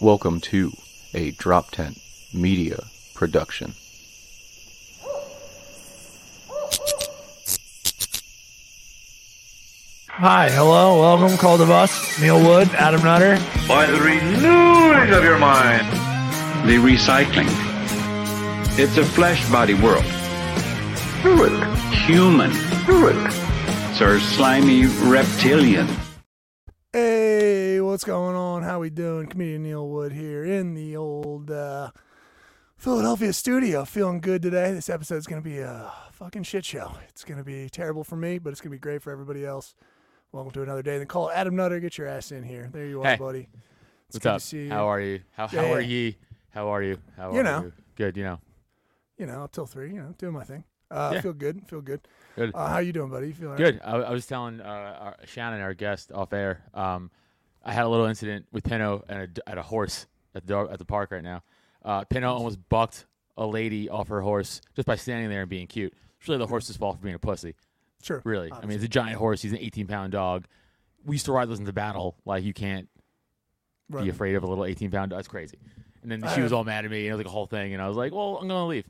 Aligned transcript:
Welcome 0.00 0.40
to 0.42 0.72
a 1.14 1.32
Drop 1.32 1.70
Tent 1.72 2.00
Media 2.32 2.84
production. 3.14 3.74
Hi, 10.08 10.50
hello, 10.50 11.00
welcome, 11.00 11.36
Call 11.38 11.56
the 11.56 11.64
Bus, 11.66 12.20
Neil 12.20 12.42
Wood, 12.42 12.68
Adam 12.74 13.02
Nutter. 13.02 13.36
by 13.66 13.86
the 13.86 13.98
renewing 14.00 15.12
of 15.14 15.24
your 15.24 15.38
mind. 15.38 15.86
the 16.68 16.76
recycling. 16.76 17.48
It's 18.78 18.96
a 18.98 19.04
flesh 19.04 19.48
body 19.50 19.74
world. 19.74 20.04
Do 21.22 21.44
it. 21.44 21.52
Human. 22.06 22.50
Do 22.86 23.08
it. 23.08 23.16
It's 23.90 24.00
our 24.02 24.18
slimy 24.20 24.86
reptilian. 24.86 25.88
What's 28.00 28.06
going 28.08 28.34
on? 28.34 28.62
How 28.62 28.80
we 28.80 28.88
doing? 28.88 29.26
Comedian 29.26 29.62
Neil 29.62 29.86
Wood 29.86 30.12
here 30.12 30.42
in 30.42 30.72
the 30.72 30.96
old 30.96 31.50
uh, 31.50 31.90
Philadelphia 32.78 33.30
studio. 33.34 33.84
Feeling 33.84 34.22
good 34.22 34.40
today. 34.40 34.72
This 34.72 34.88
episode's 34.88 35.26
gonna 35.26 35.42
be 35.42 35.58
a 35.58 35.92
fucking 36.12 36.44
shit 36.44 36.64
show. 36.64 36.92
It's 37.10 37.24
gonna 37.24 37.44
be 37.44 37.68
terrible 37.68 38.02
for 38.02 38.16
me, 38.16 38.38
but 38.38 38.52
it's 38.54 38.62
gonna 38.62 38.70
be 38.70 38.78
great 38.78 39.02
for 39.02 39.10
everybody 39.12 39.44
else. 39.44 39.74
Welcome 40.32 40.50
to 40.52 40.62
another 40.62 40.82
day. 40.82 40.96
Then 40.96 41.08
call 41.08 41.30
Adam 41.30 41.54
Nutter. 41.56 41.78
Get 41.78 41.98
your 41.98 42.06
ass 42.06 42.32
in 42.32 42.42
here. 42.42 42.70
There 42.72 42.86
you 42.86 43.02
are, 43.02 43.06
Hey. 43.06 43.16
buddy. 43.18 43.48
It's 44.08 44.14
What's 44.14 44.24
up? 44.24 44.40
see 44.40 44.62
you. 44.64 44.70
How 44.70 44.88
are 44.90 45.00
you? 45.02 45.20
How, 45.32 45.46
how 45.48 45.60
Yeah, 45.60 45.72
are 45.72 45.80
ye? 45.82 46.16
How 46.54 46.68
are 46.68 46.82
you? 46.82 46.96
How 47.18 47.34
You 47.34 47.40
are 47.40 47.42
know. 47.42 47.62
you? 47.64 47.72
Good. 47.96 48.16
You 48.16 48.24
know. 48.24 48.38
You 49.18 49.26
know, 49.26 49.44
up 49.44 49.52
till 49.52 49.66
three. 49.66 49.92
You 49.92 50.00
know, 50.00 50.14
doing 50.16 50.32
my 50.32 50.44
thing. 50.44 50.64
Uh, 50.90 51.10
Yeah. 51.16 51.20
Feel 51.20 51.34
good. 51.34 51.68
Feel 51.68 51.82
good. 51.82 52.00
Good. 52.34 52.52
Uh, 52.54 52.66
how 52.66 52.78
you 52.78 52.94
doing, 52.94 53.10
buddy? 53.10 53.26
You 53.26 53.34
feel 53.34 53.48
all 53.48 53.56
right? 53.56 53.58
Good. 53.58 53.80
I, 53.84 53.96
I 53.98 54.10
was 54.10 54.24
telling 54.24 54.62
uh, 54.62 54.64
our, 54.64 55.16
Shannon, 55.26 55.60
our 55.60 55.74
guest, 55.74 56.12
off 56.12 56.32
air. 56.32 56.62
Um, 56.72 57.10
I 57.64 57.72
had 57.72 57.84
a 57.84 57.88
little 57.88 58.06
incident 58.06 58.46
with 58.52 58.64
Pino 58.64 59.04
and 59.08 59.38
a, 59.46 59.48
at 59.48 59.58
a 59.58 59.62
horse 59.62 60.06
at 60.34 60.46
the 60.46 60.58
at 60.70 60.78
the 60.78 60.84
park 60.84 61.10
right 61.10 61.22
now. 61.22 61.42
Uh, 61.84 62.04
Pinot 62.04 62.28
almost 62.30 62.58
bucked 62.68 63.06
a 63.36 63.46
lady 63.46 63.88
off 63.88 64.08
her 64.08 64.20
horse 64.20 64.60
just 64.76 64.86
by 64.86 64.96
standing 64.96 65.28
there 65.30 65.40
and 65.42 65.50
being 65.50 65.66
cute. 65.66 65.94
It's 66.18 66.28
really 66.28 66.38
the 66.38 66.46
horse's 66.46 66.76
fault 66.76 66.96
for 66.98 67.02
being 67.02 67.14
a 67.14 67.18
pussy. 67.18 67.54
Sure. 68.02 68.20
Really. 68.24 68.50
I 68.52 68.60
mean, 68.66 68.76
it's 68.76 68.84
a 68.84 68.88
giant 68.88 69.16
horse. 69.16 69.42
He's 69.42 69.52
an 69.52 69.58
18 69.58 69.86
pound 69.86 70.12
dog. 70.12 70.46
We 71.04 71.14
used 71.16 71.26
to 71.26 71.32
ride 71.32 71.48
those 71.48 71.58
into 71.58 71.72
battle. 71.72 72.16
Like 72.24 72.44
you 72.44 72.52
can't 72.54 72.88
Right. 73.88 74.04
be 74.04 74.10
afraid 74.10 74.36
of 74.36 74.42
a 74.44 74.46
little 74.46 74.64
18 74.64 74.90
pound 74.90 75.10
dog. 75.10 75.18
That's 75.18 75.28
crazy. 75.28 75.58
And 76.02 76.10
then 76.10 76.22
she 76.34 76.40
was 76.42 76.52
all 76.52 76.64
mad 76.64 76.84
at 76.84 76.90
me. 76.90 77.00
And 77.06 77.08
it 77.08 77.12
was 77.12 77.18
like 77.18 77.26
a 77.26 77.30
whole 77.30 77.46
thing. 77.46 77.72
And 77.74 77.82
I 77.82 77.88
was 77.88 77.96
like, 77.96 78.12
well, 78.12 78.38
I'm 78.40 78.48
going 78.48 78.60
to 78.60 78.64
leave. 78.66 78.86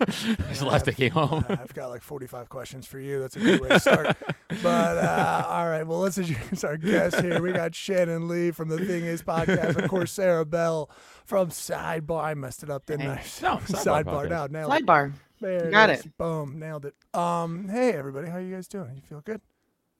I 0.00 0.04
just 0.48 0.62
left. 0.62 0.88
I 0.88 0.92
came 0.92 1.10
home. 1.12 1.44
Uh, 1.48 1.56
I've 1.60 1.74
got 1.74 1.90
like 1.90 2.02
45 2.02 2.48
questions 2.48 2.86
for 2.86 2.98
you. 2.98 3.20
That's 3.20 3.36
a 3.36 3.40
good 3.40 3.60
way 3.60 3.68
to 3.68 3.80
start. 3.80 4.16
but 4.62 4.98
uh, 4.98 5.44
all 5.48 5.68
right, 5.68 5.86
well, 5.86 5.98
let's 6.00 6.16
introduce 6.18 6.64
our 6.64 6.76
guest 6.76 7.20
here. 7.20 7.42
We 7.42 7.52
got 7.52 7.74
Shannon 7.74 8.28
Lee 8.28 8.50
from 8.50 8.68
the 8.68 8.78
Thing 8.78 9.04
Is 9.04 9.22
podcast. 9.22 9.76
Of 9.82 9.90
course, 9.90 10.10
Sarah 10.12 10.46
Bell 10.46 10.88
from 11.26 11.50
Sidebar. 11.50 12.22
I 12.24 12.34
messed 12.34 12.62
it 12.62 12.70
up, 12.70 12.86
didn't 12.86 13.08
I? 13.08 13.16
No, 13.42 13.56
Sidebar 13.58 14.04
podcast. 14.04 14.30
Now, 14.30 14.46
nailed 14.46 14.72
it. 14.72 14.86
Sidebar. 14.86 15.12
There 15.40 15.64
You 15.66 15.70
got 15.70 15.90
is. 15.90 16.06
it. 16.06 16.16
Boom, 16.16 16.58
nailed 16.58 16.86
it. 16.86 16.94
Um, 17.14 17.68
hey 17.68 17.92
everybody, 17.92 18.28
how 18.28 18.38
you 18.38 18.54
guys 18.54 18.66
doing? 18.68 18.96
You 18.96 19.02
feel 19.02 19.20
good? 19.20 19.40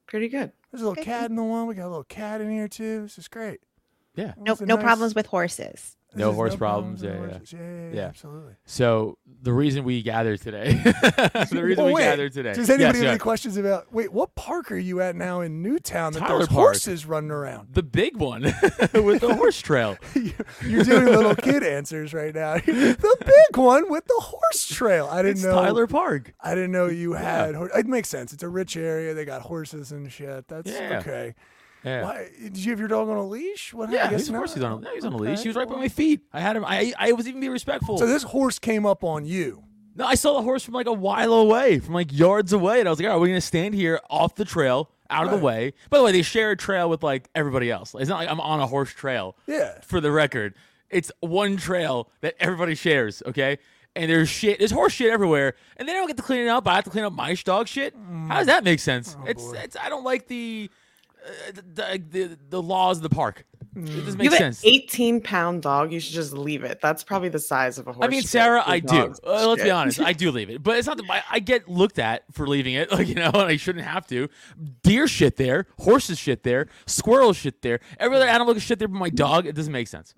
Pretty 0.06 0.28
good. 0.28 0.50
There's 0.72 0.82
a 0.82 0.88
little 0.88 1.04
cat 1.04 1.28
in 1.30 1.36
the 1.36 1.44
one. 1.44 1.66
We 1.66 1.74
got 1.74 1.84
a 1.86 1.90
little 1.90 2.04
cat 2.04 2.40
in 2.40 2.50
here 2.50 2.68
too. 2.68 3.02
This 3.02 3.18
is 3.18 3.28
great. 3.28 3.60
Yeah. 4.16 4.32
No, 4.38 4.52
It's 4.52 4.62
no 4.62 4.76
nice- 4.76 4.82
problems 4.82 5.14
with 5.14 5.26
horses. 5.26 5.97
No 6.14 6.32
horse 6.32 6.56
problems, 6.56 7.02
no 7.02 7.10
yeah, 7.10 7.14
yeah. 7.14 7.26
Yeah, 7.26 7.38
yeah, 7.52 7.58
yeah, 7.90 7.90
Yeah. 7.94 8.06
absolutely. 8.06 8.54
So 8.64 9.18
the 9.42 9.52
reason 9.52 9.84
we 9.84 10.02
gathered 10.02 10.40
today, 10.40 10.72
the 10.82 11.60
reason 11.62 11.84
Well, 11.84 11.86
we 11.92 11.92
wait, 12.00 12.04
gathered 12.04 12.32
today. 12.32 12.54
Does 12.54 12.70
anybody 12.70 12.98
Yes, 12.98 13.04
have 13.04 13.10
any 13.12 13.18
questions 13.18 13.56
about? 13.58 13.92
Wait, 13.92 14.10
what 14.12 14.34
park 14.34 14.72
are 14.72 14.78
you 14.78 15.00
at 15.02 15.14
now 15.14 15.42
in 15.42 15.62
Newtown 15.62 16.14
that 16.14 16.20
Tyler 16.20 16.38
there's 16.38 16.48
Park. 16.48 16.58
horses 16.60 17.04
running 17.06 17.30
around? 17.30 17.68
The 17.74 17.82
big 17.82 18.16
one 18.16 18.42
with 18.94 19.20
the 19.20 19.34
horse 19.36 19.60
trail. 19.60 19.96
You're 20.14 20.82
doing 20.84 21.04
little 21.06 21.36
kid 21.36 21.62
answers 21.62 22.14
right 22.14 22.34
now. 22.34 22.54
the 22.54 23.16
big 23.24 23.56
one 23.58 23.90
with 23.90 24.06
the 24.06 24.18
horse 24.20 24.66
trail. 24.66 25.08
I 25.10 25.18
didn't 25.22 25.32
It's 25.36 25.44
know. 25.44 25.54
Tyler 25.54 25.86
Park. 25.86 26.32
I 26.40 26.54
didn't 26.54 26.72
know 26.72 26.86
you 26.86 27.12
had. 27.12 27.54
It 27.76 27.86
makes 27.86 28.08
sense. 28.08 28.32
It's 28.32 28.42
a 28.42 28.48
rich 28.48 28.76
area. 28.76 29.12
They 29.14 29.24
got 29.26 29.42
horses 29.42 29.92
and 29.92 30.10
shit. 30.10 30.48
That's 30.48 30.70
okay. 30.70 31.34
Yeah. 31.88 32.02
Why, 32.04 32.28
did 32.42 32.56
you 32.56 32.70
have 32.72 32.78
your 32.78 32.88
dog 32.88 33.08
on 33.08 33.16
a 33.16 33.26
leash? 33.26 33.72
What? 33.74 33.90
Yeah, 33.90 34.10
he's, 34.10 34.28
of 34.28 34.34
course 34.34 34.54
he's 34.54 34.62
on. 34.62 34.72
A, 34.84 34.86
yeah, 34.86 34.94
he's 34.94 35.04
on 35.04 35.12
a 35.12 35.16
leash. 35.16 35.40
He 35.42 35.48
was 35.48 35.56
right 35.56 35.68
by 35.68 35.76
my 35.76 35.88
feet. 35.88 36.20
I 36.32 36.40
had 36.40 36.56
him. 36.56 36.64
I 36.66 36.92
I 36.98 37.12
was 37.12 37.26
even 37.28 37.40
being 37.40 37.52
respectful. 37.52 37.98
So 37.98 38.06
this 38.06 38.22
horse 38.22 38.58
came 38.58 38.84
up 38.86 39.02
on 39.04 39.24
you. 39.24 39.62
no, 39.94 40.06
I 40.06 40.14
saw 40.14 40.34
the 40.34 40.42
horse 40.42 40.62
from 40.64 40.74
like 40.74 40.86
a 40.86 40.92
while 40.92 41.32
away, 41.32 41.78
from 41.78 41.94
like 41.94 42.12
yards 42.12 42.52
away, 42.52 42.80
and 42.80 42.88
I 42.88 42.90
was 42.92 42.98
like, 43.00 43.08
"All 43.08 43.14
right, 43.14 43.20
we're 43.20 43.28
gonna 43.28 43.40
stand 43.40 43.74
here 43.74 44.00
off 44.10 44.34
the 44.36 44.44
trail, 44.44 44.90
out 45.10 45.24
of 45.26 45.30
the 45.32 45.38
way." 45.38 45.72
By 45.90 45.98
the 45.98 46.04
way, 46.04 46.12
they 46.12 46.22
share 46.22 46.50
a 46.52 46.56
trail 46.56 46.88
with 46.90 47.02
like 47.02 47.28
everybody 47.34 47.70
else. 47.70 47.94
It's 47.98 48.08
not 48.08 48.18
like 48.20 48.28
I'm 48.30 48.40
on 48.40 48.60
a 48.60 48.66
horse 48.66 48.90
trail. 48.92 49.36
Yeah. 49.46 49.80
For 49.82 50.00
the 50.00 50.12
record, 50.12 50.54
it's 50.90 51.10
one 51.20 51.56
trail 51.56 52.10
that 52.20 52.34
everybody 52.38 52.74
shares. 52.74 53.22
Okay. 53.26 53.58
And 53.96 54.08
there's 54.08 54.28
shit, 54.28 54.60
there's 54.60 54.70
horse 54.70 54.92
shit 54.92 55.10
everywhere, 55.10 55.54
and 55.76 55.88
they 55.88 55.92
don't 55.92 56.06
get 56.06 56.16
to 56.18 56.22
clean 56.22 56.42
it 56.44 56.48
up. 56.48 56.68
I 56.68 56.76
have 56.76 56.84
to 56.84 56.90
clean 56.90 57.04
up 57.04 57.12
my 57.12 57.34
dog 57.34 57.66
shit. 57.66 57.94
How 58.28 58.36
does 58.38 58.46
that 58.46 58.62
make 58.62 58.78
sense? 58.78 59.16
it's, 59.26 59.42
Mm. 59.42 59.48
Oh, 59.48 59.52
boy. 59.54 59.58
it's, 59.64 59.76
I 59.76 59.88
don't 59.88 60.04
like 60.04 60.28
the, 60.28 60.70
the, 61.52 62.02
the, 62.10 62.38
the 62.50 62.62
laws 62.62 62.98
of 62.98 63.02
the 63.02 63.08
park. 63.10 63.44
It 63.76 63.84
doesn't 63.84 64.20
You 64.20 64.30
make 64.30 64.38
have 64.40 64.54
sense. 64.54 64.62
an 64.64 64.70
18 64.70 65.20
pound 65.20 65.62
dog. 65.62 65.92
You 65.92 66.00
should 66.00 66.14
just 66.14 66.32
leave 66.32 66.64
it. 66.64 66.80
That's 66.80 67.04
probably 67.04 67.28
the 67.28 67.38
size 67.38 67.78
of 67.78 67.86
a 67.86 67.92
horse. 67.92 68.04
I 68.04 68.08
mean, 68.08 68.22
Sarah, 68.22 68.62
I 68.66 68.80
do. 68.80 69.14
Uh, 69.24 69.46
let's 69.46 69.62
be 69.62 69.70
honest, 69.70 70.00
I 70.00 70.12
do 70.14 70.30
leave 70.32 70.50
it, 70.50 70.62
but 70.62 70.76
it's 70.78 70.88
not. 70.88 70.96
The, 70.96 71.04
I, 71.08 71.22
I 71.30 71.38
get 71.38 71.68
looked 71.68 71.98
at 71.98 72.24
for 72.32 72.46
leaving 72.48 72.74
it, 72.74 72.90
like 72.92 73.06
you 73.06 73.14
know, 73.14 73.30
and 73.32 73.36
I 73.42 73.56
shouldn't 73.56 73.84
have 73.84 74.06
to. 74.08 74.28
Deer 74.82 75.06
shit 75.06 75.36
there, 75.36 75.66
horses 75.78 76.18
shit 76.18 76.42
there, 76.42 76.66
squirrels 76.86 77.36
shit 77.36 77.62
there, 77.62 77.78
every 78.00 78.16
other 78.16 78.26
animal 78.26 78.54
can 78.54 78.60
shit 78.60 78.78
there, 78.80 78.88
but 78.88 78.98
my 78.98 79.10
dog, 79.10 79.46
it 79.46 79.54
doesn't 79.54 79.72
make 79.72 79.86
sense. 79.86 80.14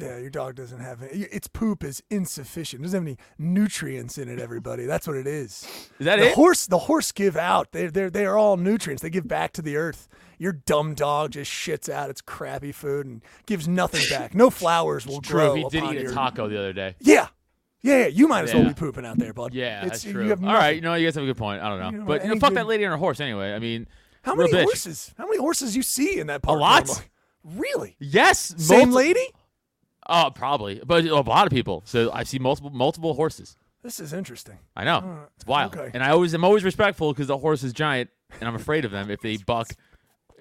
Yeah, 0.00 0.18
your 0.18 0.30
dog 0.30 0.54
doesn't 0.54 0.78
have 0.80 1.02
any. 1.02 1.22
Its 1.24 1.48
poop 1.48 1.82
is 1.82 2.02
insufficient. 2.08 2.82
It 2.82 2.84
doesn't 2.84 3.00
have 3.00 3.06
any 3.08 3.18
nutrients 3.36 4.16
in 4.16 4.28
it. 4.28 4.38
Everybody, 4.38 4.84
that's 4.86 5.06
what 5.08 5.16
it 5.16 5.26
is. 5.26 5.66
Is 5.98 6.04
that 6.06 6.20
the 6.20 6.28
it? 6.28 6.34
horse, 6.34 6.66
the 6.66 6.78
horse 6.78 7.10
give 7.10 7.36
out. 7.36 7.72
They 7.72 7.86
they 7.88 8.08
they 8.08 8.24
are 8.26 8.36
all 8.36 8.56
nutrients. 8.56 9.02
They 9.02 9.10
give 9.10 9.26
back 9.26 9.52
to 9.54 9.62
the 9.62 9.76
earth. 9.76 10.06
Your 10.38 10.52
dumb 10.52 10.94
dog 10.94 11.32
just 11.32 11.50
shits 11.50 11.88
out 11.88 12.10
its 12.10 12.20
crappy 12.20 12.70
food 12.70 13.06
and 13.06 13.22
gives 13.46 13.66
nothing 13.66 14.02
back. 14.10 14.34
No 14.36 14.50
flowers 14.50 15.04
will 15.04 15.20
True, 15.20 15.38
grow. 15.40 15.54
he 15.56 15.64
did 15.68 15.82
eat 15.84 16.06
a 16.06 16.12
taco 16.14 16.48
the 16.48 16.58
other 16.58 16.72
day. 16.72 16.94
Yeah, 17.00 17.26
yeah, 17.80 18.02
yeah. 18.02 18.06
You 18.06 18.28
might 18.28 18.44
as 18.44 18.54
well 18.54 18.64
be 18.68 18.74
pooping 18.74 19.04
out 19.04 19.18
there, 19.18 19.32
bud. 19.32 19.52
Yeah, 19.52 19.78
It's- 19.78 19.90
that's 19.90 20.04
you 20.04 20.12
true. 20.12 20.28
have 20.28 20.44
All 20.44 20.52
right, 20.54 20.76
you 20.76 20.80
know, 20.80 20.94
you 20.94 21.06
guys 21.08 21.16
have 21.16 21.24
a 21.24 21.26
good 21.26 21.36
point. 21.36 21.60
I 21.60 21.68
don't 21.68 21.80
know, 21.80 21.90
You 21.90 21.98
know, 21.98 22.04
but 22.04 22.22
you 22.22 22.28
know, 22.32 22.38
fuck 22.38 22.50
good- 22.50 22.58
that 22.58 22.66
lady 22.68 22.84
on 22.84 22.92
her 22.92 22.96
horse 22.98 23.18
anyway. 23.18 23.52
I 23.52 23.58
mean, 23.58 23.88
How 24.22 24.36
many 24.36 24.52
bitch. 24.52 24.62
horses? 24.62 25.12
How 25.18 25.24
many 25.26 25.38
horses 25.38 25.74
you 25.76 25.82
see 25.82 26.20
in 26.20 26.28
that 26.28 26.42
park? 26.42 26.56
A 26.56 26.60
lot. 26.60 27.04
Really? 27.42 27.96
Yes, 27.98 28.54
Same 28.58 28.90
multi- 28.90 29.06
lady? 29.08 29.26
Oh, 30.08 30.30
probably, 30.34 30.80
but 30.86 31.04
a 31.04 31.14
lot 31.20 31.46
of 31.46 31.52
people. 31.52 31.82
So 31.84 32.10
I 32.12 32.22
see 32.22 32.38
multiple 32.38 32.70
multiple 32.70 33.14
horses. 33.14 33.56
This 33.82 34.00
is 34.00 34.12
interesting. 34.12 34.58
I 34.74 34.84
know 34.84 34.96
Uh, 34.98 35.26
it's 35.36 35.46
wild, 35.46 35.76
okay. 35.76 35.90
and 35.94 36.02
I 36.02 36.10
always 36.10 36.34
am 36.34 36.44
always 36.44 36.64
respectful 36.64 37.12
because 37.12 37.26
the 37.28 37.38
horse 37.38 37.62
is 37.62 37.72
giant, 37.72 38.10
and 38.40 38.48
I'm 38.48 38.54
afraid 38.54 38.84
of 38.84 38.90
them 38.90 39.10
if 39.10 39.20
they 39.20 39.36
buck, 39.36 39.68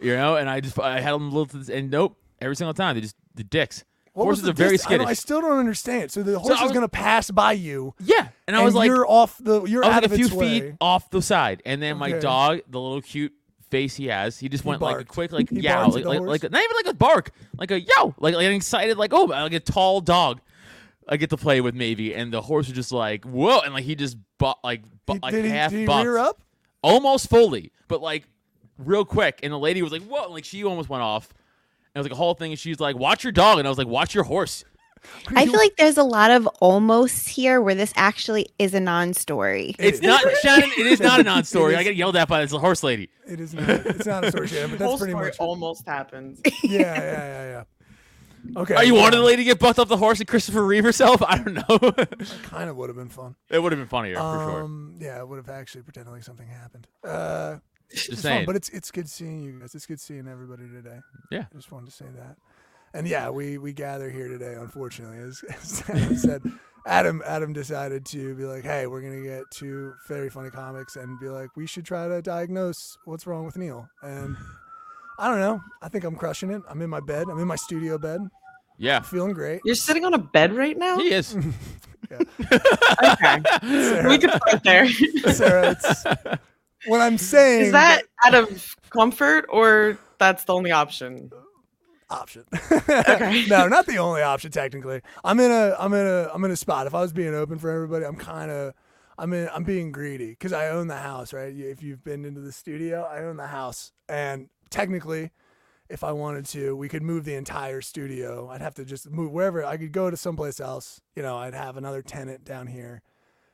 you 0.01 0.15
know. 0.15 0.35
And 0.37 0.49
I 0.49 0.59
just 0.61 0.79
I 0.79 0.99
had 1.01 1.13
them 1.13 1.31
a 1.31 1.35
little, 1.37 1.73
and 1.73 1.91
nope, 1.91 2.17
every 2.41 2.55
single 2.55 2.73
time 2.73 2.95
they 2.95 3.01
just 3.01 3.15
the 3.35 3.43
dicks. 3.43 3.83
What 4.13 4.23
Horses 4.23 4.49
are 4.49 4.53
very 4.53 4.71
dist- 4.71 4.85
I, 4.85 4.89
skittish. 4.89 5.07
I 5.07 5.13
still 5.13 5.41
don't 5.41 5.59
understand. 5.59 6.09
So 6.11 6.23
the 6.23 6.39
horse 6.39 6.49
I 6.51 6.55
is 6.55 6.61
was- 6.63 6.71
going 6.71 6.81
to 6.81 6.89
pass 6.89 7.29
by 7.29 7.51
you, 7.51 7.93
yeah, 7.99 8.29
and 8.47 8.55
I 8.55 8.63
was 8.63 8.73
like, 8.73 8.87
you're 8.87 9.07
off 9.07 9.37
the. 9.39 9.63
You're 9.65 9.85
I 9.85 9.89
out 9.89 9.93
like 10.01 10.05
of 10.05 10.11
a 10.13 10.15
few 10.15 10.27
feet 10.29 10.63
way. 10.63 10.77
off 10.81 11.11
the 11.11 11.21
side, 11.21 11.61
and 11.67 11.79
then 11.83 11.97
my 11.97 12.13
dog, 12.13 12.61
the 12.67 12.79
little 12.79 13.01
cute 13.03 13.33
face 13.69 13.95
he 13.95 14.07
has, 14.07 14.39
he 14.39 14.49
just 14.49 14.65
went 14.65 14.81
like 14.81 14.99
a 15.01 15.03
quick 15.05 15.31
like 15.31 15.49
He 15.49 15.61
yow, 15.61 15.87
like 15.89 16.05
like, 16.05 16.21
like 16.21 16.43
not 16.43 16.61
even 16.63 16.75
like 16.75 16.87
a 16.87 16.93
bark, 16.93 17.31
like 17.57 17.71
a 17.71 17.79
yow, 17.79 18.13
like 18.19 18.35
like 18.35 18.45
an 18.45 18.53
excited 18.53 18.97
like 18.97 19.13
oh 19.13 19.23
like 19.25 19.53
a 19.53 19.59
tall 19.59 20.01
dog. 20.01 20.41
I 21.09 21.15
get 21.17 21.29
to 21.29 21.37
play 21.37 21.61
with 21.61 21.73
maybe, 21.73 22.13
and 22.13 22.33
the 22.33 22.41
horse 22.41 22.67
was 22.67 22.75
just 22.75 22.91
like 22.91 23.23
whoa, 23.25 23.59
and 23.61 23.73
like 23.73 23.83
he 23.85 23.95
just 23.95 24.17
bu- 24.37 24.51
like 24.63 24.83
bu- 25.05 25.13
He- 25.13 25.19
like 25.19 25.33
did 25.33 25.45
he, 25.45 25.51
half 25.51 25.71
did 25.71 25.79
he 25.81 25.85
bucked. 25.85 26.05
rear 26.05 26.17
up? 26.17 26.41
almost 26.83 27.29
fully, 27.29 27.71
but 27.87 28.01
like 28.01 28.27
real 28.77 29.03
quick. 29.05 29.39
And 29.43 29.51
the 29.51 29.57
lady 29.59 29.81
was 29.81 29.91
like, 29.91 30.03
"Whoa!" 30.03 30.25
and, 30.25 30.33
like 30.33 30.45
she 30.45 30.63
almost 30.63 30.89
went 30.89 31.03
off. 31.03 31.29
And 31.29 31.95
it 31.95 31.99
was 31.99 32.05
like 32.05 32.11
a 32.13 32.15
whole 32.15 32.33
thing. 32.35 32.51
And 32.51 32.59
she's 32.59 32.79
like, 32.79 32.95
"Watch 32.97 33.23
your 33.23 33.31
dog," 33.33 33.57
and 33.57 33.67
I 33.67 33.71
was 33.71 33.77
like, 33.77 33.87
"Watch 33.87 34.13
your 34.13 34.25
horse." 34.25 34.63
I 35.35 35.45
feel 35.45 35.57
like 35.57 35.75
there's 35.77 35.97
a 35.97 36.03
lot 36.03 36.31
of 36.31 36.47
almost 36.59 37.29
here 37.29 37.61
where 37.61 37.75
this 37.75 37.93
actually 37.95 38.47
is 38.59 38.73
a 38.73 38.79
non-story. 38.79 39.75
It's 39.79 40.01
not 40.01 40.21
Shannon. 40.41 40.69
It 40.77 40.85
is 40.87 40.99
not 40.99 41.19
a 41.19 41.23
non-story. 41.23 41.75
I 41.75 41.83
get 41.83 41.95
yelled 41.95 42.15
at 42.15 42.27
by 42.27 42.41
this 42.41 42.51
horse 42.51 42.83
lady. 42.83 43.09
It 43.27 43.39
is 43.39 43.53
not. 43.53 43.69
It's 43.69 44.05
not 44.05 44.23
a 44.25 44.31
story, 44.31 44.47
Shannon, 44.47 44.71
but 44.71 44.79
that's 44.79 44.89
Whole 44.89 44.97
pretty 44.97 45.13
much. 45.13 45.37
almost 45.39 45.85
happens. 45.85 46.41
Yeah, 46.63 46.79
yeah, 46.79 47.01
yeah, 47.01 47.49
yeah. 47.49 47.63
Okay. 48.61 48.75
Are 48.75 48.83
you 48.83 48.93
well, 48.93 49.03
wanted 49.03 49.17
the 49.17 49.23
lady 49.23 49.43
to 49.43 49.45
get 49.45 49.59
bucked 49.59 49.79
off 49.79 49.87
the 49.89 49.97
horse 49.97 50.19
and 50.19 50.27
Christopher 50.27 50.63
Reeve 50.65 50.83
herself? 50.83 51.21
I 51.27 51.37
don't 51.37 51.53
know. 51.53 51.91
Kind 52.43 52.69
of 52.69 52.77
would 52.77 52.89
have 52.89 52.95
been 52.95 53.09
fun. 53.09 53.35
it 53.49 53.59
would 53.59 53.71
have 53.71 53.79
been 53.79 53.87
funnier 53.89 54.15
for 54.15 54.21
sure. 54.21 54.63
Um, 54.63 54.95
yeah, 54.99 55.19
it 55.19 55.27
would 55.27 55.37
have 55.37 55.49
actually 55.49 55.81
pretended 55.83 56.11
like 56.11 56.23
something 56.23 56.47
happened. 56.47 56.87
Uh, 57.03 57.57
Just 57.91 58.09
it's 58.09 58.21
saying. 58.21 58.39
fun, 58.39 58.45
but 58.45 58.55
it's 58.55 58.69
it's 58.69 58.91
good 58.91 59.09
seeing 59.09 59.41
you 59.43 59.59
guys. 59.59 59.75
It's 59.75 59.85
good 59.85 59.99
seeing 59.99 60.27
everybody 60.27 60.63
today. 60.69 60.99
Yeah. 61.31 61.45
I 61.51 61.55
just 61.55 61.71
wanted 61.71 61.87
to 61.87 61.91
say 61.91 62.05
that. 62.15 62.37
And 62.93 63.07
yeah, 63.07 63.29
we 63.29 63.57
we 63.57 63.73
gather 63.73 64.09
here 64.09 64.27
today. 64.27 64.55
Unfortunately, 64.55 65.17
as, 65.17 65.43
as 65.49 65.83
Adam 65.89 66.15
said, 66.17 66.41
Adam 66.85 67.21
Adam 67.25 67.53
decided 67.53 68.05
to 68.07 68.35
be 68.35 68.45
like, 68.45 68.63
hey, 68.63 68.87
we're 68.87 69.01
gonna 69.01 69.21
get 69.21 69.43
two 69.51 69.93
very 70.07 70.29
funny 70.29 70.49
comics 70.49 70.95
and 70.95 71.19
be 71.19 71.29
like, 71.29 71.55
we 71.55 71.67
should 71.67 71.85
try 71.85 72.07
to 72.07 72.21
diagnose 72.21 72.97
what's 73.05 73.27
wrong 73.27 73.45
with 73.45 73.57
Neil. 73.57 73.87
And 74.01 74.35
I 75.19 75.29
don't 75.29 75.39
know. 75.39 75.61
I 75.81 75.89
think 75.89 76.03
I'm 76.03 76.15
crushing 76.15 76.51
it. 76.51 76.61
I'm 76.69 76.81
in 76.81 76.89
my 76.89 76.99
bed. 76.99 77.27
I'm 77.29 77.39
in 77.39 77.47
my 77.47 77.55
studio 77.55 77.97
bed. 77.97 78.21
Yeah, 78.79 78.99
Feeling 79.01 79.33
great. 79.33 79.61
You're 79.65 79.73
sitting 79.73 80.05
on 80.05 80.13
a 80.13 80.19
bed 80.19 80.53
right 80.53 80.77
now. 80.77 80.97
he 80.97 81.11
is. 81.11 81.35
Okay, 82.09 84.07
we 84.07 84.17
could 84.17 84.31
start 84.31 84.63
there. 84.63 84.87
Sarah, 84.87 85.71
it's 85.71 86.03
what 86.85 87.01
I'm 87.01 87.17
saying. 87.17 87.63
Is 87.65 87.71
that 87.73 88.03
out 88.25 88.33
of 88.33 88.75
comfort 88.89 89.45
or 89.49 89.97
that's 90.17 90.45
the 90.45 90.53
only 90.53 90.71
option? 90.71 91.29
Option? 92.09 92.43
Okay. 92.89 93.45
no, 93.47 93.67
not 93.67 93.85
the 93.85 93.97
only 93.97 94.21
option. 94.21 94.51
Technically, 94.51 95.01
I'm 95.23 95.39
in 95.39 95.51
a 95.51 95.75
I'm 95.79 95.93
in 95.93 96.05
a 96.05 96.29
I'm 96.33 96.43
in 96.45 96.51
a 96.51 96.55
spot. 96.55 96.87
If 96.87 96.95
I 96.95 97.01
was 97.01 97.13
being 97.13 97.33
open 97.35 97.57
for 97.59 97.69
everybody, 97.69 98.05
I'm 98.05 98.15
kind 98.15 98.49
of 98.51 98.73
I'm 99.17 99.33
in 99.33 99.49
I'm 99.53 99.63
being 99.63 99.91
greedy 99.91 100.29
because 100.29 100.53
I 100.53 100.69
own 100.69 100.87
the 100.87 100.97
house, 100.97 101.33
right? 101.33 101.53
If 101.55 101.81
you've 101.83 102.03
been 102.03 102.23
into 102.25 102.41
the 102.41 102.51
studio, 102.51 103.03
I 103.03 103.23
own 103.23 103.37
the 103.37 103.47
house, 103.47 103.91
and 104.09 104.49
technically. 104.69 105.31
If 105.89 106.03
I 106.03 106.11
wanted 106.11 106.45
to, 106.47 106.75
we 106.75 106.89
could 106.89 107.01
move 107.01 107.23
the 107.23 107.35
entire 107.35 107.79
studio. 107.79 108.49
I'd 108.49 108.59
have 108.59 108.75
to 108.75 108.83
just 108.83 109.09
move 109.09 109.31
wherever. 109.31 109.63
I 109.63 109.77
could 109.77 109.93
go 109.93 110.09
to 110.11 110.17
someplace 110.17 110.59
else. 110.59 110.99
You 111.15 111.23
know, 111.23 111.37
I'd 111.37 111.53
have 111.53 111.77
another 111.77 112.01
tenant 112.01 112.43
down 112.43 112.67
here, 112.67 113.01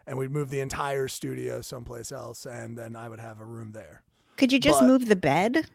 and 0.07 0.17
we'd 0.17 0.31
move 0.31 0.49
the 0.49 0.59
entire 0.59 1.07
studio 1.07 1.61
someplace 1.61 2.11
else, 2.11 2.47
and 2.47 2.75
then 2.75 2.95
I 2.95 3.07
would 3.07 3.19
have 3.19 3.39
a 3.39 3.45
room 3.45 3.73
there. 3.73 4.01
Could 4.35 4.51
you 4.51 4.57
just 4.57 4.79
But- 4.79 4.87
move 4.87 5.05
the 5.09 5.15
bed? 5.15 5.67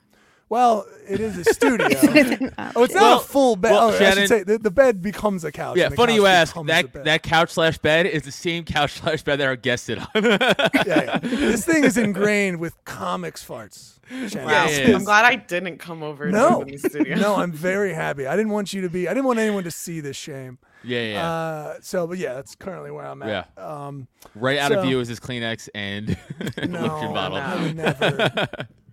Well, 0.51 0.87
it 1.09 1.21
is 1.21 1.37
a 1.37 1.45
studio. 1.45 1.87
An 2.03 2.55
Oh, 2.75 2.85
it's 2.85 2.95
option. 2.95 2.97
not 2.97 3.03
Well- 3.03 3.19
a 3.19 3.21
full 3.21 3.57
bed. 3.57 3.71
well, 3.73 3.91
oh, 3.91 3.93
I 3.97 4.15
should 4.15 4.29
say 4.29 4.43
the, 4.45 4.59
the 4.59 4.71
bed 4.71 5.03
becomes 5.03 5.45
a 5.45 5.53
couch. 5.53 5.77
Yeah, 5.77 5.91
funny 5.91 6.13
couch 6.13 6.17
you 6.17 6.27
ask. 6.27 6.55
That 6.67 7.05
that 7.05 7.23
couch 7.23 7.51
slash 7.51 7.77
bed 7.79 8.07
is 8.07 8.23
the 8.23 8.33
same 8.33 8.65
couch 8.65 8.93
slash 9.01 9.23
bed 9.23 9.41
that 9.41 9.47
our 9.47 9.57
guest 9.57 9.85
sit 9.85 9.99
on. 9.99 10.09
yeah, 10.15 10.39
yeah. 10.87 11.19
This 11.23 11.65
thing 11.65 11.85
is 11.85 11.97
ingrained 11.99 12.61
with 12.61 12.83
comics 12.85 13.45
farts. 13.47 13.99
Shannon. 14.09 14.47
Wow, 14.47 14.67
yeah, 14.69 14.95
I'm 14.97 15.05
glad 15.05 15.27
I 15.27 15.37
didn't 15.37 15.77
come 15.79 16.03
over 16.03 16.31
No, 16.31 16.65
to 16.65 16.73
the 16.79 16.79
studio. 16.89 17.17
no, 17.17 17.37
I'm 17.37 17.53
very 17.53 17.93
happy. 17.93 18.27
I 18.27 18.37
didn't 18.37 18.53
want 18.53 18.73
you 18.73 18.81
to 18.81 18.89
be. 18.89 19.07
I 19.07 19.13
didn't 19.13 19.27
want 19.27 19.39
anyone 19.39 19.65
to 19.65 19.71
see 19.71 20.01
this 20.01 20.17
shame. 20.17 20.57
yeah, 20.83 21.01
yeah. 21.03 21.13
yeah. 21.13 21.31
Uh, 21.31 21.75
so, 21.83 22.07
but 22.07 22.17
yeah, 22.17 22.33
that's 22.33 22.55
currently 22.55 22.91
where 22.91 23.05
I'm 23.05 23.23
at. 23.23 23.51
Um, 23.59 24.09
right 24.35 24.59
out 24.59 24.73
of 24.73 24.83
view 24.85 24.99
is 25.01 25.09
his 25.09 25.21
Kleenex 25.21 25.69
and 25.75 26.17
no, 26.57 26.81
lotion 26.87 27.13
bottle. 27.13 27.37
I 27.37 27.63
would 27.63 27.77
never. 27.77 28.49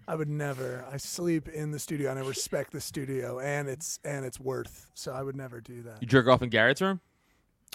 I 0.08 0.16
would 0.16 0.30
never. 0.30 0.86
I 0.92 0.98
sleep 0.98 1.48
in 1.48 1.72
the 1.72 1.80
studio 1.80 2.10
and 2.12 2.20
I 2.20 2.24
respect 2.24 2.72
the 2.72 2.82
studio 2.82 3.40
and 3.40 3.68
its 3.68 4.00
and 4.04 4.26
its 4.26 4.40
worth. 4.40 4.88
So 4.94 5.12
I 5.12 5.24
would 5.24 5.36
never 5.36 5.62
do 5.62 5.82
that. 5.84 6.02
You 6.02 6.08
jerk 6.08 6.28
off 6.28 6.42
in 6.42 6.50
Garrett's 6.50 6.82
room? 6.82 7.02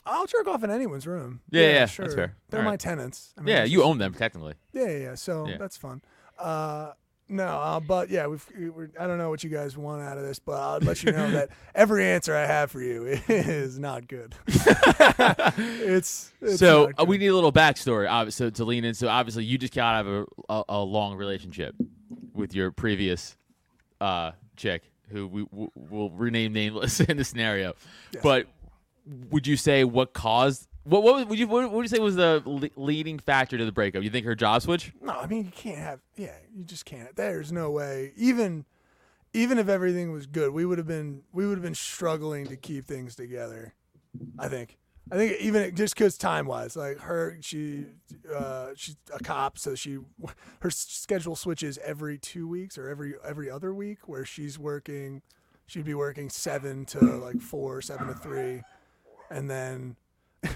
I'll 0.07 0.27
jerk 0.27 0.47
off 0.47 0.63
in 0.65 0.71
anyone's 0.71 1.07
room. 1.07 1.41
Yeah, 1.51 1.63
yeah, 1.63 1.73
that's 1.81 1.93
sure. 1.93 2.09
fair. 2.11 2.37
They're 2.49 2.61
All 2.61 2.65
my 2.65 2.71
right. 2.73 2.81
tenants. 2.81 3.35
I 3.37 3.43
mean, 3.43 3.55
Yeah, 3.55 3.65
you 3.65 3.79
just- 3.79 3.87
own 3.89 3.99
them 3.99 4.15
technically. 4.15 4.55
Yeah, 4.73 4.87
yeah, 4.89 4.97
yeah. 4.99 5.15
So 5.15 5.47
Yeah. 5.49 5.59
that's 5.59 5.77
fun. 5.77 6.01
Uh, 6.39 6.93
no, 7.29 7.47
uh, 7.47 7.81
but 7.81 8.09
yeah, 8.11 8.27
we've, 8.27 8.45
we- 8.59 8.71
we're, 8.71 8.91
I 8.99 9.07
don't 9.07 9.19
know 9.19 9.29
what 9.29 9.45
you 9.45 9.51
guys 9.51 9.77
want 9.77 10.03
out 10.03 10.17
of 10.19 10.25
this, 10.25 10.39
but 10.39 10.53
I'll 10.59 10.79
let 10.81 11.03
you 11.05 11.13
know 11.13 11.31
that 11.33 11.51
every 11.75 12.05
answer 12.07 12.35
I 12.35 12.47
have 12.47 12.71
for 12.71 12.81
you 12.81 13.05
is 13.29 13.79
not 13.79 14.09
good. 14.09 14.35
it's, 14.49 16.33
it's 16.41 16.59
so 16.59 16.91
uh, 16.99 17.05
we 17.05 17.19
need 17.19 17.29
a 17.29 17.35
little 17.35 17.53
backstory, 17.53 18.09
obviously, 18.11 18.51
to 18.53 18.65
lean 18.65 18.85
in. 18.85 18.95
So 18.95 19.09
obviously, 19.09 19.45
you 19.45 19.59
just 19.59 19.75
got 19.75 19.95
out 19.97 20.07
of 20.07 20.13
a, 20.49 20.53
a, 20.53 20.65
a 20.71 20.79
long 20.83 21.17
relationship 21.17 21.75
with 22.35 22.55
your 22.55 22.71
previous 22.71 23.37
uh, 24.01 24.33
chick, 24.57 24.83
who 25.11 25.27
we 25.27 25.45
w- 25.45 25.71
will 25.75 26.11
rename 26.11 26.53
nameless 26.53 27.01
in 27.09 27.17
the 27.17 27.25
scenario. 27.25 27.75
But 28.23 28.47
would 29.31 29.47
you 29.47 29.57
say 29.57 29.85
what 29.85 30.13
caused? 30.13 30.67
What, 30.85 31.03
what 31.03 31.29
would 31.29 31.39
you 31.39 31.47
what 31.47 31.71
would 31.71 31.83
you 31.83 31.89
say 31.89 31.99
was 31.99 32.17
the 32.17 32.43
le- 32.47 32.71
leading 32.77 33.19
factor 33.19 33.59
to 33.59 33.65
the 33.65 33.73
breakup? 33.73 34.03
You 34.03 34.11
think 34.11 34.27
her 34.27 34.35
job 34.35 34.63
switch? 34.63 34.93
no. 35.03 35.13
I 35.13 35.27
mean, 35.27 35.45
you 35.45 35.53
can't 35.53 35.79
have. 35.79 36.01
Yeah, 36.17 36.35
you 36.57 36.65
just 36.65 36.85
can't. 36.85 37.15
There's 37.17 37.53
no 37.53 37.71
way. 37.71 38.13
Even 38.17 38.65
even 39.33 39.59
if 39.59 39.69
everything 39.69 40.11
was 40.11 40.27
good, 40.27 40.53
we 40.53 40.65
would 40.65 40.79
have 40.79 40.87
been 40.87 41.23
we 41.33 41.47
would 41.47 41.59
have 41.59 41.63
been 41.63 41.75
struggling 41.75 42.47
to 42.47 42.57
keep 42.57 42.87
things 42.87 43.15
together. 43.15 43.75
I 44.39 44.49
think. 44.49 44.77
I 45.11 45.17
think 45.17 45.41
even 45.41 45.75
just 45.75 45.95
because 45.95 46.17
time 46.17 46.47
wise, 46.47 46.77
like 46.77 46.99
her, 47.01 47.37
she 47.41 47.87
uh, 48.35 48.69
she's 48.77 48.97
a 49.13 49.19
cop, 49.19 49.59
so 49.59 49.75
she 49.75 49.99
her 50.61 50.71
schedule 50.71 51.37
switches 51.37 51.79
every 51.85 52.19
two 52.19 52.47
weeks 52.47 52.79
or 52.79 52.89
every 52.89 53.15
every 53.25 53.51
other 53.51 53.75
week, 53.75 54.09
where 54.09 54.25
she's 54.25 54.59
working, 54.59 55.23
she'd 55.67 55.85
be 55.85 55.95
working 55.95 56.31
seven 56.31 56.85
to 56.87 57.01
like 57.01 57.41
four, 57.41 57.83
seven 57.83 58.07
to 58.07 58.15
three, 58.15 58.63
and 59.31 59.51
then 59.51 59.97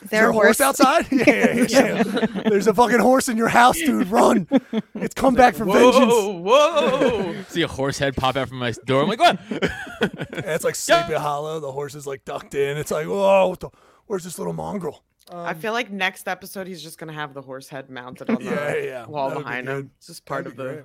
Is 0.00 0.04
is 0.04 0.10
there 0.12 0.30
a 0.30 0.32
horse? 0.32 0.62
outside? 0.62 1.06
yeah, 1.12 1.24
yeah, 1.26 1.66
yeah, 1.68 2.02
yeah. 2.06 2.26
There's 2.46 2.66
a 2.66 2.72
fucking 2.72 3.00
horse 3.00 3.28
in 3.28 3.36
your 3.36 3.48
house, 3.48 3.76
dude. 3.78 4.08
Run! 4.08 4.48
It's 4.94 5.14
come 5.14 5.34
back 5.34 5.54
for 5.54 5.66
vengeance. 5.66 5.94
Whoa, 5.94 6.40
whoa! 6.40 7.34
See 7.48 7.60
a 7.60 7.68
horse 7.68 7.98
head 7.98 8.16
pop 8.16 8.34
out 8.36 8.48
from 8.48 8.58
my 8.58 8.72
door. 8.86 9.02
I'm 9.02 9.08
like, 9.08 9.20
what? 9.20 9.38
And 10.00 10.46
it's 10.46 10.64
like 10.64 10.74
Sleepy 10.74 11.12
Hollow. 11.12 11.60
The 11.60 11.70
horse 11.70 11.94
is 11.94 12.06
like 12.06 12.24
ducked 12.24 12.54
in. 12.54 12.78
It's 12.78 12.90
like, 12.90 13.06
whoa, 13.06 13.48
what 13.48 13.60
the, 13.60 13.68
where's 14.10 14.24
this 14.24 14.38
little 14.38 14.52
mongrel? 14.52 15.04
I 15.32 15.54
feel 15.54 15.72
like 15.72 15.92
next 15.92 16.26
episode 16.26 16.66
he's 16.66 16.82
just 16.82 16.98
gonna 16.98 17.12
have 17.12 17.32
the 17.34 17.42
horse 17.42 17.68
head 17.68 17.88
mounted 17.88 18.28
on 18.30 18.42
the 18.42 18.44
Yeah, 18.50 18.74
yeah, 18.74 19.06
wall 19.06 19.28
that 19.28 19.36
would 19.36 19.44
behind 19.44 19.66
good. 19.68 19.76
him. 19.78 19.90
It's 19.98 20.08
just 20.08 20.24
part 20.24 20.42
That'd 20.44 20.58
of 20.58 20.66
the. 20.66 20.72
great. 20.72 20.84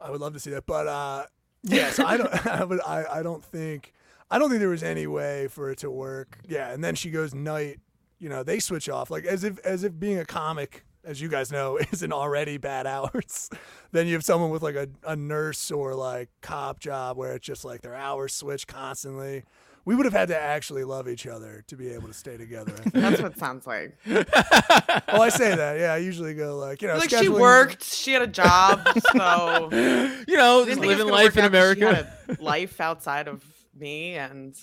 I 0.00 0.10
would 0.10 0.20
love 0.22 0.32
to 0.32 0.40
see 0.40 0.50
that, 0.52 0.64
but 0.64 0.86
uh, 0.86 1.26
yeah. 1.62 1.92
I 2.04 2.16
don't. 2.16 2.46
I 2.46 2.64
would. 2.64 2.80
I, 2.80 3.04
I 3.18 3.22
don't 3.22 3.44
think. 3.44 3.92
I 4.30 4.38
don't 4.38 4.48
think 4.48 4.60
there 4.60 4.70
was 4.70 4.82
any 4.82 5.06
way 5.06 5.48
for 5.48 5.70
it 5.70 5.78
to 5.80 5.90
work. 5.90 6.38
Yeah, 6.48 6.70
and 6.72 6.82
then 6.82 6.94
she 6.94 7.10
goes 7.10 7.34
night. 7.34 7.80
You 8.18 8.30
know, 8.30 8.42
they 8.42 8.60
switch 8.60 8.88
off 8.88 9.10
like 9.10 9.26
as 9.26 9.44
if 9.44 9.58
as 9.58 9.84
if 9.84 9.98
being 10.00 10.18
a 10.18 10.24
comic, 10.24 10.84
as 11.04 11.20
you 11.20 11.28
guys 11.28 11.52
know, 11.52 11.78
isn't 11.92 12.12
already 12.14 12.56
bad 12.56 12.86
hours. 12.86 13.50
then 13.92 14.06
you 14.06 14.14
have 14.14 14.24
someone 14.24 14.48
with 14.48 14.62
like 14.62 14.76
a, 14.76 14.88
a 15.06 15.16
nurse 15.16 15.70
or 15.70 15.94
like 15.94 16.30
cop 16.40 16.80
job 16.80 17.18
where 17.18 17.34
it's 17.34 17.46
just 17.46 17.66
like 17.66 17.82
their 17.82 17.94
hours 17.94 18.32
switch 18.32 18.66
constantly. 18.66 19.44
We 19.84 19.94
would 19.96 20.04
have 20.04 20.12
had 20.12 20.28
to 20.28 20.38
actually 20.38 20.84
love 20.84 21.08
each 21.08 21.26
other 21.26 21.64
to 21.68 21.76
be 21.76 21.88
able 21.90 22.06
to 22.08 22.14
stay 22.14 22.36
together. 22.36 22.74
That's 22.92 23.20
what 23.20 23.32
it 23.32 23.38
sounds 23.38 23.66
like. 23.66 23.96
well, 24.06 25.22
I 25.22 25.30
say 25.30 25.54
that. 25.54 25.78
Yeah, 25.80 25.92
I 25.94 25.98
usually 25.98 26.34
go 26.34 26.58
like 26.58 26.82
you 26.82 26.88
know, 26.88 26.96
Like 26.98 27.10
she 27.10 27.28
worked, 27.28 27.82
she 27.84 28.12
had 28.12 28.22
a 28.22 28.26
job, 28.26 28.80
so 28.98 29.68
You 30.28 30.36
know, 30.36 30.64
just 30.66 30.80
think 30.80 30.84
it 30.84 30.86
was 30.86 30.98
living 30.98 31.06
life 31.08 31.36
in 31.36 31.44
out 31.44 31.52
'cause 31.52 31.74
she 31.76 31.80
America. 31.82 31.94
had 32.28 32.38
a 32.38 32.42
life 32.42 32.80
outside 32.80 33.26
of 33.28 33.42
me, 33.74 34.14
and 34.16 34.54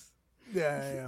Yeah, 0.53 0.81
yeah, 0.81 0.93
yeah. 0.93 1.07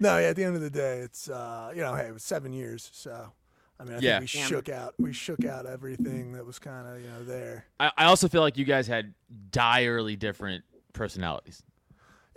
No, 0.00 0.18
yeah. 0.18 0.28
At 0.28 0.36
the 0.36 0.44
end 0.44 0.54
of 0.56 0.60
the 0.62 0.70
day, 0.70 0.98
it's 0.98 1.28
uh, 1.30 1.72
you 1.74 1.80
know, 1.82 1.94
hey, 1.94 2.06
it 2.08 2.12
was 2.12 2.22
seven 2.24 2.52
years, 2.52 2.90
so 2.92 3.32
I 3.80 3.84
mean, 3.84 3.94
I 3.94 4.00
Yeah. 4.00 4.18
think 4.18 4.32
we 4.32 4.38
Damn. 4.40 4.48
shook 4.48 4.68
out, 4.68 4.94
we 4.98 5.12
shook 5.12 5.44
out 5.44 5.64
everything 5.66 6.32
that 6.32 6.44
was 6.44 6.58
kind 6.58 6.86
of 6.88 7.00
you 7.00 7.08
know 7.08 7.24
there. 7.24 7.66
I, 7.80 7.92
I 7.96 8.04
also 8.06 8.28
feel 8.28 8.40
like 8.42 8.56
you 8.58 8.64
guys 8.64 8.86
had 8.88 9.14
direly 9.50 10.16
different 10.16 10.64
personalities. 10.92 11.62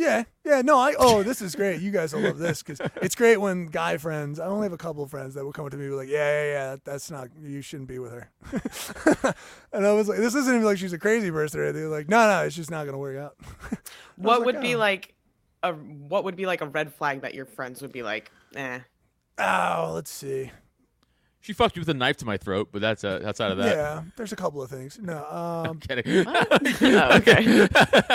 Yeah, 0.02 0.24
yeah. 0.44 0.64
No, 0.64 0.80
I. 0.80 0.96
Oh, 0.98 1.22
this 1.22 1.44
is 1.44 1.54
great. 1.54 1.80
You 1.80 1.92
guys 1.92 2.12
will 2.12 2.22
love 2.22 2.40
this 2.40 2.64
because 2.64 2.82
it's 3.04 3.14
great 3.14 3.38
when 3.38 3.68
guy 3.68 3.98
friends. 3.98 4.40
I 4.40 4.48
only 4.48 4.66
have 4.66 4.74
a 4.74 4.78
couple 4.78 5.04
of 5.04 5.12
friends 5.12 5.36
that 5.36 5.46
will 5.46 5.52
come 5.54 5.64
up 5.64 5.72
to 5.72 5.78
me 5.78 5.84
and 5.84 5.92
be 5.92 5.96
like, 5.96 6.10
"Yeah, 6.10 6.18
yeah, 6.18 6.52
yeah. 6.52 6.76
That's 6.84 7.12
not. 7.12 7.30
You 7.40 7.62
shouldn't 7.62 7.88
be 7.88 8.00
with 8.00 8.12
her." 8.12 8.32
and 9.72 9.86
I 9.86 9.94
was 9.94 10.10
like, 10.10 10.18
"This 10.18 10.34
isn't 10.34 10.52
even 10.52 10.66
like 10.66 10.80
she's 10.80 10.92
a 10.92 10.98
crazy 10.98 11.30
person." 11.30 11.60
or 11.60 11.66
anything. 11.66 11.82
They're 11.84 11.92
like, 11.92 12.10
"No, 12.10 12.28
no, 12.28 12.44
it's 12.46 12.56
just 12.56 12.72
not 12.72 12.86
gonna 12.86 12.98
work 12.98 13.16
out." 13.16 13.36
What 14.16 14.40
like, 14.40 14.46
would 14.48 14.62
be 14.62 14.74
"Oh." 14.74 14.80
like 14.80 15.14
a 15.62 15.74
what 15.74 16.24
would 16.24 16.36
be 16.36 16.48
like 16.48 16.62
a 16.62 16.68
red 16.68 16.92
flag 16.96 17.22
that 17.22 17.36
your 17.36 17.46
friends 17.46 17.84
would 17.84 17.92
be 17.92 18.02
like, 18.02 18.32
eh? 18.56 18.80
Oh, 19.38 19.92
let's 19.94 20.10
see. 20.12 20.52
She 21.42 21.54
fucked 21.54 21.76
you 21.76 21.82
with 21.82 21.90
a 21.90 21.94
knife 21.96 22.18
to 22.18 22.26
my 22.26 22.38
throat, 22.38 22.70
but 22.72 22.82
that's 22.82 23.04
uh, 23.04 23.22
outside 23.26 23.52
of 23.52 23.58
that. 23.58 23.76
Yeah, 23.76 24.04
there's 24.16 24.32
a 24.32 24.36
couple 24.36 24.62
of 24.62 24.70
things. 24.70 25.00
No, 25.02 25.26
um, 25.70 25.80
Kidding. 25.80 26.26
Oh, 26.28 27.18
okay. 27.18 27.68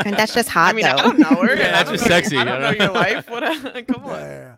And 0.05 0.17
that's 0.17 0.33
just 0.35 0.49
hot 0.49 0.71
I 0.71 0.73
mean, 0.75 0.85
though. 0.85 0.93
I 0.93 1.03
don't 1.03 1.19
know 1.19 1.29
her. 1.43 1.57
Yeah, 1.57 1.65
and 1.67 1.75
that's 1.75 1.91
just 1.91 2.05
know- 2.05 2.09
sexy, 2.09 2.37
I 2.39 2.45
don't 2.45 2.55
I 2.55 2.59
know 2.61 2.67
don't 2.73 2.77
your 2.79 2.87
know. 2.89 2.93
life. 3.01 3.29
What? 3.31 3.43
A, 3.77 3.83
come 3.83 4.05
on. 4.05 4.11
Yeah, 4.21 4.55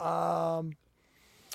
yeah. 0.00 0.56
Um, 0.56 0.72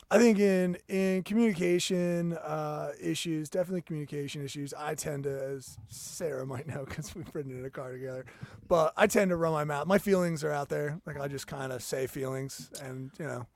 I 0.09 0.17
think 0.19 0.39
in 0.39 0.77
in 0.87 1.23
communication 1.23 2.33
uh, 2.33 2.91
issues, 3.01 3.49
definitely 3.49 3.81
communication 3.81 4.43
issues. 4.43 4.73
I 4.73 4.95
tend 4.95 5.23
to, 5.25 5.41
as 5.43 5.77
Sarah 5.89 6.45
might 6.45 6.65
know, 6.67 6.85
because 6.85 7.13
we've 7.15 7.29
ridden 7.33 7.57
in 7.59 7.65
a 7.65 7.69
car 7.69 7.91
together, 7.91 8.25
but 8.69 8.93
I 8.95 9.07
tend 9.07 9.29
to 9.31 9.35
run 9.35 9.51
my 9.51 9.65
mouth. 9.65 9.85
My 9.87 9.97
feelings 9.97 10.43
are 10.45 10.51
out 10.51 10.69
there. 10.69 11.01
Like 11.05 11.19
I 11.19 11.27
just 11.27 11.47
kind 11.47 11.73
of 11.73 11.83
say 11.83 12.07
feelings, 12.07 12.69
and 12.81 13.11
you 13.19 13.25
know, 13.25 13.47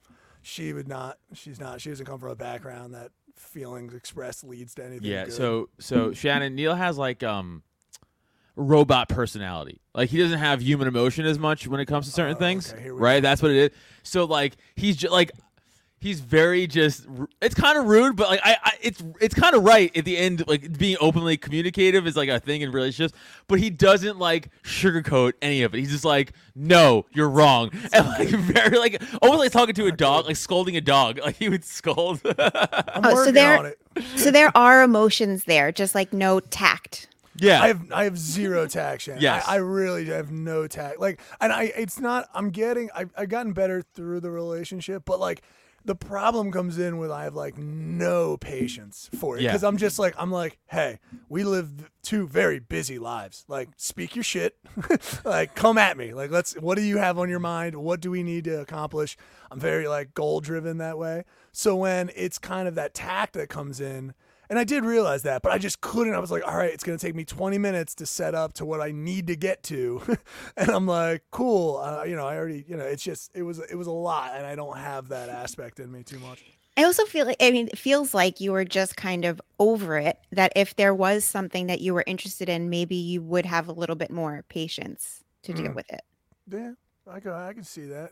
she 0.42 0.74
would 0.74 0.88
not. 0.88 1.18
She's 1.34 1.60
not. 1.60 1.82
She 1.82 1.90
doesn't 1.90 2.06
come 2.06 2.20
from 2.20 2.30
a 2.32 2.36
background 2.36 2.94
that 2.94 3.12
feelings 3.36 3.94
expressed 3.94 4.44
leads 4.44 4.76
to 4.76 4.86
anything. 4.86 5.10
Yeah. 5.10 5.26
good. 5.26 5.34
So 5.34 5.70
so 5.80 6.14
Shannon 6.14 6.56
Neil 6.56 6.76
has 6.76 6.98
like 6.98 7.24
um 7.24 7.64
robot 8.56 9.10
personality. 9.10 9.82
Like 9.96 10.10
he 10.10 10.18
doesn't 10.18 10.40
have 10.40 10.62
human 10.62 10.88
emotion 10.88 11.26
as 11.26 11.40
much 11.40 11.68
when 11.68 11.80
it 11.80 11.86
comes 11.86 12.06
to 12.08 12.12
certain 12.12 12.36
Oh, 12.36 12.40
things. 12.40 12.74
okay, 12.74 12.90
Right. 12.92 13.22
go. 13.22 13.28
That's 13.28 13.42
what 13.42 13.52
it 13.52 13.58
is. 13.72 13.78
So 14.04 14.26
like 14.26 14.58
he's 14.76 14.98
just 14.98 15.12
like. 15.12 15.32
He's 16.02 16.20
very 16.20 16.66
just. 16.66 17.06
It's 17.44 17.54
kind 17.54 17.78
of 17.78 17.86
rude, 17.86 18.16
but 18.16 18.28
like 18.28 18.40
I, 18.44 18.58
I 18.64 18.72
it's 18.82 19.04
it's 19.22 19.36
kind 19.36 19.54
of 19.56 19.64
right 19.64 19.96
at 19.96 20.04
the 20.04 20.18
end. 20.18 20.44
Like 20.48 20.76
being 20.76 20.98
openly 21.00 21.38
communicative 21.38 22.08
is 22.08 22.16
like 22.18 22.28
a 22.28 22.40
thing 22.40 22.62
in 22.62 22.72
relationships, 22.72 23.14
but 23.48 23.60
he 23.60 23.70
doesn't 23.70 24.18
like 24.18 24.50
sugarcoat 24.64 25.34
any 25.44 25.62
of 25.62 25.76
it. 25.76 25.78
He's 25.78 25.92
just 25.92 26.04
like, 26.04 26.34
"No, 26.56 27.06
you're 27.14 27.30
wrong," 27.30 27.70
and 27.94 28.08
like 28.08 28.30
very 28.30 28.80
like 28.80 29.00
almost 29.22 29.40
like 29.42 29.52
talking 29.52 29.76
to 29.76 29.86
a 29.86 29.92
dog, 29.92 30.26
like 30.26 30.38
scolding 30.38 30.76
a 30.76 30.82
dog. 30.82 31.20
Like 31.24 31.36
he 31.38 31.50
would 31.50 31.64
scold. 31.64 32.20
I'm 32.26 33.06
Oh, 33.06 33.24
so 33.24 33.32
there- 33.32 33.60
on 33.60 33.68
it. 33.68 33.80
so 34.16 34.32
there 34.32 34.52
are 34.58 34.82
emotions 34.82 35.44
there, 35.44 35.72
just 35.72 35.94
like 35.94 36.12
no 36.14 36.40
tact. 36.40 37.10
Yeah. 37.36 37.62
I 37.62 37.68
have 37.68 37.92
I 37.92 38.04
have 38.06 38.18
zero 38.18 38.66
tact, 38.66 39.04
Shannon. 39.04 39.22
Yes. 39.22 39.46
I, 39.48 39.54
I 39.54 39.58
really 39.58 40.06
have 40.06 40.32
no 40.32 40.66
tact. 40.66 41.00
Like, 41.00 41.22
and 41.40 41.54
I 41.54 41.66
it's 41.76 42.00
not. 42.00 42.28
I'm 42.34 42.50
getting. 42.50 42.90
I 42.96 43.06
I've 43.16 43.30
gotten 43.30 43.54
better 43.54 43.84
through 43.94 44.22
the 44.22 44.32
relationship, 44.32 45.04
but 45.06 45.20
like. 45.20 45.44
The 45.86 45.96
problem 45.96 46.52
comes 46.52 46.78
in 46.78 46.98
when 47.00 47.12
I 47.12 47.24
have 47.24 47.34
like 47.36 47.58
no 47.58 48.38
patience 48.38 49.10
for 49.18 49.38
it 49.38 49.42
Yeah. 49.42 49.50
because 49.52 49.64
I'm 49.64 49.78
just 49.78 49.98
like 49.98 50.14
I'm 50.18 50.32
like, 50.32 50.60
hey, 50.68 51.00
we 51.30 51.44
live 51.44 51.90
two 52.04 52.28
very 52.28 52.60
busy 52.60 53.00
lives. 53.00 53.46
Like, 53.48 53.70
speak 53.78 54.16
your 54.16 54.24
shit, 54.24 54.58
like 55.26 55.56
come 55.56 55.78
at 55.78 55.98
me. 55.98 56.14
Like, 56.14 56.30
let's. 56.32 56.54
What 56.54 56.76
do 56.78 56.84
you 56.84 56.98
have 56.98 57.18
on 57.18 57.30
your 57.30 57.40
mind? 57.40 57.76
What 57.76 58.00
do 58.00 58.12
we 58.12 58.22
need 58.24 58.44
to 58.46 58.62
accomplish? 58.62 59.18
I'm 59.50 59.60
very 59.60 59.88
like 59.88 60.14
goal 60.14 60.40
driven 60.40 60.78
that 60.78 60.98
way. 60.98 61.24
So 61.52 61.76
when 61.76 62.12
it's 62.16 62.38
kind 62.38 62.68
of 62.68 62.76
that 62.76 62.94
tact 62.94 63.34
that 63.34 63.50
comes 63.50 63.82
in, 63.82 64.14
and 64.52 64.60
I 64.60 64.64
did 64.66 64.86
realize 64.86 65.24
that, 65.24 65.42
but 65.42 65.52
I 65.52 65.58
just 65.58 65.82
couldn't. 65.82 66.14
I 66.14 66.20
was 66.20 66.30
like, 66.30 66.46
all 66.46 66.58
right, 66.58 66.72
it's 66.72 66.84
going 66.84 66.98
to 66.98 67.04
take 67.04 67.16
me 67.16 67.24
20 67.26 67.58
minutes 67.58 67.96
to 67.96 68.06
set 68.06 68.36
up 68.36 68.54
to 68.54 68.66
what 68.66 68.82
I 68.82 68.92
need 68.92 69.26
to 69.28 69.36
get 69.36 69.64
to. 69.64 70.02
and 70.58 70.70
I'm 70.70 70.86
like, 70.86 71.24
cool. 71.32 71.78
Uh, 71.78 72.04
you 72.04 72.16
know, 72.18 72.28
I 72.28 72.36
already, 72.36 72.66
you 72.68 72.76
know, 72.78 72.84
it's 72.84 73.02
just, 73.02 73.32
it 73.34 73.44
was, 73.44 73.60
it 73.60 73.76
was 73.76 73.88
a 73.88 73.92
lot. 73.92 74.34
And 74.36 74.46
I 74.46 74.56
don't 74.56 74.78
have 74.78 75.08
that 75.08 75.30
aspect 75.30 75.80
in 75.80 75.92
me 75.92 76.04
too 76.04 76.20
much. 76.20 76.44
I 76.78 76.84
also 76.84 77.06
feel 77.06 77.26
like 77.26 77.38
I 77.42 77.52
mean 77.52 77.68
it 77.68 77.78
feels 77.78 78.14
like 78.14 78.40
you 78.40 78.54
were 78.54 78.64
just 78.66 78.96
kind 78.96 79.26
of 79.26 79.42
over 79.60 79.98
it 79.98 80.18
that 80.32 80.54
if 80.56 80.76
there 80.76 80.94
was 80.96 81.26
something 81.26 81.68
that 81.68 81.82
you 81.82 81.94
were 81.94 82.04
interested 82.08 82.48
in 82.48 82.70
maybe 82.70 82.96
you 82.96 83.22
would 83.22 83.46
have 83.46 83.68
a 83.68 83.74
little 83.74 83.96
bit 83.98 84.10
more 84.10 84.44
patience 84.48 85.24
to 85.44 85.54
deal 85.54 85.68
Mm. 85.72 85.76
with 85.76 85.92
it. 85.92 86.02
Yeah, 86.50 86.72
I 87.06 87.20
can, 87.20 87.32
I 87.32 87.52
can 87.54 87.64
see 87.66 87.86
that. 87.88 88.12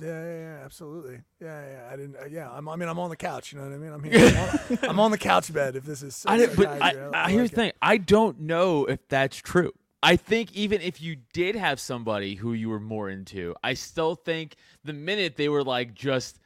Yeah, 0.00 0.08
yeah, 0.08 0.38
yeah, 0.38 0.58
absolutely. 0.64 1.20
Yeah, 1.40 1.66
yeah. 1.66 1.88
I 1.90 1.96
didn't. 1.96 2.16
Uh, 2.16 2.26
yeah, 2.30 2.50
I'm. 2.50 2.68
I 2.68 2.76
mean, 2.76 2.88
I'm 2.88 2.98
on 2.98 3.10
the 3.10 3.16
couch. 3.16 3.52
You 3.52 3.58
know 3.58 3.64
what 3.64 3.74
I 3.74 3.78
mean? 3.78 3.92
I'm 3.92 4.02
here. 4.02 4.28
I'm 4.28 4.38
on, 4.38 4.78
I'm 4.90 5.00
on 5.00 5.10
the 5.10 5.18
couch 5.18 5.52
bed. 5.52 5.76
If 5.76 5.84
this 5.84 6.02
is, 6.02 6.24
I 6.26 6.36
didn't, 6.36 6.56
but 6.56 6.68
I, 6.68 6.78
psychiatry, 6.78 7.14
I, 7.14 7.30
here's 7.30 7.50
it. 7.50 7.54
the 7.54 7.56
thing. 7.56 7.72
I 7.80 7.96
don't 7.98 8.40
know 8.40 8.86
if 8.86 9.06
that's 9.08 9.36
true. 9.36 9.72
I 10.02 10.16
think 10.16 10.52
even 10.52 10.82
if 10.82 11.00
you 11.00 11.16
did 11.32 11.56
have 11.56 11.80
somebody 11.80 12.34
who 12.34 12.52
you 12.52 12.68
were 12.68 12.80
more 12.80 13.08
into, 13.08 13.54
I 13.64 13.72
still 13.74 14.14
think 14.14 14.56
the 14.84 14.92
minute 14.92 15.36
they 15.36 15.48
were 15.48 15.64
like 15.64 15.94
just 15.94 16.38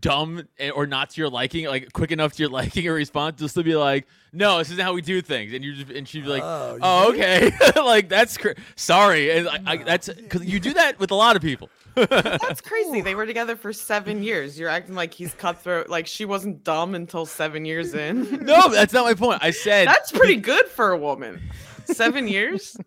dumb 0.00 0.42
eh, 0.58 0.70
or 0.70 0.86
not 0.86 1.10
to 1.10 1.20
your 1.20 1.30
liking, 1.30 1.66
like 1.66 1.92
quick 1.92 2.10
enough 2.12 2.32
to 2.34 2.42
your 2.42 2.50
liking 2.52 2.86
or 2.88 2.94
response, 2.94 3.40
just 3.40 3.54
to 3.54 3.62
be 3.62 3.74
like, 3.76 4.06
"No, 4.32 4.58
this 4.58 4.70
isn't 4.70 4.82
how 4.82 4.92
we 4.92 5.02
do 5.02 5.20
things," 5.20 5.52
and 5.52 5.64
you 5.64 5.74
just 5.74 5.90
and 5.90 6.06
she'd 6.08 6.24
be 6.24 6.30
like, 6.30 6.42
Oh, 6.42 6.78
"Oh, 6.80 7.10
okay, 7.12 7.52
like 7.76 8.08
that's 8.08 8.36
cr- 8.36 8.50
sorry," 8.76 9.30
and 9.30 9.48
I, 9.48 9.60
I, 9.66 9.76
that's 9.78 10.08
because 10.08 10.44
you 10.44 10.60
do 10.60 10.74
that 10.74 10.98
with 10.98 11.10
a 11.10 11.14
lot 11.16 11.36
of 11.36 11.42
people. 11.42 11.68
That's 11.94 12.62
crazy. 12.62 13.02
They 13.02 13.14
were 13.14 13.26
together 13.26 13.54
for 13.54 13.70
seven 13.70 14.22
years. 14.22 14.58
You're 14.58 14.70
acting 14.70 14.94
like 14.94 15.12
he's 15.12 15.34
cutthroat. 15.34 15.90
Like 15.90 16.06
she 16.06 16.24
wasn't 16.24 16.64
dumb 16.64 16.94
until 16.94 17.26
seven 17.26 17.66
years 17.66 17.92
in. 17.92 18.46
no, 18.46 18.70
that's 18.70 18.94
not 18.94 19.04
my 19.04 19.12
point. 19.12 19.40
I 19.44 19.50
said 19.50 19.88
That's 19.88 20.10
pretty 20.10 20.36
good 20.36 20.68
for 20.68 20.92
a 20.92 20.96
woman. 20.96 21.42
Seven 21.84 22.28
years? 22.28 22.78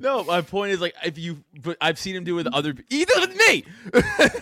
No, 0.00 0.24
my 0.24 0.40
point 0.40 0.72
is 0.72 0.80
like 0.80 0.94
if 1.04 1.16
you, 1.18 1.42
but 1.62 1.76
I've 1.80 1.98
seen 1.98 2.16
him 2.16 2.24
do 2.24 2.32
it 2.38 2.44
with 2.44 2.54
other, 2.54 2.74
either 2.90 3.12
with 3.20 3.36
me. 3.36 3.64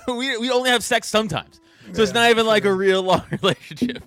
we 0.16 0.36
we 0.38 0.50
only 0.50 0.70
have 0.70 0.82
sex 0.82 1.08
sometimes, 1.08 1.60
so 1.92 2.02
it's 2.02 2.12
not 2.14 2.30
even 2.30 2.46
like 2.46 2.64
a 2.64 2.72
real 2.72 3.02
long 3.02 3.22
relationship. 3.42 4.02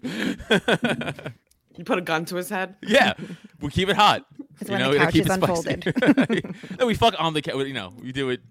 You 1.78 1.84
put 1.84 1.98
a 1.98 2.02
gun 2.02 2.26
to 2.26 2.36
his 2.38 2.50
head? 2.50 2.76
yeah, 2.82 3.14
we 3.60 3.70
keep 3.70 3.90
it 3.90 3.96
hot. 3.96 4.26
It's 4.62 4.70
you 4.70 4.78
when 4.78 4.82
the 4.82 4.88
know, 4.88 4.94
to 4.94 5.00
couch 5.00 5.14
keep 5.14 5.26
is 5.26 5.38
it 5.38 6.24
spicy. 6.24 6.76
no, 6.80 6.86
we 6.88 6.94
fuck 6.94 7.16
on 7.20 7.34
the 7.34 7.42
couch. 7.42 7.68
You 7.68 7.74
know, 7.74 7.94
we 8.02 8.12
do 8.14 8.30
it 8.30 8.42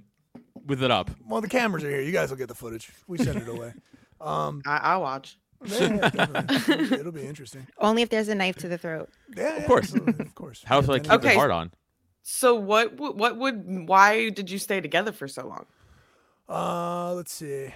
with 0.67 0.83
it 0.83 0.91
up. 0.91 1.11
Well, 1.27 1.41
the 1.41 1.49
cameras 1.49 1.85
are 1.85 1.91
here. 1.91 2.03
You 2.03 2.13
guys 2.13 2.29
will 2.31 2.37
get 2.37 2.49
the 2.49 2.55
footage. 2.55 2.91
We 3.07 3.17
send 3.19 3.41
it 3.41 3.49
away. 3.49 3.73
Um, 4.21 4.63
I- 4.67 4.79
I'll 4.79 5.01
watch. 5.01 5.39
yeah, 5.65 5.79
yeah, 6.15 6.27
definitely. 6.43 6.99
It'll 6.99 7.13
be 7.13 7.27
interesting. 7.27 7.67
Only 7.79 8.03
if 8.03 8.11
there's 8.11 8.29
a 8.29 8.35
knife 8.35 8.57
to 8.57 8.69
the 8.69 8.77
throat. 8.77 9.09
Yeah, 9.35 9.57
of 9.57 9.65
course. 9.67 9.95
of 9.95 10.35
course. 10.35 10.63
How 10.65 10.79
if 10.81 10.85
Yeah, 10.87 10.93
like 10.93 11.03
keep 11.05 11.13
Okay. 11.13 11.29
the 11.31 11.35
heart 11.35 11.51
on? 11.51 11.71
So 12.27 12.55
what? 12.55 12.95
What 12.97 13.37
would? 13.37 13.87
Why 13.87 14.31
did 14.31 14.51
you 14.51 14.59
stay 14.59 14.81
together 14.81 15.13
for 15.13 15.29
so 15.29 15.47
long? 15.47 15.67
Uh, 16.49 17.13
let's 17.15 17.33
see. 17.33 17.69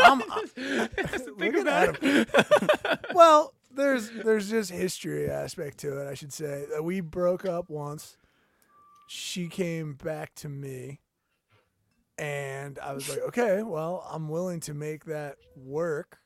I'm, 0.00 0.18
look 0.56 1.54
at 1.54 1.66
Adam. 1.66 2.26
well, 3.14 3.52
there's 3.74 4.10
there's 4.10 4.48
just 4.48 4.70
history 4.70 5.28
aspect 5.28 5.78
to 5.78 6.00
it. 6.00 6.08
I 6.08 6.14
should 6.14 6.32
say 6.32 6.66
Uh, 6.76 6.82
we 6.82 7.00
broke 7.00 7.44
up 7.44 7.68
once. 7.68 8.16
She 9.08 9.48
came 9.48 9.94
back 9.94 10.34
to 10.36 10.48
me, 10.48 11.00
and 12.16 12.78
I 12.78 12.92
was 12.92 13.08
like, 13.08 13.20
okay, 13.28 13.62
well, 13.64 14.06
I'm 14.08 14.28
willing 14.28 14.60
to 14.60 14.74
make 14.74 15.06
that 15.06 15.36
work 15.56 16.18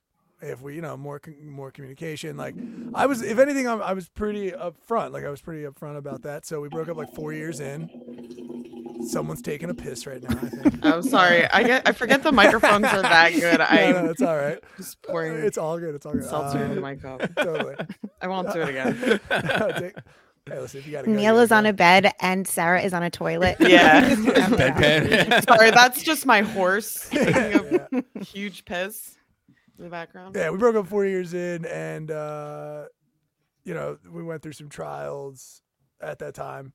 if 0.42 0.60
we, 0.60 0.74
you 0.74 0.82
know, 0.82 0.96
more 0.96 1.20
more 1.42 1.70
communication. 1.70 2.36
Like, 2.36 2.54
I 2.94 3.06
was, 3.06 3.22
if 3.22 3.38
anything, 3.38 3.68
I'm, 3.68 3.80
I 3.82 3.92
was 3.92 4.08
pretty 4.08 4.50
upfront. 4.50 5.12
Like, 5.12 5.24
I 5.24 5.30
was 5.30 5.40
pretty 5.40 5.62
upfront 5.64 5.96
about 5.96 6.22
that. 6.22 6.44
So 6.46 6.60
we 6.60 6.68
broke 6.68 6.88
up 6.88 6.96
like 6.96 7.14
four 7.14 7.32
years 7.32 7.60
in. 7.60 7.88
Someone's 9.08 9.42
taking 9.42 9.68
a 9.70 9.74
piss 9.74 10.06
right 10.06 10.22
now. 10.22 10.30
I 10.40 10.48
think. 10.48 10.78
I'm 10.86 11.02
sorry. 11.02 11.46
I 11.50 11.62
get. 11.64 11.88
I 11.88 11.92
forget 11.92 12.22
the 12.22 12.30
microphones 12.32 12.84
are 12.86 13.02
that 13.02 13.32
good. 13.34 13.58
no, 13.58 13.64
I'm 13.64 13.92
no, 14.04 14.10
it's 14.10 14.22
all 14.22 14.36
right. 14.36 14.58
just 14.76 15.02
pouring 15.02 15.34
It's 15.34 15.58
all 15.58 15.78
good. 15.78 15.94
It's 15.94 16.06
all 16.06 16.12
good. 16.12 16.24
seltzer 16.24 16.58
Uh, 16.58 16.62
into 16.68 16.80
my 16.80 16.94
cup. 16.96 17.20
totally. 17.36 17.74
I 18.20 18.28
won't 18.28 18.52
do 18.52 18.60
it 18.62 18.68
again. 18.68 19.20
Take- 19.78 19.96
hey, 20.48 20.58
listen, 20.60 20.82
you 20.86 20.92
gotta 20.92 21.06
go, 21.06 21.12
Neil 21.12 21.34
you 21.36 21.40
is 21.40 21.50
on 21.50 21.66
a 21.66 21.72
bed 21.72 22.12
and 22.20 22.46
Sarah 22.46 22.80
is 22.80 22.92
on 22.94 23.02
a 23.02 23.10
toilet. 23.10 23.56
Yeah. 23.60 24.14
Bedpan. 24.14 25.44
Sorry, 25.48 25.70
that's 25.72 26.02
just 26.04 26.24
my 26.26 26.42
horse 26.42 27.08
taking. 27.10 27.80
Yeah. 27.92 28.00
huge 28.22 28.64
piss 28.64 29.16
in 29.78 29.84
the 29.84 29.90
background. 29.90 30.34
yeah, 30.36 30.50
we 30.50 30.58
broke 30.58 30.76
up 30.76 30.86
four 30.86 31.04
years 31.04 31.34
in, 31.34 31.64
and 31.66 32.10
uh, 32.10 32.84
you 33.64 33.74
know 33.74 33.98
we 34.10 34.22
went 34.22 34.42
through 34.42 34.52
some 34.52 34.68
trials 34.68 35.62
at 36.00 36.18
that 36.20 36.34
time, 36.34 36.72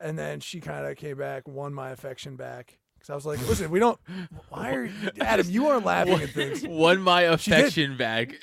and 0.00 0.18
then 0.18 0.40
she 0.40 0.60
kind 0.60 0.86
of 0.86 0.96
came 0.96 1.18
back, 1.18 1.48
won 1.48 1.72
my 1.74 1.90
affection 1.90 2.36
back. 2.36 2.78
Because 2.94 3.10
I 3.10 3.14
was 3.14 3.26
like, 3.26 3.38
listen, 3.48 3.70
we 3.70 3.78
don't. 3.78 3.98
Why 4.48 4.72
are 4.72 4.84
you, 4.84 5.10
Adam? 5.20 5.48
You 5.48 5.68
are 5.68 5.80
laughing 5.80 6.20
at 6.20 6.30
things. 6.30 6.66
Won 6.66 7.00
my 7.00 7.22
affection 7.22 7.96
back. 7.96 8.34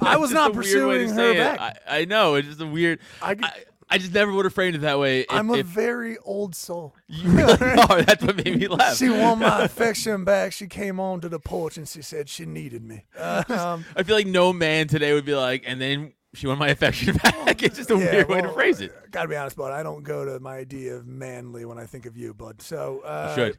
I 0.00 0.16
was 0.16 0.30
not 0.30 0.54
just 0.54 0.72
a 0.72 0.76
weird 0.76 0.88
way 0.88 0.98
to 0.98 1.04
pursuing 1.08 1.18
her 1.18 1.30
it. 1.32 1.56
back. 1.58 1.80
I, 1.88 2.00
I 2.00 2.04
know 2.04 2.36
it's 2.36 2.46
just 2.48 2.60
a 2.60 2.66
weird. 2.66 3.00
I, 3.20 3.36
I, 3.42 3.52
I 3.88 3.98
just 3.98 4.12
never 4.12 4.32
would 4.32 4.44
have 4.44 4.54
framed 4.54 4.74
it 4.74 4.80
that 4.80 4.98
way. 4.98 5.20
If, 5.20 5.26
I'm 5.30 5.48
a 5.50 5.54
if 5.58 5.66
very 5.66 6.18
old 6.18 6.54
soul. 6.56 6.94
you 7.08 7.30
really 7.30 7.52
are, 7.88 8.02
that's 8.02 8.24
what 8.24 8.36
made 8.36 8.58
me 8.58 8.66
laugh. 8.68 8.96
She 8.96 9.08
won 9.08 9.38
my 9.38 9.62
affection 9.64 10.24
back. 10.24 10.52
She 10.52 10.66
came 10.66 10.98
onto 10.98 11.28
the 11.28 11.38
porch 11.38 11.76
and 11.76 11.88
she 11.88 12.02
said 12.02 12.28
she 12.28 12.46
needed 12.46 12.82
me. 12.82 13.04
Uh, 13.16 13.44
um, 13.48 13.84
I 13.94 14.02
feel 14.02 14.16
like 14.16 14.26
no 14.26 14.52
man 14.52 14.88
today 14.88 15.12
would 15.12 15.24
be 15.24 15.34
like, 15.34 15.62
and 15.66 15.80
then 15.80 16.12
she 16.34 16.46
won 16.46 16.58
my 16.58 16.68
affection 16.68 17.16
back. 17.22 17.62
It's 17.62 17.76
just 17.76 17.90
a 17.90 17.96
Yeah, 17.96 18.10
weird 18.12 18.28
way 18.28 18.40
to 18.40 18.48
well, 18.48 18.54
phrase 18.54 18.80
it. 18.80 18.92
Gotta 19.10 19.28
be 19.28 19.36
honest, 19.36 19.56
bud. 19.56 19.72
I 19.72 19.82
don't 19.82 20.02
go 20.02 20.24
to 20.24 20.40
my 20.40 20.56
idea 20.56 20.96
of 20.96 21.06
manly 21.06 21.64
when 21.64 21.78
I 21.78 21.86
think 21.86 22.06
of 22.06 22.16
you, 22.16 22.34
bud. 22.34 22.60
So 22.60 23.00
uh, 23.00 23.34
Should. 23.34 23.58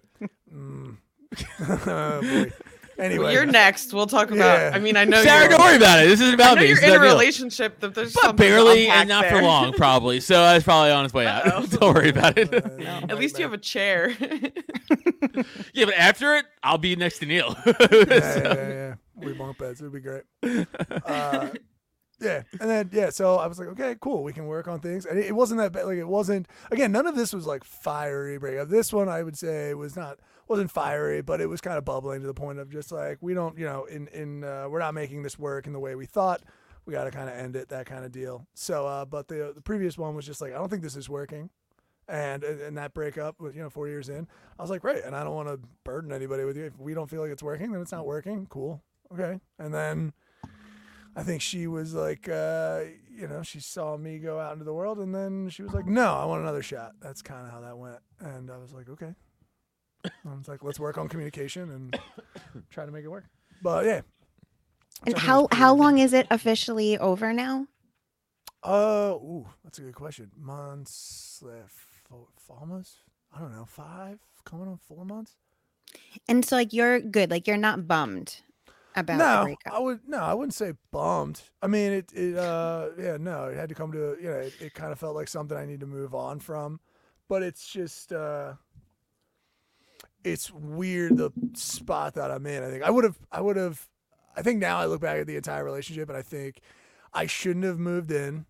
oh, 1.88 2.22
boy. 2.22 2.52
Anyway, 3.00 3.32
You're 3.34 3.46
next. 3.46 3.94
We'll 3.94 4.08
talk 4.08 4.32
about. 4.32 4.60
Yeah. 4.60 4.72
I 4.74 4.80
mean, 4.80 4.98
I 4.98 5.06
know 5.06 5.22
Sarah, 5.24 5.42
you're. 5.42 5.50
don't 5.50 5.62
worry 5.62 5.76
about 5.78 6.04
it. 6.04 6.08
This 6.08 6.20
isn't 6.22 6.32
I 6.32 6.34
about 6.34 6.56
know 6.56 6.62
me. 6.64 6.70
you're 6.70 6.84
in 6.84 6.96
a 6.96 7.00
relationship. 7.00 7.80
That 7.80 7.94
there's 7.94 8.14
But 8.14 8.36
barely, 8.36 8.88
and 8.88 9.08
not 9.08 9.26
for 9.26 9.42
long, 9.42 9.74
probably. 9.74 10.20
So 10.20 10.42
I 10.42 10.56
was 10.56 10.64
probably 10.64 10.92
on 10.92 11.06
its 11.06 11.14
way 11.14 11.28
out. 11.28 11.46
Uh-oh. 11.48 11.66
don't 11.70 11.94
worry 11.96 12.10
about 12.10 12.38
it. 12.38 12.52
At 12.54 13.18
least 13.20 13.38
you 13.38 13.44
have 13.44 13.54
a 13.54 13.58
chair. 13.60 14.10
yeah, 15.74 15.86
but 15.86 15.94
after 15.96 16.36
it, 16.36 16.46
I'll 16.64 16.78
be 16.78 16.96
next 16.96 17.20
to 17.20 17.26
Neil. 17.26 17.56
yeah, 17.66 17.74
yeah, 17.80 18.34
So- 18.34 18.42
yeah, 18.44 18.68
yeah. 18.70 18.94
We 19.16 19.34
bunk 19.34 19.58
beds. 19.58 19.82
It'd 19.82 19.92
be 19.92 20.00
great. 20.00 20.24
Uh, 21.06 21.50
yeah, 22.20 22.44
and 22.60 22.70
then 22.70 22.90
yeah, 22.94 23.10
so 23.10 23.36
I 23.38 23.48
was 23.48 23.58
like, 23.60 23.68
okay, 23.70 23.96
cool. 24.00 24.24
We 24.24 24.34
can 24.34 24.46
work 24.46 24.68
on 24.68 24.80
things, 24.80 25.06
and 25.06 25.18
it, 25.20 25.26
it 25.28 25.32
wasn't 25.36 25.60
that 25.60 25.72
bad. 25.72 25.86
Like 25.86 25.98
it 25.98 26.08
wasn't. 26.08 26.48
Again, 26.72 26.92
none 26.92 27.06
of 27.08 27.16
this 27.16 27.34
was 27.34 27.46
like 27.48 27.64
fiery 27.64 28.38
breakup. 28.38 28.70
This 28.70 28.92
one, 28.94 29.10
I 29.10 29.24
would 29.24 29.38
say, 29.38 29.74
was 29.74 29.96
not 29.96 30.20
wasn't 30.50 30.72
fiery, 30.72 31.22
but 31.22 31.42
it 31.42 31.48
was 31.48 31.62
kind 31.62 31.78
of 31.78 31.86
bubbling 31.86 32.22
to 32.22 32.28
the 32.28 32.34
point 32.34 32.60
of 32.60 32.70
just 32.70 32.92
like 32.92 33.18
we 33.22 33.34
don't, 33.34 33.58
you 33.58 33.66
know, 33.66 33.86
in 33.86 34.08
in 34.10 34.44
uh, 34.44 34.68
we're 34.70 34.80
not 34.80 34.94
making 34.94 35.24
this 35.24 35.38
work 35.38 35.68
in 35.68 35.74
the 35.74 35.80
way 35.80 35.96
we 35.96 36.06
thought. 36.06 36.42
We 36.86 36.94
got 36.94 37.04
to 37.04 37.12
kind 37.12 37.30
of 37.30 37.36
end 37.36 37.58
it, 37.58 37.70
that 37.70 37.86
kind 37.86 38.06
of 38.06 38.12
deal. 38.12 38.48
So, 38.54 38.88
uh, 38.88 39.06
but 39.06 39.28
the 39.28 39.52
the 39.54 39.62
previous 39.62 39.98
one 39.98 40.16
was 40.16 40.26
just 40.26 40.42
like, 40.42 40.54
I 40.54 40.58
don't 40.58 40.70
think 40.70 40.84
this 40.84 40.96
is 40.96 41.10
working. 41.10 41.50
And 42.10 42.44
and 42.46 42.78
that 42.78 42.94
breakup 42.94 43.36
you 43.42 43.62
know 43.62 43.70
four 43.70 43.90
years 43.90 44.08
in, 44.08 44.28
I 44.58 44.62
was 44.62 44.72
like, 44.72 44.86
right, 44.86 45.04
and 45.04 45.14
I 45.14 45.26
don't 45.26 45.36
want 45.36 45.50
to 45.50 45.60
burden 45.84 46.14
anybody 46.14 46.46
with 46.46 46.56
you. 46.56 46.66
If 46.66 46.80
we 46.80 46.94
don't 46.94 47.10
feel 47.10 47.22
like 47.22 47.32
it's 47.32 47.44
working, 47.44 47.74
then 47.74 47.82
it's 47.82 47.92
not 47.92 48.06
working. 48.06 48.48
Cool, 48.50 48.82
okay. 49.14 49.42
And 49.60 49.74
then 49.74 50.14
I 51.18 51.24
think 51.24 51.42
she 51.42 51.66
was 51.66 51.94
like, 51.96 52.30
uh, 52.30 52.82
you 53.10 53.28
know, 53.28 53.42
she 53.42 53.60
saw 53.60 53.98
me 53.98 54.20
go 54.20 54.40
out 54.40 54.54
into 54.54 54.64
the 54.64 54.74
world, 54.74 55.00
and 55.00 55.14
then 55.14 55.50
she 55.50 55.64
was 55.64 55.74
like, 55.74 55.88
no, 55.88 56.14
I 56.14 56.24
want 56.26 56.44
another 56.44 56.62
shot. 56.62 56.92
That's 57.02 57.22
kind 57.24 57.46
of 57.46 57.52
how 57.52 57.60
that 57.62 57.78
went. 57.78 57.98
And 58.20 58.52
I 58.52 58.58
was 58.58 58.72
like, 58.72 58.88
okay. 58.88 59.16
I 60.06 60.10
was 60.38 60.48
like, 60.48 60.64
let's 60.64 60.80
work 60.80 60.98
on 60.98 61.08
communication 61.08 61.70
and 61.72 62.00
try 62.70 62.86
to 62.86 62.92
make 62.92 63.04
it 63.04 63.10
work. 63.10 63.26
But 63.62 63.86
yeah. 63.86 64.02
And 65.06 65.14
Which 65.14 65.16
I 65.16 65.20
think 65.20 65.28
how 65.28 65.42
is 65.42 65.48
pretty 65.48 65.60
how 65.62 65.74
long 65.76 65.98
is 66.00 66.14
it 66.14 66.28
officially 66.32 66.98
over 66.98 67.34
now? 67.34 67.68
Uh, 68.64 69.14
ooh, 69.16 69.48
that's 69.64 69.78
a 69.80 69.82
good 69.82 69.96
question. 69.96 70.32
Months, 70.36 71.44
uh, 71.46 71.68
four, 72.10 72.28
almost. 72.50 72.98
I 73.34 73.40
don't 73.40 73.52
know, 73.52 73.66
five, 73.66 74.20
coming 74.46 74.68
on 74.68 74.78
four 74.78 75.06
months. 75.06 75.36
And 76.28 76.44
so 76.44 76.56
like 76.56 76.74
you're 76.74 77.00
good, 77.00 77.30
like 77.30 77.48
you're 77.48 77.58
not 77.58 77.88
bummed 77.88 78.42
about 78.96 79.18
the 79.18 79.50
no. 79.50 79.56
I 79.72 79.80
would 79.80 80.00
no, 80.08 80.18
I 80.18 80.34
wouldn't 80.34 80.54
say 80.54 80.74
bummed. 80.92 81.42
I 81.62 81.68
mean, 81.68 81.92
it, 81.92 82.12
it 82.14 82.38
uh, 82.38 82.90
yeah, 83.00 83.18
no, 83.18 83.46
it 83.46 83.56
had 83.56 83.70
to 83.70 83.76
come 83.76 83.92
to, 83.92 84.18
you 84.22 84.30
know, 84.30 84.38
it, 84.38 84.54
it 84.60 84.74
kind 84.74 84.92
of 84.92 85.00
felt 85.00 85.16
like 85.16 85.28
something 85.28 85.58
I 85.58 85.66
need 85.66 85.82
to 85.82 85.88
move 85.88 86.16
on 86.16 86.40
from, 86.40 86.80
but 87.28 87.44
it's 87.44 87.68
just, 87.68 88.12
uh, 88.12 88.54
it's 90.32 90.52
weird 90.52 91.18
the 91.18 91.32
spot 91.54 92.16
that 92.16 92.32
I'm 92.32 92.46
in. 92.46 92.64
I 92.64 92.70
think 92.70 92.84
I 92.84 92.90
would 92.90 93.04
have, 93.04 93.18
I 93.32 93.42
would 93.42 93.56
have, 93.56 93.88
I 94.36 94.42
think 94.42 94.60
now 94.60 94.78
I 94.78 94.86
look 94.86 95.02
back 95.02 95.20
at 95.20 95.28
the 95.28 95.36
entire 95.36 95.64
relationship 95.64 96.10
and 96.10 96.18
I 96.18 96.22
think 96.22 96.62
I 97.14 97.26
shouldn't 97.26 97.66
have 97.66 97.80
moved 97.80 98.12
in, 98.12 98.46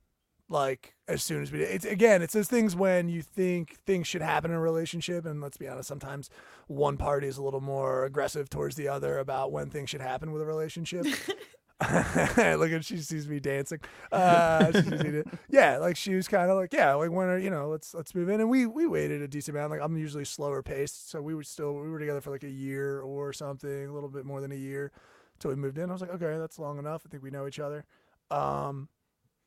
like 0.50 0.96
as 1.08 1.24
soon 1.24 1.42
as 1.42 1.52
we 1.52 1.60
did. 1.60 1.70
It's 1.70 1.86
again, 1.86 2.22
it's 2.22 2.34
those 2.34 2.48
things 2.50 2.76
when 2.76 3.10
you 3.10 3.22
think 3.22 3.78
things 3.86 4.08
should 4.08 4.22
happen 4.22 4.52
in 4.52 4.58
a 4.58 4.62
relationship, 4.62 5.26
and 5.26 5.42
let's 5.42 5.58
be 5.58 5.68
honest, 5.68 5.88
sometimes 5.88 6.30
one 6.68 6.98
party 6.98 7.28
is 7.28 7.38
a 7.38 7.44
little 7.44 7.62
more 7.62 8.06
aggressive 8.06 8.50
towards 8.50 8.76
the 8.76 8.88
other 8.88 9.20
about 9.20 9.52
when 9.52 9.70
things 9.70 9.90
should 9.90 10.02
happen 10.02 10.32
with 10.32 10.42
a 10.42 10.46
relationship. 10.46 11.06
Look 12.38 12.72
at 12.72 12.84
she 12.84 12.98
sees 12.98 13.28
me 13.28 13.40
dancing. 13.40 13.80
Uh, 14.12 14.72
yeah, 15.50 15.78
like 15.78 15.96
she 15.96 16.16
was 16.16 16.28
kind 16.28 16.50
of 16.50 16.58
like, 16.58 16.74
yeah, 16.74 16.96
like 16.96 17.12
when 17.12 17.28
are 17.28 17.38
you 17.38 17.52
know, 17.52 17.70
let's 17.70 17.94
let's 17.94 18.16
move 18.16 18.30
in, 18.30 18.42
and 18.42 18.50
we 18.50 18.66
we 18.66 18.88
waited 18.88 19.22
a 19.22 19.28
decent 19.28 19.56
amount. 19.56 19.72
Like 19.72 19.82
I'm 19.82 19.96
usually 19.96 20.26
slower 20.26 20.64
paced, 20.64 21.12
so 21.12 21.22
we 21.22 21.36
were 21.36 21.44
still 21.44 21.76
we 21.76 21.90
were 21.90 22.00
together 22.00 22.20
for 22.20 22.32
like 22.32 22.44
a 22.44 22.50
year 22.50 23.02
or 23.02 23.32
something, 23.32 23.88
a 23.88 23.94
little 23.94 24.10
bit 24.10 24.26
more 24.26 24.42
than 24.42 24.52
a 24.52 24.56
year, 24.56 24.92
till 25.38 25.50
we 25.50 25.56
moved 25.56 25.78
in. 25.78 25.90
I 25.90 25.94
was 25.94 26.02
like, 26.02 26.10
okay, 26.10 26.40
that's 26.40 26.58
long 26.58 26.80
enough. 26.80 27.04
I 27.06 27.10
think 27.10 27.22
we 27.22 27.30
know 27.30 27.46
each 27.46 27.60
other. 27.60 27.86
Um, 28.32 28.90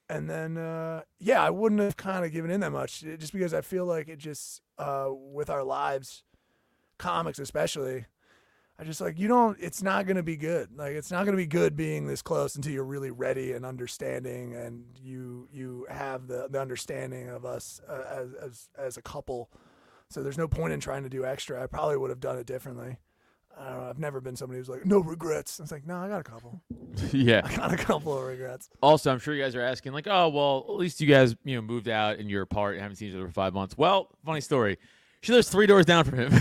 and 0.09 0.31
then 0.31 0.57
uh, 0.57 1.03
yeah, 1.19 1.43
I 1.43 1.51
wouldn't 1.51 1.81
have 1.81 1.97
kind 1.97 2.25
of 2.25 2.31
given 2.31 2.53
in 2.53 2.61
that 2.61 2.71
much, 2.71 3.01
just 3.01 3.33
because 3.33 3.53
I 3.53 3.61
feel 3.61 3.87
like 3.87 4.09
it 4.09 4.19
just 4.21 4.63
uh, 4.79 5.09
with 5.11 5.51
our 5.51 5.65
lives, 5.65 6.23
comics 6.97 7.41
especially. 7.41 8.07
I 8.81 8.85
just 8.85 9.01
like 9.03 9.19
you 9.19 9.29
don't. 9.29 9.59
It's 9.61 9.83
not 9.83 10.07
gonna 10.07 10.23
be 10.23 10.37
good. 10.37 10.71
Like 10.75 10.93
it's 10.93 11.11
not 11.11 11.27
gonna 11.27 11.37
be 11.37 11.47
good 11.47 11.77
being 11.77 12.07
this 12.07 12.23
close 12.23 12.57
until 12.57 12.73
you're 12.73 12.83
really 12.83 13.11
ready 13.11 13.53
and 13.53 13.67
understanding, 13.67 14.55
and 14.55 14.85
you 14.97 15.49
you 15.53 15.87
have 15.91 16.27
the 16.27 16.49
the 16.49 16.59
understanding 16.59 17.29
of 17.29 17.45
us 17.45 17.83
uh, 17.87 18.05
as 18.11 18.33
as 18.35 18.69
as 18.79 18.97
a 18.97 19.03
couple. 19.03 19.51
So 20.09 20.23
there's 20.23 20.39
no 20.39 20.49
point 20.49 20.73
in 20.73 20.81
trying 20.81 21.03
to 21.03 21.11
do 21.11 21.27
extra. 21.27 21.63
I 21.63 21.67
probably 21.67 21.99
would 21.99 22.09
have 22.09 22.21
done 22.21 22.39
it 22.39 22.47
differently. 22.47 22.97
I 23.57 23.69
don't 23.69 23.81
know. 23.81 23.91
I've 23.91 23.99
never 23.99 24.21
been 24.21 24.35
somebody 24.35 24.59
who's 24.59 24.71
like 24.71 24.87
no 24.87 25.01
regrets. 25.01 25.61
It's 25.61 25.71
like 25.71 25.87
no, 25.87 25.97
I 25.97 26.09
got 26.09 26.21
a 26.21 26.25
couple. 26.25 26.63
yeah. 27.13 27.43
I 27.45 27.55
got 27.55 27.75
a 27.75 27.77
couple 27.77 28.17
of 28.17 28.25
regrets. 28.25 28.71
Also, 28.83 29.13
I'm 29.13 29.19
sure 29.19 29.35
you 29.35 29.43
guys 29.43 29.55
are 29.55 29.61
asking, 29.61 29.93
like, 29.93 30.07
oh, 30.07 30.31
well, 30.31 30.65
at 30.71 30.77
least 30.77 31.03
you 31.03 31.07
guys, 31.07 31.37
you 31.45 31.55
know, 31.57 31.61
moved 31.61 31.89
out 31.89 32.19
and 32.19 32.31
you're 32.31 32.43
apart 32.43 32.75
and 32.75 32.83
haven't 32.83 32.97
seen 32.97 33.11
each 33.11 33.15
other 33.15 33.27
for 33.27 33.33
five 33.33 33.53
months. 33.53 33.77
Well, 33.77 34.09
funny 34.25 34.41
story. 34.41 34.79
She 35.21 35.33
lives 35.33 35.51
three 35.51 35.67
doors 35.67 35.85
down 35.85 36.05
from 36.05 36.19
him. 36.19 36.33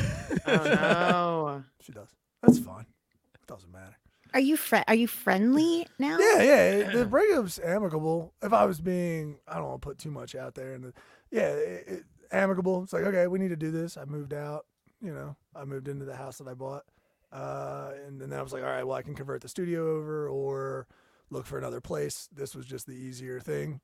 Oh 0.47 0.63
no. 0.63 1.63
She 1.81 1.91
does. 1.91 2.09
That's 2.41 2.59
fine. 2.59 2.85
It 3.33 3.47
doesn't 3.47 3.71
matter. 3.71 3.97
Are 4.33 4.39
you 4.39 4.57
fri 4.57 4.83
Are 4.87 4.95
you 4.95 5.07
friendly 5.07 5.87
now? 5.97 6.17
Yeah, 6.19 6.41
yeah. 6.41 6.91
The 6.93 7.05
breakup's 7.05 7.59
amicable. 7.59 8.33
If 8.41 8.53
I 8.53 8.65
was 8.65 8.79
being, 8.79 9.39
I 9.47 9.55
don't 9.55 9.65
want 9.65 9.81
to 9.81 9.87
put 9.87 9.97
too 9.97 10.11
much 10.11 10.35
out 10.35 10.55
there. 10.55 10.73
And 10.73 10.93
yeah, 11.31 11.49
it, 11.49 11.87
it, 11.87 12.03
amicable. 12.31 12.83
It's 12.83 12.93
like 12.93 13.03
okay, 13.03 13.27
we 13.27 13.39
need 13.39 13.49
to 13.49 13.55
do 13.55 13.71
this. 13.71 13.97
I 13.97 14.05
moved 14.05 14.33
out. 14.33 14.65
You 15.01 15.13
know, 15.13 15.35
I 15.55 15.65
moved 15.65 15.87
into 15.87 16.05
the 16.05 16.15
house 16.15 16.39
that 16.39 16.47
I 16.47 16.53
bought, 16.53 16.83
uh, 17.31 17.91
and 18.05 18.19
then 18.19 18.33
I 18.33 18.41
was 18.41 18.51
like, 18.51 18.63
all 18.63 18.69
right, 18.69 18.85
well, 18.85 18.97
I 18.97 19.01
can 19.01 19.15
convert 19.15 19.41
the 19.41 19.47
studio 19.47 19.97
over 19.97 20.27
or 20.27 20.87
look 21.29 21.45
for 21.45 21.57
another 21.57 21.79
place. 21.79 22.27
This 22.35 22.53
was 22.53 22.65
just 22.65 22.85
the 22.85 22.95
easier 22.95 23.39
thing 23.39 23.79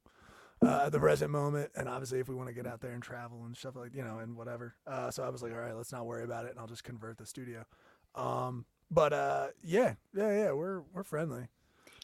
uh, 0.62 0.84
at 0.86 0.92
the 0.92 1.00
present 1.00 1.32
moment. 1.32 1.72
And 1.76 1.88
obviously, 1.88 2.20
if 2.20 2.28
we 2.28 2.36
want 2.36 2.50
to 2.50 2.54
get 2.54 2.68
out 2.68 2.82
there 2.82 2.92
and 2.92 3.02
travel 3.02 3.46
and 3.46 3.56
stuff 3.56 3.76
like 3.78 3.96
you 3.96 4.04
know 4.04 4.20
and 4.20 4.36
whatever, 4.36 4.76
uh, 4.86 5.10
so 5.10 5.24
I 5.24 5.30
was 5.30 5.42
like, 5.42 5.54
all 5.54 5.60
right, 5.60 5.76
let's 5.76 5.92
not 5.92 6.06
worry 6.06 6.24
about 6.24 6.46
it, 6.46 6.52
and 6.52 6.60
I'll 6.60 6.68
just 6.68 6.84
convert 6.84 7.18
the 7.18 7.26
studio. 7.26 7.66
Um, 8.16 8.66
but 8.92 9.14
uh, 9.14 9.48
yeah, 9.64 9.96
yeah, 10.14 10.32
yeah, 10.38 10.52
we're 10.52 10.82
we're 10.94 11.04
friendly. 11.04 11.48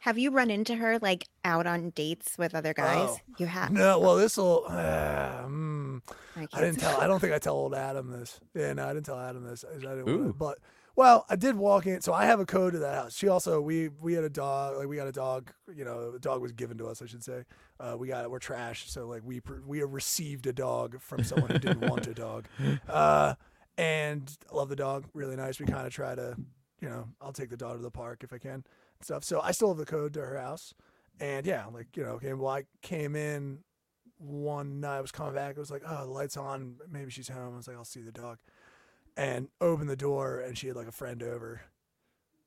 Have 0.02 0.18
you 0.18 0.32
run 0.32 0.50
into 0.50 0.76
her 0.76 0.98
like 1.00 1.28
out 1.46 1.68
on 1.68 1.92
dates 1.92 2.36
with 2.38 2.56
other 2.56 2.74
guys? 2.74 3.10
Oh, 3.12 3.18
you 3.38 3.46
have. 3.46 3.72
No, 3.72 4.00
well, 4.00 4.16
this 4.16 4.36
will. 4.38 4.66
Uh, 4.68 5.44
mm, 5.46 6.02
I, 6.36 6.48
I 6.54 6.62
didn't 6.62 6.80
tell. 6.80 7.00
I 7.00 7.06
don't 7.08 7.20
think 7.20 7.34
I 7.34 7.38
tell 7.40 7.56
old 7.56 7.76
Adam 7.76 8.10
this. 8.10 8.40
Yeah, 8.56 8.74
no, 8.74 8.86
I 8.88 8.94
didn't 8.94 9.06
tell 9.06 9.20
Adam 9.20 9.44
this. 9.46 9.64
I 9.70 9.74
didn't 9.76 10.06
wanna- 10.06 10.30
Ooh. 10.30 10.34
but 10.34 10.58
well, 10.96 11.26
I 11.30 11.36
did 11.36 11.56
walk 11.56 11.86
in. 11.86 12.02
So 12.02 12.14
I 12.14 12.26
have 12.26 12.40
a 12.40 12.46
code 12.48 12.74
to 12.74 12.80
that 12.80 12.96
house. 12.96 13.16
She 13.16 13.28
also 13.28 13.62
we 13.62 13.90
we 13.90 14.14
had 14.14 14.24
a 14.24 14.30
dog. 14.30 14.76
Like 14.78 14.88
we 14.88 14.96
got 14.96 15.08
a 15.08 15.12
dog. 15.12 15.52
You 15.74 15.86
know, 15.86 16.12
the 16.12 16.20
dog 16.20 16.42
was 16.42 16.52
given 16.52 16.80
to 16.80 16.88
us. 16.88 17.04
I 17.04 17.06
should 17.06 17.24
say. 17.24 17.44
Uh, 17.80 17.96
we 17.98 18.08
got 18.08 18.24
it, 18.24 18.32
we're 18.32 18.40
trash. 18.40 18.90
So 18.90 19.08
like 19.08 19.22
we 19.24 19.40
pr- 19.40 19.62
we 19.68 19.84
received 19.84 20.48
a 20.48 20.54
dog 20.54 21.00
from 21.00 21.24
someone 21.24 21.52
who 21.52 21.60
didn't 21.60 21.88
want 21.88 22.08
a 22.08 22.14
dog. 22.16 22.48
Uh, 22.90 23.36
and 23.78 24.36
I 24.52 24.56
love 24.56 24.70
the 24.70 24.76
dog. 24.76 25.06
Really 25.14 25.36
nice. 25.36 25.60
We 25.60 25.66
kind 25.66 25.88
of 25.88 25.94
try 25.94 26.16
to, 26.16 26.36
you 26.80 26.90
know, 26.90 27.08
I'll 27.22 27.34
take 27.34 27.50
the 27.50 27.58
dog 27.58 27.78
to 27.78 27.82
the 27.82 27.92
park 27.92 28.24
if 28.24 28.34
I 28.34 28.38
can 28.38 28.52
and 28.52 28.66
stuff. 29.02 29.24
So 29.24 29.42
I 29.42 29.52
still 29.52 29.70
have 29.70 29.78
the 29.78 29.86
code 29.86 30.14
to 30.14 30.22
her 30.22 30.38
house. 30.38 30.74
And 31.20 31.46
yeah, 31.46 31.66
like 31.72 31.96
you 31.96 32.04
know, 32.04 32.12
okay. 32.12 32.34
Well, 32.34 32.50
I 32.52 32.64
came 32.82 33.16
in 33.16 33.60
one 34.18 34.80
night. 34.80 34.98
I 34.98 35.02
was 35.02 35.12
coming 35.12 35.36
back. 35.36 35.56
It 35.56 35.60
was 35.60 35.72
like, 35.72 35.84
oh, 35.86 36.06
the 36.06 36.12
lights 36.12 36.38
on. 36.38 36.76
Maybe 36.90 37.12
she's 37.12 37.30
home. 37.30 37.54
I 37.54 37.58
was 37.58 37.68
like, 37.68 37.78
I'll 37.78 37.86
see 37.86 38.02
the 38.02 38.12
dog, 38.12 38.40
and 39.16 39.50
opened 39.60 39.90
the 39.90 39.96
door, 39.96 40.40
and 40.40 40.58
she 40.58 40.68
had 40.68 40.76
like 40.76 40.88
a 40.88 40.92
friend 40.92 41.22
over. 41.22 41.62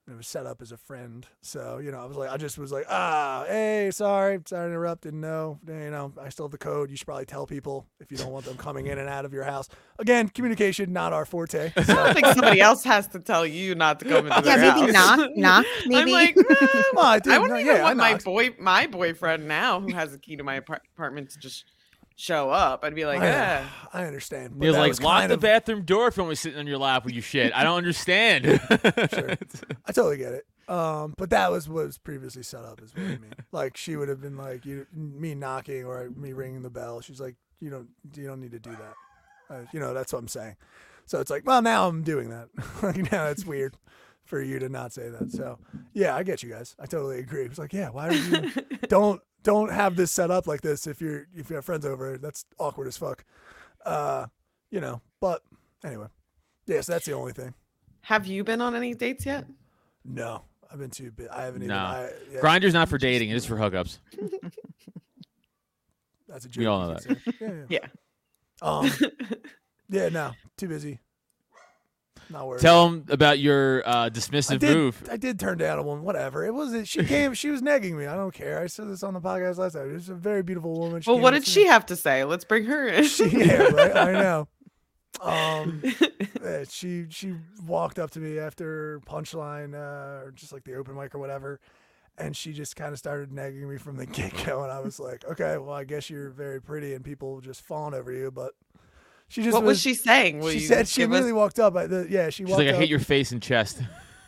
And 0.07 0.13
it 0.13 0.17
was 0.19 0.27
set 0.27 0.45
up 0.45 0.61
as 0.61 0.71
a 0.71 0.77
friend. 0.77 1.27
So 1.41 1.79
you 1.79 1.91
know, 1.91 1.99
I 1.99 2.05
was 2.05 2.17
like, 2.19 2.29
I 2.31 2.37
just 2.37 2.59
was 2.59 2.71
like, 2.71 2.85
ah, 2.91 3.45
hey, 3.49 3.91
sorry, 3.91 4.39
sorry 4.45 4.67
to 4.69 4.73
interrupt. 4.73 5.05
Didn't 5.05 5.23
know. 5.23 5.59
You 5.67 5.91
know, 5.91 6.13
I 6.21 6.29
still 6.29 6.45
have 6.45 6.51
the 6.53 6.59
code. 6.59 6.91
You 6.91 6.97
should 6.97 7.07
probably 7.07 7.25
tell 7.25 7.47
people 7.47 7.87
if 8.01 8.13
you 8.13 8.19
don't 8.19 8.31
want 8.31 8.45
them 8.45 8.59
coming 8.59 8.87
in 8.89 8.99
and 8.99 9.09
out 9.09 9.25
of 9.25 9.33
your 9.33 9.45
house. 9.45 9.67
Again, 9.99 10.29
communication 10.29 10.93
not 10.93 11.15
our 11.15 11.25
forte. 11.25 11.73
I 11.77 11.83
don't 11.83 12.13
think 12.13 12.27
somebody 12.27 12.61
else 12.61 12.85
has 12.85 13.07
to 13.09 13.19
tell 13.19 13.47
you 13.47 13.75
not 13.75 13.99
to 14.01 14.05
come 14.05 14.27
into 14.27 14.43
Yeah, 14.45 14.57
their 14.59 14.75
maybe 14.75 14.93
house. 14.93 15.19
knock, 15.19 15.31
knock, 15.37 15.67
maybe. 15.87 16.11
I'm 16.11 16.13
like, 16.13 16.37
eh, 16.37 16.83
Well, 16.93 17.07
I 17.07 17.19
did. 17.19 17.33
I 17.33 17.39
wouldn't 17.39 17.57
no, 17.59 17.61
even 17.65 17.77
yeah, 17.77 17.81
I 17.81 17.85
want 17.85 17.97
my 17.97 18.11
knocked. 18.13 18.25
boy, 18.27 18.51
my 18.59 18.87
boyfriend 18.87 19.49
now, 19.49 19.81
who 19.81 19.95
has 19.95 20.13
a 20.13 20.19
key 20.19 20.37
to 20.37 20.45
my 20.45 20.57
apart- 20.57 20.83
apartment, 20.95 21.31
to 21.31 21.39
just 21.39 21.65
show 22.17 22.51
up. 22.51 22.85
I'd 22.85 22.95
be 22.95 23.05
like, 23.05 23.21
I, 23.21 23.27
yeah. 23.27 23.67
I 23.93 24.05
understand. 24.05 24.51
but 24.51 24.65
Neil's 24.65 24.77
that 24.77 24.81
like, 24.81 25.03
lock 25.03 25.29
the 25.29 25.35
of- 25.35 25.41
bathroom 25.41 25.83
door 25.83 26.09
if 26.09 26.17
you 26.17 26.23
want 26.23 26.31
me 26.31 26.37
sitting 26.37 26.59
on 26.59 26.67
your 26.67 26.79
lap 26.79 27.05
with 27.05 27.15
you 27.15 27.21
shit. 27.21 27.53
I 27.55 27.65
don't 27.65 27.77
understand. 27.77 28.45
Sure. 29.15 29.31
I 29.87 29.93
totally 29.93 30.17
get 30.17 30.33
it. 30.33 30.47
Um, 30.69 31.15
but 31.19 31.31
that 31.31 31.51
was 31.51 31.69
what 31.69 31.87
was 31.87 31.99
previously 31.99 32.43
set 32.43 32.65
up 32.65 32.81
as 32.83 32.95
what 32.95 33.03
I 33.05 33.09
mean. 33.09 33.35
like 33.53 33.77
she 33.77 33.97
would 33.97 34.09
have 34.09 34.21
been 34.21 34.37
like 34.37 34.65
you, 34.65 34.87
me 34.93 35.35
knocking 35.35 35.85
or 35.85 36.11
me 36.17 36.33
ringing 36.33 36.63
the 36.63 36.71
bell. 36.71 37.01
She's 37.01 37.21
like, 37.21 37.37
you 37.61 37.71
don't, 37.71 37.89
you 38.17 38.27
don't 38.27 38.41
need 38.41 38.53
to 38.53 38.59
do 38.59 38.71
that. 38.71 39.55
Uh, 39.55 39.61
you 39.73 39.81
know, 39.81 39.93
that's 39.93 40.13
what 40.13 40.21
I'm 40.21 40.29
saying. 40.29 40.57
So 41.07 41.21
it's 41.21 41.31
like, 41.31 41.47
well, 41.47 41.61
now 41.61 41.89
I'm 41.89 42.03
doing 42.03 42.31
that. 42.31 42.49
like 42.83 43.13
now 43.13 43.27
it's 43.27 43.45
weird 43.45 43.77
for 44.25 44.41
you 44.43 44.59
to 44.59 44.69
not 44.71 44.93
say 44.93 45.11
that. 45.11 45.31
So 45.31 45.59
yeah, 45.93 46.17
I 46.17 46.23
get 46.23 46.43
you 46.43 46.51
guys. 46.51 46.75
I 46.81 46.87
totally 46.87 47.19
agree. 47.19 47.45
It's 47.45 47.59
like, 47.59 47.73
yeah, 47.75 47.91
why 47.91 48.09
are 48.09 48.13
you? 48.15 48.51
don't 48.89 49.21
don't 49.45 49.71
have 49.71 49.95
this 49.95 50.11
set 50.11 50.31
up 50.31 50.49
like 50.49 50.63
this 50.63 50.89
if 50.89 51.01
you're 51.01 51.29
if 51.37 51.49
you 51.49 51.57
have 51.57 51.65
friends 51.65 51.87
over. 51.87 52.19
That's 52.19 52.45
awkward 52.59 52.89
as 52.89 52.97
fuck. 52.97 53.25
Uh, 53.85 54.27
you 54.71 54.81
know. 54.81 55.01
But 55.21 55.43
anyway, 55.85 56.09
yes, 56.67 56.87
that's 56.87 57.07
the 57.07 57.13
only 57.13 57.33
thing. 57.33 57.55
Have 58.01 58.27
you 58.27 58.43
been 58.43 58.61
on 58.61 58.75
any 58.75 58.95
dates 58.95 59.25
yet? 59.25 59.47
No, 60.05 60.43
I've 60.71 60.79
been 60.79 60.91
too 60.91 61.13
bit. 61.13 61.29
I 61.31 61.45
haven't 61.45 61.63
even. 61.63 61.69
No. 61.69 61.77
I, 61.77 62.11
yeah, 62.33 62.41
Grindr's 62.41 62.75
not 62.75 62.89
for 62.89 62.99
dating; 62.99 63.31
it 63.31 63.37
is 63.37 63.47
for 63.47 63.57
hookups. 63.57 63.99
That's 66.29 66.47
a 66.47 66.49
joke. 66.49 66.61
We 66.61 66.67
all 66.67 66.89
know 66.89 66.97
can 66.97 67.17
say. 67.17 67.33
Yeah. 67.41 67.49
yeah. 67.69 67.79
Yeah. 67.81 67.87
Um, 68.63 68.91
yeah. 69.89 70.09
No, 70.09 70.33
too 70.57 70.69
busy. 70.69 71.01
Not 72.31 72.47
worried. 72.47 72.61
Tell 72.61 72.89
him 72.89 73.05
about 73.09 73.39
your 73.39 73.87
uh, 73.87 74.07
I 74.07 74.11
dismissive 74.11 74.59
did, 74.59 74.77
move. 74.77 75.03
I 75.11 75.17
did 75.17 75.39
turn 75.39 75.59
down 75.59 75.79
a 75.79 75.83
woman. 75.83 76.05
Whatever. 76.05 76.45
It 76.45 76.53
was. 76.55 76.89
She 76.89 77.05
came. 77.05 77.35
She 77.35 77.51
was 77.51 77.63
nagging 77.63 77.97
me. 77.97 78.07
I 78.07 78.15
don't 78.17 78.33
care. 78.35 78.61
I 78.61 78.67
said 78.67 78.89
this 78.89 79.03
on 79.03 79.15
the 79.15 79.21
podcast 79.21 79.59
last 79.59 79.75
time. 79.75 79.89
She 79.91 79.95
was 79.95 80.09
a 80.09 80.15
very 80.15 80.43
beautiful 80.43 80.79
woman. 80.79 81.01
She 81.03 81.11
Well, 81.11 81.19
what 81.21 81.33
did 81.33 81.47
she 81.47 81.65
me. 81.65 81.69
have 81.69 81.87
to 81.87 81.97
say? 81.97 82.25
Let's 82.25 82.45
bring 82.45 82.65
her 82.65 82.87
in. 82.89 83.05
She, 83.05 83.29
yeah, 83.29 83.63
right. 83.65 83.97
I 83.97 84.13
know. 84.23 84.49
Um, 85.21 85.83
yeah, 86.43 86.65
she 86.69 87.07
she 87.09 87.35
walked 87.67 87.99
up 87.99 88.11
to 88.13 88.19
me 88.21 88.39
after 88.39 89.01
punchline 89.07 89.75
uh, 89.75 90.25
or 90.27 90.33
just 90.35 90.53
like 90.53 90.65
the 90.65 90.75
open 90.75 90.97
mic 90.97 91.15
or 91.15 91.19
whatever, 91.19 91.61
and 92.19 92.37
she 92.37 92.53
just 92.53 92.75
kind 92.75 92.93
of 92.93 92.99
started 92.99 93.33
nagging 93.33 93.69
me 93.69 93.77
from 93.77 93.97
the 93.97 94.07
get 94.19 94.33
go, 94.45 94.65
and 94.65 94.73
I 94.73 94.81
was 94.81 94.99
like, 94.99 95.25
okay, 95.25 95.57
well, 95.57 95.73
I 95.75 95.85
guess 95.85 96.11
you're 96.11 96.31
very 96.31 96.61
pretty 96.61 96.95
and 96.95 97.05
people 97.05 97.41
just 97.41 97.63
fawn 97.63 97.95
over 97.95 98.11
you, 98.13 98.33
but 98.33 98.55
she 99.35 99.43
just 99.43 99.53
what 99.55 99.65
was 99.65 99.81
she 99.81 99.95
saying? 99.95 100.39
Will 100.39 100.53
She 100.53 100.61
said 100.61 100.87
she 100.87 101.01
give 101.01 101.11
us- 101.11 101.17
immediately 101.19 101.33
walked 101.33 101.59
up. 101.59 101.75
I, 101.75 101.87
the, 101.89 102.07
yeah, 102.09 102.31
she 102.31 102.45
She's 102.45 102.51
walked 102.51 102.61
like, 102.61 102.69
"I 102.69 102.73
up. 102.73 102.77
hate 102.77 102.89
your 102.89 103.01
face 103.01 103.33
and 103.33 103.43
chest." 103.43 103.81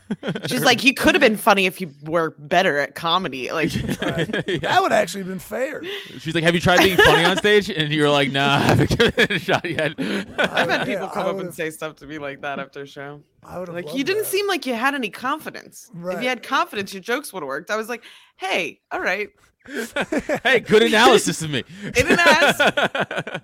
She's 0.47 0.63
like, 0.65 0.81
he 0.81 0.93
could 0.93 1.15
have 1.17 1.21
been 1.21 1.37
funny 1.37 1.67
if 1.67 1.81
you 1.81 1.91
were 2.05 2.35
better 2.39 2.79
at 2.79 2.95
comedy. 2.95 3.51
Like, 3.51 3.71
That 3.73 4.79
would 4.81 4.93
actually 4.93 5.23
have 5.23 5.29
been 5.29 5.39
fair. 5.41 5.83
She's 6.19 6.33
like, 6.35 6.43
"Have 6.45 6.55
you 6.55 6.61
tried 6.61 6.79
being 6.79 6.97
funny 6.97 7.25
on 7.25 7.37
stage?" 7.37 7.69
And 7.71 7.93
you're 7.93 8.11
like, 8.11 8.31
"Nah, 8.33 8.55
I 8.57 8.59
haven't 8.59 8.91
given 8.91 9.15
it 9.17 9.31
a 9.31 9.39
shot 9.39 9.65
yet." 9.69 9.95
I've 9.99 10.69
had 10.71 10.87
people 10.87 11.07
I 11.07 11.11
come 11.13 11.27
up 11.27 11.39
and 11.41 11.53
say 11.55 11.71
stuff 11.71 11.95
to 11.97 12.07
me 12.07 12.19
like 12.19 12.41
that 12.43 12.59
after 12.61 12.83
a 12.83 12.87
show. 12.87 13.23
I 13.45 13.59
would 13.61 13.69
have 13.69 13.75
Like, 13.77 13.95
you 13.95 14.03
didn't 14.05 14.25
that. 14.25 14.29
seem 14.29 14.47
like 14.49 14.67
you 14.67 14.75
had 14.75 14.95
any 14.97 15.11
confidence. 15.11 15.89
If 15.95 16.21
you 16.23 16.29
had 16.29 16.43
confidence, 16.43 16.93
your 16.95 17.03
jokes 17.03 17.33
would 17.33 17.43
have 17.43 17.49
worked. 17.49 17.71
I 17.71 17.77
was 17.77 17.89
like, 17.89 18.03
hey, 18.37 18.81
all 18.93 19.01
right. 19.01 19.29
hey, 20.45 20.61
good 20.61 20.83
analysis 20.85 21.43
of 21.43 21.51
me. 21.51 21.65
In 21.97 22.07
an 22.07 22.19
ass. 22.21 23.41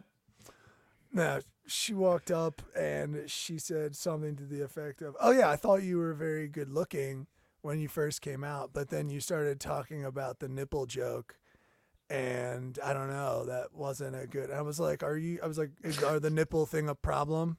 No, 1.12 1.40
she 1.72 1.94
walked 1.94 2.30
up 2.30 2.62
and 2.76 3.30
she 3.30 3.58
said 3.58 3.96
something 3.96 4.36
to 4.36 4.44
the 4.44 4.62
effect 4.62 5.02
of, 5.02 5.16
"Oh 5.20 5.30
yeah, 5.32 5.50
I 5.50 5.56
thought 5.56 5.82
you 5.82 5.98
were 5.98 6.14
very 6.14 6.48
good 6.48 6.70
looking, 6.70 7.26
when 7.62 7.78
you 7.78 7.88
first 7.88 8.20
came 8.20 8.44
out, 8.44 8.70
but 8.72 8.90
then 8.90 9.08
you 9.08 9.20
started 9.20 9.60
talking 9.60 10.04
about 10.04 10.40
the 10.40 10.48
nipple 10.48 10.84
joke. 10.86 11.38
And 12.10 12.78
I 12.84 12.92
don't 12.92 13.08
know, 13.08 13.46
that 13.46 13.72
wasn't 13.72 14.16
a 14.16 14.26
good. 14.26 14.50
I 14.50 14.60
was 14.62 14.78
like, 14.78 15.02
"Are 15.02 15.16
you?" 15.16 15.38
I 15.42 15.46
was 15.46 15.56
like, 15.58 15.70
Is, 15.82 16.02
"Are 16.02 16.20
the 16.20 16.30
nipple 16.40 16.66
thing 16.66 16.88
a 16.88 16.94
problem?" 16.94 17.56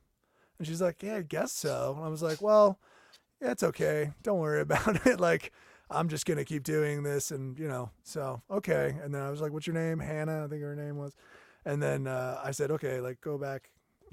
And 0.60 0.67
she's 0.67 0.82
like, 0.82 1.02
"Yeah, 1.02 1.15
I 1.17 1.21
guess 1.23 1.52
so." 1.52 1.95
And 1.97 2.06
I 2.06 2.10
was 2.10 2.21
like, 2.21 2.41
"Well, 2.41 2.80
yeah, 3.41 3.52
it's 3.52 3.63
okay. 3.63 4.12
Don't 4.21 4.39
worry 4.39 4.62
about 4.67 5.08
it. 5.08 5.19
Like, 5.19 5.54
I'm 5.89 6.10
just 6.10 6.26
gonna 6.26 6.45
keep 6.45 6.63
doing 6.63 7.04
this, 7.04 7.32
and 7.32 7.58
you 7.58 7.67
know, 7.67 7.89
so 8.04 8.43
okay." 8.52 8.95
And 9.02 9.15
then 9.15 9.23
I 9.23 9.32
was 9.32 9.41
like, 9.41 9.54
"What's 9.54 9.65
your 9.67 9.76
name?" 9.76 9.99
Hannah, 9.99 10.45
I 10.45 10.47
think 10.47 10.62
her 10.62 10.76
name 10.76 10.97
was. 10.97 11.15
And 11.65 11.82
then 11.82 12.08
uh, 12.08 12.39
I 12.43 12.52
said, 12.52 12.69
"Okay, 12.71 12.99
like, 12.99 13.21
go 13.21 13.38
back 13.38 13.71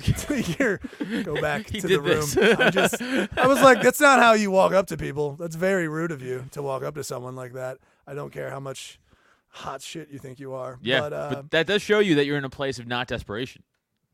your, 0.58 0.80
go 1.22 1.40
back 1.40 1.66
to 1.66 1.80
the 1.80 2.00
room." 2.00 2.26
I 2.58 2.70
just, 2.70 3.00
I 3.02 3.46
was 3.46 3.60
like, 3.62 3.82
"That's 3.82 4.00
not 4.00 4.18
how 4.18 4.32
you 4.32 4.50
walk 4.50 4.72
up 4.72 4.86
to 4.88 4.96
people. 4.96 5.36
That's 5.36 5.56
very 5.56 5.88
rude 5.88 6.12
of 6.12 6.22
you 6.22 6.46
to 6.52 6.62
walk 6.62 6.82
up 6.82 6.94
to 6.94 7.04
someone 7.04 7.36
like 7.36 7.52
that. 7.54 7.78
I 8.06 8.14
don't 8.14 8.32
care 8.32 8.50
how 8.50 8.60
much 8.60 9.00
hot 9.48 9.82
shit 9.82 10.10
you 10.10 10.18
think 10.18 10.40
you 10.40 10.54
are." 10.54 10.78
Yeah, 10.82 11.00
but, 11.00 11.12
uh, 11.12 11.28
but 11.30 11.50
that 11.52 11.66
does 11.66 11.82
show 11.82 11.98
you 11.98 12.16
that 12.16 12.26
you're 12.26 12.38
in 12.38 12.44
a 12.44 12.50
place 12.50 12.78
of 12.78 12.86
not 12.86 13.08
desperation 13.08 13.62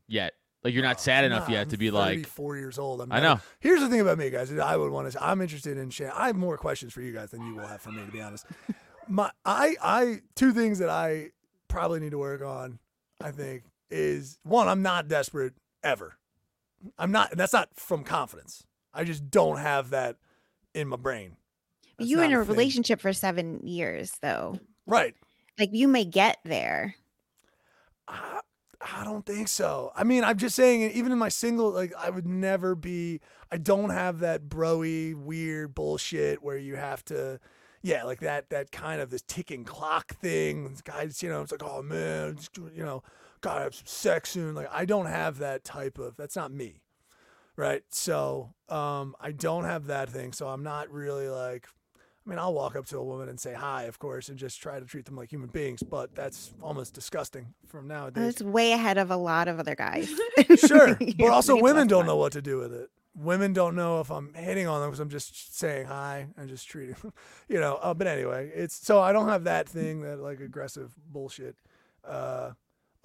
yet. 0.06 0.34
Like 0.66 0.74
you're 0.74 0.82
not 0.82 1.00
sad 1.00 1.24
enough 1.24 1.46
Nah, 1.46 1.54
yet 1.54 1.60
I'm 1.62 1.68
to 1.68 1.76
be 1.76 1.92
like, 1.92 2.18
34 2.18 2.56
years 2.56 2.78
old. 2.78 3.00
I'm 3.00 3.12
I 3.12 3.20
know. 3.20 3.38
Here's 3.60 3.80
the 3.80 3.88
thing 3.88 4.00
about 4.00 4.18
me, 4.18 4.30
guys. 4.30 4.52
I 4.52 4.76
would 4.76 4.90
want 4.90 5.12
to. 5.12 5.24
I'm 5.24 5.40
interested 5.40 5.78
in. 5.78 5.90
Shan- 5.90 6.10
I 6.12 6.26
have 6.26 6.34
more 6.34 6.58
questions 6.58 6.92
for 6.92 7.02
you 7.02 7.12
guys 7.12 7.30
than 7.30 7.46
you 7.46 7.54
will 7.54 7.68
have 7.68 7.80
for 7.80 7.92
me, 7.92 8.04
to 8.04 8.10
be 8.10 8.20
honest. 8.20 8.46
My, 9.08 9.30
I, 9.44 9.76
I, 9.80 10.20
two 10.34 10.52
things 10.52 10.80
that 10.80 10.88
I 10.88 11.30
probably 11.68 12.00
need 12.00 12.10
to 12.10 12.18
work 12.18 12.42
on. 12.42 12.80
I 13.22 13.30
think 13.30 13.62
is 13.90 14.40
one. 14.42 14.66
I'm 14.66 14.82
not 14.82 15.06
desperate 15.06 15.54
ever. 15.86 16.18
I'm 16.98 17.10
not. 17.10 17.36
That's 17.36 17.52
not 17.52 17.70
from 17.74 18.04
confidence. 18.04 18.64
I 18.92 19.04
just 19.04 19.30
don't 19.30 19.58
have 19.58 19.90
that 19.90 20.16
in 20.74 20.88
my 20.88 20.96
brain. 20.96 21.36
That's 21.98 22.10
you 22.10 22.18
were 22.18 22.24
in 22.24 22.32
a 22.34 22.44
thing. 22.44 22.48
relationship 22.48 23.00
for 23.00 23.12
seven 23.12 23.60
years, 23.66 24.12
though. 24.20 24.58
right? 24.86 25.14
Like 25.58 25.70
you 25.72 25.88
may 25.88 26.04
get 26.04 26.38
there. 26.44 26.94
I, 28.08 28.40
I 28.80 29.04
don't 29.04 29.24
think 29.24 29.48
so. 29.48 29.92
I 29.96 30.04
mean, 30.04 30.22
I'm 30.22 30.36
just 30.36 30.54
saying, 30.54 30.90
even 30.92 31.12
in 31.12 31.18
my 31.18 31.28
single, 31.28 31.70
like, 31.70 31.92
I 31.98 32.10
would 32.10 32.26
never 32.26 32.74
be, 32.74 33.20
I 33.50 33.56
don't 33.56 33.90
have 33.90 34.20
that 34.20 34.48
broy, 34.48 35.14
weird 35.14 35.74
bullshit 35.74 36.42
where 36.42 36.58
you 36.58 36.76
have 36.76 37.04
to, 37.06 37.40
yeah, 37.82 38.04
like 38.04 38.20
that, 38.20 38.50
that 38.50 38.70
kind 38.72 39.00
of 39.00 39.10
this 39.10 39.22
ticking 39.22 39.64
clock 39.64 40.14
thing. 40.16 40.76
Guys, 40.84 41.22
you 41.22 41.28
know, 41.28 41.42
it's 41.42 41.52
like, 41.52 41.64
oh 41.64 41.82
man, 41.82 42.36
just, 42.36 42.56
you 42.56 42.84
know, 42.84 43.02
gotta 43.46 43.62
have 43.62 43.74
some 43.74 43.86
sex 43.86 44.30
soon. 44.30 44.54
Like, 44.54 44.68
I 44.72 44.84
don't 44.84 45.06
have 45.06 45.38
that 45.38 45.64
type 45.64 45.98
of, 45.98 46.16
that's 46.16 46.36
not 46.36 46.52
me. 46.52 46.82
Right. 47.56 47.82
So, 47.90 48.52
um, 48.68 49.14
I 49.20 49.32
don't 49.32 49.64
have 49.64 49.86
that 49.86 50.10
thing. 50.10 50.32
So 50.32 50.48
I'm 50.48 50.62
not 50.62 50.90
really 50.90 51.28
like, 51.28 51.66
I 52.26 52.28
mean, 52.30 52.38
I'll 52.40 52.52
walk 52.52 52.74
up 52.74 52.86
to 52.86 52.98
a 52.98 53.04
woman 53.04 53.28
and 53.28 53.38
say 53.38 53.54
hi, 53.54 53.84
of 53.84 54.00
course, 54.00 54.28
and 54.28 54.36
just 54.36 54.60
try 54.60 54.80
to 54.80 54.84
treat 54.84 55.04
them 55.04 55.14
like 55.16 55.30
human 55.30 55.48
beings, 55.48 55.82
but 55.82 56.12
that's 56.14 56.52
almost 56.60 56.92
disgusting 56.92 57.54
from 57.66 57.86
nowadays. 57.86 58.34
It's 58.34 58.42
way 58.42 58.72
ahead 58.72 58.98
of 58.98 59.12
a 59.12 59.16
lot 59.16 59.46
of 59.46 59.60
other 59.60 59.76
guys. 59.76 60.12
Sure, 60.56 60.98
but 61.18 61.28
also 61.28 61.60
women 61.60 61.86
don't 61.86 62.06
know 62.06 62.16
what 62.16 62.32
to 62.32 62.42
do 62.42 62.58
with 62.58 62.72
it. 62.74 62.90
Women 63.14 63.52
don't 63.52 63.76
know 63.76 64.00
if 64.00 64.10
I'm 64.10 64.34
hitting 64.34 64.66
on 64.66 64.80
them 64.80 64.90
because 64.90 65.00
I'm 65.00 65.08
just 65.08 65.56
saying 65.56 65.86
hi 65.86 66.26
and 66.36 66.48
just 66.48 66.68
treating, 66.68 66.96
them, 67.00 67.12
you 67.48 67.60
know. 67.60 67.76
Uh, 67.76 67.94
but 67.94 68.06
anyway, 68.06 68.50
it's 68.54 68.74
so 68.74 69.00
I 69.00 69.12
don't 69.12 69.28
have 69.28 69.44
that 69.44 69.68
thing 69.68 70.02
that 70.02 70.18
like 70.18 70.40
aggressive 70.40 70.94
bullshit 71.10 71.56
uh, 72.06 72.50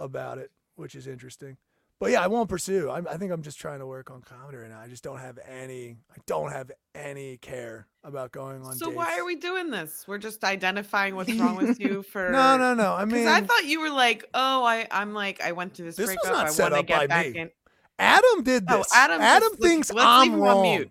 about 0.04 0.38
it, 0.38 0.52
which 0.76 0.96
is 0.96 1.08
interesting. 1.08 1.58
But 2.00 2.10
yeah, 2.10 2.24
I 2.24 2.28
won't 2.28 2.50
pursue. 2.50 2.90
I, 2.90 2.98
I 2.98 3.18
think 3.18 3.32
I'm 3.32 3.44
just 3.44 3.60
trying 3.60 3.78
to 3.78 3.86
work 3.86 4.10
on 4.10 4.22
comedy 4.22 4.58
right 4.58 4.70
now. 4.70 4.80
I 4.80 4.88
just 4.88 5.04
don't 5.04 5.20
have 5.20 5.38
any. 5.48 5.98
I 6.12 6.16
don't 6.26 6.52
have 6.52 6.72
any 6.96 7.38
care 7.38 7.86
about 8.04 8.32
going 8.32 8.64
on. 8.64 8.74
So 8.76 8.88
dates. 8.88 8.98
why 8.98 9.20
are 9.20 9.24
we 9.26 9.36
doing 9.36 9.70
this? 9.70 10.06
We're 10.08 10.18
just 10.18 10.44
identifying 10.44 11.16
what's 11.16 11.32
wrong 11.36 11.58
with 11.58 11.80
you 11.80 12.02
for 12.12 12.32
No, 12.32 12.58
no, 12.58 12.74
no. 12.74 12.94
I 12.94 13.06
mean, 13.06 13.28
I 13.28 13.42
thought 13.42 13.66
you 13.66 13.82
were 13.82 13.92
like, 13.92 14.26
oh, 14.34 14.64
I, 14.64 14.88
I'm 14.90 15.14
like, 15.14 15.42
I 15.44 15.52
went 15.52 15.76
through 15.76 15.86
this, 15.86 15.96
This 15.96 16.08
was 16.10 16.16
breakup. 16.24 16.38
not 16.40 16.48
I 16.48 16.50
set 16.50 16.64
want 16.72 16.74
to 16.74 16.80
up 16.80 16.88
get 16.88 17.00
by 17.02 17.08
back 17.08 17.32
me. 17.34 17.40
in. 17.40 17.52
Adam 18.00 18.44
did 18.44 18.64
Oh, 18.68 18.78
this. 18.80 18.96
Adam 18.96 19.22
Adam 19.22 19.50
let's- 19.52 19.62
thinks 19.64 19.94
let's 19.94 20.04
I'm 20.08 20.22
leave 20.22 20.34
him 20.34 20.42
on 20.42 20.48
wrong. 20.48 20.86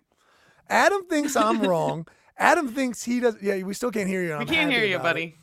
Adam 0.69 1.07
thinks 1.07 1.35
I'm 1.35 1.61
wrong. 1.69 2.07
Adam 2.39 2.69
thinks 2.69 3.03
he 3.03 3.19
does. 3.19 3.37
Yeah, 3.43 3.61
we 3.65 3.75
still 3.75 3.91
can't 3.91 4.09
hear 4.09 4.23
you. 4.23 4.29
We 4.29 4.35
I'm 4.35 4.47
can't 4.47 4.71
hear 4.71 4.85
you, 4.85 4.95
about 4.95 5.17
it. 5.19 5.33
buddy. 5.33 5.37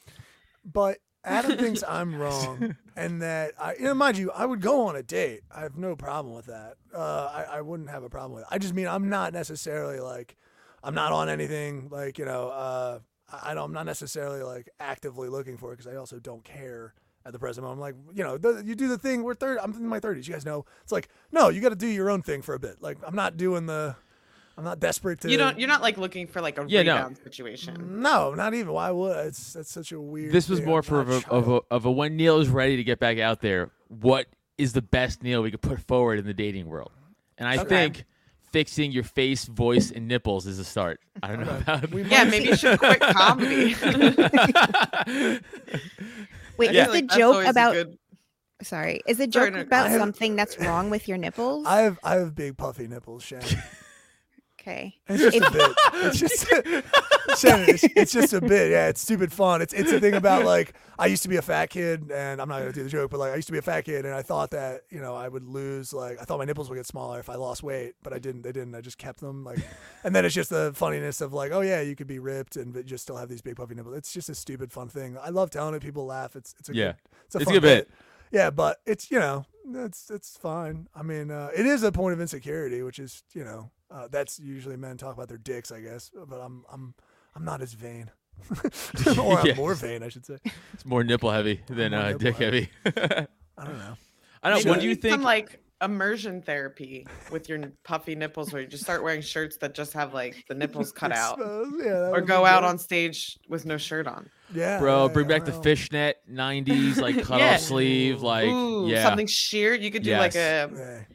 But 0.64 1.00
Adam 1.28 1.58
thinks 1.60 1.84
I'm 1.88 2.16
wrong, 2.16 2.76
and 2.96 3.22
that 3.22 3.54
I, 3.60 3.76
you 3.76 3.84
know, 3.84 3.94
mind 3.94 4.18
you, 4.18 4.32
I 4.32 4.46
would 4.46 4.62
go 4.62 4.88
on 4.88 4.96
a 4.96 5.04
date. 5.04 5.42
I 5.52 5.62
have 5.62 5.78
no 5.78 5.96
problem 5.96 6.34
with 6.34 6.46
that. 6.48 6.76
Uh, 6.94 7.30
I, 7.34 7.58
I 7.58 7.62
wouldn't 7.62 7.90
have 7.90 8.04
a 8.04 8.10
problem 8.10 8.34
with 8.34 8.44
it. 8.44 8.48
I 8.50 8.58
just 8.58 8.74
mean 8.74 8.88
I'm 8.88 9.10
not 9.10 9.34
necessarily 9.34 10.00
like, 10.00 10.36
I'm 10.84 10.96
not 10.96 11.12
on 11.12 11.30
anything 11.30 11.90
like 11.92 12.18
you 12.18 12.26
know. 12.26 12.50
Uh, 12.50 13.00
I 13.32 13.52
I 13.52 13.54
don't. 13.54 13.66
I'm 13.66 13.74
not 13.74 13.86
necessarily 13.86 14.42
like 14.42 14.70
actively 14.80 15.30
looking 15.30 15.58
for 15.58 15.74
it 15.74 15.78
because 15.78 15.92
I 15.92 15.98
also 15.98 16.18
don't 16.20 16.44
care 16.44 16.94
at 17.26 17.34
the 17.34 17.40
present 17.40 17.66
moment. 17.66 17.78
I'm 17.78 17.82
like, 17.82 18.18
you 18.18 18.24
know, 18.24 18.38
the, 18.38 18.64
you 18.66 18.74
do 18.74 18.88
the 18.88 18.98
thing. 18.98 19.22
We're 19.22 19.36
third. 19.36 19.60
I'm 19.62 19.74
in 19.74 19.86
my 19.86 20.00
30s. 20.00 20.28
You 20.28 20.34
guys 20.34 20.46
know. 20.46 20.66
It's 20.82 20.94
like, 20.94 21.10
no, 21.32 21.50
you 21.50 21.60
got 21.60 21.70
to 21.70 21.76
do 21.76 21.88
your 21.88 22.10
own 22.10 22.22
thing 22.22 22.42
for 22.42 22.56
a 22.56 22.60
bit. 22.60 22.82
Like, 22.82 22.98
I'm 23.06 23.16
not 23.16 23.38
doing 23.38 23.66
the. 23.66 23.96
I'm 24.58 24.64
not 24.64 24.80
desperate 24.80 25.22
to. 25.22 25.30
You 25.30 25.38
don't. 25.38 25.60
You're 25.60 25.68
not 25.68 25.82
like 25.84 25.98
looking 25.98 26.26
for 26.26 26.42
like 26.42 26.58
a 26.58 26.66
Yeah, 26.68 26.82
no. 26.82 26.96
rebound 26.96 27.18
situation. 27.24 28.02
No, 28.02 28.34
not 28.34 28.54
even. 28.56 28.74
Why 28.74 28.90
would? 28.90 29.28
It's 29.28 29.54
that's 29.54 29.72
such 29.72 29.92
a 29.92 30.02
weird. 30.02 30.32
this 30.32 30.50
was 30.50 30.60
thing. 30.60 30.68
more 30.68 30.82
for 30.82 31.00
of 31.00 31.10
a, 31.10 31.22
of 31.30 31.48
a 31.48 31.62
of 31.70 31.86
a 31.86 31.92
when 31.92 32.16
Neil 32.16 32.40
is 32.40 32.50
ready 32.50 32.76
to 32.78 32.84
get 32.84 33.00
back 33.00 33.20
out 33.20 33.42
there. 33.42 33.70
What 33.88 34.26
is 34.58 34.74
the 34.74 34.82
best 34.82 35.22
Neil 35.22 35.44
we 35.44 35.52
could 35.52 35.62
put 35.62 35.80
forward 35.82 36.18
in 36.18 36.26
the 36.26 36.34
dating 36.34 36.66
world? 36.68 36.92
And 37.38 37.48
I 37.48 37.58
Okay. 37.60 37.68
think 37.70 38.06
fixing 38.52 38.92
your 38.92 39.04
face, 39.04 39.46
voice, 39.46 39.92
and 39.92 40.08
nipples 40.08 40.48
is 40.48 40.58
a 40.58 40.66
start. 40.66 41.00
I 41.22 41.28
don't 41.28 41.46
know 41.46 41.58
about. 41.58 41.92
We 41.92 42.02
Yeah, 42.04 42.24
maybe 42.24 42.46
you 42.48 42.56
should 42.56 42.80
quit 42.80 43.00
comedy. 43.02 43.76
Wait, 46.58 46.70
I 46.70 46.74
is 46.74 46.86
feel 46.86 46.94
the 46.94 47.02
that's 47.02 47.16
joke 47.16 47.46
about? 47.46 47.74
good- 47.74 47.98
Sorry, 48.64 49.02
is 49.06 49.18
the 49.20 49.30
Sorry, 49.32 49.50
joke 49.50 49.54
no, 49.54 49.62
about 49.62 49.90
have- 49.92 50.00
something 50.00 50.36
that's 50.36 50.58
wrong 50.60 50.90
with 50.90 51.08
your 51.08 51.20
nipples? 51.20 51.68
I 51.68 51.82
have 51.82 52.00
I 52.04 52.16
have 52.16 52.34
big 52.34 52.58
puffy 52.58 52.88
nipples, 52.88 53.22
Shannon. 53.22 53.46
okay. 54.68 54.96
It's 55.08 55.22
just 55.22 55.38
a 55.38 55.52
bit. 55.52 55.72
It's 55.94 56.20
just 56.20 57.42
Shannon. 57.42 57.70
It's, 57.70 57.84
it's 57.84 58.12
just 58.14 58.34
a 58.34 58.42
bit. 58.42 58.72
Yeah, 58.72 58.88
it's 58.88 59.02
stupid 59.02 59.32
fun. 59.32 59.62
It's 59.62 59.74
it's 59.74 59.92
a 59.92 60.00
thing 60.00 60.14
about 60.14 60.46
like 60.46 60.74
I 61.00 61.08
used 61.08 61.24
to 61.24 61.30
be 61.30 61.38
a 61.38 61.42
fat 61.42 61.70
kid, 61.70 62.12
and 62.12 62.42
I'm 62.42 62.48
not 62.50 62.60
gonna 62.60 62.72
do 62.72 62.84
the 62.84 62.90
joke, 62.90 63.12
but 63.12 63.20
like 63.20 63.32
I 63.32 63.36
used 63.36 63.48
to 63.48 63.52
be 63.52 63.58
a 63.58 63.64
fat 63.64 63.82
kid, 63.82 64.06
and 64.06 64.14
I 64.14 64.22
thought 64.22 64.52
that 64.52 64.82
you 64.90 65.00
know 65.00 65.16
I 65.16 65.28
would 65.28 65.44
lose 65.44 65.94
like 65.94 66.20
I 66.22 66.24
thought 66.24 66.38
my 66.40 66.46
nipples 66.46 66.70
would 66.70 66.76
get 66.76 66.86
smaller 66.86 67.20
if 67.20 67.30
I 67.30 67.36
lost 67.36 67.64
weight, 67.64 67.96
but 68.04 68.14
I 68.14 68.20
didn't. 68.20 68.44
They 68.44 68.52
didn't. 68.52 68.76
I 68.76 68.82
just 68.82 68.98
kept 68.98 69.20
them 69.20 69.44
like, 69.44 69.60
and 70.04 70.16
then 70.16 70.26
it's 70.26 70.36
just 70.36 70.50
the 70.50 70.72
funniness 70.76 71.22
of 71.22 71.34
like, 71.34 71.52
oh 71.52 71.62
yeah, 71.62 71.82
you 71.82 71.96
could 71.96 72.08
be 72.08 72.20
ripped 72.20 72.56
and 72.56 72.74
but 72.74 72.86
just 72.86 73.04
still 73.04 73.18
have 73.18 73.30
these 73.30 73.42
big 73.42 73.56
puffy 73.56 73.76
nipples. 73.76 73.96
It's 73.98 74.14
just 74.14 74.30
a 74.30 74.36
stupid 74.36 74.72
fun 74.72 74.90
thing. 74.90 75.18
I 75.22 75.30
love 75.30 75.50
telling 75.50 75.74
it. 75.76 75.82
People 75.82 76.06
laugh. 76.06 76.36
It's 76.36 76.54
it's 76.60 76.70
a 76.70 76.76
Yeah. 76.76 76.86
good, 76.86 76.96
it's 77.26 77.36
a 77.36 77.38
It's 77.40 77.44
a 77.44 77.46
fun 77.46 77.54
good 77.56 77.62
bit. 77.64 77.90
Yeah, 78.32 78.50
but 78.50 78.80
it's 78.86 79.10
you 79.12 79.20
know 79.20 79.46
it's 79.74 80.10
it's 80.10 80.38
fine. 80.38 80.88
I 80.96 81.02
mean, 81.04 81.32
uh, 81.32 81.50
it 81.56 81.66
is 81.66 81.84
a 81.84 81.92
point 81.92 82.14
of 82.14 82.22
insecurity, 82.22 82.82
which 82.84 83.00
is 83.00 83.24
you 83.34 83.44
know 83.44 83.72
uh, 83.92 84.08
that's 84.10 84.40
usually 84.40 84.78
men 84.78 84.98
talk 84.98 85.14
about 85.16 85.28
their 85.30 85.38
dicks, 85.38 85.72
I 85.72 85.82
guess. 85.82 86.12
But 86.28 86.40
I'm 86.40 86.64
I'm 86.72 86.94
I'm 87.36 87.46
not 87.46 87.62
as 87.62 87.74
vain, 87.74 88.12
or 89.18 89.40
I'm 89.40 89.56
more 89.56 89.76
vain, 89.76 90.04
I 90.04 90.10
should 90.10 90.26
say. 90.26 90.38
It's 90.74 90.86
more 90.86 91.04
nipple 91.04 91.32
heavy 91.32 91.62
than 91.68 91.94
uh, 91.94 92.08
nipple 92.08 92.20
dick 92.20 92.36
heavy. 92.38 92.70
I 92.86 93.66
don't 93.66 93.78
know. 93.78 93.96
I 94.44 94.50
don't. 94.50 94.60
Maybe 94.60 94.70
What 94.70 94.80
do 94.82 94.88
you 94.88 94.96
think? 94.96 95.14
Some 95.14 95.24
like 95.24 95.62
immersion 95.82 96.42
therapy 96.42 97.06
with 97.32 97.48
your 97.50 97.60
puffy 97.84 98.16
nipples, 98.16 98.52
where 98.52 98.62
you 98.64 98.68
just 98.68 98.84
start 98.84 99.04
wearing 99.04 99.22
shirts 99.22 99.58
that 99.58 99.76
just 99.76 99.94
have 99.94 100.14
like 100.14 100.44
the 100.50 100.56
nipples 100.56 100.92
cut 100.92 101.12
out, 101.12 101.38
yeah, 101.40 102.10
or 102.12 102.22
go 102.22 102.46
out 102.46 102.62
good. 102.62 102.68
on 102.70 102.78
stage 102.80 103.38
with 103.48 103.66
no 103.66 103.78
shirt 103.78 104.08
on. 104.08 104.30
yeah, 104.54 104.80
Bro, 104.80 105.06
yeah, 105.08 105.14
bring 105.14 105.28
back 105.28 105.46
the 105.46 105.52
fishnet 105.54 106.18
'90s, 106.32 106.98
like 106.98 107.22
cut 107.24 107.40
Yeah. 107.40 107.56
off 107.56 107.62
sleeve, 107.62 108.22
like 108.24 108.48
Ooh, 108.48 108.88
yeah. 108.88 109.04
something 109.04 109.28
sheer. 109.28 109.74
You 109.74 109.92
could 109.92 110.04
do 110.04 110.16
like 110.18 110.34
Yes. 110.34 110.72
a. 110.72 111.06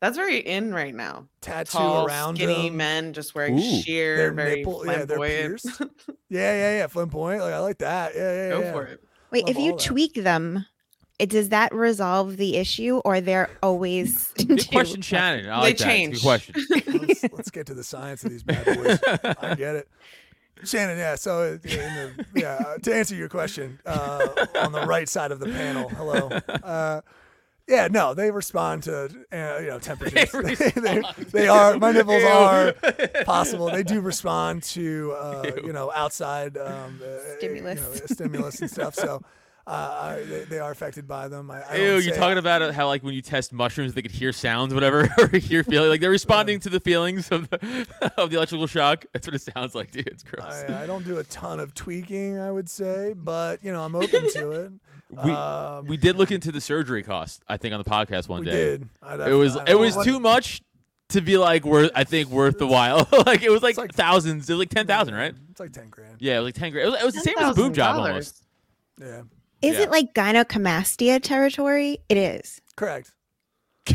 yeah. 0.00 0.06
That's 0.06 0.16
very 0.16 0.38
in 0.38 0.72
right 0.72 0.94
now. 0.94 1.28
tattoo 1.40 1.78
Tall, 1.78 2.06
around 2.06 2.36
skinny 2.36 2.68
them. 2.68 2.76
men 2.76 3.12
just 3.12 3.34
wearing 3.34 3.58
Ooh. 3.58 3.82
sheer, 3.82 4.16
Their 4.16 4.32
very 4.32 4.56
nipple, 4.56 4.84
yeah, 4.86 5.04
they're 5.04 5.06
flamboyant. 5.06 5.62
pierced. 5.62 5.82
Yeah, 6.30 6.52
yeah, 6.52 6.76
yeah. 6.78 6.86
Flamboyant. 6.88 7.42
Like 7.42 7.54
I 7.54 7.58
like 7.60 7.78
that. 7.78 8.12
Yeah, 8.14 8.32
yeah, 8.34 8.48
Go 8.50 8.60
yeah. 8.60 8.72
for 8.72 8.84
it. 8.84 9.02
Wait, 9.30 9.46
Love 9.46 9.56
if 9.56 9.62
you 9.62 9.72
all 9.72 9.78
that. 9.78 9.84
tweak 9.84 10.14
them, 10.14 10.66
it, 11.18 11.30
does 11.30 11.48
that 11.48 11.74
resolve 11.74 12.36
the 12.36 12.56
issue, 12.56 13.00
or 13.04 13.20
they're 13.20 13.50
always? 13.62 14.28
Good 14.36 14.60
too 14.60 14.68
question. 14.70 15.00
Shannon. 15.02 15.48
I 15.50 15.62
They 15.64 15.72
that. 15.72 15.84
Change. 15.84 16.14
Good 16.16 16.22
question. 16.22 16.54
let's, 16.86 17.22
let's 17.32 17.50
get 17.50 17.66
to 17.66 17.74
the 17.74 17.82
science 17.82 18.24
of 18.24 18.30
these 18.30 18.42
bad 18.42 18.64
boys. 18.66 18.98
I 19.40 19.54
get 19.54 19.74
it. 19.76 19.88
Shannon, 20.64 20.98
yeah. 20.98 21.14
So, 21.14 21.40
uh, 21.40 21.44
in 21.46 21.60
the, 21.62 22.26
yeah, 22.34 22.54
uh, 22.66 22.78
to 22.78 22.94
answer 22.94 23.14
your 23.14 23.28
question, 23.28 23.80
uh, 23.86 24.28
on 24.60 24.72
the 24.72 24.86
right 24.86 25.08
side 25.08 25.32
of 25.32 25.40
the 25.40 25.46
panel, 25.46 25.88
hello. 25.88 26.28
Uh, 26.62 27.00
yeah, 27.68 27.88
no, 27.90 28.14
they 28.14 28.30
respond 28.30 28.84
to 28.84 29.04
uh, 29.32 29.58
you 29.60 29.66
know 29.68 29.78
temperatures. 29.78 30.30
They, 30.58 30.70
they, 30.80 31.02
they 31.30 31.48
are 31.48 31.78
my 31.78 31.92
nipples 31.92 32.24
are 32.24 32.72
possible. 33.24 33.70
They 33.70 33.82
do 33.82 34.00
respond 34.12 34.62
to 34.64 35.12
uh, 35.18 35.50
you 35.64 35.72
know 35.72 35.92
outside 35.94 36.56
um, 36.56 37.00
uh, 37.04 37.36
Stimulus. 37.38 37.78
you 37.80 37.84
know, 38.00 38.06
stimulus 38.06 38.60
and 38.62 38.70
stuff. 38.70 38.94
So 38.94 39.22
uh, 39.66 40.14
I, 40.16 40.22
they, 40.24 40.44
they 40.44 40.58
are 40.60 40.70
affected 40.70 41.06
by 41.06 41.28
them. 41.28 41.50
I, 41.50 41.62
I 41.62 41.76
Ew, 41.76 41.82
you're 41.98 42.00
say- 42.02 42.16
talking 42.16 42.38
about 42.38 42.62
it, 42.62 42.72
how 42.72 42.86
like 42.86 43.02
when 43.02 43.12
you 43.12 43.20
test 43.20 43.52
mushrooms, 43.52 43.92
they 43.92 44.00
could 44.00 44.12
hear 44.12 44.32
sounds, 44.32 44.72
whatever, 44.72 45.08
or 45.18 45.28
hear 45.38 45.62
feeling 45.62 45.90
like 45.90 46.00
they're 46.00 46.08
responding 46.08 46.60
to 46.60 46.70
the 46.70 46.80
feelings 46.80 47.30
of 47.30 47.50
the 47.50 47.86
of 48.16 48.30
the 48.30 48.36
electrical 48.36 48.66
shock. 48.66 49.04
That's 49.12 49.26
what 49.26 49.34
it 49.34 49.42
sounds 49.42 49.74
like, 49.74 49.90
dude. 49.90 50.06
It's 50.06 50.22
gross. 50.22 50.64
I, 50.68 50.84
I 50.84 50.86
don't 50.86 51.04
do 51.04 51.18
a 51.18 51.24
ton 51.24 51.60
of 51.60 51.74
tweaking, 51.74 52.38
I 52.38 52.50
would 52.50 52.70
say, 52.70 53.12
but 53.14 53.62
you 53.62 53.72
know 53.72 53.84
I'm 53.84 53.94
open 53.94 54.30
to 54.32 54.50
it. 54.52 54.72
We 55.10 55.30
um, 55.30 55.86
we 55.86 55.96
did 55.96 56.16
look 56.16 56.30
into 56.30 56.52
the 56.52 56.60
surgery 56.60 57.02
cost. 57.02 57.42
I 57.48 57.56
think 57.56 57.72
on 57.74 57.78
the 57.82 57.88
podcast 57.88 58.28
one 58.28 58.44
day. 58.44 58.50
we 58.50 58.56
day. 58.56 58.84
did. 59.10 59.28
It 59.28 59.34
was 59.34 59.56
it 59.66 59.74
was 59.78 59.96
what- 59.96 60.04
too 60.04 60.20
much 60.20 60.60
to 61.10 61.20
be 61.22 61.38
like 61.38 61.64
worth. 61.64 61.90
I 61.94 62.04
think 62.04 62.28
worth 62.28 62.58
the 62.58 62.66
while. 62.66 63.08
like 63.26 63.42
it 63.42 63.50
was 63.50 63.62
like, 63.62 63.76
like- 63.78 63.94
thousands. 63.94 64.48
It 64.50 64.52
was 64.54 64.58
like 64.60 64.70
ten 64.70 64.86
thousand, 64.86 65.14
right? 65.14 65.34
It's 65.50 65.60
like 65.60 65.72
ten 65.72 65.88
grand. 65.88 66.16
Yeah, 66.20 66.34
it 66.36 66.38
was 66.40 66.44
like 66.48 66.54
ten 66.56 66.70
grand. 66.72 66.88
It 66.88 66.90
was, 66.90 67.00
it 67.00 67.04
was 67.06 67.14
the 67.14 67.20
same 67.20 67.38
as 67.38 67.50
a 67.50 67.54
boob 67.54 67.74
job 67.74 67.96
almost. 67.96 68.42
Yeah, 69.00 69.22
Is 69.62 69.76
Yeah. 69.76 69.82
it 69.84 69.90
like 69.90 70.12
gynecomastia 70.14 71.22
territory? 71.22 71.98
It 72.08 72.16
is. 72.16 72.60
correct. 72.76 73.12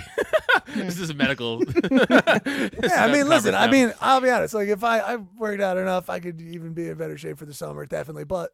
this 0.76 0.98
is 1.00 1.10
a 1.12 1.14
medical. 1.14 1.62
Yeah, 1.84 3.04
I 3.06 3.12
mean, 3.12 3.28
listen. 3.30 3.54
I 3.54 3.70
mean, 3.70 3.94
I'll 4.02 4.22
be 4.22 4.30
honest. 4.32 4.54
Like, 4.56 4.68
if 4.70 4.84
I 4.84 5.00
I 5.00 5.16
worked 5.18 5.62
out 5.62 5.78
enough, 5.78 6.10
I 6.10 6.20
could 6.20 6.42
even 6.42 6.74
be 6.74 6.88
in 6.90 6.96
better 6.96 7.18
shape 7.18 7.38
for 7.38 7.46
the 7.46 7.54
summer, 7.54 7.86
definitely. 7.86 8.24
But 8.24 8.52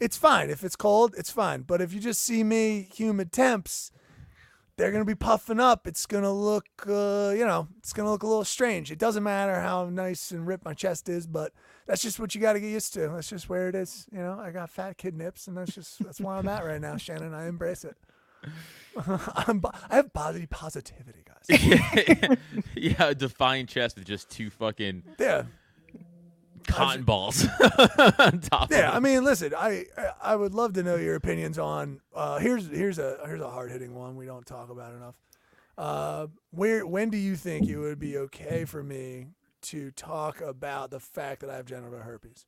it's 0.00 0.16
fine 0.16 0.50
if 0.50 0.64
it's 0.64 0.76
cold. 0.76 1.14
It's 1.16 1.30
fine. 1.30 1.62
But 1.62 1.80
if 1.80 1.92
you 1.92 2.00
just 2.00 2.22
see 2.22 2.44
me 2.44 2.88
humid 2.94 3.32
temps, 3.32 3.90
they're 4.76 4.92
gonna 4.92 5.04
be 5.04 5.14
puffing 5.14 5.58
up. 5.60 5.86
It's 5.86 6.06
gonna 6.06 6.32
look, 6.32 6.66
uh, 6.86 7.34
you 7.36 7.44
know, 7.44 7.68
it's 7.78 7.92
gonna 7.92 8.10
look 8.10 8.22
a 8.22 8.26
little 8.26 8.44
strange. 8.44 8.92
It 8.92 8.98
doesn't 8.98 9.22
matter 9.24 9.60
how 9.60 9.86
nice 9.86 10.30
and 10.30 10.46
ripped 10.46 10.64
my 10.64 10.74
chest 10.74 11.08
is, 11.08 11.26
but 11.26 11.52
that's 11.86 12.00
just 12.02 12.20
what 12.20 12.34
you 12.34 12.40
got 12.40 12.52
to 12.52 12.60
get 12.60 12.68
used 12.68 12.94
to. 12.94 13.08
That's 13.08 13.28
just 13.28 13.48
where 13.48 13.68
it 13.68 13.74
is. 13.74 14.06
You 14.12 14.18
know, 14.18 14.38
I 14.38 14.50
got 14.50 14.70
fat 14.70 14.96
kid 14.98 15.16
nips, 15.16 15.48
and 15.48 15.56
that's 15.56 15.74
just 15.74 16.02
that's 16.04 16.20
where 16.20 16.36
I'm 16.36 16.48
at 16.48 16.64
right 16.64 16.80
now, 16.80 16.96
Shannon. 16.96 17.34
I 17.34 17.48
embrace 17.48 17.84
it. 17.84 17.96
I'm, 19.06 19.62
I 19.90 19.96
have 19.96 20.12
body 20.12 20.46
positivity, 20.46 21.24
guys. 21.24 22.38
yeah, 22.76 23.08
a 23.08 23.14
defined 23.14 23.68
chest 23.68 23.96
with 23.96 24.06
just 24.06 24.30
two 24.30 24.50
fucking 24.50 25.02
Yeah. 25.18 25.44
Cotton 26.68 27.02
balls 27.02 27.46
on 28.18 28.40
top. 28.40 28.70
Yeah, 28.70 28.92
I 28.92 29.00
mean, 29.00 29.24
listen, 29.24 29.54
I 29.56 29.86
I 30.22 30.36
would 30.36 30.54
love 30.54 30.74
to 30.74 30.82
know 30.82 30.96
your 30.96 31.14
opinions 31.14 31.58
on. 31.58 32.00
Uh, 32.14 32.38
here's 32.38 32.68
here's 32.68 32.98
a 32.98 33.18
here's 33.26 33.40
a 33.40 33.50
hard 33.50 33.70
hitting 33.70 33.94
one 33.94 34.16
we 34.16 34.26
don't 34.26 34.46
talk 34.46 34.70
about 34.70 34.94
enough. 34.94 35.14
Uh, 35.76 36.26
where 36.50 36.86
when 36.86 37.10
do 37.10 37.16
you 37.16 37.36
think 37.36 37.68
it 37.68 37.78
would 37.78 37.98
be 37.98 38.18
okay 38.18 38.64
for 38.64 38.82
me 38.82 39.28
to 39.62 39.90
talk 39.92 40.40
about 40.40 40.90
the 40.90 41.00
fact 41.00 41.40
that 41.40 41.50
I 41.50 41.56
have 41.56 41.66
genital 41.66 42.00
herpes? 42.00 42.46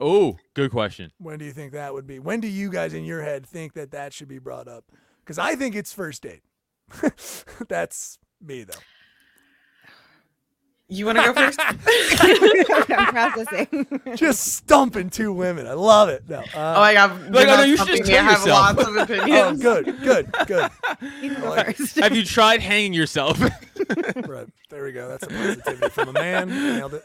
Oh, 0.00 0.38
good 0.54 0.70
question. 0.70 1.12
When 1.18 1.38
do 1.38 1.44
you 1.44 1.52
think 1.52 1.72
that 1.72 1.94
would 1.94 2.06
be? 2.06 2.18
When 2.18 2.40
do 2.40 2.48
you 2.48 2.70
guys 2.70 2.94
in 2.94 3.04
your 3.04 3.22
head 3.22 3.46
think 3.46 3.74
that 3.74 3.92
that 3.92 4.12
should 4.12 4.28
be 4.28 4.38
brought 4.38 4.66
up? 4.66 4.84
Because 5.20 5.38
I 5.38 5.54
think 5.54 5.74
it's 5.74 5.92
first 5.92 6.22
date. 6.22 6.42
That's 7.68 8.18
me 8.40 8.64
though. 8.64 8.74
You 10.88 11.06
want 11.06 11.16
to 11.18 11.24
go 11.24 11.32
first? 11.32 11.58
I'm 11.64 13.06
processing. 13.08 14.00
Just 14.16 14.40
stumping 14.54 15.08
two 15.08 15.32
women. 15.32 15.66
I 15.66 15.72
love 15.72 16.10
it. 16.10 16.28
No. 16.28 16.42
oh 16.54 16.60
Uh, 16.60 16.74
my 16.78 16.92
god! 16.94 17.30
Like, 17.30 17.46
you're 17.46 17.54
oh, 17.54 17.56
not 17.56 17.56
no, 17.60 17.62
you 17.64 17.76
should 17.76 17.86
something 17.86 17.96
just 18.04 18.10
me. 18.10 18.18
I 18.18 18.22
have 18.22 18.40
yourself. 18.40 18.76
lots 18.76 18.88
of 18.88 18.96
oh, 18.98 19.02
opinions. 19.02 19.62
good, 19.62 19.84
good, 20.02 20.32
good. 20.46 20.70
You 21.22 21.34
go 21.36 21.48
like- 21.50 21.76
first. 21.76 21.98
Have 21.98 22.14
you 22.14 22.22
tried 22.24 22.60
hanging 22.60 22.92
yourself? 22.92 23.40
Right. 23.40 24.46
There 24.68 24.84
we 24.84 24.92
go. 24.92 25.08
That's 25.08 25.22
a 25.24 25.28
positivity 25.28 25.88
from 25.88 26.08
a 26.10 26.12
man. 26.12 26.48
Nailed 26.48 26.94
it. 26.94 27.04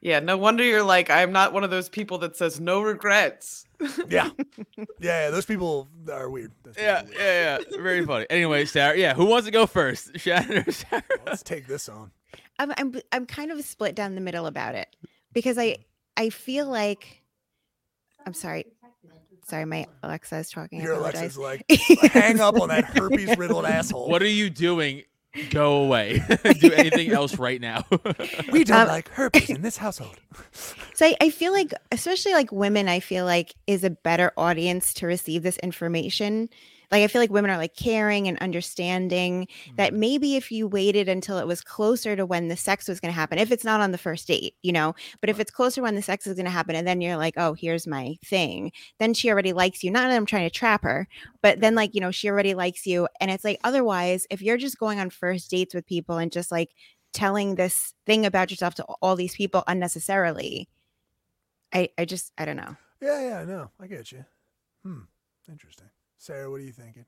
Yeah, 0.00 0.20
no 0.20 0.36
wonder 0.36 0.62
you're 0.62 0.82
like, 0.84 1.08
I'm 1.10 1.32
not 1.32 1.52
one 1.52 1.64
of 1.64 1.70
those 1.70 1.88
people 1.88 2.18
that 2.18 2.36
says 2.36 2.60
no 2.60 2.80
regrets. 2.82 3.66
Yeah. 4.08 4.30
Yeah, 4.76 4.84
yeah, 5.00 5.30
those 5.30 5.46
people 5.46 5.88
are 6.12 6.30
weird. 6.30 6.52
People 6.64 6.80
yeah, 6.82 7.00
are 7.00 7.04
weird. 7.04 7.16
yeah, 7.18 7.58
yeah. 7.72 7.82
Very 7.82 8.04
funny. 8.06 8.26
Anyway, 8.30 8.64
Sarah. 8.66 8.96
Yeah, 8.96 9.14
who 9.14 9.24
wants 9.26 9.46
to 9.46 9.50
go 9.52 9.66
first? 9.66 10.18
Shannon 10.18 10.58
or 10.66 10.70
Sarah? 10.72 11.02
Let's 11.26 11.42
take 11.42 11.66
this 11.66 11.88
on. 11.88 12.10
I'm 12.58 12.72
I'm 12.76 12.94
I'm 13.12 13.26
kind 13.26 13.50
of 13.50 13.62
split 13.64 13.94
down 13.94 14.14
the 14.14 14.20
middle 14.20 14.46
about 14.46 14.74
it 14.74 14.94
because 15.32 15.58
I 15.58 15.76
I 16.16 16.30
feel 16.30 16.66
like 16.66 17.22
I'm 18.26 18.34
sorry. 18.34 18.66
Sorry, 19.48 19.64
my 19.64 19.86
Alexa 20.02 20.36
is 20.38 20.50
talking. 20.50 20.80
I 20.80 20.84
Your 20.84 20.94
apologize. 20.94 21.36
Alexa's 21.36 21.38
like, 21.38 21.64
hang 22.12 22.40
up 22.40 22.60
on 22.60 22.68
that 22.68 22.84
herpes 22.84 23.36
riddled 23.38 23.64
asshole. 23.64 24.08
What 24.08 24.20
are 24.20 24.26
you 24.28 24.50
doing? 24.50 25.02
Go 25.50 25.84
away. 25.84 26.20
Do 26.60 26.72
anything 26.72 27.12
else 27.12 27.38
right 27.38 27.60
now. 27.60 27.84
we 28.50 28.64
don't 28.64 28.80
Um, 28.80 28.88
like 28.88 29.08
herpes 29.10 29.50
in 29.50 29.62
this 29.62 29.76
household. 29.76 30.16
So 30.94 31.06
I, 31.06 31.14
I 31.20 31.30
feel 31.30 31.52
like, 31.52 31.72
especially 31.92 32.32
like 32.32 32.50
women, 32.50 32.88
I 32.88 32.98
feel 33.00 33.24
like 33.24 33.54
is 33.68 33.84
a 33.84 33.90
better 33.90 34.32
audience 34.36 34.92
to 34.94 35.06
receive 35.06 35.42
this 35.44 35.58
information. 35.58 36.48
Like 36.90 37.02
I 37.02 37.06
feel 37.08 37.20
like 37.20 37.30
women 37.30 37.50
are 37.50 37.56
like 37.56 37.74
caring 37.76 38.28
and 38.28 38.38
understanding 38.38 39.48
that 39.76 39.92
Mm-hmm. 39.92 40.00
maybe 40.00 40.36
if 40.36 40.50
you 40.50 40.66
waited 40.66 41.08
until 41.08 41.38
it 41.38 41.46
was 41.46 41.60
closer 41.60 42.16
to 42.16 42.26
when 42.26 42.48
the 42.48 42.56
sex 42.56 42.88
was 42.88 43.00
going 43.00 43.12
to 43.12 43.14
happen, 43.18 43.38
if 43.38 43.50
it's 43.50 43.64
not 43.64 43.80
on 43.80 43.92
the 43.92 43.98
first 43.98 44.26
date, 44.26 44.54
you 44.62 44.72
know, 44.72 44.94
but 45.20 45.30
if 45.30 45.38
it's 45.40 45.50
closer 45.50 45.82
when 45.82 45.94
the 45.94 46.02
sex 46.02 46.26
is 46.26 46.34
going 46.34 46.44
to 46.44 46.50
happen, 46.50 46.74
and 46.74 46.86
then 46.86 47.00
you're 47.00 47.16
like, 47.16 47.34
oh, 47.36 47.54
here's 47.54 47.86
my 47.86 48.16
thing, 48.24 48.72
then 48.98 49.14
she 49.14 49.30
already 49.30 49.52
likes 49.52 49.82
you. 49.84 49.90
Not 49.90 50.08
that 50.08 50.16
I'm 50.16 50.26
trying 50.26 50.48
to 50.48 50.50
trap 50.50 50.82
her, 50.84 51.06
but 51.42 51.60
then 51.60 51.74
like 51.74 51.94
you 51.94 52.00
know 52.00 52.10
she 52.10 52.28
already 52.28 52.54
likes 52.54 52.86
you, 52.86 53.08
and 53.20 53.30
it's 53.30 53.44
like 53.44 53.60
otherwise, 53.64 54.26
if 54.30 54.42
you're 54.42 54.56
just 54.56 54.78
going 54.78 55.00
on 55.00 55.10
first 55.10 55.50
dates 55.50 55.74
with 55.74 55.86
people 55.86 56.18
and 56.18 56.32
just 56.32 56.50
like 56.50 56.70
telling 57.12 57.54
this 57.54 57.94
thing 58.04 58.26
about 58.26 58.50
yourself 58.50 58.74
to 58.74 58.84
all 59.00 59.16
these 59.16 59.34
people 59.34 59.64
unnecessarily 59.66 60.68
I, 61.72 61.88
I 61.98 62.04
just 62.04 62.32
I 62.38 62.44
don't 62.44 62.56
know. 62.56 62.76
Yeah, 63.00 63.28
yeah, 63.28 63.38
I 63.40 63.44
know. 63.44 63.70
I 63.80 63.86
get 63.86 64.12
you. 64.12 64.24
Hmm. 64.82 65.00
Interesting. 65.48 65.88
Sarah, 66.26 66.50
what 66.50 66.60
are 66.60 66.64
you 66.64 66.72
thinking? 66.72 67.04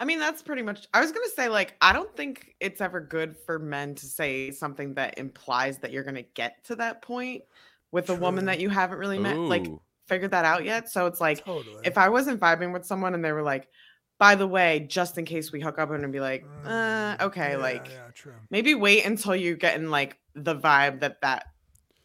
I 0.00 0.04
mean, 0.04 0.18
that's 0.18 0.42
pretty 0.42 0.62
much. 0.62 0.88
I 0.92 1.00
was 1.00 1.12
gonna 1.12 1.28
say, 1.28 1.48
like, 1.48 1.76
I 1.80 1.92
don't 1.92 2.14
think 2.16 2.56
it's 2.58 2.80
ever 2.80 3.00
good 3.00 3.36
for 3.46 3.60
men 3.60 3.94
to 3.96 4.06
say 4.06 4.50
something 4.50 4.94
that 4.94 5.16
implies 5.16 5.78
that 5.78 5.92
you're 5.92 6.02
gonna 6.02 6.22
get 6.22 6.64
to 6.64 6.76
that 6.76 7.00
point 7.00 7.44
with 7.92 8.10
a 8.10 8.14
woman 8.16 8.46
that 8.46 8.58
you 8.58 8.68
haven't 8.68 8.98
really 8.98 9.18
met, 9.18 9.38
like, 9.38 9.66
figured 10.08 10.32
that 10.32 10.44
out 10.44 10.64
yet. 10.64 10.90
So 10.90 11.06
it's 11.06 11.20
like, 11.20 11.44
Totally. 11.44 11.82
if 11.84 11.96
I 11.96 12.08
wasn't 12.08 12.40
vibing 12.40 12.72
with 12.72 12.84
someone 12.84 13.14
and 13.14 13.24
they 13.24 13.30
were 13.32 13.42
like, 13.42 13.68
"By 14.18 14.34
the 14.34 14.46
way, 14.48 14.80
just 14.80 15.18
in 15.18 15.24
case 15.24 15.52
we 15.52 15.60
hook 15.60 15.78
up," 15.78 15.90
and 15.90 16.12
be 16.12 16.20
like, 16.20 16.44
uh, 16.64 16.68
Mm, 16.68 17.20
okay, 17.20 17.52
yeah, 17.52 17.56
like, 17.56 17.88
yeah, 17.88 18.10
true. 18.12 18.34
maybe 18.50 18.74
wait 18.74 19.04
until 19.04 19.36
you 19.36 19.56
get 19.56 19.76
in 19.76 19.90
like 19.90 20.18
the 20.34 20.56
vibe 20.56 21.00
that 21.00 21.20
that 21.20 21.46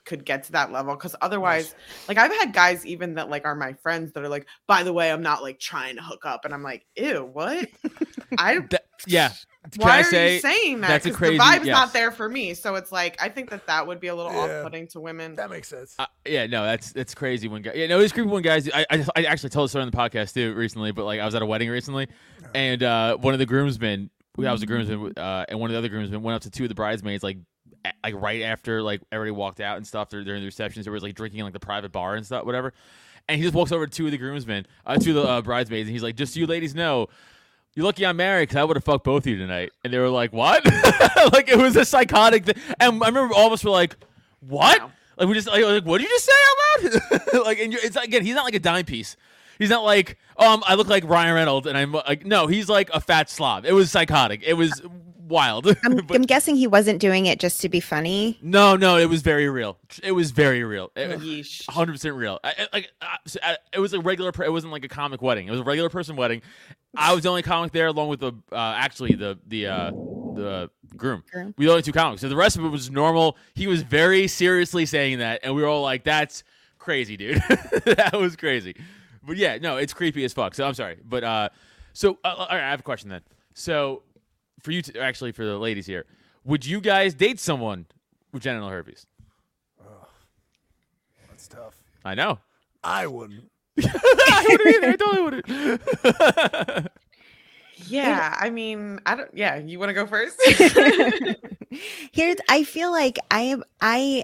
could 0.06 0.26
get 0.26 0.44
to 0.44 0.52
that 0.54 0.72
level 0.72 0.94
because 0.96 1.16
otherwise 1.22 1.74
like 2.08 2.18
i've 2.18 2.32
had 2.32 2.54
guys 2.54 2.86
even 2.86 3.16
that 3.16 3.30
like 3.30 3.46
are 3.46 3.56
my 3.56 3.74
friends 3.74 4.12
that 4.13 4.24
are 4.24 4.30
like 4.30 4.46
by 4.68 4.84
the 4.84 4.92
way 4.94 5.12
i'm 5.12 5.22
not 5.22 5.42
like 5.42 5.60
trying 5.60 5.96
to 5.96 6.02
hook 6.02 6.26
up 6.26 6.46
and 6.46 6.54
i'm 6.54 6.63
like 6.63 6.86
ew 6.98 7.30
what 7.34 7.68
i 8.38 8.60
That- 8.70 8.86
yeah. 9.08 9.30
Can 9.72 9.82
why 9.82 9.98
I 9.98 10.00
are 10.02 10.04
say 10.04 10.34
you 10.36 10.39
saying 10.42 10.82
that 10.82 10.88
that's 10.89 11.06
a 11.06 11.10
'Cause 11.10 11.18
crazy- 11.18 11.38
the 11.38 11.44
vibe's 11.44 11.66
yes. 11.66 11.74
not 11.74 11.94
there 11.94 12.12
for 12.12 12.28
me 12.28 12.54
so 12.54 12.76
it's 12.76 12.92
like 12.92 13.22
i 13.22 13.30
think 13.30 13.50
that 13.52 13.66
that 13.68 13.88
would 13.88 14.00
be 14.02 14.08
a 14.08 14.16
little 14.16 14.32
Yeah. 14.34 14.58
off-putting 14.60 14.88
to 14.89 15.00
women 15.00 15.36
That 15.36 15.50
makes 15.50 15.70
sense. 15.70 15.96
Uh, 15.98 16.06
yeah, 16.26 16.48
no, 16.48 16.63
that's 16.66 16.92
that's 16.92 17.13
crazy 17.16 17.48
when 17.48 17.62
guys. 17.62 17.74
Yeah, 17.76 17.88
no, 17.88 18.00
it's 18.00 18.12
creepy 18.13 18.30
when 18.30 18.44
guys. 18.44 18.70
I, 18.74 18.86
I 18.89 19.06
I 19.16 19.24
actually 19.26 19.50
told 19.52 19.66
this 19.66 19.72
story 19.72 19.84
on 19.84 19.92
the 19.92 19.98
podcast 19.98 20.34
too 20.34 20.54
recently, 20.54 20.92
but 20.92 21.04
like 21.06 21.20
I 21.20 21.26
was 21.26 21.36
at 21.36 21.42
a 21.42 21.46
wedding 21.46 21.70
recently, 21.70 22.08
and 22.56 22.82
uh, 22.84 23.18
one 23.18 23.34
of 23.34 23.39
the 23.39 23.46
groomsmen, 23.46 24.10
I 24.38 24.52
was 24.52 24.63
a 24.63 24.66
groomsman, 24.66 25.13
uh, 25.18 25.46
and 25.50 25.60
one 25.60 25.70
of 25.70 25.74
the 25.74 25.78
other 25.80 25.89
groomsmen 25.89 26.22
went 26.22 26.36
up 26.38 26.42
to 26.44 26.50
two 26.50 26.63
of 26.63 26.70
the 26.70 26.76
bridesmaids 26.76 27.24
like 27.24 27.38
a- 27.38 27.42
like 28.04 28.15
right 28.15 28.41
after 28.43 28.82
like 28.82 29.02
everybody 29.12 29.32
walked 29.32 29.60
out 29.60 29.78
and 29.78 29.86
stuff 29.86 30.10
dur- 30.10 30.24
during 30.24 30.41
the 30.41 30.46
receptions. 30.46 30.86
There 30.86 30.93
was 30.93 31.04
like 31.04 31.15
drinking 31.15 31.39
in 31.39 31.46
like 31.46 31.54
the 31.54 31.60
private 31.60 31.91
bar 31.91 32.15
and 32.15 32.26
stuff, 32.26 32.46
whatever. 32.46 32.74
And 33.28 33.38
he 33.38 33.43
just 33.43 33.56
walks 33.56 33.72
over 33.72 33.88
to 33.88 33.91
two 33.91 34.06
of 34.06 34.12
the 34.12 34.17
groomsmen, 34.17 34.67
uh, 34.86 34.96
of 34.98 35.04
the 35.04 35.24
uh, 35.24 35.41
bridesmaids, 35.41 35.88
and 35.88 35.93
he's 35.93 36.04
like, 36.04 36.15
"Just 36.15 36.34
so 36.34 36.39
you 36.39 36.48
ladies 36.48 36.76
know." 36.76 37.08
You're 37.76 37.86
lucky 37.86 38.06
I'm 38.06 38.17
married 38.17 38.50
because 38.50 38.58
I 38.58 38.63
would 38.65 38.78
have 38.78 38.84
fucked 38.84 39.04
both 39.04 39.24
of 39.24 39.28
you 39.28 39.38
tonight. 39.38 39.72
And 39.84 39.91
they 39.91 39.98
were 39.98 40.10
like, 40.10 40.32
"What?" 40.32 40.63
like 41.34 41.50
it 41.50 41.58
was 41.58 41.76
a 41.76 41.86
psychotic. 41.86 42.46
Thing. 42.46 42.56
And 42.80 43.02
I 43.02 43.08
remember 43.08 43.34
all 43.34 43.48
of 43.48 43.54
us 43.54 43.63
were 43.63 43.72
like, 43.72 43.96
"What?" 44.41 44.80
Wow. 44.80 44.91
Like 45.17 45.28
we 45.28 45.34
just 45.36 45.48
like, 45.48 45.63
like 45.63 45.86
what 45.86 46.00
did 46.00 46.10
you 46.10 46.10
just 46.10 46.26
say 46.26 46.32
out 46.32 47.24
loud? 47.34 47.46
like 47.46 47.60
and 47.60 47.74
it's 47.74 47.96
again, 47.96 48.24
he's 48.24 48.36
not 48.36 48.46
like 48.46 48.56
a 48.56 48.60
dime 48.60 48.86
piece. 48.86 49.15
He's 49.60 49.69
not 49.69 49.84
like, 49.84 50.17
um, 50.38 50.63
I 50.65 50.74
look 50.74 50.88
like 50.88 51.04
Ryan 51.04 51.36
Reynolds, 51.36 51.67
and 51.67 51.78
I'm 51.78 51.91
like, 51.91 52.26
no, 52.26 52.48
he's 52.48 52.67
like 52.67 52.89
a 52.91 53.00
fat 53.00 53.30
slob. 53.30 53.65
It 53.65 53.74
was 53.74 53.91
psychotic. 53.91 54.41
It 54.43 54.56
was 54.56 54.82
wild. 55.28 55.68
I'm, 55.84 55.96
But- 56.08 56.16
I'm 56.16 56.24
guessing 56.24 56.56
he 56.56 56.68
wasn't 56.68 57.00
doing 57.00 57.26
it 57.26 57.40
just 57.40 57.62
to 57.62 57.70
be 57.70 57.80
funny. 57.80 58.38
no, 58.42 58.76
no, 58.76 58.98
it 58.98 59.10
was 59.10 59.22
very 59.22 59.50
real. 59.50 59.78
It 60.04 60.12
was 60.12 60.32
very 60.32 60.64
real. 60.64 60.92
Yeesh. 60.96 61.70
hundred 61.70 61.94
percent 61.94 62.16
real. 62.16 62.40
I, 62.44 62.50
I- 62.60 62.68
like 62.74 62.92
uh, 63.02 63.06
so, 63.26 63.40
I- 63.44 63.58
it 63.74 63.80
was 63.80 63.94
a 63.94 64.00
regular. 64.00 64.32
It 64.44 64.52
wasn't 64.52 64.72
like 64.74 64.86
a 64.86 64.90
comic 64.90 65.22
wedding. 65.22 65.48
It 65.48 65.52
was 65.52 65.60
a 65.60 65.64
regular 65.64 65.90
person 65.90 66.16
wedding. 66.16 66.42
I 66.96 67.14
was 67.14 67.24
the 67.24 67.30
only 67.30 67.42
comic 67.42 67.72
there, 67.72 67.88
along 67.88 68.10
with 68.10 68.20
the 68.20 68.34
uh, 68.52 68.56
actually 68.78 69.14
the 69.16 69.40
the 69.48 69.68
uh, 69.68 69.92
the 70.36 70.70
groom. 70.96 71.24
Groom. 71.32 71.54
We 71.58 71.66
the 71.66 71.72
only 71.72 71.84
two 71.84 71.92
comics. 71.92 72.22
So 72.22 72.30
the 72.30 72.36
rest 72.36 72.56
of 72.58 72.64
it 72.66 72.70
was 72.70 72.92
normal. 72.92 73.38
He 73.56 73.66
was 73.68 73.82
very 73.82 74.28
seriously 74.28 74.86
saying 74.86 75.20
that, 75.20 75.40
and 75.44 75.56
we 75.56 75.62
were 75.64 75.68
all 75.68 75.82
like, 75.82 76.04
"That's 76.04 76.44
crazy, 76.78 77.18
dude. 77.18 77.38
that 77.86 78.12
was 78.14 78.36
crazy." 78.36 78.76
But 79.26 79.38
yeah, 79.38 79.58
no, 79.58 79.78
it's 79.78 79.94
creepy 79.94 80.24
as 80.26 80.34
fuck. 80.34 80.54
So 80.54 80.68
I'm 80.68 80.74
sorry, 80.76 80.98
but 81.04 81.24
uh, 81.24 81.50
so 81.94 82.20
uh, 82.24 82.28
all 82.38 82.48
right, 82.52 82.62
I 82.62 82.70
have 82.70 82.82
a 82.82 82.84
question 82.84 83.10
then. 83.10 83.22
So 83.56 84.04
for 84.63 84.71
you, 84.71 84.82
to, 84.82 84.99
actually 84.99 85.32
for 85.32 85.45
the 85.45 85.58
ladies 85.58 85.86
here, 85.86 86.06
would 86.43 86.65
you 86.65 86.82
guys 86.82 87.13
date 87.13 87.39
someone 87.39 87.86
with 88.32 88.43
genital 88.43 88.69
herpes? 88.69 89.06
Oh, 89.86 90.08
that's 91.30 91.47
tough. 91.47 91.76
I 92.04 92.15
know. 92.15 92.39
I 92.84 93.08
wouldn't. 93.08 93.49
I 93.80 94.45
would 94.49 94.73
have 94.73 94.84
I 94.84 94.95
totally 94.95 95.21
wouldn't. 95.21 96.91
Yeah, 97.88 98.36
I 98.39 98.49
mean, 98.49 98.99
I 99.06 99.15
don't. 99.15 99.30
Yeah, 99.34 99.58
you 99.58 99.80
want 99.80 99.89
to 99.89 99.93
go 99.93 100.06
first? 100.06 100.39
Here's 102.12 102.38
I 102.47 102.63
feel 102.63 102.91
like 102.91 103.17
I 103.32 103.41
am 103.41 103.63
I 103.82 104.23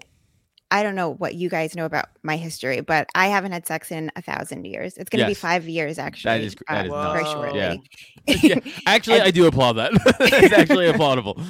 I 0.72 0.84
don't 0.84 0.96
know 0.96 1.10
what 1.14 1.34
you 1.36 1.50
guys 1.50 1.76
know 1.76 1.86
about 1.86 2.06
my 2.24 2.38
history, 2.38 2.82
but 2.82 3.08
I 3.16 3.28
haven't 3.28 3.52
had 3.54 3.66
sex 3.66 3.92
in 3.92 4.12
a 4.16 4.22
thousand 4.22 4.66
years. 4.66 4.98
It's 4.98 5.10
going 5.10 5.20
to 5.24 5.30
Yes. 5.30 5.38
be 5.38 5.42
five 5.42 5.68
years 5.68 5.98
actually. 5.98 6.46
is- 6.46 6.56
that 6.68 6.86
is 6.86 6.92
uh, 6.92 6.96
nuts. 6.96 7.14
very 7.14 7.26
shortly. 7.26 7.82
yeah. 8.44 8.60
Actually, 8.86 9.22
I 9.22 9.32
do 9.32 9.48
applaud 9.48 9.74
that. 9.74 9.92
it's 10.20 10.54
actually 10.54 10.86
applaudable. 10.92 11.44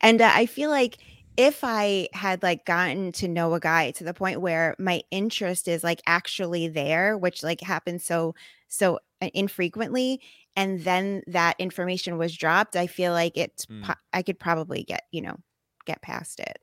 and 0.00 0.20
uh, 0.22 0.30
I 0.32 0.46
feel 0.46 0.70
like 0.70 0.98
if 1.36 1.60
I 1.62 2.08
had 2.12 2.42
like 2.42 2.64
gotten 2.64 3.12
to 3.12 3.28
know 3.28 3.54
a 3.54 3.60
guy 3.60 3.90
to 3.92 4.04
the 4.04 4.14
point 4.14 4.40
where 4.40 4.74
my 4.78 5.02
interest 5.10 5.68
is 5.68 5.82
like 5.84 6.00
actually 6.06 6.68
there, 6.68 7.16
which 7.18 7.42
like 7.42 7.60
happens 7.60 8.04
so 8.04 8.34
so 8.68 8.98
uh, 9.22 9.28
infrequently, 9.34 10.20
and 10.56 10.80
then 10.84 11.22
that 11.26 11.54
information 11.58 12.18
was 12.18 12.36
dropped, 12.36 12.76
I 12.76 12.86
feel 12.86 13.12
like 13.12 13.36
it's 13.36 13.64
Hmm. 13.66 13.82
po- 13.82 13.94
I 14.12 14.22
could 14.22 14.38
probably 14.38 14.82
get 14.84 15.02
you 15.10 15.22
know 15.22 15.36
get 15.86 16.02
past 16.02 16.40
it. 16.40 16.58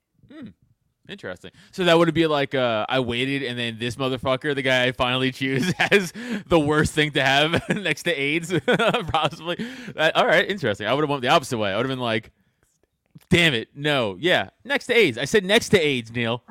Interesting. 1.07 1.51
So 1.71 1.83
that 1.85 1.97
would 1.97 2.11
be 2.15 2.25
like 2.25 2.55
uh, 2.55 2.85
I 2.89 2.99
waited, 2.99 3.43
and 3.43 3.59
then 3.59 3.77
this 3.77 3.95
motherfucker, 3.95 4.55
the 4.55 4.63
guy 4.63 4.85
I 4.85 4.91
finally 4.91 5.31
choose, 5.31 5.71
has 5.77 6.11
the 6.47 6.59
worst 6.59 6.93
thing 6.93 7.11
to 7.11 7.23
have 7.23 7.61
next 7.75 8.03
to 8.03 8.11
AIDS, 8.13 8.51
possibly. 9.11 9.57
That- 9.95 10.15
all 10.15 10.25
right, 10.25 10.49
interesting. 10.49 10.87
I 10.87 10.93
would 10.93 11.01
have 11.03 11.09
went 11.09 11.21
the 11.21 11.27
opposite 11.27 11.57
way. 11.59 11.71
I 11.71 11.77
would 11.77 11.85
have 11.85 11.91
been 11.91 11.99
like, 11.99 12.31
"Damn 13.29 13.53
it, 13.53 13.69
no, 13.75 14.17
yeah, 14.19 14.49
next 14.63 14.87
to 14.87 14.95
AIDS." 14.95 15.17
I 15.19 15.25
said 15.25 15.45
next 15.45 15.69
to 15.69 15.79
AIDS, 15.79 16.11
Neil. 16.11 16.41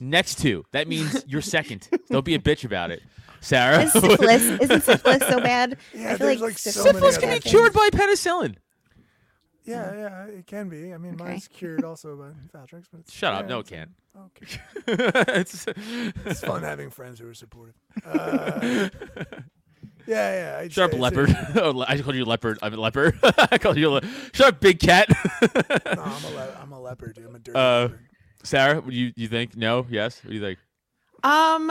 Next 0.00 0.40
to. 0.40 0.64
That 0.72 0.88
means 0.88 1.24
you're 1.28 1.42
second. 1.42 1.88
Don't 2.10 2.24
be 2.24 2.34
a 2.34 2.40
bitch 2.40 2.64
about 2.64 2.90
it, 2.90 3.02
Sarah. 3.40 3.84
Is 3.84 3.92
syphilis 3.92 4.42
isn't 4.42 4.82
syphilis 4.82 5.20
so 5.28 5.40
bad? 5.40 5.78
Yeah, 5.94 6.14
I 6.14 6.16
feel 6.16 6.26
like 6.26 6.40
like 6.40 6.58
so 6.58 6.70
syphilis 6.70 6.84
many 6.84 7.12
Syphilis 7.12 7.18
can 7.18 7.28
be 7.28 7.38
things. 7.38 7.44
cured 7.44 7.72
by 7.72 7.88
penicillin. 7.92 8.56
Yeah, 9.64 9.94
yeah, 9.94 10.24
it 10.26 10.46
can 10.46 10.68
be. 10.68 10.92
I 10.92 10.98
mean, 10.98 11.14
Okay. 11.14 11.24
mine's 11.24 11.46
cured 11.48 11.84
also 11.84 12.16
by 12.16 12.58
Valtrex, 12.58 12.86
but 12.90 13.00
it's, 13.00 13.12
Shut 13.12 13.32
up. 13.32 13.46
No, 13.46 13.60
it 13.60 13.66
can't. 13.66 13.90
Okay. 14.16 14.58
it's, 15.40 15.66
It's 16.26 16.40
fun 16.40 16.62
having 16.62 16.90
friends 16.90 17.18
who 17.20 17.28
are 17.28 17.34
supportive. 17.34 17.74
Uh, 18.04 18.88
yeah, 20.06 20.56
yeah. 20.56 20.58
I'd 20.60 20.72
Shut 20.72 20.74
say 20.74 20.84
up, 20.84 20.90
it's 20.92 21.00
leopard. 21.00 21.36
oh, 21.62 21.70
le- 21.70 21.86
I 21.88 21.96
called 22.00 22.16
you 22.16 22.24
leopard. 22.24 22.58
I'm 22.60 22.74
a 22.74 22.76
leopard. 22.76 23.16
I 23.22 23.56
called 23.58 23.76
you. 23.76 23.88
A 23.88 23.90
le- 23.90 24.02
Shut 24.32 24.48
up, 24.48 24.60
big 24.60 24.80
cat. 24.80 25.08
no, 25.08 26.02
I'm 26.02 26.24
a, 26.24 26.30
le- 26.30 26.58
I'm 26.60 26.72
a 26.72 26.80
leopard, 26.80 27.14
dude. 27.14 27.26
I'm 27.26 27.36
a 27.36 27.38
dirty 27.38 27.56
Uh, 27.56 27.82
leopard. 27.82 28.00
Sarah, 28.42 28.80
what 28.80 28.90
do 28.90 28.96
you 28.96 29.12
you 29.14 29.28
think? 29.28 29.56
No, 29.56 29.86
yes. 29.88 30.20
What 30.24 30.30
do 30.30 30.34
you 30.36 30.40
think? 30.42 30.58
um, 31.22 31.70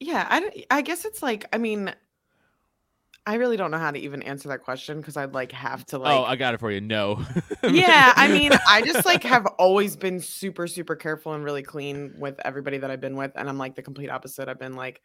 yeah, 0.00 0.26
I 0.30 0.40
don't- 0.40 0.54
I 0.70 0.80
guess 0.80 1.04
it's 1.04 1.22
like 1.22 1.44
I 1.52 1.58
mean, 1.58 1.92
I 3.24 3.34
really 3.34 3.56
don't 3.56 3.70
know 3.70 3.78
how 3.78 3.92
to 3.92 3.98
even 3.98 4.22
answer 4.22 4.48
that 4.48 4.64
question 4.64 4.98
because 4.98 5.16
I'd 5.16 5.32
like 5.32 5.52
have 5.52 5.86
to 5.86 5.96
oh, 5.96 6.00
like. 6.00 6.18
oh, 6.18 6.24
I 6.24 6.34
got 6.34 6.54
it 6.54 6.60
for 6.60 6.72
you. 6.72 6.80
No. 6.80 7.24
yeah, 7.62 8.12
I 8.16 8.26
mean, 8.26 8.50
I 8.68 8.82
just 8.82 9.06
like 9.06 9.22
have 9.22 9.46
always 9.58 9.94
been 9.94 10.20
super, 10.20 10.66
super 10.66 10.96
careful 10.96 11.32
and 11.32 11.44
really 11.44 11.62
clean 11.62 12.14
with 12.18 12.40
everybody 12.44 12.78
that 12.78 12.90
I've 12.90 13.00
been 13.00 13.16
with. 13.16 13.30
And 13.36 13.48
I'm 13.48 13.58
like 13.58 13.76
the 13.76 13.82
complete 13.82 14.10
opposite. 14.10 14.48
I've 14.48 14.58
been 14.58 14.74
like, 14.74 15.02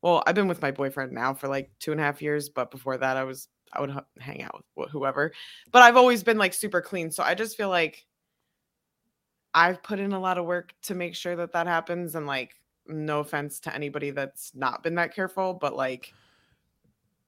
well, 0.00 0.22
I've 0.26 0.34
been 0.34 0.48
with 0.48 0.62
my 0.62 0.70
boyfriend 0.70 1.12
now 1.12 1.34
for 1.34 1.48
like 1.48 1.70
two 1.80 1.92
and 1.92 2.00
a 2.00 2.04
half 2.04 2.22
years, 2.22 2.48
but 2.48 2.70
before 2.70 2.96
that, 2.96 3.18
I 3.18 3.24
was, 3.24 3.48
I 3.74 3.82
would 3.82 3.90
h- 3.90 4.04
hang 4.18 4.42
out 4.42 4.64
with 4.74 4.88
whoever. 4.90 5.30
But 5.70 5.82
I've 5.82 5.98
always 5.98 6.22
been 6.22 6.38
like 6.38 6.54
super 6.54 6.80
clean. 6.80 7.10
So 7.10 7.22
I 7.22 7.34
just 7.34 7.58
feel 7.58 7.68
like 7.68 8.06
I've 9.52 9.82
put 9.82 9.98
in 9.98 10.14
a 10.14 10.20
lot 10.20 10.38
of 10.38 10.46
work 10.46 10.72
to 10.84 10.94
make 10.94 11.14
sure 11.14 11.36
that 11.36 11.52
that 11.52 11.66
happens. 11.66 12.14
And 12.14 12.26
like, 12.26 12.54
no 12.86 13.20
offense 13.20 13.60
to 13.60 13.74
anybody 13.74 14.12
that's 14.12 14.52
not 14.54 14.82
been 14.82 14.94
that 14.94 15.14
careful, 15.14 15.52
but 15.52 15.76
like, 15.76 16.14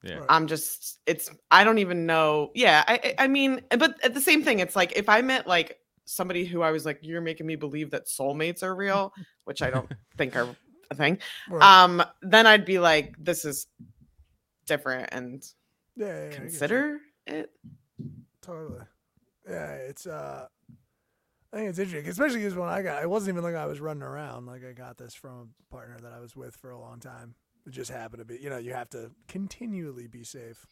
yeah. 0.03 0.25
I'm 0.29 0.47
just 0.47 0.99
it's 1.07 1.31
I 1.51 1.65
don't 1.65 1.79
even 1.79 2.07
know. 2.07 2.51
Yeah, 2.55 2.85
I 2.87 2.95
I 3.19 3.25
I 3.25 3.29
mean, 3.29 3.61
but 3.71 4.03
at 4.05 4.15
the 4.15 4.21
same 4.21 4.43
thing, 4.43 4.59
it's 4.59 4.77
like 4.77 4.93
if 4.97 5.09
I 5.09 5.23
met 5.23 5.47
like 5.47 5.79
somebody 6.05 6.45
who 6.45 6.63
I 6.63 6.71
was 6.71 6.85
like, 6.85 6.99
you're 7.03 7.21
making 7.21 7.47
me 7.47 7.57
believe 7.57 7.91
that 7.93 8.07
soulmates 8.07 8.63
are 8.63 8.75
real, 8.75 9.13
which 9.45 9.63
I 9.63 9.71
don't 9.71 9.91
think 10.17 10.37
are 10.37 10.49
a 10.91 10.95
thing. 10.95 11.19
Right. 11.49 11.63
Um, 11.63 12.03
then 12.23 12.47
I'd 12.47 12.65
be 12.65 12.79
like, 12.79 13.15
this 13.19 13.45
is 13.45 13.67
different 14.67 15.09
and 15.13 15.45
yeah, 15.97 16.07
yeah, 16.07 16.13
yeah, 16.13 16.21
I 16.21 16.29
get 16.29 16.33
you. 16.33 16.41
consider 16.41 17.01
it. 17.27 17.51
Totally. 18.41 18.81
Yeah, 19.49 19.73
it's 19.73 20.07
uh 20.07 20.47
I 21.53 21.57
think 21.57 21.69
it's 21.69 21.79
interesting, 21.79 22.09
especially 22.11 22.39
because 22.39 22.55
when 22.55 22.69
I 22.71 22.81
got, 22.81 23.03
it 23.03 23.11
wasn't 23.11 23.35
even 23.35 23.45
like 23.45 23.55
I 23.55 23.67
was 23.67 23.79
running 23.79 24.03
around. 24.03 24.47
Like 24.47 24.65
I 24.65 24.73
got 24.73 24.97
this 24.97 25.15
from 25.15 25.51
a 25.71 25.75
partner 25.75 25.99
that 26.01 26.13
I 26.13 26.19
was 26.19 26.35
with 26.35 26.57
for 26.57 26.71
a 26.71 26.81
long 26.81 26.99
time. 26.99 27.35
It 27.67 27.71
just 27.73 27.91
happened 27.91 28.21
to 28.21 28.25
be, 28.25 28.39
you 28.43 28.51
know, 28.51 28.59
you 28.59 28.73
have 28.75 28.91
to 28.91 29.11
continually 29.29 30.07
be 30.09 30.25
safe 30.25 30.67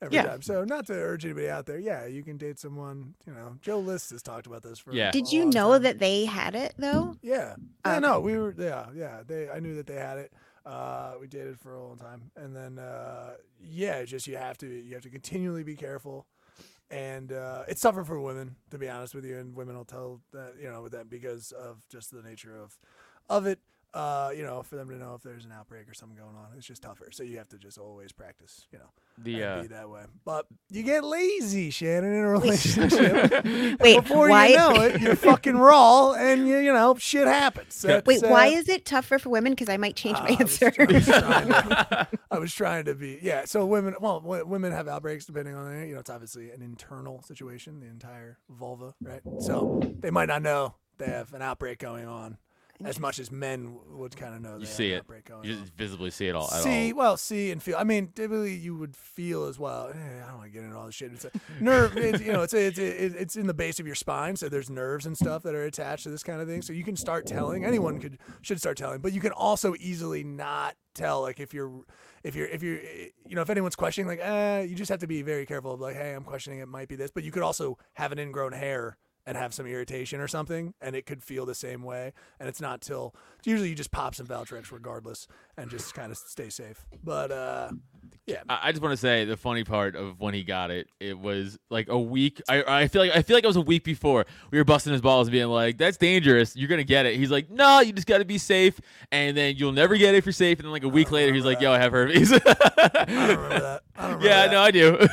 every 0.00 0.16
Yeah. 0.16 0.24
time. 0.24 0.42
So 0.42 0.64
not 0.64 0.86
to 0.86 0.94
urge 0.94 1.24
anybody 1.24 1.48
out 1.48 1.66
there, 1.66 1.78
yeah, 1.78 2.06
you 2.06 2.22
can 2.22 2.36
date 2.38 2.58
someone. 2.58 3.14
You 3.26 3.34
know, 3.34 3.56
Joe 3.60 3.80
List 3.80 4.10
has 4.10 4.22
talked 4.22 4.46
about 4.46 4.62
this 4.62 4.78
for. 4.78 4.92
Yeah. 4.94 5.10
a 5.10 5.12
Did 5.12 5.30
you 5.32 5.42
long 5.42 5.50
know 5.50 5.72
time. 5.72 5.82
that 5.82 5.98
they 5.98 6.24
had 6.24 6.54
it 6.54 6.74
though? 6.78 7.16
Yeah. 7.22 7.56
Yeah, 7.84 7.92
Okay. 7.92 8.00
no, 8.00 8.20
we 8.20 8.36
were 8.38 8.54
yeah, 8.58 8.86
yeah. 8.94 9.22
They 9.26 9.48
I 9.50 9.60
knew 9.60 9.74
that 9.76 9.86
they 9.86 9.96
had 9.96 10.18
it. 10.18 10.32
Uh 10.64 11.14
we 11.20 11.26
dated 11.28 11.60
for 11.60 11.74
a 11.74 11.82
long 11.86 11.96
time. 11.98 12.30
And 12.34 12.56
then 12.56 12.78
uh 12.78 13.34
yeah, 13.60 14.04
just 14.04 14.26
you 14.26 14.36
have 14.36 14.58
to 14.58 14.66
you 14.66 14.94
have 14.94 15.02
to 15.02 15.10
continually 15.10 15.62
be 15.64 15.76
careful. 15.76 16.26
And 16.90 17.32
uh 17.32 17.64
it's 17.68 17.80
tougher 17.82 18.04
for 18.04 18.20
women, 18.20 18.56
to 18.70 18.78
be 18.78 18.88
honest 18.88 19.14
with 19.14 19.24
you, 19.24 19.36
and 19.38 19.54
women 19.54 19.76
will 19.76 19.84
tell 19.84 20.20
that 20.32 20.54
you 20.60 20.70
know, 20.70 20.82
with 20.82 20.92
that 20.92 21.08
because 21.10 21.52
of 21.52 21.82
just 21.88 22.10
the 22.10 22.22
nature 22.22 22.56
of 22.56 22.78
of 23.28 23.46
it. 23.46 23.60
Uh, 23.96 24.30
you 24.36 24.42
know, 24.42 24.62
for 24.62 24.76
them 24.76 24.90
to 24.90 24.96
know 24.96 25.14
if 25.14 25.22
there's 25.22 25.46
an 25.46 25.52
outbreak 25.52 25.88
or 25.88 25.94
something 25.94 26.18
going 26.18 26.36
on. 26.36 26.48
It's 26.56 26.66
just 26.66 26.82
tougher. 26.82 27.08
So 27.12 27.22
you 27.22 27.38
have 27.38 27.48
to 27.48 27.56
just 27.58 27.78
always 27.78 28.12
practice, 28.12 28.66
you 28.70 28.78
know, 28.78 28.90
The 29.16 29.42
uh, 29.42 29.62
be 29.62 29.68
that 29.68 29.88
way. 29.88 30.02
But 30.22 30.44
you 30.70 30.82
get 30.82 31.02
lazy, 31.02 31.70
Shannon, 31.70 32.12
in 32.12 32.22
a 32.24 32.28
relationship. 32.38 33.44
Wait, 33.80 34.02
Before 34.02 34.28
why? 34.28 34.48
you 34.48 34.56
know 34.56 34.72
it, 34.82 35.00
you're 35.00 35.16
fucking 35.16 35.56
raw, 35.56 36.12
and 36.12 36.46
you 36.46 36.58
you 36.58 36.74
know 36.74 36.94
shit 36.98 37.26
happens. 37.26 37.82
Yeah. 37.88 38.02
Wait, 38.04 38.20
That's, 38.20 38.30
why 38.30 38.48
is 38.48 38.68
it 38.68 38.84
tougher 38.84 39.18
for 39.18 39.30
women? 39.30 39.52
Because 39.52 39.70
I 39.70 39.78
might 39.78 39.96
change 39.96 40.18
uh, 40.18 40.24
my 40.24 40.28
I 40.38 40.42
was 40.42 40.62
answer. 40.62 40.72
I 40.78 40.84
was 40.92 41.06
trying 41.06 41.48
to- 41.48 42.08
I 42.30 42.38
was 42.38 42.52
trying 42.54 42.84
to 42.84 42.94
be 42.94 43.18
yeah. 43.22 43.46
So 43.46 43.64
women, 43.64 43.94
well, 43.98 44.20
w- 44.20 44.44
women 44.44 44.72
have 44.72 44.88
outbreaks 44.88 45.24
depending 45.24 45.54
on 45.54 45.72
their, 45.72 45.86
you 45.86 45.94
know, 45.94 46.00
it's 46.00 46.10
obviously 46.10 46.50
an 46.50 46.60
internal 46.60 47.22
situation, 47.22 47.80
the 47.80 47.86
entire 47.86 48.36
vulva, 48.50 48.92
right? 49.00 49.22
So 49.38 49.80
they 50.00 50.10
might 50.10 50.28
not 50.28 50.42
know 50.42 50.74
they 50.98 51.06
have 51.06 51.32
an 51.32 51.40
outbreak 51.40 51.78
going 51.78 52.06
on 52.06 52.36
as 52.84 52.98
much 53.00 53.18
as 53.18 53.30
men 53.30 53.78
would 53.90 54.16
kind 54.16 54.34
of 54.34 54.40
know. 54.42 54.58
you 54.58 54.66
see 54.66 54.92
it. 54.92 55.04
You 55.42 55.56
just 55.56 55.72
visibly 55.74 56.10
see 56.10 56.28
it 56.28 56.34
all. 56.36 56.50
At 56.52 56.62
See, 56.62 56.92
all. 56.92 56.98
well, 56.98 57.16
see 57.16 57.50
and 57.50 57.62
feel. 57.62 57.76
I 57.78 57.84
mean, 57.84 58.08
typically 58.14 58.54
you 58.54 58.76
would 58.76 58.94
feel 58.96 59.44
as 59.44 59.58
well. 59.58 59.88
eh, 59.94 60.22
I 60.22 60.26
don't 60.28 60.38
want 60.38 60.52
to 60.52 60.58
get 60.58 60.64
into 60.64 60.76
all 60.76 60.86
this 60.86 60.94
shit. 60.94 61.12
It's 61.12 61.24
a 61.24 61.30
nerve. 61.60 61.96
It's, 62.06 62.20
you 62.20 62.32
know, 62.32 62.42
it's 62.42 62.54
a, 62.54 62.66
it's 62.66 62.78
a, 62.78 63.20
it's 63.20 63.36
in 63.36 63.46
the 63.46 63.54
base 63.54 63.80
of 63.80 63.86
your 63.86 63.94
spine, 63.94 64.36
so 64.36 64.48
there's 64.48 64.68
nerves 64.70 65.06
and 65.06 65.16
stuff 65.16 65.42
that 65.44 65.54
are 65.54 65.64
attached 65.64 66.04
to 66.04 66.10
this 66.10 66.22
kind 66.22 66.40
of 66.40 66.46
thing. 66.48 66.62
So 66.62 66.72
you 66.72 66.84
can 66.84 66.96
start 66.96 67.26
telling. 67.26 67.64
Anyone 67.64 67.98
could 67.98 68.18
should 68.42 68.58
start 68.60 68.76
telling, 68.76 69.00
but 69.00 69.12
you 69.12 69.20
can 69.20 69.32
also 69.32 69.74
easily 69.80 70.22
not 70.24 70.74
tell. 70.94 71.22
Like 71.22 71.40
if 71.40 71.52
you're, 71.54 71.82
if 72.24 72.34
you're, 72.34 72.46
if 72.48 72.62
you're, 72.62 72.78
eh, 72.78 73.08
you 73.26 73.34
know, 73.36 73.42
if 73.42 73.50
anyone's 73.50 73.76
questioning, 73.76 74.06
like, 74.08 74.20
uh, 74.22 74.62
you 74.66 74.74
just 74.74 74.90
have 74.90 75.00
to 75.00 75.06
be 75.06 75.22
very 75.22 75.46
careful. 75.46 75.72
Of 75.72 75.80
like, 75.80 75.96
hey, 75.96 76.12
I'm 76.12 76.24
questioning. 76.24 76.58
It 76.60 76.68
might 76.68 76.88
be 76.88 76.96
this, 76.96 77.10
but 77.10 77.24
you 77.24 77.30
could 77.32 77.42
also 77.42 77.78
have 77.94 78.12
an 78.12 78.18
ingrown 78.18 78.52
hair 78.52 78.96
and 79.26 79.36
have 79.36 79.52
some 79.52 79.66
irritation 79.66 80.20
or 80.20 80.28
something, 80.28 80.72
and 80.80 80.94
it 80.94 81.04
could 81.04 81.22
feel 81.22 81.44
the 81.44 81.54
same 81.54 81.82
way. 81.82 82.12
And 82.38 82.48
it's 82.48 82.60
not 82.60 82.80
till 82.80 83.14
usually 83.44 83.68
you 83.68 83.74
just 83.74 83.90
pop 83.90 84.14
some 84.14 84.26
Valtrex 84.26 84.70
regardless, 84.70 85.26
and 85.56 85.68
just 85.68 85.94
kind 85.94 86.12
of 86.12 86.18
stay 86.18 86.48
safe. 86.48 86.86
But 87.02 87.32
uh, 87.32 87.70
yeah, 88.26 88.42
I, 88.48 88.68
I 88.68 88.72
just 88.72 88.82
want 88.82 88.92
to 88.92 88.96
say 88.96 89.24
the 89.24 89.36
funny 89.36 89.64
part 89.64 89.96
of 89.96 90.20
when 90.20 90.32
he 90.32 90.44
got 90.44 90.70
it, 90.70 90.88
it 91.00 91.18
was 91.18 91.58
like 91.70 91.88
a 91.88 91.98
week. 91.98 92.40
I, 92.48 92.82
I 92.82 92.88
feel 92.88 93.02
like 93.02 93.16
I 93.16 93.22
feel 93.22 93.36
like 93.36 93.44
it 93.44 93.48
was 93.48 93.56
a 93.56 93.60
week 93.60 93.82
before 93.82 94.26
we 94.50 94.58
were 94.58 94.64
busting 94.64 94.92
his 94.92 95.02
balls, 95.02 95.28
being 95.28 95.48
like, 95.48 95.76
"That's 95.76 95.96
dangerous. 95.96 96.54
You're 96.54 96.68
gonna 96.68 96.84
get 96.84 97.06
it." 97.06 97.16
He's 97.16 97.30
like, 97.30 97.50
"No, 97.50 97.80
you 97.80 97.92
just 97.92 98.06
got 98.06 98.18
to 98.18 98.24
be 98.24 98.38
safe, 98.38 98.80
and 99.10 99.36
then 99.36 99.56
you'll 99.56 99.72
never 99.72 99.96
get 99.96 100.14
it 100.14 100.18
if 100.18 100.26
you're 100.26 100.32
safe." 100.32 100.58
And 100.58 100.66
then 100.66 100.72
like 100.72 100.84
a 100.84 100.88
week 100.88 101.10
later, 101.10 101.34
he's 101.34 101.44
like, 101.44 101.60
"Yo, 101.60 101.72
I 101.72 101.78
have 101.78 101.92
herpes." 101.92 102.32
I 102.36 102.38
don't 102.38 103.08
remember 103.08 103.48
that. 103.48 103.82
I 103.96 104.02
don't 104.02 104.20
remember 104.20 104.26
yeah, 104.26 104.46
that. 104.46 104.52
no, 104.52 104.60
I 104.62 104.70
do. 104.70 105.08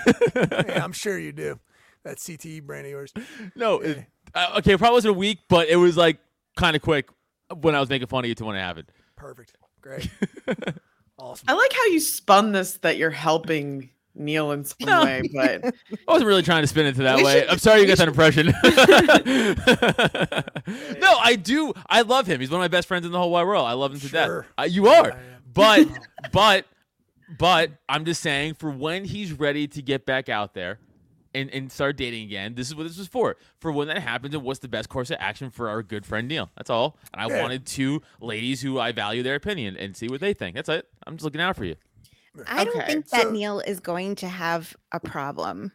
Yeah, 0.73 0.83
I'm 0.83 0.93
sure 0.93 1.17
you 1.17 1.31
do. 1.31 1.59
That 2.03 2.17
CTE 2.17 2.63
brain 2.63 2.85
of 2.85 2.91
yours. 2.91 3.13
no, 3.55 3.79
it, 3.79 4.05
uh, 4.35 4.55
okay, 4.57 4.73
it 4.73 4.77
probably 4.77 4.95
wasn't 4.95 5.15
a 5.15 5.17
week, 5.17 5.39
but 5.49 5.67
it 5.69 5.77
was 5.77 5.95
like 5.97 6.17
kind 6.57 6.75
of 6.75 6.81
quick 6.81 7.09
when 7.61 7.75
I 7.75 7.79
was 7.79 7.89
making 7.89 8.07
fun 8.07 8.23
of 8.25 8.29
you 8.29 8.35
to 8.35 8.45
when 8.45 8.55
it 8.55 8.59
happened. 8.59 8.87
Perfect. 9.15 9.55
Great. 9.81 10.09
awesome. 11.19 11.45
I 11.47 11.53
like 11.53 11.71
how 11.73 11.85
you 11.87 11.99
spun 11.99 12.51
this 12.51 12.77
that 12.79 12.97
you're 12.97 13.09
helping 13.09 13.89
Neil 14.15 14.51
in 14.51 14.63
some 14.65 14.77
No. 14.81 15.03
way, 15.05 15.21
but 15.33 15.65
I 15.65 15.71
wasn't 16.11 16.27
really 16.27 16.43
trying 16.43 16.63
to 16.63 16.67
spin 16.67 16.85
it 16.85 16.95
to 16.95 17.03
that 17.03 17.17
We 17.17 17.23
way. 17.23 17.39
should- 17.41 17.49
I'm 17.49 17.57
sorry 17.57 17.79
you 17.81 17.87
we 17.87 17.95
got 17.95 17.97
that 17.99 18.07
impression. 18.09 18.47
no, 20.99 21.15
I 21.21 21.35
do. 21.35 21.73
I 21.89 22.01
love 22.01 22.27
him. 22.27 22.39
He's 22.39 22.49
one 22.49 22.59
of 22.59 22.63
my 22.63 22.67
best 22.67 22.87
friends 22.87 23.05
in 23.05 23.11
the 23.11 23.17
whole 23.19 23.31
wide 23.31 23.45
world. 23.45 23.65
I 23.67 23.73
love 23.73 23.93
him 23.93 23.99
to 23.99 24.07
Sure. 24.07 24.41
death. 24.41 24.51
Uh, 24.57 24.63
you 24.63 24.87
are. 24.87 25.07
Yeah, 25.09 25.15
yeah. 25.15 25.37
But 25.53 25.87
but 26.31 26.65
but 27.37 27.71
I'm 27.87 28.05
just 28.05 28.21
saying 28.21 28.55
for 28.55 28.69
when 28.69 29.05
he's 29.05 29.31
ready 29.33 29.67
to 29.69 29.81
get 29.81 30.05
back 30.05 30.29
out 30.29 30.53
there, 30.53 30.79
and, 31.33 31.49
and 31.51 31.71
start 31.71 31.97
dating 31.97 32.23
again, 32.23 32.55
this 32.55 32.67
is 32.67 32.75
what 32.75 32.83
this 32.83 32.97
was 32.97 33.07
for. 33.07 33.35
For 33.59 33.71
when 33.71 33.87
that 33.87 33.99
happens, 34.01 34.33
and 34.35 34.43
what's 34.43 34.59
the 34.59 34.67
best 34.67 34.89
course 34.89 35.09
of 35.09 35.17
action 35.19 35.49
for 35.49 35.69
our 35.69 35.81
good 35.83 36.05
friend 36.05 36.27
Neil. 36.27 36.49
That's 36.57 36.69
all. 36.69 36.97
And 37.13 37.21
I 37.21 37.27
Yeah. 37.27 37.41
wanted 37.41 37.65
two 37.65 38.01
ladies 38.21 38.61
who 38.61 38.79
I 38.79 38.91
value 38.91 39.23
their 39.23 39.35
opinion 39.35 39.75
and 39.77 39.95
see 39.95 40.07
what 40.07 40.19
they 40.21 40.33
think. 40.33 40.55
That's 40.55 40.69
it. 40.69 40.87
I'm 41.07 41.15
just 41.15 41.23
looking 41.25 41.41
out 41.41 41.55
for 41.55 41.65
you. 41.65 41.75
I 42.47 42.63
don't 42.63 42.75
Okay, 42.77 42.85
think 42.87 43.09
that 43.09 43.23
so- 43.23 43.31
Neil 43.31 43.59
is 43.59 43.79
going 43.79 44.15
to 44.15 44.27
have 44.27 44.75
a 44.91 44.99
problem. 44.99 45.71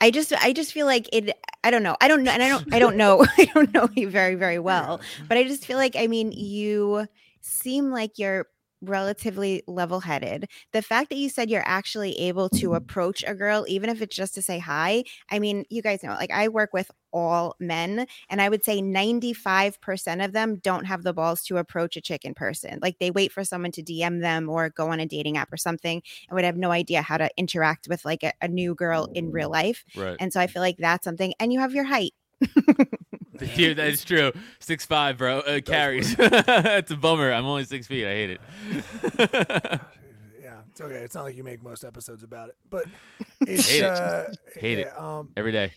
I 0.00 0.10
just 0.12 0.32
I 0.32 0.52
just 0.52 0.72
feel 0.72 0.86
like 0.86 1.08
it 1.12 1.36
I 1.64 1.70
don't 1.72 1.82
know. 1.82 1.96
I 2.00 2.06
don't 2.08 2.22
know 2.22 2.30
and 2.30 2.42
I 2.42 2.48
don't 2.48 2.72
I 2.74 2.78
don't 2.78 2.96
know 2.96 3.24
I 3.38 3.46
don't 3.46 3.74
know 3.74 3.88
you 3.96 4.08
very 4.10 4.36
very 4.36 4.58
well, 4.70 5.00
but 5.28 5.36
I 5.38 5.44
just 5.44 5.66
feel 5.66 5.76
like 5.76 5.96
I 5.96 6.06
mean 6.06 6.30
you 6.30 7.06
seem 7.40 7.90
like 7.90 8.18
you're 8.18 8.46
relatively 8.80 9.62
level-headed. 9.66 10.46
The 10.72 10.82
fact 10.82 11.10
that 11.10 11.16
you 11.16 11.28
said 11.28 11.50
you're 11.50 11.62
actually 11.66 12.18
able 12.20 12.48
to 12.50 12.68
mm-hmm. 12.68 12.74
approach 12.74 13.24
a 13.26 13.34
girl 13.34 13.64
even 13.68 13.90
if 13.90 14.02
it's 14.02 14.16
just 14.16 14.34
to 14.34 14.42
say 14.42 14.58
hi. 14.58 15.04
I 15.30 15.38
mean, 15.38 15.64
you 15.68 15.82
guys 15.82 16.02
know 16.02 16.10
like 16.10 16.30
I 16.30 16.48
work 16.48 16.72
with 16.72 16.90
all 17.12 17.54
men 17.58 18.06
and 18.28 18.40
I 18.40 18.48
would 18.48 18.64
say 18.64 18.80
95% 18.80 20.24
of 20.24 20.32
them 20.32 20.56
don't 20.56 20.84
have 20.84 21.02
the 21.02 21.12
balls 21.12 21.42
to 21.44 21.56
approach 21.56 21.96
a 21.96 22.00
chick 22.00 22.24
in 22.24 22.34
person. 22.34 22.78
Like 22.82 22.98
they 22.98 23.10
wait 23.10 23.32
for 23.32 23.44
someone 23.44 23.72
to 23.72 23.82
DM 23.82 24.20
them 24.20 24.48
or 24.48 24.70
go 24.70 24.90
on 24.90 25.00
a 25.00 25.06
dating 25.06 25.36
app 25.36 25.52
or 25.52 25.56
something 25.56 26.02
and 26.28 26.34
would 26.34 26.44
have 26.44 26.56
no 26.56 26.70
idea 26.70 27.02
how 27.02 27.16
to 27.16 27.30
interact 27.36 27.88
with 27.88 28.04
like 28.04 28.22
a, 28.22 28.32
a 28.40 28.48
new 28.48 28.74
girl 28.74 29.08
in 29.14 29.28
oh. 29.28 29.30
real 29.30 29.50
life. 29.50 29.84
Right. 29.96 30.16
And 30.20 30.32
so 30.32 30.40
I 30.40 30.46
feel 30.46 30.62
like 30.62 30.76
that's 30.78 31.04
something 31.04 31.34
and 31.40 31.52
you 31.52 31.60
have 31.60 31.74
your 31.74 31.84
height. 31.84 32.12
Dude, 33.56 33.76
that 33.78 33.88
is 33.88 34.04
true. 34.04 34.32
Six 34.58 34.84
five, 34.86 35.16
bro. 35.18 35.40
Uh, 35.40 35.60
carries. 35.60 36.14
it's 36.18 36.90
a 36.90 36.96
bummer. 36.96 37.32
I'm 37.32 37.44
only 37.46 37.64
six 37.64 37.86
feet. 37.86 38.04
I 38.06 38.10
hate 38.10 38.30
it. 38.30 39.80
Yeah, 40.42 40.60
it's 40.70 40.80
okay. 40.80 40.94
It's 40.96 41.14
not 41.14 41.24
like 41.24 41.36
you 41.36 41.44
make 41.44 41.62
most 41.62 41.84
episodes 41.84 42.22
about 42.22 42.48
it, 42.48 42.56
but 42.70 42.84
it's 43.42 43.68
Hate 43.68 43.80
it. 43.80 43.84
uh, 43.84 44.24
Hate 44.56 44.78
it. 44.78 44.98
Um, 44.98 45.28
Every 45.36 45.52
day. 45.52 45.72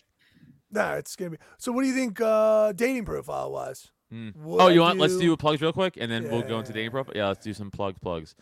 no, 0.70 0.94
it's 0.94 1.14
gonna 1.14 1.32
be. 1.32 1.36
So, 1.58 1.72
what 1.72 1.82
do 1.82 1.88
you 1.88 1.94
think 1.94 2.18
uh, 2.20 2.72
dating 2.72 3.04
profile 3.04 3.52
wise? 3.52 3.90
Mm. 4.12 4.32
Oh, 4.46 4.68
you 4.68 4.80
want? 4.80 4.98
Let's 4.98 5.18
do 5.18 5.36
plugs 5.36 5.60
real 5.60 5.72
quick, 5.74 5.98
and 6.00 6.10
then 6.10 6.24
we'll 6.30 6.42
go 6.42 6.58
into 6.58 6.70
Yeah. 6.70 6.74
dating 6.76 6.90
profile. 6.92 7.12
Yeah, 7.16 7.28
let's 7.28 7.44
do 7.44 7.52
some 7.52 7.70
plug 7.70 7.96
plugs. 8.00 8.34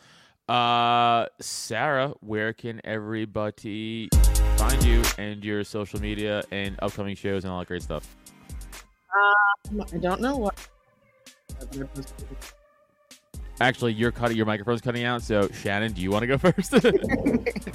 Uh, 0.51 1.27
Sarah, 1.39 2.13
where 2.23 2.53
can 2.53 2.81
everybody 2.83 4.09
find 4.57 4.83
you 4.83 5.01
and 5.17 5.45
your 5.45 5.63
social 5.63 6.01
media 6.01 6.43
and 6.51 6.75
upcoming 6.83 7.15
shows 7.15 7.45
and 7.45 7.53
all 7.53 7.61
that 7.61 7.69
great 7.69 7.85
stuff? 7.85 8.17
I 9.15 9.99
don't 9.99 10.21
know 10.21 10.37
what. 10.37 10.59
Actually, 13.61 13.93
you're 13.93 14.11
cutting. 14.11 14.37
Your 14.37 14.47
microphone's 14.47 14.81
cutting 14.81 15.05
out. 15.05 15.23
So, 15.23 15.49
Shannon, 15.53 15.93
do 15.93 16.03
you 16.03 16.11
want 16.11 16.23
to 16.23 16.27
go 16.27 16.39
first? 16.53 16.73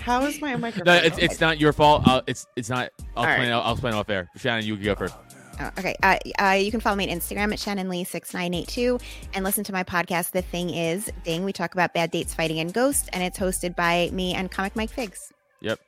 How 0.01 0.25
is 0.25 0.41
my 0.41 0.57
microphone? 0.57 0.85
no, 0.85 0.95
it's, 0.95 1.17
it's 1.17 1.39
not 1.39 1.57
your 1.57 1.71
fault. 1.71 2.05
Uh, 2.05 2.23
it's 2.27 2.45
it's 2.57 2.69
not. 2.69 2.89
I'll 3.15 3.23
All 3.23 3.29
explain. 3.29 3.51
right. 3.51 3.55
I'll, 3.55 3.61
I'll 3.61 3.71
explain 3.71 3.93
off 3.93 4.09
air. 4.09 4.29
Shannon, 4.35 4.65
you 4.65 4.75
can 4.75 4.83
go 4.83 4.95
first. 4.95 5.15
Oh, 5.59 5.71
okay. 5.79 5.95
Uh, 6.03 6.17
uh, 6.39 6.51
you 6.51 6.71
can 6.71 6.79
follow 6.79 6.95
me 6.95 7.09
on 7.09 7.17
Instagram 7.17 7.53
at 7.53 7.59
Shannon 7.59 7.89
Lee 7.89 8.03
6982 8.03 8.99
and 9.33 9.43
listen 9.43 9.63
to 9.63 9.73
my 9.73 9.83
podcast, 9.83 10.31
The 10.31 10.41
Thing 10.41 10.69
Is 10.69 11.09
Ding. 11.23 11.45
We 11.45 11.53
talk 11.53 11.73
about 11.73 11.93
bad 11.93 12.11
dates, 12.11 12.33
fighting, 12.33 12.59
and 12.59 12.73
ghosts, 12.73 13.07
and 13.13 13.23
it's 13.23 13.39
hosted 13.39 13.75
by 13.75 14.09
me 14.11 14.33
and 14.33 14.51
comic 14.51 14.75
Mike 14.75 14.89
Figs. 14.89 15.31
Yep. 15.61 15.79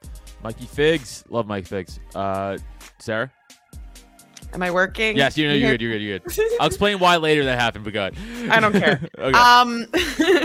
Mikey 0.43 0.65
Figs. 0.65 1.23
Love 1.29 1.47
Mike 1.47 1.65
Figs. 1.65 1.99
Uh, 2.15 2.57
Sarah. 2.99 3.31
Am 4.53 4.63
I 4.63 4.71
working? 4.71 5.17
Yes, 5.17 5.37
you 5.37 5.47
know 5.47 5.53
you're 5.53 5.71
good. 5.71 5.81
You're 5.81 5.91
good. 5.93 6.01
You're 6.01 6.19
good. 6.19 6.51
I'll 6.59 6.67
explain 6.67 6.99
why 6.99 7.17
later 7.17 7.43
that 7.45 7.59
happened. 7.59 7.83
But 7.83 7.93
go 7.93 8.07
ahead. 8.07 8.49
I 8.49 8.59
don't 8.59 8.71
care. 8.71 9.01
okay. 9.17 9.37
Um, 9.37 9.85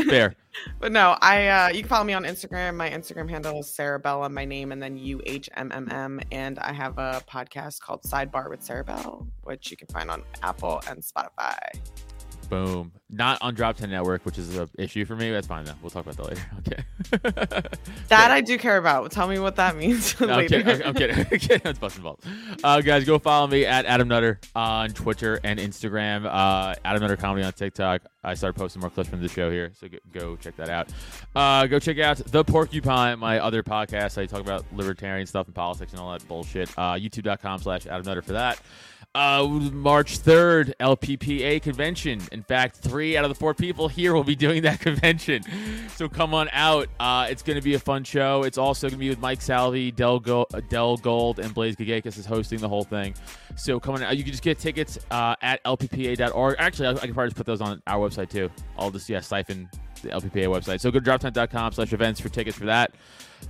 Fair. 0.08 0.34
But 0.80 0.92
no, 0.92 1.16
I 1.20 1.48
uh, 1.48 1.68
you 1.68 1.80
can 1.80 1.88
follow 1.88 2.04
me 2.04 2.12
on 2.12 2.24
Instagram. 2.24 2.76
My 2.76 2.90
Instagram 2.90 3.28
handle 3.28 3.60
is 3.60 3.66
Sarabella, 3.66 4.30
my 4.30 4.44
name, 4.44 4.72
and 4.72 4.82
then 4.82 4.96
U 4.96 5.20
H 5.26 5.48
M 5.54 5.70
M 5.72 5.88
M. 5.90 6.20
And 6.30 6.58
I 6.58 6.72
have 6.72 6.98
a 6.98 7.22
podcast 7.28 7.80
called 7.80 8.02
Sidebar 8.02 8.50
with 8.50 8.60
Sarabelle, 8.60 9.26
which 9.42 9.70
you 9.70 9.76
can 9.76 9.88
find 9.88 10.10
on 10.10 10.22
Apple 10.42 10.82
and 10.88 11.02
Spotify. 11.02 11.58
Boom. 12.52 12.92
Not 13.08 13.38
on 13.40 13.54
Drop 13.54 13.78
10 13.78 13.88
Network, 13.90 14.26
which 14.26 14.36
is 14.36 14.56
an 14.58 14.68
issue 14.78 15.06
for 15.06 15.16
me. 15.16 15.30
That's 15.30 15.46
fine, 15.46 15.64
though. 15.64 15.72
We'll 15.80 15.88
talk 15.90 16.06
about 16.06 16.16
that 16.18 16.28
later. 16.28 16.42
Okay. 16.58 17.62
That 18.08 18.30
I 18.30 18.40
do 18.42 18.58
care 18.58 18.76
about. 18.76 19.10
Tell 19.10 19.26
me 19.26 19.38
what 19.38 19.56
that 19.56 19.76
means 19.76 20.18
No, 20.20 20.28
I'm 20.28 20.36
later. 20.38 20.62
kidding. 20.62 20.82
I'm, 20.82 20.88
I'm 20.88 20.94
kidding. 20.94 21.18
I'm 21.32 21.38
kidding. 21.38 21.60
That's 21.64 21.78
busting 21.78 22.02
balls. 22.02 22.20
Uh, 22.62 22.80
guys, 22.82 23.04
go 23.04 23.18
follow 23.18 23.46
me 23.46 23.64
at 23.64 23.86
Adam 23.86 24.08
Nutter 24.08 24.38
on 24.54 24.90
Twitter 24.90 25.40
and 25.44 25.58
Instagram. 25.58 26.26
Uh, 26.26 26.74
Adam 26.84 27.00
Nutter 27.00 27.16
Comedy 27.16 27.44
on 27.44 27.52
TikTok. 27.54 28.02
I 28.22 28.34
started 28.34 28.58
posting 28.58 28.80
more 28.80 28.90
clips 28.90 29.08
from 29.08 29.20
the 29.22 29.28
show 29.28 29.50
here, 29.50 29.72
so 29.78 29.88
go, 29.88 29.98
go 30.12 30.36
check 30.36 30.56
that 30.56 30.68
out. 30.68 30.90
Uh, 31.34 31.66
go 31.66 31.78
check 31.78 31.98
out 31.98 32.18
The 32.18 32.44
Porcupine, 32.44 33.18
my 33.18 33.38
other 33.38 33.62
podcast. 33.62 34.16
I 34.18 34.26
talk 34.26 34.40
about 34.40 34.64
libertarian 34.74 35.26
stuff 35.26 35.46
and 35.46 35.54
politics 35.54 35.92
and 35.92 36.00
all 36.00 36.12
that 36.12 36.26
bullshit. 36.28 36.68
Uh, 36.76 36.92
YouTube.com 36.94 37.60
slash 37.60 37.86
Adam 37.86 38.04
Nutter 38.04 38.22
for 38.22 38.32
that. 38.32 38.60
Uh, 39.14 39.46
March 39.46 40.20
3rd, 40.20 40.72
LPPA 40.80 41.60
convention. 41.60 42.18
In 42.32 42.42
fact, 42.42 42.76
three 42.76 43.14
out 43.14 43.24
of 43.24 43.28
the 43.28 43.34
four 43.34 43.52
people 43.52 43.86
here 43.86 44.14
will 44.14 44.24
be 44.24 44.34
doing 44.34 44.62
that 44.62 44.80
convention. 44.80 45.42
So 45.96 46.08
come 46.08 46.32
on 46.32 46.48
out. 46.52 46.88
Uh, 46.98 47.26
it's 47.28 47.42
going 47.42 47.56
to 47.56 47.62
be 47.62 47.74
a 47.74 47.78
fun 47.78 48.04
show. 48.04 48.42
It's 48.44 48.56
also 48.56 48.88
going 48.88 48.98
to 48.98 49.04
be 49.04 49.10
with 49.10 49.20
Mike 49.20 49.42
Salvi, 49.42 49.90
Del, 49.90 50.18
Go- 50.18 50.46
Del 50.70 50.96
Gold, 50.96 51.40
and 51.40 51.52
Blaze 51.52 51.76
Gagakis 51.76 52.16
is 52.16 52.24
hosting 52.24 52.58
the 52.60 52.68
whole 52.70 52.84
thing. 52.84 53.14
So 53.54 53.78
come 53.78 53.96
on 53.96 54.02
out. 54.02 54.16
You 54.16 54.22
can 54.22 54.32
just 54.32 54.42
get 54.42 54.58
tickets 54.58 54.98
uh, 55.10 55.36
at 55.42 55.62
lppa.org. 55.64 56.56
Actually, 56.58 56.88
I, 56.88 56.90
I 56.92 56.98
can 57.00 57.12
probably 57.12 57.28
just 57.28 57.36
put 57.36 57.44
those 57.44 57.60
on 57.60 57.82
our 57.86 58.08
website 58.08 58.30
too. 58.30 58.50
I'll 58.78 58.90
just, 58.90 59.10
yeah, 59.10 59.20
siphon 59.20 59.68
the 60.02 60.08
LPPA 60.08 60.46
website. 60.48 60.80
So 60.80 60.90
go 60.90 61.00
to 61.00 61.04
droptent.com 61.10 61.72
slash 61.72 61.92
events 61.92 62.18
for 62.18 62.30
tickets 62.30 62.56
for 62.56 62.64
that. 62.64 62.94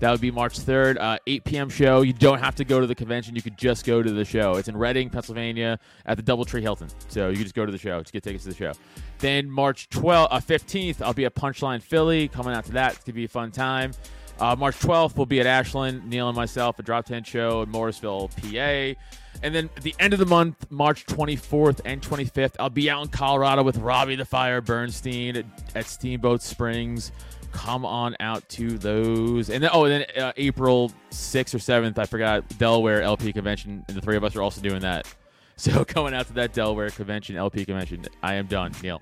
That 0.00 0.10
would 0.10 0.20
be 0.20 0.30
March 0.30 0.58
3rd, 0.58 0.98
uh, 0.98 1.18
8 1.26 1.44
p.m. 1.44 1.68
show. 1.68 2.02
You 2.02 2.12
don't 2.12 2.38
have 2.38 2.56
to 2.56 2.64
go 2.64 2.80
to 2.80 2.86
the 2.86 2.94
convention. 2.94 3.36
You 3.36 3.42
could 3.42 3.56
just 3.56 3.86
go 3.86 4.02
to 4.02 4.10
the 4.10 4.24
show. 4.24 4.56
It's 4.56 4.68
in 4.68 4.76
Reading, 4.76 5.10
Pennsylvania 5.10 5.78
at 6.06 6.16
the 6.16 6.22
Doubletree 6.22 6.60
Hilton. 6.60 6.88
So 7.08 7.28
you 7.28 7.36
just 7.36 7.54
go 7.54 7.64
to 7.64 7.72
the 7.72 7.78
show 7.78 8.02
to 8.02 8.12
get 8.12 8.22
tickets 8.22 8.44
to 8.44 8.50
the 8.50 8.56
show. 8.56 8.72
Then 9.18 9.48
March 9.48 9.88
12th, 9.90 10.28
uh, 10.30 10.40
15th, 10.40 11.02
I'll 11.02 11.12
be 11.12 11.24
at 11.24 11.34
Punchline 11.34 11.80
Philly. 11.82 12.28
Coming 12.28 12.54
out 12.54 12.64
to 12.64 12.72
that. 12.72 12.94
It's 12.94 12.98
going 13.04 13.06
to 13.06 13.12
be 13.12 13.24
a 13.24 13.28
fun 13.28 13.52
time. 13.52 13.92
Uh, 14.40 14.56
March 14.56 14.78
12th, 14.80 15.16
we'll 15.16 15.26
be 15.26 15.38
at 15.38 15.46
Ashland, 15.46 16.04
Neil 16.08 16.28
and 16.28 16.34
myself, 16.34 16.78
a 16.78 16.82
Drop 16.82 17.04
10 17.04 17.22
show 17.22 17.62
in 17.62 17.70
Morrisville, 17.70 18.28
PA. 18.28 18.94
And 19.42 19.54
then 19.54 19.70
at 19.76 19.82
the 19.82 19.94
end 19.98 20.12
of 20.12 20.18
the 20.18 20.26
month, 20.26 20.70
March 20.70 21.06
24th 21.06 21.80
and 21.84 22.02
25th, 22.02 22.54
I'll 22.58 22.70
be 22.70 22.90
out 22.90 23.02
in 23.02 23.08
Colorado 23.08 23.62
with 23.62 23.76
Robbie 23.78 24.16
the 24.16 24.24
Fire 24.24 24.60
Bernstein 24.60 25.36
at, 25.36 25.46
at 25.74 25.86
Steamboat 25.86 26.42
Springs. 26.42 27.12
Come 27.52 27.84
on 27.84 28.16
out 28.18 28.48
to 28.50 28.78
those. 28.78 29.50
And 29.50 29.62
then, 29.62 29.70
oh, 29.72 29.84
and 29.84 30.04
then 30.04 30.22
uh, 30.22 30.32
April 30.36 30.90
6th 31.10 31.54
or 31.54 31.58
7th, 31.58 31.98
I 31.98 32.06
forgot, 32.06 32.48
Delaware 32.58 33.02
LP 33.02 33.32
convention. 33.32 33.84
And 33.88 33.96
the 33.96 34.00
three 34.00 34.16
of 34.16 34.24
us 34.24 34.34
are 34.34 34.42
also 34.42 34.60
doing 34.60 34.80
that. 34.80 35.06
So 35.54 35.84
coming 35.84 36.12
out 36.12 36.26
to 36.26 36.32
that 36.32 36.54
Delaware 36.54 36.90
convention, 36.90 37.36
LP 37.36 37.64
convention. 37.64 38.04
I 38.20 38.34
am 38.34 38.46
done. 38.46 38.72
Neil. 38.82 39.00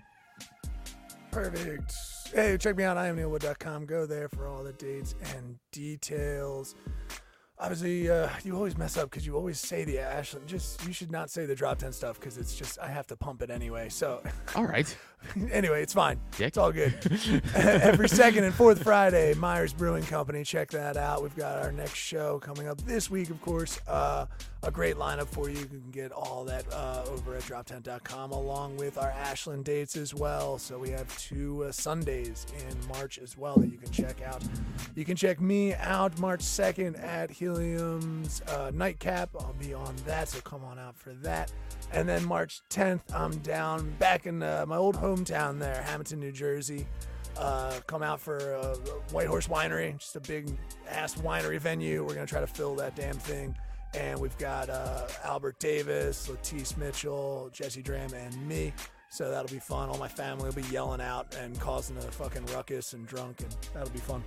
Perfect. 1.31 1.95
Hey, 2.35 2.59
check 2.59 2.77
me 2.77 2.85
out. 2.85 2.99
I 2.99 3.07
am 3.07 3.17
neilwood.com. 3.17 3.87
Go 3.87 4.05
there 4.05 4.29
for 4.29 4.47
all 4.47 4.63
the 4.63 4.73
dates 4.75 5.15
and 5.35 5.59
details. 5.73 6.75
Obviously, 7.59 8.11
uh, 8.11 8.29
you 8.45 8.55
always 8.57 8.77
mess 8.77 8.97
up 8.97 9.11
because 9.11 9.27
you 9.27 9.37
always 9.37 9.61
say 9.61 9.85
the 9.85 9.99
Ashland. 10.01 10.47
Just 10.47 10.85
you 10.87 10.93
should 10.93 11.11
not 11.11 11.31
say 11.31 11.47
the 11.47 11.55
drop 11.55 11.79
ten 11.79 11.93
stuff 11.93 12.19
because 12.19 12.39
it's 12.39 12.57
just 12.57 12.79
I 12.79 12.89
have 12.89 13.07
to 13.09 13.17
pump 13.17 13.43
it 13.43 13.51
anyway. 13.51 13.89
So 13.89 14.23
All 14.55 14.65
right. 14.65 14.95
anyway, 15.53 15.83
it's 15.83 15.93
fine. 15.93 16.19
Dick. 16.37 16.49
It's 16.49 16.59
all 16.59 16.73
good. 16.73 16.95
Every 17.55 18.09
second 18.09 18.45
and 18.45 18.55
fourth 18.55 18.83
Friday, 18.83 19.35
Myers 19.35 19.73
Brewing 19.73 20.05
Company. 20.05 20.45
Check 20.45 20.71
that 20.71 20.97
out. 20.97 21.23
We've 21.23 21.37
got 21.37 21.63
our 21.63 21.73
next 21.73 21.95
show 21.95 22.39
coming 22.39 22.67
up 22.67 22.81
this 22.83 23.11
week, 23.11 23.31
of 23.31 23.41
course. 23.41 23.79
Uh, 23.87 24.27
a 24.63 24.71
great 24.71 24.97
lineup 24.97 25.29
for 25.29 25.49
you. 25.49 25.59
You 25.59 25.67
can 25.67 25.91
get 25.91 26.13
all 26.13 26.45
that 26.45 26.71
uh, 26.73 27.05
over 27.09 27.35
at 27.35 27.43
droptent.com 27.43 28.33
along 28.33 28.77
with 28.77 28.99
our 28.99 29.11
Ashland 29.11 29.65
dates 29.65 29.97
as 29.97 30.15
well. 30.15 30.59
So 30.59 30.79
we 30.79 30.91
have 30.91 31.17
two 31.19 31.65
uh, 31.65 31.73
Sundays 31.73 32.47
in 32.69 32.89
March 32.89 33.19
as 33.19 33.39
well 33.39 33.57
that 33.57 33.71
you 33.71 33.79
can 33.79 33.91
check 33.91 34.23
out. 34.23 34.43
You 34.95 35.05
can 35.05 35.17
check 35.17 35.41
me 35.41 35.75
out 35.75 36.19
March 36.19 36.41
2nd 36.41 37.03
at 37.03 37.31
Helium's 37.31 38.43
uh, 38.49 38.71
Nightcap. 38.75 39.31
I'll 39.39 39.55
be 39.59 39.73
on 39.73 39.95
that, 40.07 40.29
so 40.29 40.41
come 40.41 40.65
on 40.65 40.79
out 40.79 40.97
for 40.97 41.15
that. 41.15 41.53
And 41.93 42.09
then 42.09 42.25
March 42.25 42.61
10th, 42.71 43.01
I'm 43.15 43.39
down 43.39 43.91
back 43.99 44.27
in 44.27 44.43
uh, 44.43 44.65
my 44.69 44.77
old 44.77 44.97
hometown 45.11 45.59
there, 45.59 45.83
Hamilton, 45.83 46.21
New 46.21 46.33
Jersey. 46.33 46.87
Uh, 47.37 47.81
come 47.87 48.03
out 48.03 48.21
for 48.21 48.55
uh, 48.55 48.75
White 49.13 49.27
Horse 49.27 49.49
Winery, 49.49 49.97
just 49.99 50.17
a 50.17 50.21
big 50.21 50.57
ass 50.89 51.15
winery 51.17 51.59
venue. 51.59 52.05
We're 52.05 52.15
gonna 52.15 52.27
try 52.27 52.41
to 52.41 52.47
fill 52.47 52.75
that 52.77 52.95
damn 52.97 53.17
thing. 53.17 53.57
And 53.95 54.21
we've 54.21 54.37
got 54.39 54.71
uh, 54.71 55.09
Albert 55.25 55.59
Davis, 55.59 56.29
Latisse 56.29 56.77
Mitchell, 56.77 57.51
Jesse 57.53 57.83
Dram, 57.83 58.13
and 58.15 58.47
me. 58.47 58.73
So 59.09 59.31
that'll 59.31 59.53
be 59.53 59.59
fun. 59.59 59.89
All 59.89 59.99
my 59.99 60.07
family 60.07 60.45
will 60.45 60.53
be 60.53 60.69
yelling 60.69 61.01
out 61.01 61.35
and 61.35 61.59
causing 61.59 61.97
a 61.97 62.03
fucking 62.03 62.47
ruckus 62.47 62.93
and 62.93 63.05
drunk, 63.07 63.41
and 63.41 63.57
that'll 63.75 63.91
be 63.91 63.99
fun. 63.99 64.23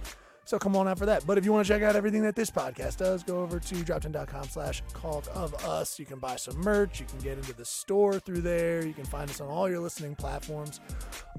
So 0.45 0.59
come 0.59 0.75
on 0.75 0.87
out 0.87 0.97
for 0.99 1.05
that. 1.05 1.25
But 1.25 1.37
if 1.37 1.45
you 1.45 1.53
want 1.53 1.65
to 1.65 1.73
check 1.73 1.81
out 1.83 1.95
everything 1.95 2.21
that 2.23 2.35
this 2.35 2.51
podcast 2.51 2.97
does, 2.97 3.23
go 3.23 3.41
over 3.41 3.59
to 3.59 3.75
droptent.com 3.75 4.43
slash 4.49 4.83
cult 4.93 5.27
of 5.29 5.53
us. 5.65 5.97
You 5.97 6.05
can 6.05 6.19
buy 6.19 6.35
some 6.35 6.57
merch. 6.57 6.99
You 6.99 7.05
can 7.05 7.19
get 7.19 7.37
into 7.37 7.53
the 7.53 7.63
store 7.65 8.19
through 8.19 8.41
there. 8.41 8.85
You 8.85 8.93
can 8.93 9.05
find 9.05 9.29
us 9.29 9.39
on 9.39 9.47
all 9.47 9.69
your 9.69 9.79
listening 9.79 10.15
platforms 10.15 10.81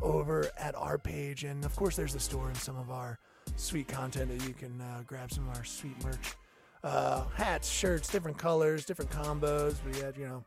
over 0.00 0.50
at 0.56 0.74
our 0.74 0.96
page. 0.98 1.44
And 1.44 1.64
of 1.64 1.76
course, 1.76 1.96
there's 1.96 2.14
the 2.14 2.20
store 2.20 2.48
and 2.48 2.56
some 2.56 2.76
of 2.76 2.90
our 2.90 3.18
sweet 3.56 3.88
content 3.88 4.36
that 4.36 4.48
you 4.48 4.54
can 4.54 4.80
uh, 4.80 5.02
grab 5.06 5.30
some 5.30 5.48
of 5.48 5.56
our 5.56 5.64
sweet 5.64 6.02
merch. 6.02 6.34
uh, 6.82 7.24
hats, 7.34 7.68
shirts, 7.70 8.08
different 8.08 8.38
colors, 8.38 8.84
different 8.84 9.10
combos. 9.10 9.76
We 9.90 9.98
had, 10.00 10.16
you 10.16 10.26
know, 10.28 10.44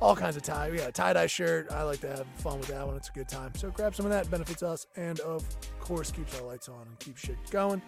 all 0.00 0.14
kinds 0.14 0.36
of 0.36 0.42
tie. 0.42 0.70
We 0.70 0.78
got 0.78 0.88
a 0.88 0.92
tie 0.92 1.12
dye 1.12 1.26
shirt. 1.26 1.70
I 1.70 1.82
like 1.82 2.00
to 2.00 2.08
have 2.08 2.26
fun 2.36 2.58
with 2.58 2.68
that 2.68 2.86
one. 2.86 2.96
It's 2.96 3.08
a 3.08 3.12
good 3.12 3.28
time. 3.28 3.52
So 3.56 3.70
grab 3.70 3.94
some 3.94 4.06
of 4.06 4.12
that. 4.12 4.30
Benefits 4.30 4.62
us, 4.62 4.86
and 4.96 5.20
of 5.20 5.44
course 5.80 6.10
keeps 6.10 6.38
our 6.38 6.46
lights 6.46 6.68
on 6.68 6.86
and 6.86 6.98
keeps 6.98 7.20
shit 7.20 7.36
going. 7.50 7.80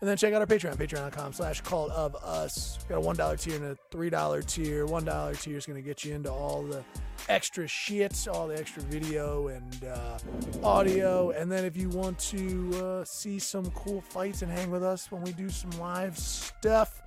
And 0.00 0.08
then 0.08 0.16
check 0.16 0.32
out 0.34 0.40
our 0.40 0.46
Patreon, 0.46 0.76
patreon.com 0.76 1.32
slash 1.32 1.60
call 1.60 1.90
of 1.90 2.14
us. 2.16 2.78
We 2.82 2.94
got 2.94 2.98
a 2.98 3.00
one 3.00 3.16
dollar 3.16 3.36
tier 3.36 3.56
and 3.56 3.64
a 3.64 3.76
three 3.90 4.10
dollar 4.10 4.42
tier. 4.42 4.86
One 4.86 5.04
dollar 5.04 5.34
tier 5.34 5.56
is 5.56 5.66
gonna 5.66 5.82
get 5.82 6.04
you 6.04 6.14
into 6.14 6.32
all 6.32 6.62
the 6.62 6.84
extra 7.28 7.66
shit, 7.66 8.26
all 8.28 8.48
the 8.48 8.58
extra 8.58 8.82
video 8.84 9.48
and 9.48 9.84
uh, 9.84 10.18
audio. 10.62 11.30
And 11.30 11.50
then 11.50 11.64
if 11.64 11.76
you 11.76 11.88
want 11.90 12.18
to 12.20 12.70
uh, 12.82 13.04
see 13.04 13.38
some 13.38 13.66
cool 13.72 14.00
fights 14.00 14.42
and 14.42 14.50
hang 14.50 14.70
with 14.70 14.82
us 14.82 15.10
when 15.10 15.22
we 15.22 15.32
do 15.32 15.48
some 15.48 15.70
live 15.72 16.16
stuff, 16.18 17.02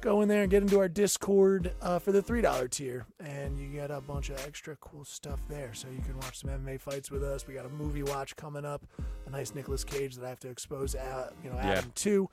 go 0.00 0.20
in 0.22 0.28
there 0.28 0.42
and 0.42 0.50
get 0.50 0.62
into 0.62 0.78
our 0.78 0.88
Discord 0.88 1.72
uh, 1.82 1.98
for 1.98 2.12
the 2.12 2.22
three 2.22 2.40
dollar 2.40 2.68
tier, 2.68 3.06
and 3.18 3.58
you 3.58 3.68
get 3.68 3.90
a 3.90 4.00
bunch 4.00 4.30
of 4.30 4.44
extra 4.46 4.76
cool 4.76 5.04
stuff 5.04 5.40
there. 5.48 5.72
So 5.74 5.88
you 5.88 6.00
can 6.02 6.16
watch 6.16 6.40
some 6.40 6.50
MMA 6.50 6.80
fights 6.80 7.10
with 7.10 7.22
us. 7.22 7.46
We 7.46 7.54
got 7.54 7.66
a 7.66 7.70
movie 7.70 8.02
watch 8.02 8.34
coming 8.36 8.64
up, 8.64 8.82
a 9.26 9.30
nice 9.30 9.54
Nicolas 9.54 9.84
Cage 9.84 10.16
that 10.16 10.24
I 10.24 10.28
have 10.28 10.40
to 10.40 10.48
expose 10.48 10.94
out, 10.96 11.34
you 11.44 11.50
know, 11.50 11.56
Yeah. 11.56 11.70
Adam 11.72 11.92
to, 11.96 12.28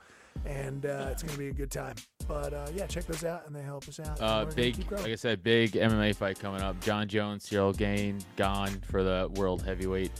and 0.46 0.86
uh, 0.86 1.08
it's 1.10 1.22
gonna 1.22 1.38
be 1.38 1.48
a 1.48 1.52
good 1.52 1.70
time. 1.70 1.96
But 2.26 2.52
uh, 2.54 2.68
yeah, 2.74 2.86
check 2.86 3.04
those 3.06 3.24
out, 3.24 3.46
and 3.46 3.54
they 3.54 3.62
help 3.62 3.86
us 3.88 4.00
out. 4.00 4.20
Uh, 4.20 4.44
big, 4.54 4.76
like 4.90 5.06
I 5.06 5.14
said, 5.14 5.42
big 5.42 5.72
MMA 5.72 6.14
fight 6.16 6.38
coming 6.38 6.60
up. 6.62 6.78
Jon 6.80 7.08
Jones, 7.08 7.48
Ciryl 7.48 7.76
Gane, 7.76 8.18
gone 8.36 8.80
for 8.90 9.02
the 9.02 9.30
world 9.34 9.62
heavyweight. 9.62 10.10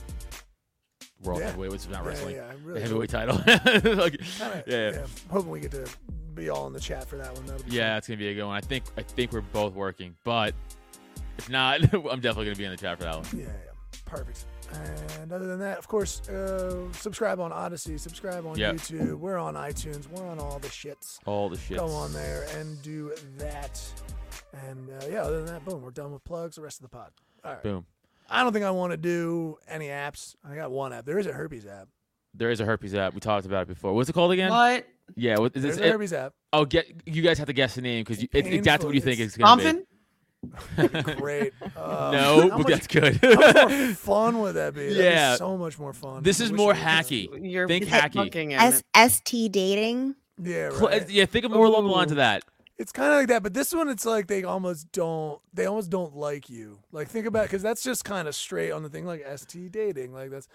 World 1.23 1.39
Yeah. 1.41 1.47
heavyweight, 1.47 1.71
which 1.71 1.81
is 1.81 1.89
not 1.89 2.03
Yeah, 2.03 2.09
wrestling. 2.09 2.35
yeah, 2.37 2.47
I 2.49 2.53
the 2.53 2.57
really 2.61 2.81
heavyweight 2.81 3.09
title. 3.09 3.35
Like, 3.95 4.17
Kinda- 4.19 4.63
yeah, 4.67 4.91
yeah, 4.91 5.01
I'm 5.01 5.09
hoping 5.29 5.51
we 5.51 5.59
get 5.59 5.71
to 5.71 5.85
be 6.39 6.49
all 6.49 6.67
in 6.67 6.73
the 6.73 6.79
chat 6.79 7.07
for 7.07 7.17
that 7.17 7.33
one. 7.33 7.45
That'll 7.45 7.63
be 7.63 7.71
Yeah, 7.71 7.89
fun. 7.91 7.97
it's 7.97 8.07
gonna 8.07 8.17
be 8.17 8.29
a 8.29 8.35
good 8.35 8.43
one. 8.45 8.55
I 8.55 8.61
think 8.61 8.83
I 8.97 9.01
think 9.03 9.31
we're 9.31 9.41
both 9.41 9.73
working, 9.73 10.15
but 10.23 10.53
if 11.37 11.49
not, 11.49 11.81
I'm 11.93 12.19
definitely 12.19 12.45
gonna 12.45 12.55
be 12.55 12.65
in 12.65 12.71
the 12.71 12.77
chat 12.77 12.97
for 12.97 13.03
that 13.03 13.15
one. 13.15 13.25
Yeah, 13.33 13.45
yeah, 13.45 13.99
perfect. 14.05 14.45
And 14.71 15.31
other 15.33 15.47
than 15.47 15.59
that, 15.59 15.79
of 15.79 15.87
course, 15.87 16.27
uh, 16.29 16.91
subscribe 16.93 17.39
on 17.39 17.51
Odysee, 17.51 17.97
subscribe 17.99 18.45
on 18.45 18.55
Yep. 18.55 18.75
YouTube. 18.75 19.15
We're 19.15 19.37
on 19.39 19.55
iTunes. 19.55 20.07
We're 20.09 20.27
on 20.27 20.37
all 20.39 20.59
the 20.59 20.67
shits. 20.67 21.17
All 21.25 21.49
the 21.49 21.57
shits. 21.57 21.77
Go 21.77 21.87
on 21.87 22.13
there 22.13 22.45
and 22.55 22.79
do 22.83 23.11
that. 23.37 23.81
And 24.67 24.89
uh, 24.91 25.05
yeah, 25.09 25.23
other 25.23 25.37
than 25.43 25.47
that, 25.47 25.65
boom, 25.65 25.81
we're 25.81 25.89
done 25.89 26.11
with 26.11 26.23
plugs. 26.23 26.55
The 26.57 26.61
rest 26.61 26.77
of 26.79 26.83
the 26.83 26.89
pod. 26.95 27.09
All 27.43 27.53
right. 27.53 27.63
Boom. 27.63 27.85
I 28.29 28.43
don't 28.43 28.53
think 28.53 28.63
I 28.63 28.69
want 28.69 28.91
to 28.91 28.97
do 28.97 29.57
any 29.67 29.87
apps. 29.87 30.35
I 30.47 30.53
got 30.53 30.69
one 30.69 30.93
app. 30.93 31.03
There 31.03 31.17
is 31.17 31.25
a 31.25 31.33
herpes 31.33 31.65
app. 31.65 31.87
There 32.35 32.51
is 32.51 32.59
a 32.59 32.65
herpes 32.65 32.93
app. 32.93 33.15
We 33.15 33.21
talked 33.21 33.47
about 33.47 33.63
it 33.63 33.69
before. 33.69 33.93
What's 33.93 34.07
it 34.07 34.13
called 34.13 34.31
again? 34.33 34.51
What? 34.51 34.85
Yeah. 35.15 35.37
What, 35.39 35.55
is 35.55 35.63
this 35.63 35.77
a 35.77 35.85
it? 35.85 35.91
herpes 35.91 36.13
app. 36.13 36.33
Oh, 36.53 36.65
get 36.65 36.87
you 37.05 37.21
guys 37.21 37.37
have 37.37 37.47
to 37.47 37.53
guess 37.53 37.75
the 37.75 37.81
name 37.81 38.03
because 38.03 38.21
it's 38.23 38.33
exactly 38.33 38.61
painful. 38.61 38.85
what 38.87 38.95
you 38.95 39.01
think 39.01 39.19
It's 39.19 39.35
it's 39.35 39.37
gonna 39.37 39.61
Thompson? 39.63 39.85
Great. 41.17 41.53
Uh. 41.75 42.11
No, 42.13 42.49
but 42.49 42.57
much- 42.59 42.67
that's 42.67 42.87
good. 42.87 43.17
How 43.21 43.35
much 43.35 43.55
more 43.69 43.87
fun 43.95 44.39
would 44.41 44.55
that 44.55 44.73
be? 44.73 44.81
That'd 44.81 44.97
be 44.97 45.03
Yeah. 45.03 45.35
so 45.35 45.57
much 45.57 45.77
more 45.77 45.93
fun. 45.93 46.23
this 46.23 46.39
I 46.41 46.45
is 46.45 46.51
more 46.51 46.73
hacky. 46.73 47.27
You're 47.41 47.67
Think 47.67 47.85
bit 47.85 47.93
hacky. 47.93 48.13
fucking 48.13 48.51
in 48.51 48.59
S- 48.59 48.83
it. 48.95 49.11
ST 49.11 49.51
dating. 49.51 50.15
Yeah, 50.41 50.67
right. 50.67 51.09
Yeah, 51.09 51.25
think 51.25 51.43
of 51.45 51.51
more 51.51 51.65
along 51.65 51.83
the 51.85 51.91
lines 51.91 52.11
of 52.11 52.17
that. 52.17 52.43
It's 52.77 52.93
kind 52.93 53.11
of 53.11 53.17
like 53.17 53.27
that, 53.27 53.43
but 53.43 53.53
this 53.53 53.73
one, 53.73 53.89
it's 53.89 54.05
like 54.05 54.27
they 54.27 54.43
almost 54.45 54.89
don't. 54.93 55.41
They 55.53 55.65
almost 55.65 55.89
don't 55.89 56.15
like 56.15 56.49
you. 56.49 56.79
Like 56.93 57.09
think 57.09 57.25
about 57.25 57.43
because 57.43 57.61
that's 57.61 57.83
just 57.83 58.05
kind 58.05 58.25
of 58.25 58.33
straight 58.33 58.71
on 58.71 58.83
the 58.83 58.89
thing, 58.89 59.05
like 59.05 59.25
ST 59.35 59.69
dating. 59.69 60.13
Like 60.13 60.29
that's 60.29 60.47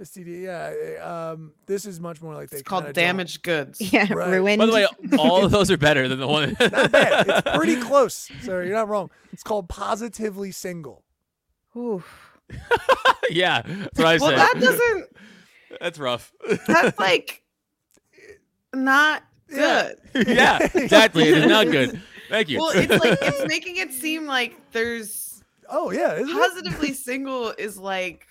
STD. 0.00 0.42
Yeah. 0.42 0.72
eh, 0.74 1.02
Um. 1.02 1.52
This 1.66 1.84
is 1.86 2.00
much 2.00 2.22
more 2.22 2.34
like 2.34 2.50
they 2.50 2.58
It's 2.58 2.68
called 2.68 2.84
kinda 2.84 2.92
don't- 2.94 3.04
damaged 3.04 3.42
goods. 3.42 3.80
Yeah, 3.92 4.12
Right. 4.12 4.30
ruined. 4.32 4.58
By 4.58 4.66
the 4.66 4.72
way, 4.72 4.86
all 5.18 5.44
of 5.44 5.50
those 5.56 5.70
are 5.70 5.76
better 5.76 6.08
than 6.08 6.18
the 6.18 6.26
one. 6.26 6.56
Not 6.60 6.90
bad. 6.92 7.26
It's 7.46 7.56
pretty 7.56 7.76
close. 7.76 8.30
So 8.42 8.60
you're 8.60 8.74
not 8.74 8.88
wrong. 8.88 9.10
It's 9.32 9.42
called 9.42 9.68
positively 9.68 10.50
single. 10.52 11.04
Ooh. 11.76 12.02
yeah, 13.30 13.62
that's 13.62 13.98
what 13.98 14.06
I 14.06 14.16
Well, 14.18 14.30
said. 14.30 14.38
that 14.38 14.54
doesn't. 14.60 15.06
That's 15.80 15.98
rough. 15.98 16.32
That's 16.66 16.98
like 16.98 17.42
not 18.74 19.22
good. 19.48 19.96
yeah, 20.14 20.58
exactly. 20.74 21.28
It 21.28 21.38
is 21.38 21.46
not 21.46 21.66
good. 21.70 22.00
Thank 22.28 22.48
you. 22.48 22.58
Well, 22.58 22.70
it's 22.74 23.04
like 23.04 23.18
it's 23.22 23.46
making 23.46 23.76
it 23.76 23.92
seem 23.92 24.26
like 24.26 24.56
there's 24.72 25.42
Oh 25.68 25.90
yeah. 25.92 26.14
Isn't 26.14 26.28
it? 26.28 26.34
positively 26.34 26.92
single 26.92 27.50
is 27.56 27.78
like 27.78 28.26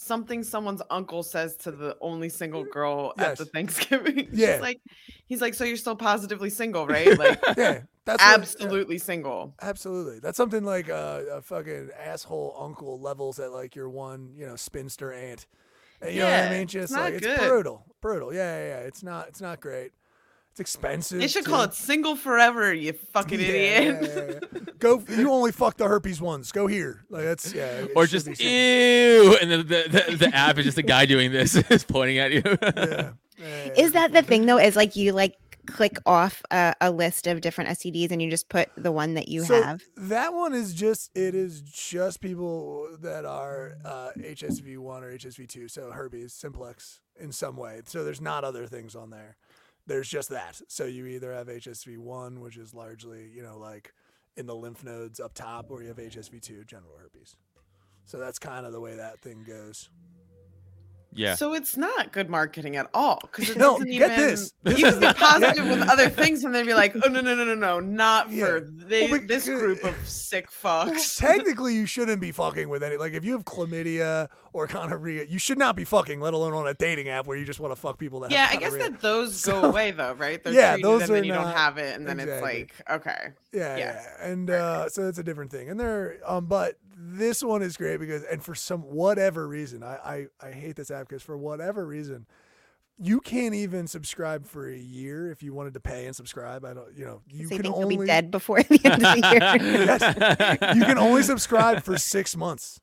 something 0.00 0.44
someone's 0.44 0.80
uncle 0.90 1.22
says 1.24 1.56
to 1.56 1.72
the 1.72 1.96
only 2.00 2.28
single 2.28 2.62
girl 2.64 3.12
at 3.18 3.36
the 3.36 3.44
Thanksgiving. 3.44 4.28
Yeah. 4.32 4.58
like 4.60 4.80
he's 5.26 5.40
like, 5.40 5.54
so 5.54 5.64
you're 5.64 5.76
still 5.76 5.96
positively 5.96 6.50
single, 6.50 6.86
right? 6.86 7.08
Like 7.18 7.40
Yeah. 7.56 7.80
That's 8.04 8.22
what- 8.22 8.28
yeah. 8.28 8.34
absolutely 8.34 8.98
single. 8.98 9.54
Absolutely. 9.60 10.20
That's 10.20 10.36
something 10.36 10.64
like 10.64 10.88
uh, 10.88 11.22
a 11.32 11.42
fucking 11.42 11.90
asshole 11.98 12.56
uncle 12.60 13.00
levels 13.00 13.38
at 13.40 13.50
like 13.52 13.74
your 13.74 13.88
one, 13.90 14.34
you 14.36 14.46
know, 14.46 14.56
spinster 14.56 15.12
aunt. 15.12 15.46
And 16.00 16.14
you 16.14 16.20
know 16.20 16.30
what 16.30 16.40
I 16.44 16.50
mean? 16.58 16.68
Just 16.68 16.92
not 16.92 17.00
like 17.02 17.14
it's 17.14 17.26
good. 17.26 17.40
brutal. 17.40 17.84
Brutal. 18.00 18.32
Yeah, 18.32 18.56
yeah, 18.60 18.68
yeah. 18.68 18.86
It's 18.86 19.02
not 19.02 19.26
it's 19.28 19.40
not 19.40 19.60
great. 19.60 19.90
It's 20.58 20.60
expensive. 20.74 21.20
They 21.20 21.28
should 21.28 21.44
too. 21.44 21.52
call 21.52 21.62
it 21.62 21.72
single 21.72 22.16
forever, 22.16 22.74
you 22.74 22.92
fucking 22.92 23.38
Yeah, 23.38 23.46
idiot. 23.46 23.98
yeah, 24.02 24.08
yeah, 24.08 24.38
yeah. 24.52 24.60
Go 24.80 25.04
you 25.08 25.30
only 25.30 25.52
fuck 25.52 25.76
the 25.76 25.86
herpes 25.86 26.20
ones. 26.20 26.50
Go 26.50 26.66
here. 26.66 27.04
Like 27.10 27.22
that's 27.24 27.54
yeah. 27.54 27.86
or 27.94 28.06
just 28.06 28.26
ew, 28.26 29.36
and 29.40 29.50
then 29.52 29.66
the, 29.68 30.04
the, 30.08 30.16
the 30.16 30.34
app 30.34 30.58
is 30.58 30.64
just 30.64 30.78
a 30.78 30.82
guy 30.82 31.06
doing 31.06 31.30
this, 31.30 31.54
is 31.70 31.84
pointing 31.84 32.18
at 32.18 32.32
you. 32.32 32.42
Yeah. 32.44 33.10
Yeah, 33.40 33.64
yeah, 33.66 33.72
Is 33.76 33.92
that 33.92 34.12
the 34.12 34.22
thing 34.22 34.46
though? 34.46 34.58
Is 34.58 34.74
like 34.74 34.96
you 34.96 35.12
like 35.12 35.36
click 35.68 35.98
off 36.06 36.42
a, 36.50 36.74
a 36.80 36.90
list 36.90 37.28
of 37.28 37.40
different 37.40 37.70
STDs 37.70 38.10
and 38.10 38.20
you 38.20 38.30
just 38.30 38.48
put 38.48 38.68
the 38.76 38.90
one 38.90 39.14
that 39.14 39.28
you 39.28 39.44
so 39.44 39.62
have. 39.62 39.82
That 39.96 40.34
one 40.34 40.54
is 40.54 40.74
just 40.74 41.16
it 41.16 41.36
is 41.36 41.60
just 41.60 42.20
people 42.20 42.88
that 43.00 43.24
are 43.24 43.74
uh, 43.84 44.10
HSV 44.18 44.76
one 44.78 45.04
or 45.04 45.16
HSV 45.16 45.48
two, 45.48 45.68
so 45.68 45.92
herpes 45.92 46.32
simplex 46.32 47.00
in 47.20 47.30
some 47.30 47.56
way. 47.56 47.80
So 47.84 48.02
there's 48.02 48.20
not 48.20 48.42
other 48.42 48.66
things 48.66 48.96
on 48.96 49.10
there. 49.10 49.36
There's 49.88 50.08
just 50.08 50.28
that. 50.28 50.60
So 50.68 50.84
you 50.84 51.06
either 51.06 51.32
have 51.32 51.48
HSV 51.48 51.98
one, 51.98 52.40
which 52.40 52.58
is 52.58 52.74
largely 52.74 53.30
you 53.34 53.42
know 53.42 53.58
like 53.58 53.92
in 54.36 54.46
the 54.46 54.54
lymph 54.54 54.84
nodes 54.84 55.18
up 55.18 55.34
top, 55.34 55.70
or 55.70 55.82
you 55.82 55.88
have 55.88 55.96
HSV 55.96 56.40
two, 56.40 56.62
general 56.64 56.92
herpes. 57.00 57.34
So 58.04 58.18
that's 58.18 58.38
kind 58.38 58.64
of 58.64 58.72
the 58.72 58.80
way 58.80 58.94
that 58.94 59.20
thing 59.20 59.44
goes. 59.46 59.90
Yeah. 61.18 61.34
So 61.34 61.52
it's 61.54 61.76
not 61.76 62.12
good 62.12 62.30
marketing 62.30 62.76
at 62.76 62.88
all 62.94 63.18
because 63.22 63.50
it 63.50 63.56
No, 63.58 63.72
doesn't 63.74 63.86
get 63.90 63.94
even. 64.12 64.16
this. 64.16 64.52
This 64.62 64.78
You 64.78 64.84
can 64.86 65.00
be 65.00 65.06
the- 65.06 65.14
positive 65.14 65.64
with 65.68 65.88
other 65.88 66.08
things, 66.20 66.44
and 66.44 66.54
then 66.54 66.64
be 66.66 66.74
like, 66.74 66.94
"Oh 66.96 67.08
no, 67.10 67.20
no, 67.20 67.34
no, 67.34 67.44
no, 67.44 67.54
no, 67.54 67.80
not 67.80 68.30
Yeah. 68.30 68.46
for 68.46 68.60
they, 68.60 69.10
Well, 69.10 69.20
this 69.26 69.44
group 69.46 69.82
of 69.84 69.94
sick 70.08 70.48
fucks." 70.50 71.18
Technically, 71.18 71.74
you 71.74 71.86
shouldn't 71.86 72.20
be 72.20 72.32
fucking 72.32 72.68
with 72.68 72.82
any. 72.82 72.96
Like, 72.96 73.12
if 73.12 73.24
you 73.24 73.32
have 73.32 73.44
chlamydia 73.44 74.28
or 74.52 74.66
gonorrhea, 74.66 75.24
you 75.28 75.38
should 75.38 75.58
not 75.58 75.76
be 75.76 75.84
fucking, 75.84 76.20
let 76.20 76.34
alone 76.34 76.54
on 76.54 76.66
a 76.66 76.74
dating 76.74 77.08
app 77.08 77.26
where 77.26 77.36
you 77.36 77.44
just 77.44 77.60
want 77.60 77.72
to 77.74 77.80
fuck 77.80 77.98
people 77.98 78.20
that. 78.20 78.30
Have 78.30 78.38
Yeah, 78.38 78.46
have 78.46 78.56
I 78.56 78.60
guess 78.60 78.72
that 78.90 79.00
those 79.00 79.44
go 79.44 79.62
So- 79.62 79.68
away 79.68 79.90
though, 79.90 80.12
right? 80.14 80.42
They're 80.42 80.52
Yeah, 80.52 80.72
treated 80.72 80.84
those 80.84 81.02
and 81.02 81.10
are 81.10 81.14
then 81.14 81.24
you 81.24 81.32
don't 81.32 81.46
have 81.52 81.78
it, 81.78 81.96
and 81.96 82.06
then 82.06 82.20
exactly. 82.20 82.60
it's 82.62 82.72
like, 82.88 83.00
okay, 83.06 83.28
Yeah, 83.52 83.76
Yeah. 83.76 84.02
yeah, 84.20 84.30
and 84.30 84.50
uh, 84.50 84.88
so 84.88 85.04
that's 85.04 85.18
a 85.18 85.22
different 85.24 85.50
thing. 85.50 85.68
And 85.70 85.78
there, 85.80 86.18
um, 86.26 86.46
but 86.46 86.76
this 87.00 87.42
one 87.44 87.62
is 87.62 87.76
great 87.76 88.00
because, 88.00 88.24
and 88.24 88.42
for 88.42 88.54
some 88.54 88.80
whatever 88.82 89.46
reason, 89.46 89.82
I 89.82 90.26
I, 90.42 90.46
I 90.48 90.50
hate 90.52 90.76
this 90.76 90.90
app 90.90 91.08
because 91.08 91.22
for 91.22 91.36
whatever 91.38 91.86
reason, 91.86 92.26
you 92.98 93.20
can't 93.20 93.54
even 93.54 93.86
subscribe 93.86 94.44
for 94.46 94.68
a 94.68 94.76
year 94.76 95.30
if 95.30 95.42
you 95.42 95.54
wanted 95.54 95.74
to 95.74 95.80
pay 95.80 96.06
and 96.06 96.16
subscribe. 96.16 96.64
I 96.64 96.74
don't, 96.74 96.92
you 96.96 97.04
know, 97.04 97.22
you 97.28 97.44
so 97.48 97.54
can 97.54 97.62
think 97.62 97.74
only 97.76 97.94
you'll 97.94 98.02
be 98.02 98.06
dead 98.08 98.30
before 98.32 98.60
the 98.64 98.80
end 98.84 98.94
of 98.94 99.00
the 99.00 99.30
year. 99.30 99.86
Yes. 99.86 100.76
you 100.76 100.84
can 100.84 100.98
only 100.98 101.22
subscribe 101.22 101.84
for 101.84 101.96
six 101.96 102.36
months. 102.36 102.80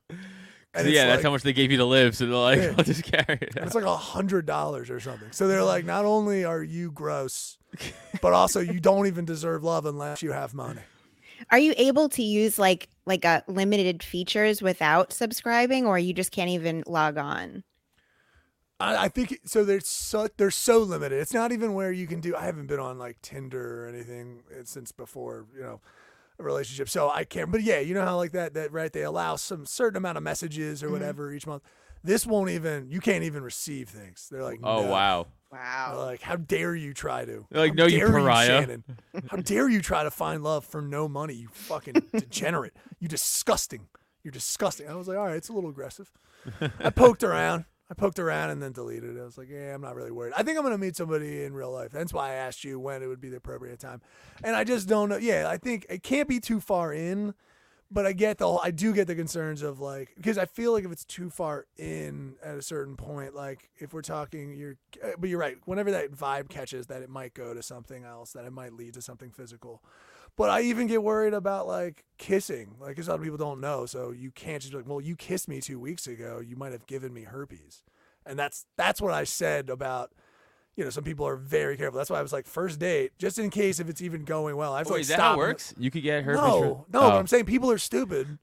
And 0.72 0.88
yeah, 0.88 1.06
that's 1.06 1.18
like- 1.18 1.24
how 1.24 1.30
much 1.30 1.42
they 1.42 1.52
gave 1.52 1.70
you 1.70 1.76
to 1.78 1.84
live. 1.84 2.16
So 2.16 2.26
they're 2.26 2.34
like, 2.36 2.58
Yeah. 2.58 2.74
I'll 2.78 2.84
just 2.84 3.04
carry 3.04 3.38
it. 3.40 3.54
It's 3.56 3.74
like 3.74 3.84
a 3.84 3.96
hundred 3.96 4.46
dollars 4.46 4.88
or 4.90 5.00
something. 5.00 5.28
So 5.32 5.48
they're 5.48 5.62
like, 5.64 5.84
not 5.84 6.04
only 6.06 6.44
are 6.44 6.62
you 6.62 6.90
gross, 6.92 7.58
but 8.22 8.32
also 8.32 8.60
you 8.60 8.80
don't 8.80 9.06
even 9.06 9.24
deserve 9.26 9.64
love 9.64 9.84
unless 9.86 10.22
you 10.22 10.32
have 10.32 10.54
money. 10.54 10.80
Are 11.50 11.58
you 11.58 11.74
able 11.76 12.08
to 12.10 12.22
use 12.22 12.58
like 12.58 12.88
like 13.06 13.24
a 13.24 13.44
limited 13.46 14.02
features 14.02 14.62
without 14.62 15.12
subscribing, 15.12 15.86
or 15.86 15.98
you 15.98 16.12
just 16.12 16.32
can't 16.32 16.50
even 16.50 16.82
log 16.86 17.16
on? 17.18 17.62
I, 18.78 19.04
I 19.04 19.08
think 19.08 19.40
so. 19.44 19.64
They're 19.64 19.80
so 19.80 20.28
they're 20.36 20.50
so 20.50 20.78
limited. 20.78 21.20
It's 21.20 21.34
not 21.34 21.52
even 21.52 21.74
where 21.74 21.92
you 21.92 22.06
can 22.06 22.20
do. 22.20 22.36
I 22.36 22.42
haven't 22.42 22.66
been 22.66 22.80
on 22.80 22.98
like 22.98 23.20
Tinder 23.22 23.84
or 23.84 23.88
anything 23.88 24.42
uh, 24.52 24.62
since 24.64 24.92
before 24.92 25.46
you 25.54 25.62
know 25.62 25.80
a 26.38 26.42
relationship, 26.42 26.88
so 26.88 27.10
I 27.10 27.24
can't. 27.24 27.50
But 27.50 27.62
yeah, 27.62 27.80
you 27.80 27.94
know 27.94 28.04
how 28.04 28.16
like 28.16 28.32
that 28.32 28.54
that 28.54 28.72
right? 28.72 28.92
They 28.92 29.02
allow 29.02 29.36
some 29.36 29.66
certain 29.66 29.96
amount 29.96 30.18
of 30.18 30.24
messages 30.24 30.82
Mm-hmm. 30.82 30.88
or 30.88 30.90
whatever 30.90 31.32
each 31.32 31.46
month. 31.46 31.62
This 32.06 32.26
won't 32.26 32.50
even. 32.50 32.90
You 32.90 33.00
can't 33.00 33.24
even 33.24 33.42
receive 33.42 33.88
things. 33.88 34.28
They're 34.30 34.42
like, 34.44 34.60
Oh 34.62 34.82
no. 34.82 34.90
wow. 34.90 35.26
They're 35.50 35.60
wow. 35.60 35.94
like, 35.96 36.22
how 36.22 36.36
dare 36.36 36.74
you 36.74 36.94
try 36.94 37.24
to? 37.24 37.46
They're 37.50 37.60
like, 37.62 37.72
How 37.72 37.84
"No, 37.84 37.86
you 37.86 37.98
dare 37.98 38.10
pariah." 38.10 38.46
Shannon. 38.46 38.84
How 39.30 39.36
dare 39.38 39.68
you 39.68 39.80
try 39.80 40.02
to 40.02 40.10
find 40.10 40.42
love 40.42 40.64
for 40.64 40.82
no 40.82 41.08
money? 41.08 41.34
You 41.34 41.48
fucking 41.52 41.94
degenerate. 42.12 42.74
You 43.00 43.08
disgusting. 43.08 43.88
You're 44.22 44.32
disgusting. 44.32 44.88
I 44.88 44.94
was 44.94 45.06
like, 45.08 45.16
all 45.16 45.24
right, 45.26 45.36
it's 45.36 45.48
a 45.48 45.52
little 45.52 45.70
aggressive. 45.70 46.10
I 46.80 46.90
poked 46.90 47.22
around. 47.22 47.64
I 47.88 47.94
poked 47.94 48.18
around 48.18 48.50
and 48.50 48.60
then 48.60 48.72
deleted 48.72 49.16
it. 49.16 49.20
I 49.20 49.24
was 49.24 49.38
like, 49.38 49.48
yeah, 49.48 49.72
I'm 49.72 49.80
not 49.80 49.94
really 49.94 50.10
worried. 50.10 50.32
I 50.36 50.42
think 50.42 50.58
I'm 50.58 50.64
gonna 50.64 50.78
meet 50.78 50.96
somebody 50.96 51.44
in 51.44 51.54
real 51.54 51.70
life. 51.70 51.92
That's 51.92 52.12
why 52.12 52.30
I 52.30 52.34
asked 52.34 52.64
you 52.64 52.80
when 52.80 53.02
it 53.02 53.06
would 53.06 53.20
be 53.20 53.28
the 53.28 53.36
appropriate 53.36 53.78
time. 53.78 54.02
And 54.42 54.56
I 54.56 54.64
just 54.64 54.88
don't 54.88 55.08
know. 55.08 55.16
Yeah, 55.16 55.48
I 55.48 55.56
think 55.56 55.86
it 55.88 56.02
can't 56.02 56.28
be 56.28 56.40
too 56.40 56.58
far 56.58 56.92
in, 56.92 57.34
but 57.90 58.04
I 58.06 58.12
get 58.12 58.38
the 58.38 58.48
I 58.48 58.70
do 58.70 58.92
get 58.92 59.06
the 59.06 59.14
concerns 59.14 59.62
of 59.62 59.80
like 59.80 60.12
because 60.16 60.38
I 60.38 60.46
feel 60.46 60.72
like 60.72 60.84
if 60.84 60.92
it's 60.92 61.04
too 61.04 61.30
far 61.30 61.66
in 61.76 62.34
at 62.42 62.56
a 62.56 62.62
certain 62.62 62.96
point, 62.96 63.34
like 63.34 63.70
if 63.78 63.94
we're 63.94 64.02
talking, 64.02 64.56
you're, 64.56 64.76
uh, 65.02 65.10
but 65.18 65.28
you're 65.28 65.38
right. 65.38 65.56
Whenever 65.66 65.90
that 65.92 66.12
vibe 66.12 66.48
catches, 66.48 66.88
that 66.88 67.02
it 67.02 67.08
might 67.08 67.34
go 67.34 67.54
to 67.54 67.62
something 67.62 68.04
else, 68.04 68.32
that 68.32 68.44
it 68.44 68.52
might 68.52 68.72
lead 68.72 68.94
to 68.94 69.02
something 69.02 69.30
physical. 69.30 69.82
But 70.36 70.50
I 70.50 70.62
even 70.62 70.86
get 70.86 71.02
worried 71.02 71.32
about 71.32 71.66
like 71.66 72.04
kissing, 72.18 72.74
like 72.80 72.90
because 72.90 73.06
a 73.06 73.12
lot 73.12 73.20
of 73.20 73.22
people 73.22 73.38
don't 73.38 73.60
know. 73.60 73.86
So 73.86 74.10
you 74.10 74.30
can't 74.32 74.60
just 74.60 74.72
be 74.72 74.78
like, 74.78 74.88
well, 74.88 75.00
you 75.00 75.14
kissed 75.16 75.48
me 75.48 75.60
two 75.60 75.78
weeks 75.78 76.06
ago. 76.06 76.40
You 76.40 76.56
might 76.56 76.72
have 76.72 76.86
given 76.86 77.14
me 77.14 77.22
herpes, 77.22 77.84
and 78.26 78.38
that's 78.38 78.66
that's 78.76 79.00
what 79.00 79.14
I 79.14 79.24
said 79.24 79.70
about. 79.70 80.12
You 80.76 80.84
know, 80.84 80.90
some 80.90 81.04
people 81.04 81.26
are 81.26 81.36
very 81.36 81.76
careful. 81.76 81.96
That's 81.96 82.10
why 82.10 82.18
I 82.18 82.22
was 82.22 82.32
like, 82.34 82.46
first 82.46 82.78
date, 82.78 83.12
just 83.18 83.38
in 83.38 83.48
case 83.50 83.80
if 83.80 83.88
it's 83.88 84.02
even 84.02 84.24
going 84.24 84.56
well. 84.56 84.74
I 84.74 84.78
have 84.78 84.86
to 84.88 84.92
Wait, 84.92 84.98
like 84.98 85.00
is 85.02 85.08
that 85.08 85.20
how 85.20 85.32
it 85.34 85.38
works? 85.38 85.74
You 85.78 85.90
could 85.90 86.02
get 86.02 86.22
herpes. 86.24 86.40
No, 86.42 86.60
from- 86.60 86.68
no, 86.92 87.00
Oh. 87.06 87.10
but 87.10 87.16
I'm 87.16 87.26
saying 87.26 87.46
people 87.46 87.70
are 87.70 87.78
stupid. 87.78 88.38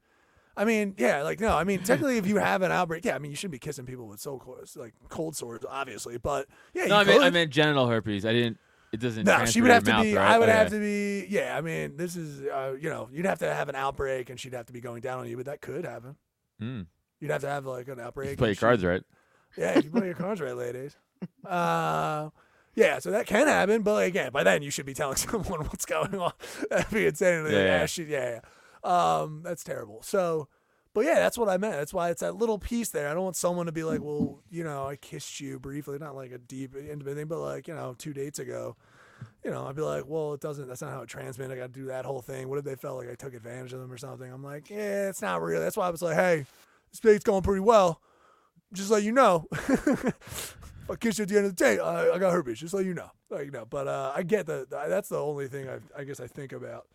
I 0.58 0.66
mean, 0.66 0.96
yeah, 0.98 1.22
like 1.24 1.40
no, 1.40 1.56
I 1.56 1.64
mean, 1.64 1.84
technically, 1.84 2.18
if 2.18 2.28
you 2.28 2.38
have 2.38 2.62
an 2.62 2.72
outbreak, 2.72 3.06
yeah, 3.06 3.16
I 3.16 3.20
mean, 3.20 3.32
you 3.32 3.36
shouldn't 3.36 3.54
be 3.54 3.60
kissing 3.60 3.86
people 3.86 4.08
with 4.08 4.20
so 4.20 4.38
cold, 4.40 4.68
like 4.76 4.94
cold 5.10 5.36
sores, 5.36 5.62
obviously, 5.68 6.18
but 6.18 6.48
yeah, 6.76 6.86
No, 6.86 6.96
you 6.96 7.02
I 7.02 7.04
meant, 7.06 7.24
I 7.24 7.30
meant 7.32 7.52
genital 7.52 7.88
herpes. 7.88 8.26
I 8.26 8.34
didn't. 8.34 8.58
It 8.92 9.00
doesn't. 9.00 9.26
No, 9.26 9.46
she 9.46 9.62
would 9.62 9.72
have 9.72 9.84
to 9.86 9.92
mouth, 9.92 10.04
be. 10.04 10.14
right? 10.16 10.32
I 10.32 10.38
would 10.38 10.50
Okay. 10.50 10.58
have 10.58 10.70
to 10.70 10.80
be. 10.80 11.26
Yeah, 11.28 11.58
I 11.58 11.62
mean, 11.62 11.98
this 11.98 12.16
is. 12.16 12.42
Uh, 12.46 12.76
you 12.80 12.90
know, 12.90 13.10
you'd 13.12 13.26
have 13.26 13.40
to 13.40 13.52
have 13.52 13.68
an 13.70 13.76
outbreak, 13.76 14.30
and 14.30 14.40
she'd 14.40 14.54
have 14.54 14.68
to 14.68 14.74
be 14.74 14.82
going 14.82 15.02
down 15.02 15.20
on 15.20 15.28
you, 15.28 15.36
but 15.38 15.48
that 15.48 15.62
could 15.62 15.86
happen. 15.86 16.16
Mm. 16.62 16.86
You'd 17.20 17.32
have 17.32 17.42
to 17.42 17.50
have 17.50 17.66
like 17.66 17.88
an 17.88 18.00
outbreak. 18.00 18.30
Just 18.30 18.38
play 18.40 18.50
your 18.50 18.56
she- 18.56 18.60
cards 18.60 18.84
right. 18.86 19.02
Yeah, 19.58 19.80
you 19.80 19.90
play 19.90 20.06
your 20.06 20.16
cards 20.16 20.40
right, 20.42 20.56
ladies. 20.56 20.96
Uh, 21.46 22.30
yeah, 22.76 23.00
so 23.00 23.12
that 23.12 23.28
can 23.28 23.48
happen, 23.48 23.84
but 23.84 23.94
like, 23.94 24.08
again, 24.08 24.32
by 24.32 24.44
then 24.44 24.62
you 24.64 24.72
should 24.72 24.86
be 24.86 24.94
telling 24.94 25.16
someone 25.18 25.62
what's 25.66 25.86
going 25.86 26.16
on. 26.16 26.32
That'd 26.70 26.92
be 26.92 27.06
insane. 27.06 27.44
Like, 27.44 27.54
Yeah, 27.54 27.66
yeah. 27.66 27.80
"Ah, 27.84 27.86
shit, 27.86 28.08
yeah, 28.08 28.40
yeah. 28.40 29.20
Um, 29.22 29.42
that's 29.44 29.64
terrible. 29.64 30.02
So, 30.02 30.48
but 30.94 31.06
yeah, 31.06 31.16
that's 31.16 31.38
what 31.38 31.50
I 31.50 31.58
meant. 31.58 31.76
That's 31.76 31.94
why 31.94 32.10
it's 32.10 32.22
that 32.22 32.36
little 32.36 32.58
piece 32.60 32.90
there. 32.90 33.10
I 33.10 33.14
don't 33.14 33.24
want 33.24 33.36
someone 33.36 33.66
to 33.68 33.72
be 33.72 33.84
like, 33.84 34.02
well, 34.02 34.42
you 34.50 34.64
know, 34.64 34.86
I 34.88 34.96
kissed 34.96 35.40
you 35.40 35.60
briefly, 35.60 35.98
not 36.00 36.16
like 36.16 36.32
a 36.32 36.38
deep 36.38 36.76
intimate 36.76 37.16
thing, 37.16 37.28
but 37.28 37.40
like, 37.40 37.68
you 37.68 37.76
know, 37.76 37.96
two 37.98 38.14
dates 38.14 38.40
ago. 38.40 38.76
You 39.44 39.52
know, 39.52 39.66
I'd 39.68 39.76
be 39.76 39.82
like, 39.82 40.04
well, 40.08 40.34
it 40.34 40.42
doesn't. 40.42 40.68
That's 40.68 40.82
not 40.82 40.92
how 40.92 41.02
it 41.02 41.10
transmits. 41.10 41.52
I 41.52 41.56
got 41.56 41.74
to 41.74 41.80
do 41.80 41.86
that 41.88 42.06
whole 42.06 42.22
thing. 42.22 42.50
What 42.50 42.60
if 42.60 42.66
they 42.66 42.76
felt 42.76 42.98
like 42.98 43.10
I 43.10 43.16
took 43.16 43.34
advantage 43.34 43.74
of 43.74 43.80
them 43.80 43.92
or 43.92 43.98
something? 43.98 44.32
I'm 44.32 44.44
like, 44.44 44.70
yeah, 44.70 45.10
it's 45.10 45.22
not 45.22 45.42
real. 45.42 45.60
That's 45.62 45.78
why 45.78 45.88
I 45.88 45.90
was 45.90 46.02
like, 46.02 46.16
hey, 46.16 46.46
this 46.92 47.00
date's 47.00 47.24
going 47.24 47.44
pretty 47.44 47.62
well. 47.62 48.02
Just 48.74 48.90
let 48.92 49.04
you 49.04 49.12
know. 49.12 49.48
if 50.84 50.92
I 50.92 50.96
kiss 50.96 51.18
you 51.18 51.24
at 51.24 51.30
the 51.30 51.38
end 51.38 51.46
of 51.46 51.56
the 51.56 51.64
day, 51.64 51.80
I, 51.80 52.12
I 52.12 52.18
got 52.20 52.32
herpes. 52.34 52.60
Just 52.60 52.74
let 52.74 52.86
you 52.86 52.94
know. 52.94 53.10
Like, 53.30 53.46
you 53.46 53.52
know. 53.52 53.66
But 53.66 53.88
uh, 53.88 54.12
I 54.16 54.24
get 54.24 54.46
that. 54.48 54.70
That's 54.70 55.10
the 55.10 55.20
only 55.20 55.48
thing 55.48 55.68
I, 55.70 55.80
I 56.00 56.04
guess 56.04 56.20
I 56.20 56.28
think 56.28 56.52
about 56.52 56.88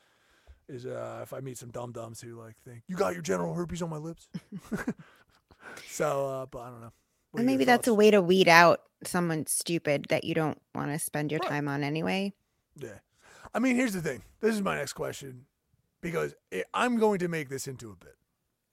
is 0.69 0.85
uh, 0.87 1.21
if 1.23 1.33
I 1.33 1.41
meet 1.41 1.57
some 1.59 1.71
dum 1.71 1.93
dums 1.93 2.21
who 2.21 2.39
like 2.39 2.57
think 2.59 2.83
you 2.87 2.97
got 2.97 3.15
your 3.15 3.23
general 3.23 3.55
herpes 3.55 3.81
on 3.83 3.91
my 3.91 3.97
lips. 3.97 4.29
so, 5.89 6.29
uh, 6.29 6.47
but 6.47 6.59
I 6.61 6.71
don't 6.71 6.81
know. 6.81 6.93
What 7.31 7.41
And 7.41 7.47
maybe 7.47 7.65
that's 7.65 7.89
a 7.89 7.95
way 7.95 8.11
to 8.11 8.21
weed 8.23 8.49
out 8.49 8.81
someone 9.05 9.47
stupid 9.47 10.07
that 10.09 10.25
you 10.25 10.35
don't 10.35 10.61
want 10.75 10.91
to 10.93 10.99
spend 10.99 11.31
your 11.31 11.41
Right. 11.43 11.51
time 11.51 11.69
on 11.69 11.83
anyway. 11.85 12.33
Yeah. 12.77 12.99
I 13.55 13.59
mean, 13.59 13.77
here's 13.77 13.93
the 13.93 14.01
thing. 14.03 14.23
This 14.41 14.55
is 14.55 14.63
my 14.63 14.77
next 14.77 14.93
question 14.95 15.47
because 16.01 16.35
it, 16.51 16.67
I'm 16.75 16.97
going 16.97 17.19
to 17.21 17.29
make 17.29 17.49
this 17.49 17.67
into 17.67 17.91
a 17.91 17.97
bit. 17.97 18.17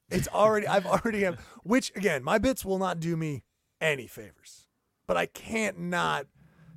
It's 0.09 0.27
already, 0.27 0.67
I've 0.67 0.85
already 0.85 1.23
have, 1.23 1.39
which 1.63 1.91
again, 1.95 2.23
my 2.23 2.37
bits 2.37 2.63
will 2.63 2.77
not 2.77 2.99
do 2.99 3.17
me 3.17 3.43
any 3.81 4.07
favors, 4.07 4.64
but 5.07 5.17
I 5.17 5.25
can't 5.25 5.79
not. 5.79 6.27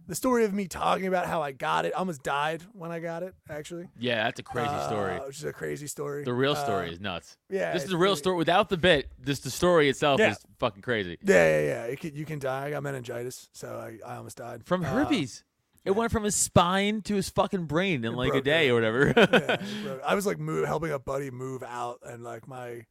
The 0.06 0.14
story 0.14 0.46
of 0.46 0.54
me 0.54 0.68
talking 0.68 1.06
about 1.06 1.26
how 1.26 1.42
I 1.42 1.52
got 1.52 1.84
it, 1.84 1.92
I 1.94 1.98
almost 1.98 2.22
died 2.22 2.62
when 2.72 2.90
I 2.90 2.98
got 2.98 3.22
it, 3.22 3.34
actually. 3.50 3.88
Yeah, 3.98 4.24
that's 4.24 4.40
a 4.40 4.42
crazy 4.42 4.78
story. 4.86 5.16
Uh, 5.18 5.26
which 5.26 5.36
is 5.36 5.44
a 5.44 5.52
crazy 5.52 5.86
story. 5.86 6.24
The 6.24 6.32
real 6.32 6.52
Uh, 6.52 6.64
story 6.64 6.90
is 6.92 6.98
nuts. 6.98 7.36
yeah. 7.50 7.74
This 7.74 7.84
is 7.84 7.90
the 7.90 7.98
real 7.98 8.16
story 8.16 8.36
without 8.36 8.70
the 8.70 8.78
bit. 8.78 9.10
Just 9.22 9.44
the 9.44 9.50
story 9.50 9.90
itself 9.90 10.18
Yeah. 10.18 10.30
is 10.30 10.38
fucking 10.58 10.80
crazy. 10.80 11.18
Yeah, 11.22 11.60
yeah, 11.60 11.66
yeah. 11.66 11.82
It 11.84 12.00
can, 12.00 12.14
you 12.14 12.24
can 12.24 12.38
die. 12.38 12.68
I 12.68 12.70
got 12.70 12.82
meningitis, 12.84 13.50
so 13.52 13.68
I, 13.76 13.98
I 14.10 14.16
almost 14.16 14.38
died. 14.38 14.64
From 14.64 14.82
Uh, 14.82 14.88
herpes. 14.88 15.44
It 15.84 15.90
went 15.90 16.10
from 16.10 16.24
his 16.24 16.34
spine 16.34 17.02
to 17.02 17.14
his 17.14 17.28
fucking 17.28 17.66
brain 17.66 18.02
in 18.04 18.12
It 18.14 18.16
like 18.16 18.32
a 18.34 18.40
day 18.40 18.68
it. 18.68 18.70
or 18.70 18.74
whatever. 18.76 19.12
yeah, 19.14 19.98
I 20.06 20.14
was 20.14 20.24
like 20.24 20.38
move, 20.38 20.66
helping 20.66 20.90
a 20.90 20.98
buddy 20.98 21.30
move 21.30 21.62
out, 21.62 22.00
and 22.02 22.24
like 22.24 22.48
my 22.48 22.86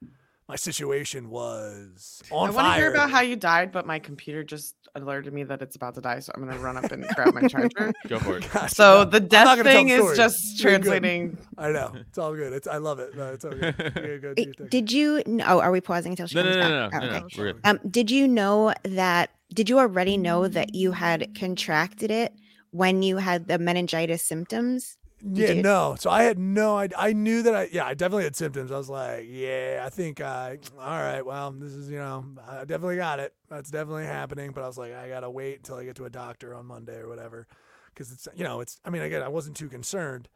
my 0.49 0.55
situation 0.55 1.29
was 1.29 2.21
on 2.31 2.49
I 2.49 2.53
fire. 2.53 2.55
want 2.63 2.73
to 2.75 2.79
hear 2.81 2.89
about 2.91 3.11
how 3.11 3.21
you 3.21 3.35
died, 3.35 3.71
but 3.71 3.85
my 3.85 3.99
computer 3.99 4.43
just 4.43 4.75
alerted 4.95 5.33
me 5.33 5.43
that 5.43 5.61
it's 5.61 5.75
about 5.75 5.93
to 5.95 6.01
die, 6.01 6.19
so 6.19 6.31
I'm 6.35 6.45
gonna 6.47 6.57
run 6.59 6.77
up 6.77 6.91
and 6.91 7.05
grab 7.09 7.33
my 7.33 7.47
charger. 7.47 7.93
Go 8.07 8.17
for 8.19 8.37
it. 8.37 8.47
Gosh, 8.53 8.71
So 8.71 9.03
no, 9.03 9.09
the 9.09 9.19
death 9.19 9.61
thing 9.63 9.87
the 9.87 9.93
is 9.95 10.17
just 10.17 10.63
You're 10.63 10.71
good. 10.79 10.83
translating. 10.83 11.37
I 11.57 11.71
know 11.71 11.91
it's 11.95 12.17
all 12.17 12.33
good. 12.33 12.53
It's 12.53 12.67
I 12.67 12.77
love 12.77 12.99
it. 12.99 13.15
No, 13.15 13.27
it's 13.33 13.43
all 13.45 13.51
good. 13.51 13.75
Yeah, 13.77 13.89
go 13.89 13.99
do 13.99 14.11
your 14.11 14.33
It- 14.37 14.57
thing. 14.57 14.67
did 14.69 14.91
you? 14.91 15.21
n- 15.27 15.43
Oh, 15.45 15.59
are 15.59 15.71
we 15.71 15.81
pausing 15.81 16.13
until 16.13 16.27
she 16.27 16.35
No, 16.35 16.43
no, 16.43 16.51
comes 16.51 16.57
no, 16.63 16.69
back? 16.89 16.91
no, 16.93 16.99
no, 16.99 17.05
Oh, 17.05 17.09
no, 17.11 17.15
okay. 17.17 17.35
no. 17.37 17.43
We're 17.43 17.53
good. 17.53 17.61
Um, 17.65 17.79
did 17.89 18.09
you 18.11 18.27
know 18.27 18.73
that? 18.83 19.31
Did 19.53 19.69
you 19.69 19.79
already 19.79 20.17
know 20.17 20.47
that 20.47 20.73
you 20.75 20.91
had 20.93 21.35
contracted 21.37 22.09
it 22.11 22.33
when 22.71 23.01
you 23.03 23.17
had 23.17 23.47
the 23.47 23.57
meningitis 23.59 24.23
symptoms? 24.23 24.97
Yeah, 25.21 25.51
you- 25.51 25.63
no. 25.63 25.95
So 25.99 26.09
I 26.09 26.23
had 26.23 26.37
no. 26.37 26.77
I 26.77 26.89
I 26.97 27.13
knew 27.13 27.41
that 27.43 27.55
I 27.55 27.69
yeah 27.71 27.85
I 27.85 27.93
definitely 27.95 28.25
had 28.25 28.35
symptoms. 28.35 28.71
I 28.71 28.77
was 28.77 28.89
like, 28.89 29.25
yeah, 29.27 29.83
I 29.85 29.89
think 29.89 30.21
I 30.21 30.59
all 30.79 30.85
right. 30.99 31.25
Well, 31.25 31.51
this 31.51 31.73
is 31.73 31.89
you 31.89 31.97
know 31.97 32.23
I 32.47 32.59
definitely 32.65 32.97
got 32.97 33.19
it. 33.19 33.33
That's 33.49 33.71
definitely 33.71 34.05
happening. 34.05 34.51
But 34.51 34.63
I 34.63 34.67
was 34.67 34.77
like, 34.77 34.93
I 34.93 35.09
gotta 35.09 35.29
wait 35.29 35.57
until 35.57 35.77
I 35.77 35.85
get 35.85 35.95
to 35.97 36.05
a 36.05 36.09
doctor 36.09 36.53
on 36.53 36.65
Monday 36.67 36.97
or 36.97 37.07
whatever, 37.09 37.47
because 37.93 38.11
it's 38.11 38.27
you 38.35 38.43
know 38.43 38.59
it's. 38.61 38.79
I 38.85 38.89
mean, 38.91 39.01
again, 39.01 39.23
I 39.23 39.27
wasn't 39.29 39.57
too 39.57 39.69
concerned. 39.69 40.29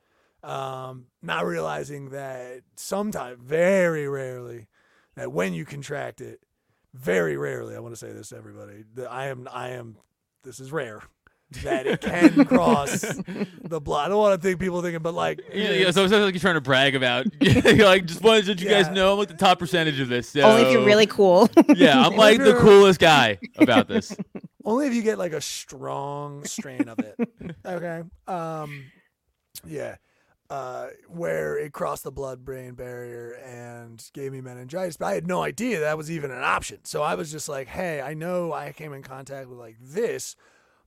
Um, 0.44 1.06
not 1.22 1.46
realizing 1.46 2.10
that 2.10 2.62
sometimes, 2.76 3.38
very 3.40 4.08
rarely, 4.08 4.68
that 5.16 5.32
when 5.32 5.54
you 5.54 5.66
contract 5.66 6.20
it, 6.22 6.42
very 6.96 7.38
rarely. 7.38 7.76
I 7.76 7.80
want 7.80 7.94
to 7.94 8.00
say 8.00 8.12
this 8.12 8.30
to 8.30 8.38
everybody. 8.38 8.84
That 8.96 9.12
I 9.12 9.28
am 9.28 9.48
I 9.54 9.70
am. 9.70 9.98
This 10.44 10.60
is 10.60 10.72
rare. 10.72 11.04
That 11.64 11.86
it 11.86 12.02
can 12.02 12.46
cross 12.48 13.02
the 13.02 13.82
blood. 13.82 14.06
I 14.06 14.10
don't 14.10 14.18
want 14.18 14.42
to 14.42 14.48
think 14.48 14.60
people 14.60 14.82
thinking, 14.82 15.02
but 15.02 15.14
like, 15.14 15.42
Yeah, 15.54 15.72
yeah, 15.72 15.92
so 15.92 16.06
it 16.06 16.10
sounds 16.10 16.24
like 16.24 16.34
you're 16.34 16.40
trying 16.40 16.56
to 16.56 16.62
brag 16.62 16.96
about. 16.96 17.26
you're 17.42 17.86
like, 17.86 18.06
just 18.06 18.22
wanted 18.22 18.44
to 18.46 18.52
let 18.52 18.62
you 18.62 18.70
guys 18.70 18.90
know 18.90 19.14
I'm 19.14 19.20
like 19.20 19.28
the 19.28 19.34
top 19.34 19.60
percentage 19.60 20.00
of 20.00 20.08
this. 20.08 20.36
Only 20.36 20.62
if 20.64 20.72
you're 20.72 20.86
really 20.86 21.08
cool. 21.08 21.50
Yeah, 21.76 22.06
I'm 22.06 22.16
like 22.16 22.40
the 22.40 22.56
coolest 22.56 23.00
guy 23.00 23.38
about 23.58 23.88
this. 23.88 24.16
only 24.64 24.88
if 24.88 24.94
you 24.94 25.02
get 25.02 25.18
like 25.18 25.34
a 25.34 25.42
strong 25.42 26.46
strain 26.46 26.88
of 26.88 27.00
it. 27.00 27.16
Okay. 27.66 28.04
Um, 28.28 28.86
yeah. 29.66 29.96
Uh, 30.50 30.88
where 31.08 31.58
it 31.58 31.72
crossed 31.72 32.04
the 32.04 32.12
blood-brain 32.12 32.74
barrier 32.74 33.32
and 33.46 34.04
gave 34.14 34.34
me 34.34 34.42
meningitis, 34.42 34.98
but 34.98 35.06
I 35.06 35.14
had 35.14 35.26
no 35.26 35.42
idea 35.42 35.80
that 35.80 35.98
was 35.98 36.12
even 36.12 36.30
an 36.30 36.44
option. 36.44 36.80
So 36.84 37.02
I 37.02 37.16
was 37.16 37.32
just 37.32 37.48
like, 37.48 37.70
"Hey, 37.70 38.02
I 38.02 38.14
know 38.16 38.52
I 38.52 38.74
came 38.74 38.92
in 38.92 39.02
contact 39.02 39.48
with 39.48 39.58
like 39.58 39.78
this, 39.80 40.36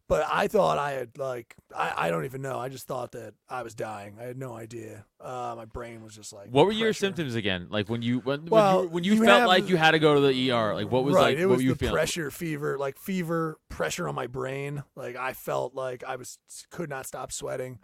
but 0.08 0.26
I 0.30 0.48
thought 0.48 0.78
I 0.78 0.92
had 0.92 1.16
like 1.18 1.54
I, 1.74 1.92
I 1.96 2.10
don't 2.10 2.24
even 2.24 2.42
know. 2.42 2.58
I 2.58 2.68
just 2.68 2.86
thought 2.86 3.12
that 3.12 3.34
I 3.48 3.62
was 3.62 3.74
dying. 3.74 4.16
I 4.20 4.24
had 4.24 4.36
no 4.38 4.52
idea. 4.54 5.06
Uh, 5.20 5.54
my 5.56 5.64
brain 5.64 6.02
was 6.02 6.14
just 6.14 6.32
like. 6.32 6.48
What 6.50 6.66
were 6.66 6.72
your 6.72 6.92
symptoms 6.92 7.34
again? 7.34 7.68
Like 7.70 7.88
when 7.88 8.02
you 8.02 8.18
when, 8.20 8.44
Well, 8.46 8.76
when 8.76 8.84
you, 8.84 8.90
when 8.90 9.04
you, 9.04 9.14
you 9.14 9.24
felt 9.24 9.40
have- 9.40 9.48
like 9.48 9.68
you 9.68 9.76
had 9.76 9.92
to 9.92 9.98
go 9.98 10.14
to 10.14 10.20
the 10.20 10.50
ER. 10.50 10.74
Like 10.74 10.90
what 10.90 11.04
was 11.04 11.14
right, 11.14 11.22
like 11.22 11.38
it 11.38 11.46
what 11.46 11.52
was 11.52 11.58
were 11.58 11.62
you 11.62 11.68
the 11.70 11.78
feeling? 11.78 11.94
pressure, 11.94 12.30
fever, 12.30 12.76
like 12.78 12.98
fever, 12.98 13.58
pressure 13.68 14.08
on 14.08 14.14
my 14.14 14.26
brain. 14.26 14.82
Like 14.94 15.16
I 15.16 15.32
felt 15.32 15.74
like 15.74 16.04
I 16.04 16.16
was 16.16 16.38
could 16.70 16.90
not 16.90 17.06
stop 17.06 17.32
sweating, 17.32 17.78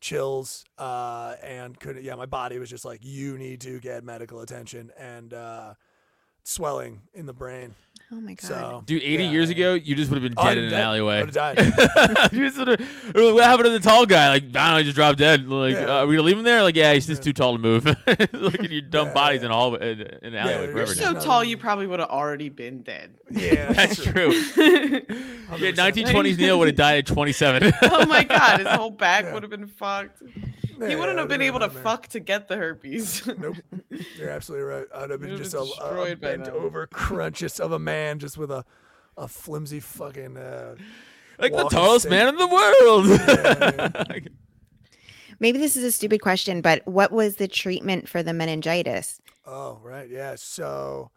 chills, 0.00 0.64
uh, 0.78 1.34
and 1.42 1.78
couldn't. 1.78 2.04
Yeah, 2.04 2.14
my 2.14 2.26
body 2.26 2.58
was 2.58 2.70
just 2.70 2.84
like, 2.86 3.00
you 3.02 3.36
need 3.36 3.60
to 3.62 3.80
get 3.80 4.02
medical 4.04 4.40
attention, 4.40 4.90
and 4.98 5.34
uh, 5.34 5.74
swelling 6.42 7.02
in 7.12 7.26
the 7.26 7.34
brain. 7.34 7.74
Oh 8.12 8.20
my 8.20 8.34
god. 8.34 8.40
So, 8.40 8.82
Dude, 8.86 9.02
80 9.02 9.24
yeah, 9.24 9.30
years 9.30 9.48
I- 9.48 9.52
ago, 9.52 9.74
you 9.74 9.94
just 9.94 10.10
would 10.10 10.22
have 10.22 10.30
been 10.30 10.38
Oh, 10.38 10.42
dead 10.44 10.50
I'd 10.52 10.58
in 10.58 10.64
an 10.64 10.70
dead. 10.70 10.80
alleyway. 10.82 11.22
I'd 11.22 11.34
have 11.58 12.32
You 12.32 12.46
just 12.48 12.58
would've- 12.58 12.84
what 13.34 13.44
happened 13.44 13.66
to 13.66 13.70
the 13.70 13.80
tall 13.80 14.06
guy? 14.06 14.28
Like, 14.30 14.42
I 14.44 14.46
don't 14.46 14.70
know, 14.70 14.76
he 14.78 14.84
just 14.84 14.96
dropped 14.96 15.18
dead. 15.18 15.48
Like, 15.48 15.74
Yeah. 15.74 15.86
uh, 15.86 15.92
are 16.04 16.06
we 16.06 16.16
gonna 16.16 16.26
leave 16.26 16.38
him 16.38 16.44
there? 16.44 16.62
Like, 16.62 16.76
yeah, 16.76 16.92
he's 16.92 17.06
just 17.06 17.20
Yeah. 17.22 17.24
too 17.26 17.32
tall 17.32 17.52
to 17.52 17.58
move. 17.58 17.84
Look 18.32 18.54
at 18.60 18.70
your 18.70 18.82
dumb 18.82 19.08
Yeah, 19.08 19.14
bodies 19.14 19.40
yeah. 19.40 19.46
in 19.46 19.52
all 19.52 19.74
in, 19.76 20.00
in 20.22 20.32
the 20.32 20.38
alleyway 20.38 20.56
you're 20.66 20.76
You're 20.76 20.86
forever 20.86 20.94
so 20.94 21.12
now. 21.12 21.20
tall, 21.20 21.44
you 21.44 21.56
probably 21.56 21.86
would 21.86 22.00
have 22.00 22.08
already 22.10 22.48
been 22.48 22.82
dead. 22.82 23.14
Yeah, 23.30 23.72
That's 23.72 24.02
true. 24.02 24.32
Yeah, 24.32 25.72
1920s 25.72 26.38
Neil 26.38 26.58
would 26.58 26.68
have 26.68 26.76
died 26.76 26.98
at 26.98 27.06
27. 27.06 27.72
oh 27.82 28.06
my 28.06 28.24
god, 28.24 28.58
his 28.60 28.68
whole 28.68 28.90
back 28.90 29.24
Yeah. 29.24 29.34
would 29.34 29.42
have 29.42 29.50
been 29.50 29.68
fucked. 29.68 30.22
Yeah, 30.80 30.88
he 30.88 30.96
wouldn't 30.96 31.18
I'd 31.18 31.22
have 31.22 31.28
been 31.28 31.42
able 31.42 31.58
to 31.60 31.66
nightmare. 31.66 31.82
fuck 31.82 32.06
to 32.08 32.20
get 32.20 32.48
the 32.48 32.56
herpes. 32.56 33.26
Nope, 33.38 33.56
you're 34.16 34.30
absolutely 34.30 34.64
right. 34.64 34.86
I'd 34.94 35.10
have 35.10 35.20
been 35.20 35.36
just 35.36 35.52
been 35.52 35.60
a, 35.60 35.64
a 35.64 35.66
destroyed 35.66 36.20
by 36.20 36.28
bent 36.28 36.44
then. 36.46 36.54
over 36.54 36.86
crunches 36.92 37.60
of 37.60 37.72
a 37.72 37.78
man, 37.78 38.18
just 38.18 38.36
with 38.38 38.50
a 38.50 38.64
a 39.16 39.28
flimsy 39.28 39.80
fucking. 39.80 40.36
Uh, 40.36 40.76
like 41.38 41.52
the 41.52 41.68
tallest 41.68 42.02
stick. 42.02 42.10
man 42.10 42.28
in 42.28 42.36
the 42.36 42.46
world. 42.46 43.06
Yeah, 44.10 44.28
Maybe 45.38 45.58
this 45.58 45.74
is 45.74 45.84
a 45.84 45.90
stupid 45.92 46.20
question, 46.20 46.60
but 46.60 46.86
what 46.86 47.12
was 47.12 47.36
the 47.36 47.48
treatment 47.48 48.08
for 48.08 48.22
the 48.22 48.34
meningitis? 48.34 49.20
Oh, 49.46 49.78
right. 49.82 50.06
Yeah. 50.08 50.34
So 50.36 51.10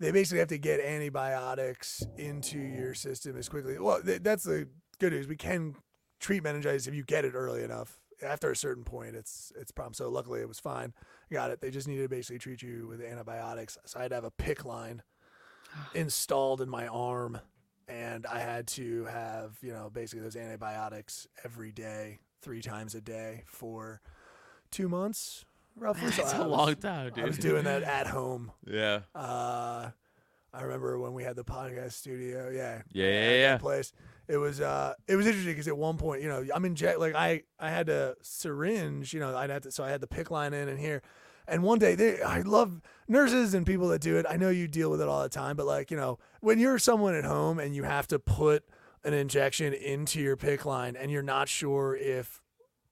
they 0.00 0.10
basically 0.10 0.40
have 0.40 0.48
to 0.48 0.58
get 0.58 0.80
antibiotics 0.80 2.02
into 2.18 2.58
your 2.58 2.92
system 2.94 3.36
as 3.36 3.48
quickly. 3.48 3.78
Well, 3.78 4.02
th- 4.02 4.22
that's 4.22 4.42
the 4.42 4.68
good 4.98 5.12
news. 5.12 5.28
We 5.28 5.36
can 5.36 5.76
treat 6.18 6.42
meningitis 6.42 6.88
if 6.88 6.94
you 6.94 7.04
get 7.04 7.24
it 7.24 7.34
early 7.34 7.62
enough. 7.62 8.00
After 8.22 8.50
a 8.50 8.56
certain 8.56 8.84
point, 8.84 9.16
it's 9.16 9.52
it's 9.58 9.70
a 9.70 9.74
problem. 9.74 9.94
So 9.94 10.08
luckily, 10.08 10.40
it 10.40 10.48
was 10.48 10.60
fine. 10.60 10.92
Got 11.32 11.50
it. 11.50 11.60
They 11.60 11.70
just 11.70 11.88
needed 11.88 12.02
to 12.02 12.08
basically 12.08 12.38
treat 12.38 12.62
you 12.62 12.86
with 12.88 13.00
antibiotics. 13.02 13.78
So 13.86 13.98
I 13.98 14.02
had 14.02 14.08
to 14.10 14.14
have 14.16 14.24
a 14.24 14.30
PICC 14.30 14.64
line 14.64 15.02
installed 15.94 16.60
in 16.60 16.68
my 16.68 16.86
arm, 16.86 17.40
and 17.88 18.26
I 18.26 18.40
had 18.40 18.66
to 18.68 19.04
have 19.06 19.56
you 19.62 19.72
know 19.72 19.90
basically 19.92 20.22
those 20.22 20.36
antibiotics 20.36 21.26
every 21.44 21.72
day, 21.72 22.18
three 22.42 22.62
times 22.62 22.94
a 22.94 23.00
day 23.00 23.42
for 23.46 24.00
two 24.70 24.88
months 24.88 25.44
roughly. 25.76 26.10
So 26.12 26.22
That's 26.22 26.34
I 26.34 26.38
a 26.38 26.48
was- 26.48 26.50
long 26.58 26.74
time, 26.76 27.12
I 27.16 27.24
was 27.24 27.38
doing 27.38 27.64
that 27.64 27.82
at 27.82 28.06
home. 28.06 28.52
Yeah. 28.66 29.00
Uh, 29.14 29.90
I 30.54 30.62
remember 30.62 30.98
when 30.98 31.14
we 31.14 31.24
had 31.24 31.34
the 31.36 31.44
podcast 31.44 31.92
studio. 31.92 32.50
Yeah, 32.50 32.82
Yeah, 32.92 33.06
yeah, 33.06 33.30
yeah. 33.36 33.58
Place. 33.58 33.92
It 34.28 34.36
was 34.36 34.60
uh, 34.60 34.94
it 35.08 35.16
was 35.16 35.26
interesting 35.26 35.52
because 35.52 35.68
at 35.68 35.76
one 35.76 35.96
point, 35.96 36.22
you 36.22 36.28
know, 36.28 36.44
I'm 36.54 36.64
in 36.64 36.74
jet. 36.74 37.00
Like 37.00 37.14
I, 37.14 37.42
I 37.58 37.70
had 37.70 37.88
a 37.88 38.14
syringe. 38.22 39.12
You 39.12 39.20
know, 39.20 39.36
I'd 39.36 39.50
have 39.50 39.62
to. 39.62 39.72
So 39.72 39.84
I 39.84 39.90
had 39.90 40.00
the 40.00 40.06
PICC 40.06 40.30
line 40.30 40.54
in 40.54 40.68
and 40.68 40.78
here. 40.78 41.02
And 41.48 41.64
one 41.64 41.80
day, 41.80 41.96
they, 41.96 42.22
I 42.22 42.42
love 42.42 42.80
nurses 43.08 43.52
and 43.52 43.66
people 43.66 43.88
that 43.88 44.00
do 44.00 44.16
it. 44.16 44.26
I 44.28 44.36
know 44.36 44.48
you 44.48 44.68
deal 44.68 44.90
with 44.90 45.00
it 45.00 45.08
all 45.08 45.22
the 45.22 45.28
time, 45.28 45.56
but 45.56 45.66
like 45.66 45.90
you 45.90 45.96
know, 45.96 46.18
when 46.40 46.58
you're 46.58 46.78
someone 46.78 47.14
at 47.14 47.24
home 47.24 47.58
and 47.58 47.74
you 47.74 47.82
have 47.82 48.06
to 48.08 48.18
put 48.18 48.64
an 49.04 49.14
injection 49.14 49.72
into 49.72 50.20
your 50.20 50.36
PICC 50.36 50.64
line 50.64 50.96
and 50.96 51.10
you're 51.10 51.22
not 51.22 51.48
sure 51.48 51.96
if 51.96 52.41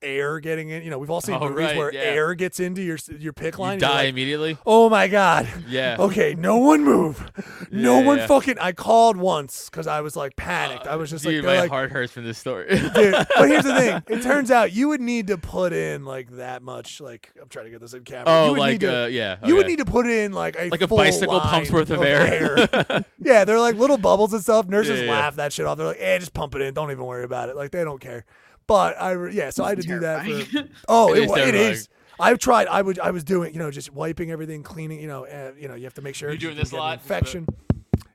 air 0.03 0.41
getting 0.41 0.71
in, 0.71 0.83
you 0.83 0.91
know, 0.91 0.99
we've 0.99 1.11
all 1.11 1.21
seen 1.21 1.37
Oh, 1.37 1.49
movies 1.49 1.57
right, 1.67 1.77
where 1.77 1.93
yeah. 1.93 2.01
air 2.01 2.35
gets 2.35 2.61
into 2.61 2.83
your 2.83 2.99
your 3.19 3.33
PICC 3.33 3.59
line. 3.59 3.75
You 3.75 3.81
die 3.81 3.95
like, 3.95 4.09
immediately. 4.09 4.59
Oh 4.67 4.89
my 4.89 5.09
god. 5.09 5.49
Yeah. 5.69 5.97
Okay, 6.11 6.35
no 6.35 6.57
one 6.57 6.83
move. 6.83 7.31
No 7.71 8.01
one 8.01 8.19
yeah. 8.19 8.27
fucking. 8.27 8.59
I 8.59 8.73
called 8.73 9.17
once 9.17 9.69
because 9.71 9.87
I 9.87 10.01
was 10.01 10.17
like 10.17 10.35
panicked. 10.35 10.87
I 10.87 10.97
was 10.97 11.11
just 11.11 11.25
Dude, 11.25 11.45
like, 11.45 11.55
my 11.55 11.61
like, 11.63 11.71
heart 11.71 11.91
hurts 11.93 12.13
from 12.13 12.25
this 12.25 12.39
story. 12.39 12.69
dude. 12.69 12.91
But 12.93 13.49
here's 13.49 13.65
the 13.65 13.75
thing. 13.75 14.03
It 14.09 14.23
turns 14.23 14.51
out 14.51 14.73
you 14.73 14.89
would 14.89 15.01
need 15.01 15.27
to 15.29 15.39
put 15.39 15.73
in 15.73 16.05
like 16.05 16.31
that 16.33 16.63
much. 16.63 17.01
Like 17.01 17.31
I'm 17.41 17.49
trying 17.49 17.67
to 17.67 17.71
get 17.71 17.81
this 17.81 17.93
in 17.95 18.03
camera. 18.05 18.25
Oh, 18.27 18.45
you 18.47 18.51
would 18.53 18.61
like 18.61 18.73
need 18.73 18.81
to, 18.81 19.05
uh, 19.05 19.07
yeah. 19.07 19.37
you 19.45 19.57
would 19.57 19.67
need 19.67 19.79
to 19.79 19.85
put 19.85 20.07
in 20.07 20.33
like 20.33 20.57
a 20.59 20.69
like 20.71 20.81
a 20.83 20.89
full 20.89 20.97
bicycle 20.99 21.41
pump's 21.41 21.71
worth 21.71 21.91
of 21.91 22.03
air. 22.03 22.57
yeah, 23.21 23.45
they're 23.45 23.61
like 23.61 23.77
little 23.77 23.99
bubbles 23.99 24.33
and 24.33 24.43
stuff. 24.43 24.67
Nurses 24.69 25.01
Yeah, 25.01 25.05
yeah. 25.07 25.13
laugh 25.13 25.37
that 25.37 25.53
shit 25.53 25.67
off. 25.67 25.77
They're 25.79 25.87
like, 25.89 26.01
"Eh, 26.01 26.19
just 26.19 26.33
pump 26.35 26.55
it 26.55 26.63
in. 26.63 26.75
Don't 26.75 26.91
even 26.91 27.05
worry 27.05 27.25
about 27.25 27.49
it." 27.51 27.57
Like 27.57 27.71
they 27.71 27.85
don't 27.85 28.01
care. 28.01 28.25
But 28.71 29.03
I 29.03 29.11
re- 29.11 29.35
yeah, 29.35 29.51
so 29.51 29.65
I 29.65 29.71
had 29.71 29.81
to 29.81 29.87
do 29.87 29.99
that 29.99 30.25
for. 30.25 30.69
Oh, 30.89 31.13
It 31.13 31.19
it, 31.19 31.23
is 31.25 31.29
wa- 31.29 31.35
it 31.35 31.39
terrifying. 31.39 31.73
is. 31.73 31.89
I've 32.21 32.39
tried. 32.39 32.69
I 32.69 32.81
would. 32.83 33.01
I 33.01 33.11
was 33.11 33.25
doing. 33.25 33.53
You 33.53 33.59
know, 33.59 33.69
just 33.73 33.93
wiping 33.93 34.31
everything, 34.31 34.63
cleaning. 34.63 35.01
You 35.01 35.09
know, 35.09 35.27
uh, 35.27 35.51
you 35.59 35.67
know, 35.67 35.75
you 35.75 35.83
have 35.85 35.95
to 35.95 36.03
make 36.03 36.15
sure 36.15 36.29
You 36.29 36.35
you 36.35 36.39
doing 36.39 36.57
this 36.57 36.71
a 36.71 36.77
lot? 36.77 36.99
Infection. 37.01 37.47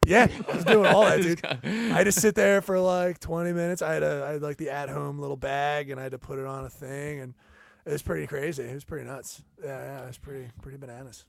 Yeah, 0.06 0.30
I 0.50 0.56
was 0.56 0.64
doing 0.64 0.86
all 0.86 1.02
that, 1.04 1.22
dude. 1.24 1.44
I 1.44 1.58
had 1.98 2.04
to 2.06 2.12
sit 2.14 2.36
there 2.36 2.62
for 2.62 2.80
like 2.80 3.20
20 3.20 3.52
minutes. 3.52 3.82
I 3.82 3.96
had 3.96 4.04
a, 4.04 4.26
I 4.30 4.32
had 4.34 4.42
like 4.44 4.56
the 4.56 4.70
at-home 4.70 5.20
little 5.20 5.36
bag, 5.36 5.90
and 5.90 6.00
I 6.00 6.04
had 6.04 6.14
to 6.14 6.20
put 6.20 6.40
it 6.40 6.46
on 6.46 6.64
a 6.64 6.70
thing, 6.70 7.20
and 7.20 7.34
it 7.86 7.92
was 7.92 8.02
pretty 8.02 8.28
crazy. 8.28 8.64
It 8.64 8.74
was 8.74 8.86
pretty 8.86 9.06
nuts. 9.06 9.42
Yeah, 9.62 9.68
yeah, 9.78 10.04
it 10.04 10.08
was 10.08 10.18
pretty, 10.20 10.48
pretty 10.62 10.78
bananas. 10.78 11.26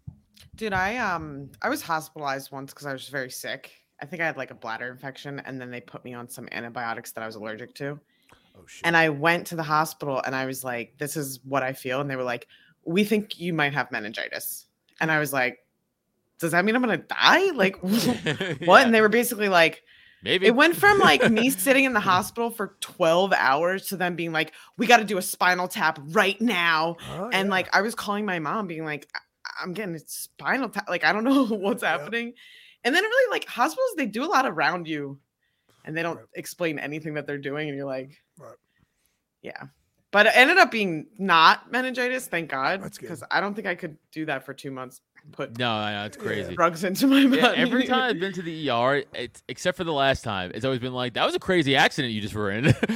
Dude, 0.54 0.72
I 0.72 0.98
um 0.98 1.50
I 1.62 1.68
was 1.68 1.82
hospitalized 1.82 2.52
once 2.52 2.72
because 2.72 2.86
I 2.86 2.92
was 2.92 3.08
very 3.08 3.30
sick. 3.30 3.72
I 4.00 4.06
think 4.06 4.22
I 4.22 4.26
had 4.26 4.36
like 4.36 4.52
a 4.52 4.54
bladder 4.54 4.88
infection, 4.88 5.40
and 5.46 5.60
then 5.60 5.72
they 5.72 5.80
put 5.80 6.04
me 6.04 6.14
on 6.14 6.28
some 6.28 6.46
antibiotics 6.52 7.10
that 7.12 7.22
I 7.24 7.26
was 7.26 7.34
allergic 7.34 7.74
to. 7.76 7.98
Oh 8.58 8.66
shit. 8.66 8.82
And 8.86 8.96
I 8.96 9.08
went 9.10 9.48
to 9.48 9.56
the 9.56 9.62
hospital, 9.62 10.20
and 10.24 10.34
I 10.34 10.46
was 10.46 10.64
like, 10.64 10.94
"This 10.98 11.16
is 11.16 11.40
what 11.44 11.62
I 11.62 11.72
feel," 11.72 12.00
and 12.00 12.10
they 12.10 12.16
were 12.16 12.22
like, 12.22 12.46
"We 12.84 13.04
think 13.04 13.38
you 13.38 13.52
might 13.52 13.74
have 13.74 13.90
meningitis," 13.92 14.66
and 15.00 15.10
I 15.12 15.18
was 15.18 15.32
like, 15.32 15.58
"Does 16.38 16.52
that 16.52 16.64
mean 16.64 16.74
I'm 16.76 16.82
gonna 16.82 16.96
die? 16.98 17.50
Like, 17.52 17.76
what?" 18.64 18.84
And 18.86 18.94
they 18.94 19.00
were 19.00 19.08
basically 19.08 19.48
like, 19.48 19.82
Maybe 20.22 20.46
it 20.46 20.56
went 20.56 20.74
from 20.74 20.98
like 20.98 21.30
me 21.30 21.50
sitting 21.64 21.84
in 21.84 21.92
the 21.92 22.00
hospital 22.00 22.50
for 22.50 22.76
12 22.80 23.32
hours 23.34 23.86
to 23.88 23.96
them 23.96 24.16
being 24.16 24.32
like, 24.32 24.52
we 24.78 24.86
got 24.86 24.96
to 24.96 25.04
do 25.04 25.18
a 25.18 25.22
spinal 25.22 25.68
tap 25.68 25.98
right 26.08 26.40
now. 26.40 26.96
Oh, 27.12 27.28
and 27.32 27.46
yeah. 27.48 27.50
like, 27.52 27.76
I 27.76 27.82
was 27.82 27.94
calling 27.94 28.24
my 28.24 28.38
mom 28.38 28.66
being 28.66 28.84
like, 28.84 29.06
"I- 29.14 29.62
I'm 29.62 29.72
getting 29.72 29.94
a 29.94 30.00
spinal 30.06 30.68
tap. 30.70 30.88
Like, 30.88 31.04
I 31.04 31.12
don't 31.12 31.22
know 31.24 31.44
what's 31.44 31.82
Yep. 31.82 32.00
happening. 32.00 32.32
And 32.82 32.94
then 32.94 33.02
really, 33.04 33.30
like, 33.30 33.44
hospitals, 33.46 33.94
they 33.96 34.06
do 34.06 34.24
a 34.24 34.26
lot 34.26 34.46
around 34.46 34.88
you 34.88 35.18
and 35.86 35.96
they 35.96 36.02
don't 36.02 36.16
Right. 36.18 36.26
explain 36.34 36.78
anything 36.78 37.14
that 37.14 37.26
they're 37.26 37.38
doing. 37.38 37.68
And 37.68 37.76
you're 37.76 37.86
like, 37.86 38.20
Right. 38.38 38.56
yeah. 39.42 39.62
But 40.12 40.26
it 40.26 40.32
ended 40.36 40.56
up 40.58 40.70
being 40.70 41.06
not 41.18 41.70
meningitis, 41.70 42.26
thank 42.26 42.50
God. 42.50 42.82
That's 42.82 42.96
good. 42.98 43.06
Because 43.06 43.22
I 43.30 43.40
don't 43.40 43.54
think 43.54 43.66
I 43.66 43.74
could 43.74 43.96
do 44.12 44.24
that 44.26 44.44
for 44.46 44.54
two 44.54 44.70
months. 44.70 45.00
Put 45.32 45.58
No, 45.58 45.72
I 45.72 45.92
know 45.92 46.04
it's 46.04 46.16
crazy. 46.16 46.54
drugs 46.54 46.84
into 46.84 47.08
my 47.08 47.24
body. 47.26 47.38
Yeah, 47.38 47.52
every 47.56 47.84
time 47.84 48.02
I've 48.14 48.20
been 48.20 48.32
to 48.34 48.42
the 48.42 48.70
ER, 48.70 49.02
it's, 49.12 49.42
except 49.48 49.76
for 49.76 49.82
the 49.82 49.92
last 49.92 50.22
time, 50.22 50.52
it's 50.54 50.64
always 50.64 50.78
been 50.78 50.92
like 50.94 51.14
that 51.14 51.26
was 51.26 51.34
a 51.34 51.40
crazy 51.40 51.74
accident 51.74 52.14
you 52.14 52.20
just 52.20 52.32
were 52.34 52.48
in. 52.52 52.66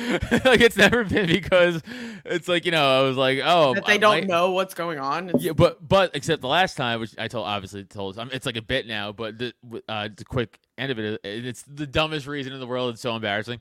like 0.45 0.61
it's 0.61 0.76
never 0.76 1.03
been 1.03 1.26
because 1.26 1.82
it's 2.24 2.47
like 2.47 2.64
you 2.64 2.70
know 2.70 3.01
I 3.01 3.03
was 3.03 3.16
like 3.16 3.41
oh 3.43 3.74
that 3.74 3.84
they 3.84 3.95
I 3.95 3.99
don't 3.99 4.12
might- 4.20 4.26
know 4.28 4.53
what's 4.53 4.74
going 4.74 5.01
on. 5.01 5.30
It's- 5.30 5.43
Yeah, 5.43 5.53
but 5.55 5.86
but 5.86 6.12
except 6.14 6.41
the 6.41 6.47
last 6.49 6.76
time, 6.76 7.01
which 7.01 7.16
I 7.18 7.26
told 7.26 7.49
obviously 7.49 7.82
told 7.82 8.16
um, 8.16 8.30
it's 8.32 8.47
like 8.47 8.57
a 8.57 8.62
bit 8.62 8.86
now, 8.86 9.11
but 9.11 9.36
the 9.36 9.53
uh, 9.88 10.09
the 10.16 10.24
quick 10.24 10.61
end 10.81 10.93
of 10.93 10.99
it, 10.99 11.20
is- 11.24 11.45
it's 11.45 11.62
the 11.62 11.87
dumbest 11.87 12.26
reason 12.26 12.53
in 12.53 12.61
the 12.61 12.66
world. 12.66 12.95
It's 12.95 13.03
so 13.03 13.14
embarrassing. 13.14 13.61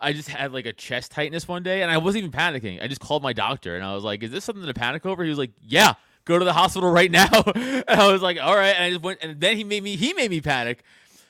I 0.00 0.12
just 0.12 0.28
had 0.28 0.52
like 0.52 0.66
a 0.66 0.72
chest 0.72 1.10
tightness 1.12 1.48
one 1.48 1.62
day, 1.62 1.82
and 1.82 1.90
I 1.90 1.98
wasn't 1.98 2.24
even 2.24 2.32
panicking. 2.38 2.82
I 2.82 2.86
just 2.86 3.00
called 3.00 3.22
my 3.22 3.32
doctor, 3.32 3.74
and 3.74 3.84
I 3.84 3.94
was 3.94 4.04
like, 4.04 4.22
"Is 4.22 4.30
this 4.30 4.44
something 4.44 4.64
to 4.64 4.74
panic 4.74 5.04
over?" 5.04 5.24
He 5.24 5.30
was 5.30 5.38
like, 5.38 5.52
"Yeah, 5.60 5.94
go 6.24 6.38
to 6.38 6.44
the 6.44 6.52
hospital 6.52 6.90
right 6.90 7.10
now." 7.10 7.28
and 7.54 7.84
I 7.88 8.12
was 8.12 8.22
like, 8.22 8.38
"All 8.40 8.54
right," 8.54 8.74
and 8.74 8.84
I 8.84 8.90
just 8.90 9.02
went, 9.02 9.18
and 9.22 9.40
then 9.40 9.56
he 9.56 9.64
made 9.64 9.82
me 9.82 9.96
he 9.96 10.12
made 10.14 10.30
me 10.30 10.40
panic. 10.40 10.84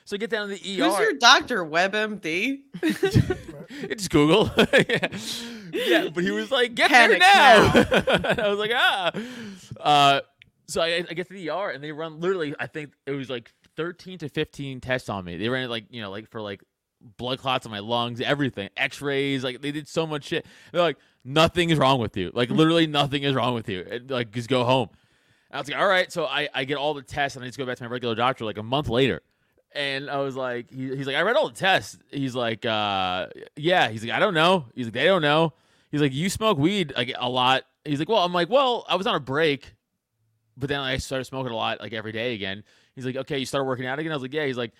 So 0.05 0.16
I 0.16 0.18
get 0.18 0.31
down 0.31 0.49
to 0.49 0.55
the 0.55 0.83
ER. 0.83 0.85
Who's 0.85 0.99
your 0.99 1.12
doctor, 1.14 1.64
WebMD? 1.64 2.61
it's 3.83 4.09
Google. 4.09 4.51
yeah. 4.57 5.09
yeah, 5.72 6.09
but 6.09 6.24
he 6.24 6.31
was 6.31 6.51
like, 6.51 6.74
"Get 6.74 6.91
Panic 6.91 7.20
there 7.20 7.35
now!" 7.35 7.72
and 8.29 8.41
I 8.41 8.49
was 8.49 8.59
like, 8.59 8.72
"Ah." 8.74 9.12
Uh, 9.81 10.20
so 10.66 10.83
I, 10.83 11.05
I 11.09 11.14
get 11.14 11.29
to 11.29 11.33
the 11.33 11.51
ER 11.51 11.70
and 11.70 11.83
they 11.83 11.93
run 11.93 12.20
literally. 12.20 12.55
I 12.59 12.66
think 12.66 12.93
it 13.07 13.12
was 13.12 13.31
like 13.31 13.53
thirteen 13.79 14.18
to 14.18 14.29
fifteen 14.29 14.81
tests 14.81 15.09
on 15.09 15.24
me. 15.24 15.39
They 15.39 15.49
ran 15.49 15.62
it 15.62 15.70
like 15.70 15.85
you 15.89 16.03
know 16.03 16.11
like 16.11 16.29
for 16.29 16.43
like 16.43 16.62
blood 17.16 17.39
clots 17.39 17.64
in 17.64 17.70
my 17.70 17.79
lungs, 17.79 18.20
everything, 18.20 18.68
X-rays. 18.76 19.45
Like 19.45 19.62
they 19.62 19.70
did 19.70 19.87
so 19.87 20.05
much 20.07 20.24
shit. 20.24 20.45
They're 20.72 20.83
like, 20.83 20.99
"Nothing 21.24 21.70
is 21.70 21.79
wrong 21.79 22.01
with 22.01 22.16
you. 22.16 22.33
Like 22.35 22.51
literally 22.51 22.89
nothing 22.89 23.22
is 23.22 23.35
wrong 23.35 23.55
with 23.55 23.68
you. 23.68 23.87
And, 23.89 24.11
like 24.11 24.33
just 24.33 24.49
go 24.49 24.64
home." 24.64 24.89
And 25.51 25.57
I 25.57 25.61
was 25.61 25.70
like, 25.70 25.81
"All 25.81 25.87
right." 25.87 26.12
So 26.12 26.26
I 26.26 26.49
I 26.53 26.64
get 26.64 26.76
all 26.76 26.93
the 26.93 27.03
tests 27.03 27.37
and 27.37 27.45
I 27.45 27.49
just 27.49 27.57
go 27.57 27.64
back 27.64 27.79
to 27.79 27.85
my 27.85 27.89
regular 27.89 28.16
doctor 28.16 28.45
like 28.45 28.59
a 28.59 28.62
month 28.62 28.89
later. 28.89 29.22
And 29.72 30.11
I 30.11 30.18
was 30.18 30.35
like, 30.35 30.70
he, 30.70 30.97
he's 30.97 31.07
like, 31.07 31.14
I 31.14 31.20
read 31.20 31.37
all 31.37 31.49
the 31.49 31.55
tests. 31.55 31.99
He's 32.11 32.35
like, 32.35 32.64
uh, 32.64 33.26
yeah. 33.55 33.91
He's 33.91 34.03
like, 34.03 34.12
I 34.12 34.18
don't 34.18 34.33
know. 34.33 34.64
He's 34.74 34.87
like, 34.87 34.95
they 34.95 35.05
don't 35.05 35.22
know. 35.22 35.53
He's 35.93 36.01
like, 36.01 36.14
you 36.14 36.31
smoke 36.31 36.59
weed 36.59 36.95
like 36.97 37.12
a 37.16 37.29
lot. 37.29 37.64
He's 37.85 37.99
like, 37.99 38.09
well, 38.09 38.24
I'm 38.24 38.33
like, 38.33 38.49
well, 38.49 38.87
I 38.89 38.97
was 38.97 39.07
on 39.07 39.14
a 39.14 39.20
break, 39.20 39.74
but 40.57 40.68
then 40.68 40.81
I 40.81 40.97
started 40.97 41.26
smoking 41.26 41.53
a 41.53 41.57
lot 41.57 41.81
like 41.81 41.93
every 41.93 42.12
day 42.12 42.35
again. 42.35 42.64
He's 42.99 43.07
like, 43.07 43.16
okay, 43.16 43.38
you 43.38 43.46
started 43.46 43.64
working 43.64 43.86
out 43.86 43.99
again. 43.99 44.12
I 44.12 44.14
was 44.16 44.22
like, 44.22 44.34
yeah. 44.34 44.44
He's 44.46 44.57
like, 44.59 44.72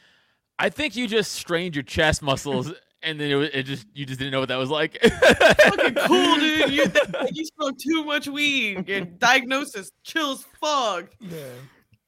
I 0.59 0.69
think 0.69 0.97
you 0.97 1.07
just 1.07 1.33
strained 1.33 1.75
your 1.77 1.85
chest 1.85 2.21
muscles, 2.21 2.73
and 3.03 3.21
then 3.21 3.31
it, 3.31 3.35
was, 3.37 3.49
it 3.55 3.63
just 3.63 3.87
you 3.95 4.05
just 4.05 4.19
didn't 4.19 4.33
know 4.33 4.41
what 4.41 4.49
that 4.49 4.57
was 4.57 4.71
like. 4.71 4.99
Fucking 5.03 5.95
cool, 5.95 6.35
dude. 6.37 6.71
You 6.73 6.85
you 7.33 7.45
smoke 7.47 7.79
too 7.79 8.05
much 8.05 8.27
weed. 8.29 8.89
Your 8.89 9.01
diagnosis 9.03 9.93
chill 10.03 10.37
fog. 10.61 11.09
Yeah. 11.21 11.39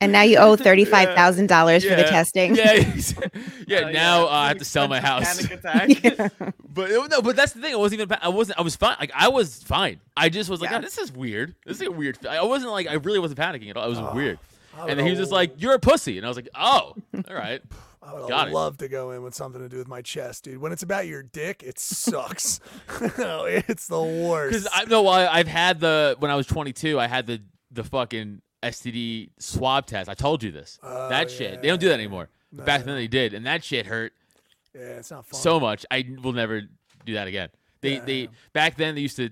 And 0.02 0.12
now 0.12 0.22
you 0.22 0.38
owe 0.38 0.56
thirty-five 0.68 1.14
thousand 1.14 1.46
dollars 1.48 1.84
for 1.84 1.94
the 1.94 2.04
testing. 2.04 2.54
Yeah, 2.54 2.72
he's- 2.74 3.14
yeah. 3.68 3.78
Uh, 3.80 3.90
now 3.90 3.90
yeah, 3.90 4.24
uh, 4.24 4.28
I 4.28 4.48
have 4.48 4.58
to 4.58 4.64
sell 4.64 4.88
my 4.88 4.98
house. 5.00 5.46
Panic 5.46 5.52
attack. 5.62 6.32
But 6.72 6.90
it- 6.90 7.10
no, 7.10 7.20
but 7.22 7.36
that's 7.36 7.52
the 7.52 7.60
thing. 7.60 7.72
I 7.74 7.76
wasn't 7.76 8.00
even. 8.00 8.18
I 8.22 8.28
wasn't. 8.28 8.58
I 8.58 8.62
was 8.62 8.76
fine. 8.76 8.96
Like 8.98 9.12
I 9.14 9.28
was 9.28 9.62
fine. 9.62 10.00
I 10.16 10.28
just 10.30 10.48
was 10.48 10.60
like, 10.60 10.70
Yeah. 10.70 10.78
"Ah, 10.78 10.80
this 10.80 10.96
is 10.98 11.12
weird. 11.12 11.54
This 11.66 11.80
is 11.80 11.86
a 11.86 11.90
weird. 11.90 12.24
I 12.26 12.42
wasn't 12.44 12.72
like. 12.72 12.88
I 12.88 12.94
really 12.94 13.18
wasn't 13.18 13.38
panicking 13.40 13.68
at 13.70 13.76
all. 13.76 13.84
It 13.84 13.90
was 13.90 13.98
Oh, 13.98 14.14
weird. 14.14 14.38
I 14.76 14.88
And 14.88 14.98
then 14.98 15.06
he 15.06 15.10
was 15.10 15.18
just 15.18 15.32
like, 15.32 15.54
"You're 15.58 15.74
a 15.74 15.78
pussy," 15.78 16.16
and 16.16 16.24
I 16.26 16.28
was 16.28 16.36
like, 16.36 16.48
"Oh, 16.54 16.94
all 17.14 17.34
right." 17.34 17.62
I 18.02 18.14
would 18.14 18.28
Got 18.30 18.48
have 18.48 18.74
it. 18.74 18.78
to 18.78 18.88
go 18.88 19.10
in 19.10 19.22
with 19.22 19.34
something 19.34 19.60
to 19.60 19.68
do 19.68 19.76
with 19.76 19.86
my 19.86 20.00
chest, 20.00 20.44
dude. 20.44 20.58
When 20.58 20.72
it's 20.72 20.82
about 20.82 21.06
your 21.06 21.22
dick, 21.22 21.62
it 21.62 21.78
sucks. 21.78 22.58
no, 23.18 23.44
it's 23.44 23.88
the 23.88 24.02
worst. 24.02 24.52
Because 24.52 24.68
I 24.74 24.86
know 24.86 25.02
why 25.02 25.26
I've 25.26 25.46
had 25.46 25.80
the 25.80 26.16
when 26.18 26.30
I 26.30 26.34
was 26.34 26.46
22, 26.46 26.98
I 26.98 27.06
had 27.08 27.26
the 27.26 27.42
the 27.70 27.84
fucking 27.84 28.40
STD 28.62 29.30
swab 29.38 29.86
test. 29.86 30.08
I 30.08 30.14
told 30.14 30.42
you 30.42 30.50
this. 30.50 30.78
Oh, 30.82 31.10
that 31.10 31.30
shit. 31.30 31.54
yeah. 31.54 31.60
They 31.60 31.68
don't 31.68 31.80
do 31.80 31.88
that 31.88 31.94
anymore. 31.94 32.30
No, 32.52 32.64
Back 32.64 32.84
then 32.84 32.96
they 32.96 33.06
did, 33.06 33.34
and 33.34 33.46
that 33.46 33.62
shit 33.62 33.86
hurt 33.86 34.12
yeah, 34.74 34.80
it's 34.80 35.10
not 35.10 35.26
fun. 35.26 35.40
so 35.40 35.60
much. 35.60 35.84
I 35.90 36.04
will 36.22 36.32
never 36.32 36.62
do 37.04 37.14
that 37.14 37.28
again. 37.28 37.50
They 37.80 37.94
Yeah, 37.94 38.04
they 38.04 38.28
back 38.52 38.76
then 38.76 38.94
they 38.94 39.00
used 39.02 39.16
to 39.16 39.30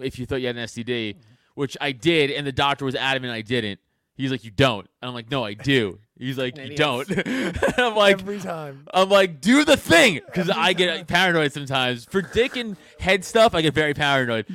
if 0.00 0.18
you 0.18 0.26
thought 0.26 0.40
you 0.40 0.46
had 0.46 0.56
an 0.56 0.64
STD, 0.66 1.16
which 1.54 1.76
I 1.80 1.92
did, 1.92 2.30
and 2.30 2.46
the 2.46 2.52
doctor 2.52 2.84
was 2.84 2.94
adamant 2.94 3.32
I 3.32 3.42
didn't. 3.42 3.80
He's 4.20 4.30
like, 4.30 4.44
"You 4.44 4.50
don't." 4.50 4.86
And 5.00 5.08
I'm 5.08 5.14
like, 5.14 5.30
"No, 5.30 5.44
I 5.44 5.54
do." 5.54 5.98
He's 6.18 6.36
like, 6.36 6.58
"You 6.58 6.76
don't." 6.76 7.08
And 7.26 7.74
I'm 7.78 7.94
like, 7.96 8.20
every 8.20 8.38
time. 8.38 8.86
I'm 8.92 9.08
like, 9.08 9.40
do 9.40 9.64
the 9.64 9.76
thing, 9.76 10.20
because 10.26 10.50
I 10.50 10.72
get 10.74 11.06
paranoid 11.06 11.52
sometimes. 11.52 12.04
For 12.04 12.20
dick 12.20 12.56
and 12.56 12.76
head 12.98 13.24
stuff, 13.24 13.54
I 13.54 13.62
get 13.62 13.74
very 13.74 13.94
paranoid. 13.94 14.46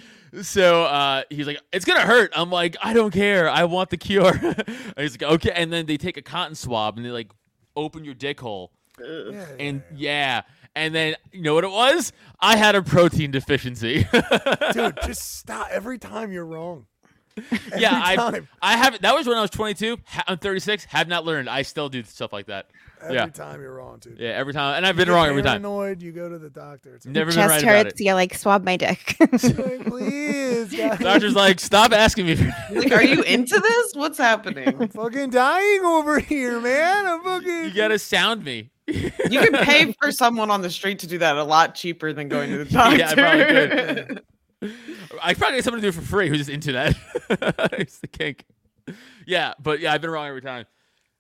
So 0.42 0.84
uh, 0.84 1.24
he's 1.30 1.48
like, 1.48 1.60
it's 1.72 1.86
gonna 1.86 2.02
hurt. 2.02 2.32
I'm 2.36 2.50
like, 2.50 2.76
I 2.84 2.94
don't 2.94 3.12
care. 3.12 3.50
I 3.50 3.64
want 3.64 3.90
the 3.90 3.98
cure. 3.98 4.34
and 4.42 4.64
he's 4.98 5.20
like, 5.20 5.24
okay. 5.24 5.52
And 5.56 5.72
then 5.72 5.86
they 5.86 5.98
take 5.98 6.18
a 6.18 6.22
cotton 6.22 6.56
swab 6.56 6.98
and 6.98 7.06
they 7.06 7.12
like 7.12 7.32
open 7.76 8.04
your 8.04 8.14
dick 8.14 8.40
hole. 8.40 8.72
Yeah, 9.00 9.46
And 9.60 9.84
yeah, 9.94 9.96
yeah, 9.96 10.42
and 10.76 10.94
then 10.94 11.16
you 11.32 11.42
know 11.42 11.54
what 11.56 11.64
it 11.64 11.72
was? 11.72 12.14
I 12.40 12.58
had 12.58 12.76
a 12.76 12.82
protein 12.82 13.32
deficiency. 13.32 14.08
dude, 14.74 14.98
just 15.06 15.38
stop 15.38 15.70
every 15.72 15.98
time 15.98 16.32
you're 16.32 16.46
wrong. 16.46 16.86
Every 17.52 17.82
yeah, 17.82 17.92
I. 17.94 18.42
I 18.62 18.78
have 18.78 19.02
that 19.02 19.14
was 19.14 19.28
when 19.28 19.38
I 19.38 19.42
was 19.42 19.50
22. 19.50 19.98
I'm 20.28 20.38
36. 20.38 20.86
Have 20.86 21.08
not 21.08 21.26
learned. 21.26 21.50
I 21.50 21.64
still 21.64 21.90
do 21.90 22.04
stuff 22.04 22.32
like 22.32 22.48
that. 22.48 22.68
Every 23.02 23.16
yeah. 23.16 23.28
time 23.28 23.62
you're 23.62 23.74
wrong, 23.74 24.00
dude. 24.00 24.18
Yeah, 24.20 24.30
every 24.30 24.54
time, 24.54 24.78
and 24.78 24.86
I've 24.86 24.96
You 24.96 25.06
been 25.06 25.08
get 25.10 25.14
wrong 25.14 25.28
every 25.28 25.44
time. 25.44 25.58
Annoyed, 25.58 26.02
you 26.02 26.12
go 26.12 26.30
to 26.30 26.40
the 26.40 26.50
doctor. 26.50 26.96
It's 26.96 27.06
Never 27.06 27.32
been 27.32 27.36
Chest 27.36 27.50
right 27.50 27.64
about 27.64 27.86
hurts. 27.86 28.02
it. 28.02 28.04
You're 28.04 28.16
like, 28.16 28.34
swab 28.34 28.64
my 28.64 28.78
dick. 28.78 29.18
please, 29.30 30.74
guys. 30.74 31.00
Doctor's 31.00 31.36
like, 31.36 31.60
stop 31.60 31.92
asking 31.92 32.26
me. 32.26 32.36
Like, 32.72 32.92
are 32.94 33.04
you 33.04 33.22
into 33.22 33.60
this? 33.60 33.94
What's 33.94 34.18
happening? 34.18 34.68
I'm 34.68 34.88
fucking 34.88 35.30
dying 35.30 35.82
over 35.84 36.20
here, 36.20 36.60
man. 36.60 37.06
I'm 37.06 37.22
fucking. 37.24 37.66
you 37.66 37.74
gotta 37.74 38.00
sound 38.00 38.44
me. 38.44 38.72
You 38.88 39.12
can 39.12 39.54
pay 39.66 39.92
for 40.00 40.12
someone 40.12 40.50
on 40.50 40.62
the 40.62 40.70
street 40.70 41.00
to 41.00 41.08
do 41.08 41.18
that 41.18 41.38
a 41.38 41.44
lot 41.44 41.76
cheaper 41.76 42.14
than 42.14 42.30
going 42.30 42.50
to 42.52 42.64
the 42.64 42.66
doctor. 42.66 42.98
Yeah, 42.98 43.10
I 43.10 43.14
probably 43.16 43.46
could. 43.46 44.24
I 45.22 45.34
probably 45.34 45.58
get 45.58 45.64
someone 45.64 45.82
to 45.82 45.92
do 45.92 45.98
it 45.98 46.02
for 46.02 46.06
free 46.06 46.30
who's 46.30 46.40
just 46.40 46.50
into 46.50 46.72
that. 46.74 46.96
it's 47.74 48.00
the 48.00 48.08
kink. 48.08 48.46
Yeah, 49.26 49.54
but 49.60 49.80
yeah, 49.80 49.94
I've 49.94 50.02
been 50.02 50.12
wrong 50.12 50.28
every 50.28 50.42
time. 50.42 50.66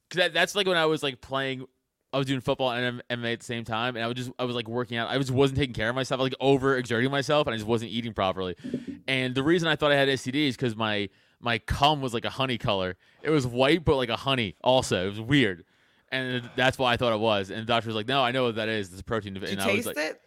Cause 0.09 0.17
that, 0.17 0.33
that's 0.33 0.55
like 0.55 0.67
when 0.67 0.77
I 0.77 0.85
was 0.85 1.01
like 1.01 1.19
playing, 1.21 1.65
I 2.13 2.17
was 2.17 2.27
doing 2.27 2.39
football 2.39 2.71
and 2.71 3.01
MMA 3.09 3.33
at 3.33 3.39
the 3.39 3.45
same 3.45 3.63
time, 3.63 3.95
and 3.95 4.05
I 4.05 4.07
was 4.07 4.15
just 4.15 4.31
I 4.37 4.45
was 4.45 4.55
like 4.55 4.67
working 4.67 4.97
out. 4.97 5.09
I 5.09 5.17
just 5.17 5.31
wasn't 5.31 5.57
taking 5.57 5.73
care 5.73 5.89
of 5.89 5.95
myself, 5.95 6.19
I 6.19 6.23
was, 6.23 6.31
like 6.31 6.37
over 6.39 6.77
exerting 6.77 7.11
myself, 7.11 7.47
and 7.47 7.53
I 7.53 7.57
just 7.57 7.67
wasn't 7.67 7.91
eating 7.91 8.13
properly. 8.13 8.55
And 9.07 9.33
the 9.33 9.43
reason 9.43 9.67
I 9.67 9.75
thought 9.75 9.91
I 9.91 9.95
had 9.95 10.07
STD 10.07 10.47
is 10.47 10.55
because 10.55 10.75
my 10.75 11.09
my 11.39 11.57
cum 11.59 12.01
was 12.01 12.13
like 12.13 12.25
a 12.25 12.29
honey 12.29 12.57
color. 12.57 12.97
It 13.21 13.29
was 13.29 13.45
white, 13.45 13.83
but 13.83 13.97
like 13.97 14.09
a 14.09 14.15
honey. 14.15 14.55
Also, 14.63 15.05
it 15.05 15.09
was 15.09 15.21
weird. 15.21 15.65
And 16.11 16.49
that's 16.55 16.77
why 16.77 16.93
I 16.93 16.97
thought 16.97 17.13
it 17.13 17.19
was. 17.19 17.49
And 17.49 17.61
the 17.61 17.65
doctor 17.65 17.87
was 17.87 17.95
like, 17.95 18.07
"No, 18.07 18.23
I 18.23 18.31
know 18.31 18.43
what 18.45 18.55
that 18.55 18.69
is. 18.69 18.91
It's 18.91 19.01
a 19.01 19.03
protein." 19.03 19.33
Did 19.33 19.43
you 19.43 19.49
I 19.49 19.55
was 19.55 19.65
taste 19.65 19.87
like, 19.87 19.97
it? 19.97 20.21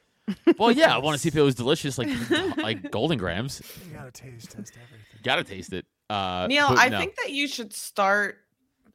Well, 0.58 0.70
yeah, 0.72 0.94
I 0.94 0.98
want 0.98 1.14
to 1.14 1.18
see 1.18 1.28
if 1.28 1.36
it 1.36 1.42
was 1.42 1.54
delicious, 1.54 1.98
like 1.98 2.08
like 2.56 2.90
Golden 2.90 3.18
Grahams. 3.18 3.62
You 3.88 3.94
gotta 3.96 4.10
taste 4.10 4.50
test 4.50 4.74
everything. 4.76 5.20
Gotta 5.22 5.44
taste 5.44 5.72
it. 5.72 5.86
Uh, 6.10 6.46
Neil, 6.48 6.66
I 6.70 6.88
no. 6.88 6.98
think 6.98 7.16
that 7.16 7.30
you 7.30 7.46
should 7.48 7.72
start 7.72 8.38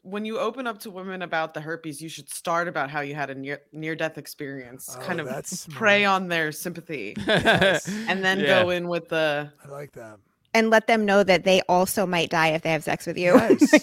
when 0.01 0.25
you 0.25 0.37
open 0.39 0.67
up 0.67 0.79
to 0.79 0.89
women 0.91 1.21
about 1.21 1.53
the 1.53 1.61
herpes. 1.61 2.01
You 2.01 2.09
should 2.09 2.29
start 2.29 2.67
about 2.67 2.89
how 2.89 3.01
you 3.01 3.15
had 3.15 3.29
a 3.29 3.35
near 3.35 3.61
near 3.71 3.95
death 3.95 4.17
experience, 4.17 4.95
Oh, 4.97 5.01
kind 5.01 5.19
of 5.19 5.27
that's 5.27 5.67
prey 5.67 6.03
smart. 6.03 6.21
on 6.23 6.27
their 6.29 6.51
sympathy, 6.51 7.15
Yes. 7.27 7.87
and 8.07 8.23
then 8.23 8.39
Yeah. 8.39 8.63
go 8.63 8.69
in 8.71 8.87
with 8.87 9.09
the. 9.09 9.51
I 9.63 9.67
like 9.69 9.91
that. 9.93 10.17
and 10.55 10.69
let 10.69 10.85
them 10.87 11.03
know 11.05 11.23
that 11.23 11.43
they 11.45 11.61
also 11.67 12.05
might 12.05 12.29
die 12.29 12.49
if 12.49 12.61
they 12.61 12.71
have 12.71 12.83
sex 12.83 13.07
with 13.07 13.17
you. 13.17 13.33
Nice. 13.35 13.73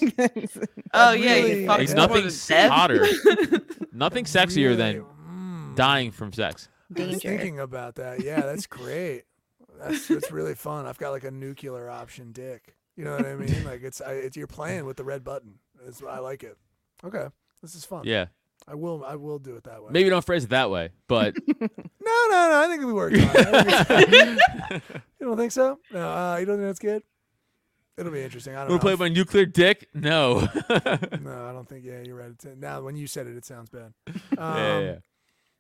Oh 0.93 1.13
yeah, 1.13 1.35
really- 1.35 1.63
you 1.65 1.73
It's 1.73 1.93
Yeah. 1.93 2.07
nothing 2.07 2.69
hotter, 2.71 3.07
nothing 3.93 4.25
sexier 4.25 4.77
than 4.77 4.97
Really, 4.97 5.07
mm. 5.29 5.77
dying 5.77 6.11
from 6.11 6.33
sex. 6.33 6.69
I 6.97 7.07
was 7.07 7.23
thinking 7.23 7.61
about 7.61 7.97
that. 7.97 8.23
Yeah, 8.23 8.41
that's 8.41 8.67
great. 8.67 9.25
That's 9.79 10.09
that's 10.09 10.31
really 10.31 10.55
fun. 10.55 10.87
I've 10.87 10.99
got 10.99 11.11
like 11.11 11.25
a 11.25 11.31
nuclear 11.31 11.89
option 11.89 12.33
dick. 12.33 12.75
You 12.97 13.05
know 13.05 13.17
what 13.17 13.27
I 13.27 13.35
mean? 13.37 13.65
Like 13.65 13.83
it's 13.83 14.01
I, 14.01 14.13
it's 14.13 14.37
you're 14.37 14.47
playing 14.47 14.85
with 14.85 14.97
the 14.97 15.05
red 15.05 15.25
button. 15.25 15.55
It's, 15.87 16.03
I 16.03 16.19
like 16.19 16.43
it. 16.43 16.57
Okay, 17.05 17.27
this 17.63 17.75
is 17.75 17.85
fun. 17.85 18.03
Yeah, 18.05 18.27
I 18.67 18.75
will 18.75 19.05
I 19.05 19.17
will 19.17 19.39
do 19.39 19.57
it 19.57 19.65
that 19.65 19.83
way. 19.83 19.91
maybe 19.91 20.11
don't 20.11 20.25
phrase 20.25 20.45
it 20.45 20.51
that 20.51 20.71
way, 20.71 20.91
but 21.07 21.35
No, 22.11 22.27
no, 22.29 22.49
no. 22.49 22.63
I 22.65 22.67
think 22.69 22.85
we 22.85 22.93
worked 22.93 23.17
on 23.17 23.23
it. 23.23 23.91
I 23.91 24.05
think 24.05 24.83
you 25.21 25.27
don't 25.27 25.37
think 25.37 25.53
so? 25.53 25.79
No, 25.93 26.09
uh, 26.09 26.37
you 26.39 26.47
don't 26.47 26.57
think 26.57 26.69
that's 26.69 26.79
good? 26.79 27.03
It'll 27.97 28.13
be 28.13 28.23
interesting. 28.23 28.55
I 28.55 28.61
don't 28.61 28.71
want 28.71 28.81
to 28.81 28.85
know. 28.85 28.89
play 28.89 28.93
with 28.93 29.01
my 29.01 29.09
nuclear 29.15 29.45
dick? 29.47 29.89
No. 29.93 30.41
no, 30.41 31.47
I 31.49 31.53
don't 31.53 31.69
think. 31.69 31.85
Yeah, 31.85 32.01
you're 32.05 32.17
right. 32.17 32.31
It's, 32.31 32.47
now, 32.57 32.81
when 32.81 32.97
you 32.97 33.07
said 33.07 33.27
it, 33.27 33.37
it 33.37 33.45
sounds 33.45 33.69
bad. 33.69 33.93
Um, 34.07 34.15
yeah, 34.39 34.81
yeah. 34.81 34.97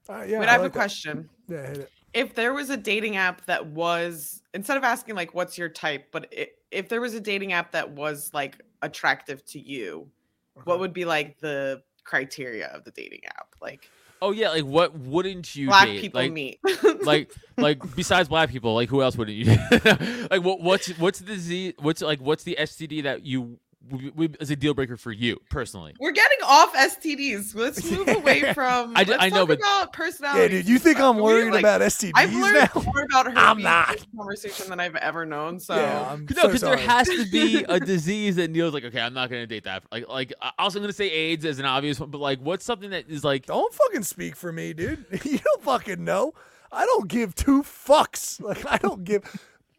Uh, 0.08 0.24
yeah, 0.26 0.38
Wait, 0.40 0.48
I 0.48 0.52
have 0.52 0.62
like 0.62 0.70
a 0.70 0.72
that. 0.72 0.78
question. 0.78 1.28
Yeah, 1.48 1.66
hit 1.66 1.78
it. 1.78 1.90
If 2.12 2.34
there 2.34 2.52
was 2.52 2.70
a 2.70 2.76
dating 2.76 3.16
app 3.16 3.44
that 3.46 3.66
was 3.66 4.42
instead 4.54 4.76
of 4.76 4.82
asking 4.84 5.14
like 5.14 5.34
what's 5.34 5.56
your 5.56 5.68
type, 5.68 6.08
but 6.12 6.26
i 6.36 6.48
if 6.70 6.88
there 6.88 7.00
was 7.00 7.14
a 7.14 7.20
dating 7.20 7.52
app 7.52 7.72
that 7.72 7.90
was 7.90 8.30
like 8.32 8.60
attractive 8.82 9.44
to 9.46 9.60
you, 9.60 10.08
Okay. 10.56 10.62
what 10.64 10.78
would 10.80 10.92
be 10.92 11.04
like 11.04 11.38
the 11.40 11.82
criteria 12.04 12.66
of 12.68 12.84
the 12.84 12.90
dating 12.92 13.20
app? 13.26 13.54
Like 13.60 13.88
Oh 14.22 14.32
yeah, 14.32 14.50
like 14.50 14.64
what 14.64 14.96
wouldn't 14.98 15.54
you 15.56 15.66
black 15.68 15.86
date? 15.86 16.00
people 16.00 16.20
like, 16.20 16.32
meet. 16.32 16.60
like 17.02 17.32
like 17.58 17.78
besides 17.96 18.28
black 18.28 18.50
people, 18.50 18.74
like 18.74 18.88
who 18.88 19.02
else 19.02 19.16
wouldn't 19.16 19.36
you? 19.36 19.44
like 20.30 20.42
what 20.42 20.60
what's 20.60 20.88
what's 20.98 21.20
the 21.20 21.36
Z 21.36 21.74
What's 21.78 22.02
like 22.02 22.20
what's 22.20 22.44
the 22.44 22.56
STD 22.60 23.04
that 23.04 23.24
you 23.24 23.58
w- 23.88 24.10
w- 24.10 24.32
is 24.40 24.50
a 24.50 24.56
deal 24.56 24.74
breaker 24.74 24.96
for 24.96 25.12
you 25.12 25.40
personally? 25.50 25.94
We're 26.00 26.12
getting 26.12 26.38
off 26.44 26.72
STDs. 26.74 27.54
Let's 27.54 27.88
move 27.90 28.08
away 28.08 28.52
from. 28.52 28.96
I 28.96 29.04
d- 29.04 29.10
let's 29.12 29.22
I 29.24 29.28
know, 29.30 29.46
but- 29.46 29.58
about 29.58 29.92
personality. 29.92 30.42
Yeah, 30.42 30.48
dude. 30.62 30.68
You 30.68 30.78
think 30.78 30.98
I'm 31.00 31.16
We're, 31.16 31.22
worried 31.22 31.50
like, 31.52 31.60
about 31.60 31.80
STDs 31.80 32.12
I've 32.14 32.32
learned 32.34 32.68
now? 32.74 32.82
more 32.82 33.02
about 33.02 33.26
herpes 33.32 33.38
I'm 33.38 33.62
not. 33.62 34.06
conversation 34.16 34.68
than 34.70 34.80
I've 34.80 34.96
ever 34.96 35.24
known. 35.24 35.58
So 35.60 35.74
yeah, 35.76 36.10
I'm 36.10 36.26
No, 36.30 36.42
so 36.42 36.46
because 36.48 36.60
there 36.60 36.76
has 36.76 37.08
to 37.08 37.24
be 37.30 37.64
a 37.68 37.80
disease 37.94 38.36
that 38.36 38.50
Neil's 38.50 38.74
like, 38.74 38.84
okay, 38.84 39.00
I'm 39.00 39.14
not 39.14 39.30
gonna 39.30 39.46
date 39.46 39.64
that. 39.64 39.84
Like, 39.90 40.08
like 40.08 40.32
I- 40.42 40.52
also 40.58 40.78
I'm 40.78 40.82
gonna 40.82 40.92
say 40.92 41.10
AIDS 41.10 41.44
as 41.44 41.58
an 41.58 41.64
obvious 41.64 41.98
one, 42.00 42.10
but 42.10 42.18
like, 42.20 42.40
what's 42.40 42.64
something 42.64 42.90
that 42.90 43.08
is 43.08 43.24
like, 43.24 43.46
Don't 43.46 43.72
fucking 43.72 44.02
speak 44.04 44.36
for 44.36 44.52
me, 44.52 44.72
dude. 44.72 45.04
you 45.24 45.38
don't 45.38 45.62
fucking 45.62 46.04
know. 46.04 46.34
I 46.72 46.84
don't 46.86 47.08
give 47.08 47.34
two 47.34 47.62
fucks. 47.62 48.40
Like 48.40 48.64
I 48.70 48.76
don't 48.76 49.02
give. 49.04 49.24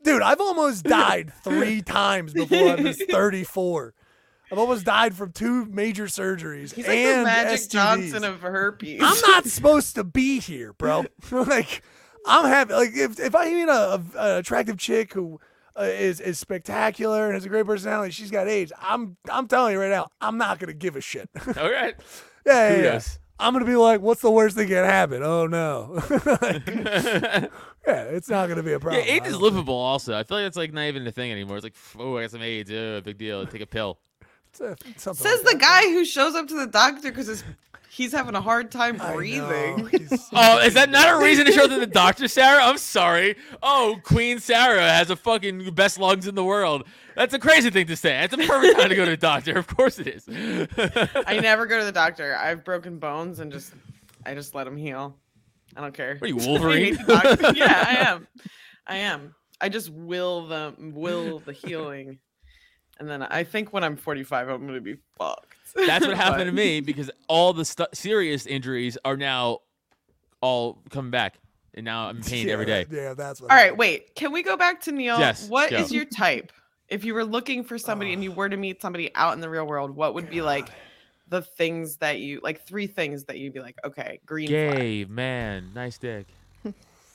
Dude, 0.03 0.21
I've 0.21 0.41
almost 0.41 0.83
died 0.83 1.31
three 1.43 1.81
times 1.83 2.33
before 2.33 2.69
I 2.69 2.75
was 2.75 3.01
34. 3.09 3.93
I've 4.51 4.57
almost 4.57 4.85
died 4.85 5.15
from 5.15 5.31
two 5.31 5.65
major 5.65 6.05
surgeries 6.07 6.73
he's 6.73 6.85
like 6.85 6.97
and 6.97 7.21
the 7.21 7.25
Magic 7.25 7.59
STDs. 7.61 7.69
Johnson 7.71 8.23
of 8.25 8.41
herpes. 8.41 8.99
I'm 9.01 9.31
not 9.31 9.45
supposed 9.47 9.95
to 9.95 10.03
be 10.03 10.39
here, 10.39 10.73
bro. 10.73 11.05
like, 11.31 11.83
I'm 12.25 12.45
happy. 12.45 12.73
Like, 12.73 12.91
if, 12.93 13.17
if 13.19 13.33
I 13.33 13.45
meet 13.49 13.69
a, 13.69 13.71
a, 13.71 14.03
an 14.17 14.37
attractive 14.39 14.77
chick 14.77 15.13
who 15.13 15.39
uh, 15.79 15.83
is 15.83 16.19
is 16.19 16.37
spectacular 16.37 17.25
and 17.27 17.33
has 17.33 17.45
a 17.45 17.49
great 17.49 17.65
personality, 17.65 18.11
she's 18.11 18.29
got 18.29 18.49
AIDS. 18.49 18.73
I'm 18.81 19.15
I'm 19.29 19.47
telling 19.47 19.71
you 19.73 19.79
right 19.79 19.89
now, 19.89 20.07
I'm 20.19 20.37
not 20.37 20.59
gonna 20.59 20.73
give 20.73 20.97
a 20.97 21.01
shit. 21.01 21.29
yeah, 21.47 21.53
all 21.61 21.71
right, 21.71 21.95
yeah, 22.45 22.69
yeah. 22.69 22.75
kudos. 22.75 23.19
I'm 23.39 23.53
gonna 23.53 23.63
be 23.65 23.77
like, 23.77 24.01
what's 24.01 24.21
the 24.21 24.29
worst 24.31 24.57
thing 24.57 24.67
that 24.67 24.75
can 24.75 24.85
happen? 24.85 25.23
Oh 25.23 25.47
no. 25.47 25.97
Like, 27.85 27.95
yeah, 27.95 28.03
it's 28.03 28.29
not 28.29 28.47
gonna 28.49 28.63
be 28.63 28.73
a 28.73 28.79
problem. 28.79 29.01
yeah, 29.01 29.07
problem. 29.07 29.25
AIDS 29.25 29.35
is 29.35 29.39
don't 29.39 29.43
livable. 29.43 29.75
Also, 29.75 30.17
I 30.17 30.23
feel 30.23 30.37
like 30.37 30.47
it's 30.47 30.57
like 30.57 30.73
not 30.73 30.83
even 30.83 31.05
a 31.07 31.11
thing 31.11 31.31
anymore. 31.31 31.57
It's 31.57 31.63
like, 31.63 31.75
oh, 31.99 32.17
I 32.17 32.21
got 32.23 32.31
some 32.31 32.41
AIDS. 32.41 32.71
Oh, 32.71 33.01
big 33.01 33.17
deal. 33.17 33.45
Take 33.47 33.61
a 33.61 33.65
pill. 33.65 33.97
think. 34.53 34.77
It's, 34.85 35.07
uh, 35.07 35.13
something 35.13 35.23
Says 35.23 35.43
like 35.43 35.53
the 35.53 35.59
that. 35.59 35.83
guy 35.83 35.91
who 35.91 36.05
shows 36.05 36.35
up 36.35 36.47
to 36.49 36.55
the 36.55 36.67
doctor 36.67 37.11
because 37.11 37.43
he's 37.89 38.11
having 38.11 38.35
a 38.35 38.41
hard 38.41 38.71
time 38.71 38.97
breathing. 38.97 39.89
Oh, 40.33 40.59
is 40.59 40.73
that 40.75 40.89
not 40.89 41.09
a 41.19 41.23
reason 41.23 41.45
to 41.45 41.51
show 41.51 41.63
up 41.65 41.69
to 41.69 41.79
the 41.79 41.87
doctor, 41.87 42.27
Sarah? 42.27 42.63
I'm 42.63 42.77
sorry. 42.77 43.35
Oh, 43.63 43.97
Queen 44.03 44.39
Sarah 44.39 44.89
has 44.89 45.09
a 45.09 45.15
fucking 45.15 45.71
best 45.73 45.99
lungs 45.99 46.27
in 46.27 46.35
the 46.35 46.43
world. 46.43 46.83
That's 47.15 47.33
a 47.33 47.39
crazy 47.39 47.69
thing 47.69 47.87
to 47.87 47.95
say. 47.97 48.11
That's 48.11 48.33
a 48.33 48.37
perfect 48.47 48.79
time 48.79 48.89
to 48.89 48.95
go 48.95 49.03
to 49.05 49.11
the 49.11 49.17
doctor. 49.17 49.57
Of 49.57 49.67
course 49.67 49.99
it 49.99 50.07
is. 50.07 50.25
I 50.29 51.39
never 51.41 51.65
go 51.65 51.79
to 51.79 51.85
the 51.85 51.91
doctor. 51.93 52.35
I've 52.35 52.63
broken 52.63 52.97
bones 52.99 53.39
and 53.39 53.51
just 53.51 53.73
I 54.25 54.33
just 54.33 54.55
let 54.55 54.63
them 54.65 54.77
heal. 54.77 55.15
I 55.75 55.81
don't 55.81 55.93
care. 55.93 56.15
What 56.17 56.23
are 56.23 56.27
you, 56.27 56.35
Wolverine? 56.47 56.97
yeah, 57.07 57.85
I 57.87 57.95
am. 58.07 58.27
I 58.87 58.97
am. 58.97 59.35
I 59.59 59.69
just 59.69 59.89
will 59.91 60.47
the 60.47 60.73
will 60.79 61.39
the 61.39 61.53
healing, 61.53 62.19
and 62.99 63.07
then 63.09 63.21
I 63.23 63.43
think 63.43 63.71
when 63.73 63.83
I'm 63.83 63.95
45, 63.95 64.49
I'm 64.49 64.65
gonna 64.67 64.81
be 64.81 64.97
fucked. 65.17 65.55
That's 65.75 66.05
what 66.05 66.17
happened 66.25 66.45
to 66.47 66.51
me 66.51 66.81
because 66.81 67.09
all 67.27 67.53
the 67.53 67.63
stu- 67.65 67.85
serious 67.93 68.45
injuries 68.45 68.97
are 69.05 69.15
now 69.15 69.59
all 70.41 70.81
coming 70.89 71.11
back, 71.11 71.35
and 71.75 71.85
now 71.85 72.07
I'm 72.07 72.17
in 72.17 72.23
pain 72.23 72.47
yeah, 72.47 72.53
every 72.53 72.65
day. 72.65 72.83
that- 72.85 72.95
Yeah, 72.95 73.13
that's 73.13 73.39
what. 73.41 73.51
All 73.51 73.55
right, 73.55 73.63
happened. 73.65 73.79
wait. 73.79 74.15
Can 74.15 74.31
we 74.31 74.41
go 74.43 74.57
back 74.57 74.81
to 74.81 74.91
Neil? 74.91 75.19
Yes, 75.19 75.47
What 75.47 75.71
is 75.71 75.89
go. 75.89 75.95
your 75.95 76.05
type? 76.05 76.51
If 76.89 77.05
you 77.05 77.13
were 77.13 77.23
looking 77.23 77.63
for 77.63 77.77
somebody 77.77 78.11
and 78.11 78.21
you 78.21 78.33
were 78.33 78.49
to 78.49 78.57
meet 78.57 78.81
somebody 78.81 79.15
out 79.15 79.33
in 79.33 79.39
the 79.39 79.49
real 79.49 79.65
world, 79.65 79.91
what 79.95 80.13
would 80.15 80.29
be 80.29 80.41
like 80.41 80.67
the 81.31 81.41
things 81.41 81.97
that 81.97 82.19
you 82.19 82.39
like? 82.43 82.63
Three 82.67 82.85
things 82.85 83.23
that 83.25 83.39
you'd 83.39 83.53
be 83.53 83.59
like, 83.61 83.77
okay, 83.83 84.19
green 84.27 84.47
flag. 84.49 84.77
Gay 84.77 85.05
man, 85.05 85.71
nice 85.73 85.97
dick. 85.97 86.27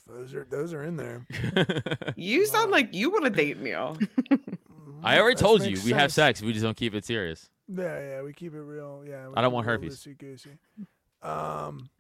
Those 0.08 0.34
are 0.34 0.46
those 0.50 0.72
are 0.72 0.82
in 0.84 0.96
there. 0.96 1.26
You 2.16 2.46
sound 2.46 2.70
like 2.70 2.94
you 2.94 3.10
want 3.10 3.24
to 3.24 3.30
date 3.30 3.58
Neil. 3.60 3.96
I 5.02 5.18
already 5.18 5.34
That 5.34 5.40
told 5.40 5.62
you 5.62 5.70
makes 5.72 5.84
we 5.84 5.92
have 5.92 6.12
sex. 6.12 6.40
We 6.42 6.52
just 6.52 6.64
don't 6.64 6.76
keep 6.76 6.94
it 6.94 7.04
serious. 7.04 7.50
Yeah, 7.68 8.00
yeah, 8.00 8.22
we 8.22 8.32
keep 8.32 8.54
it 8.54 8.60
real. 8.60 9.02
Yeah, 9.06 9.28
I 9.34 9.40
don't 9.42 9.52
want 9.52 9.66
it 9.66 9.70
real 9.70 9.80
herpes. 9.80 10.06
loosey-goosey. 10.06 10.50
Um, 11.22 11.90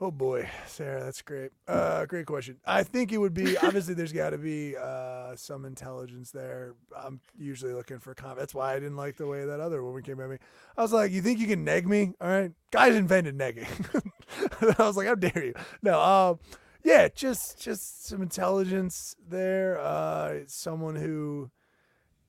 oh 0.00 0.10
boy, 0.10 0.48
Sarah, 0.66 1.02
that's 1.04 1.22
great. 1.22 1.50
Uh, 1.66 2.06
great 2.06 2.26
question. 2.26 2.56
I 2.64 2.82
think 2.82 3.12
it 3.12 3.18
would 3.18 3.34
be 3.34 3.56
obviously 3.62 3.94
there's 3.94 4.12
got 4.12 4.30
to 4.30 4.38
be 4.38 4.76
uh 4.76 5.34
some 5.36 5.64
intelligence 5.64 6.30
there. 6.30 6.74
I'm 6.96 7.20
usually 7.38 7.72
looking 7.72 7.98
for 7.98 8.14
comment. 8.14 8.38
That's 8.38 8.54
why 8.54 8.74
I 8.74 8.78
didn't 8.78 8.96
like 8.96 9.16
the 9.16 9.26
way 9.26 9.44
that 9.44 9.60
other 9.60 9.82
woman 9.82 10.02
came 10.02 10.20
at 10.20 10.30
me. 10.30 10.38
I 10.76 10.82
was 10.82 10.92
like, 10.92 11.12
you 11.12 11.22
think 11.22 11.38
you 11.38 11.46
can 11.46 11.64
neg 11.64 11.86
me? 11.88 12.14
All 12.20 12.28
right, 12.28 12.52
guys 12.70 12.94
invented 12.94 13.36
negging. 13.36 13.68
I 14.78 14.82
was 14.82 14.96
like, 14.96 15.06
how 15.06 15.14
dare 15.14 15.44
you? 15.44 15.54
No, 15.82 16.00
um, 16.00 16.38
yeah, 16.84 17.08
just 17.08 17.60
just 17.60 18.06
some 18.06 18.22
intelligence 18.22 19.16
there. 19.28 19.78
Uh, 19.80 20.40
someone 20.46 20.96
who 20.96 21.50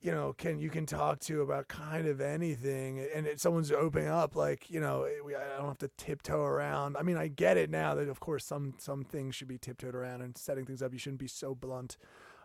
you 0.00 0.10
know 0.10 0.32
can 0.32 0.58
you 0.58 0.70
can 0.70 0.86
talk 0.86 1.20
to 1.20 1.42
about 1.42 1.68
kind 1.68 2.06
of 2.06 2.20
anything, 2.20 3.04
and 3.14 3.26
if 3.26 3.40
someone's 3.40 3.70
opening 3.70 4.08
up, 4.08 4.34
like 4.34 4.70
you 4.70 4.80
know, 4.80 5.06
we, 5.24 5.34
I 5.34 5.56
don't 5.58 5.68
have 5.68 5.78
to 5.78 5.90
tiptoe 5.96 6.42
around. 6.42 6.96
I 6.96 7.02
mean, 7.02 7.16
I 7.16 7.28
get 7.28 7.56
it 7.56 7.70
now 7.70 7.94
that 7.94 8.08
of 8.08 8.20
course 8.20 8.44
some 8.44 8.74
some 8.78 9.04
things 9.04 9.34
should 9.34 9.48
be 9.48 9.58
tiptoed 9.58 9.94
around 9.94 10.22
and 10.22 10.36
setting 10.36 10.64
things 10.64 10.82
up. 10.82 10.92
You 10.92 10.98
shouldn't 10.98 11.20
be 11.20 11.28
so 11.28 11.54
blunt 11.54 11.96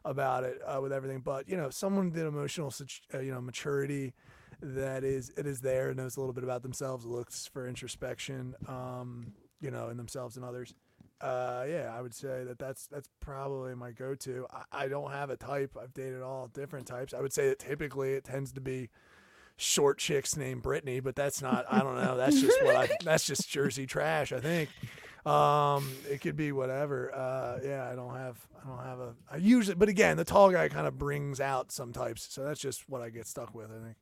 about 0.03 0.43
it 0.43 0.60
uh, 0.66 0.80
with 0.82 0.93
everything, 0.93 1.20
but 1.20 1.49
you 1.49 1.58
know, 1.58 1.70
someone 1.70 2.12
with 2.12 2.20
emotional, 2.20 2.74
uh, 3.14 3.20
you 3.20 3.32
know, 3.32 3.41
maturity 3.41 4.14
that 4.62 5.03
is 5.03 5.32
it 5.38 5.47
is 5.47 5.62
there 5.62 5.93
knows 5.93 6.18
a 6.18 6.20
little 6.20 6.34
bit 6.34 6.43
about 6.43 6.62
themselves, 6.62 7.06
looks 7.06 7.47
for 7.47 7.68
introspection, 7.68 8.56
um, 8.68 9.34
you 9.62 9.72
know, 9.72 9.89
in 9.89 9.97
themselves 9.97 10.36
and 10.36 10.45
others. 10.45 10.74
Uh, 11.22 11.66
yeah, 11.68 11.93
I 11.97 12.01
would 12.01 12.13
say 12.13 12.43
that 12.43 12.59
that's 12.59 12.88
that's 12.88 13.09
probably 13.20 13.74
my 13.74 13.91
go-to. 13.91 14.45
I, 14.51 14.84
I 14.84 14.88
don't 14.88 15.11
have 15.11 15.30
a 15.30 15.38
type. 15.38 15.78
I've 15.82 15.93
dated 15.93 16.22
all 16.22 16.47
different 16.47 16.88
types. 16.88 17.13
I 17.13 17.22
would 17.22 17.34
say 17.34 17.47
that 17.49 17.59
typically 17.59 18.13
it 18.13 18.26
tends 18.26 18.51
to 18.53 18.61
be 18.61 18.89
short 19.57 19.97
chicks 19.97 20.36
named 20.36 20.61
Brittany, 20.61 20.99
but 20.99 21.16
that's 21.16 21.41
not. 21.41 21.66
I 21.70 21.80
don't 21.80 21.95
know. 21.95 22.18
That's 22.18 22.41
just 22.41 22.61
what 22.63 22.76
I. 22.76 22.89
That's 23.03 23.26
just 23.26 23.49
Jersey 23.49 23.86
trash. 23.86 24.32
I 24.32 24.39
think. 24.39 24.70
Um, 25.26 25.91
it 26.09 26.22
could 26.22 26.36
be 26.36 26.51
whatever. 26.51 27.13
Uh, 27.13 27.59
yeah, 27.63 27.89
I 27.91 27.95
don't 27.95 28.16
have. 28.16 28.38
I 28.63 28.68
don't 28.68 28.84
have 28.84 28.99
a. 28.99 29.13
I 29.32 29.38
usually, 29.38 29.76
but 29.76 29.89
again, 29.89 30.18
the 30.18 30.26
tall 30.26 30.51
guy 30.51 30.70
kind 30.70 30.86
of 30.86 30.97
brings 30.97 31.39
out 31.39 31.72
some 31.72 31.93
types, 31.93 32.28
so 32.30 32.43
that's 32.43 32.59
just 32.59 32.88
what 32.89 33.01
I 33.01 33.09
get 33.09 33.26
stuck 33.26 33.55
with. 33.55 33.72
I 33.72 33.84
think. 33.84 33.95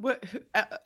What 0.00 0.24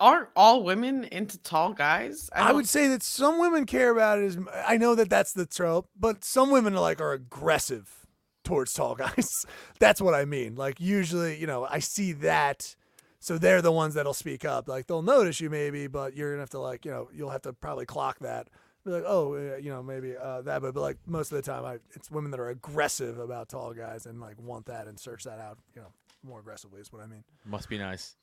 aren't 0.00 0.30
all 0.34 0.62
women 0.62 1.04
into 1.04 1.38
tall 1.38 1.74
guys? 1.74 2.30
I, 2.32 2.48
don't- 2.48 2.56
would 2.56 2.68
say 2.68 2.88
that 2.88 3.02
some 3.02 3.38
women 3.38 3.66
care 3.66 3.90
about 3.90 4.18
it 4.18 4.24
as 4.24 4.38
I 4.66 4.78
know 4.78 4.94
that 4.94 5.10
that's 5.10 5.32
the 5.34 5.44
trope, 5.44 5.88
but 5.98 6.24
some 6.24 6.50
women 6.50 6.74
are 6.74 6.80
like 6.80 7.00
are 7.00 7.12
aggressive 7.12 8.06
towards 8.42 8.72
tall 8.72 8.94
guys. 8.94 9.44
that's 9.78 10.00
what 10.00 10.14
I 10.14 10.24
mean. 10.24 10.54
Like 10.56 10.80
usually, 10.80 11.38
you 11.38 11.46
know, 11.46 11.66
I 11.68 11.78
see 11.80 12.12
that, 12.12 12.74
so 13.20 13.36
they're 13.36 13.60
the 13.62 13.70
ones 13.70 13.94
that'll 13.94 14.14
speak 14.14 14.44
up. 14.46 14.66
Like 14.66 14.86
they'll 14.86 15.02
notice 15.02 15.40
you 15.40 15.50
maybe, 15.50 15.88
but 15.88 16.16
you're 16.16 16.30
gonna 16.32 16.40
have 16.42 16.50
to 16.50 16.58
like, 16.60 16.84
you 16.84 16.90
know, 16.90 17.08
you'll 17.12 17.30
have 17.30 17.42
to 17.42 17.52
probably 17.52 17.84
clock 17.86 18.18
that. 18.20 18.48
Be 18.84 18.90
like, 18.92 19.04
oh, 19.06 19.34
uh, 19.34 19.56
you 19.58 19.70
know, 19.70 19.80
maybe 19.82 20.16
uh, 20.16 20.40
that, 20.42 20.60
but, 20.62 20.74
but 20.74 20.80
like 20.80 20.96
most 21.06 21.30
of 21.30 21.36
the 21.36 21.42
time, 21.42 21.64
I, 21.64 21.78
it's 21.94 22.10
women 22.10 22.30
that 22.32 22.40
are 22.40 22.48
aggressive 22.48 23.18
about 23.18 23.48
tall 23.50 23.74
guys 23.74 24.06
and 24.06 24.20
like 24.20 24.40
want 24.40 24.66
that 24.66 24.88
and 24.88 24.98
search 24.98 25.22
that 25.24 25.38
out, 25.38 25.58
you 25.76 25.82
know, 25.82 25.88
more 26.24 26.40
aggressively 26.40 26.80
is 26.80 26.92
what 26.92 27.00
I 27.02 27.06
mean. 27.06 27.22
Must 27.44 27.68
be 27.68 27.78
nice. 27.78 28.16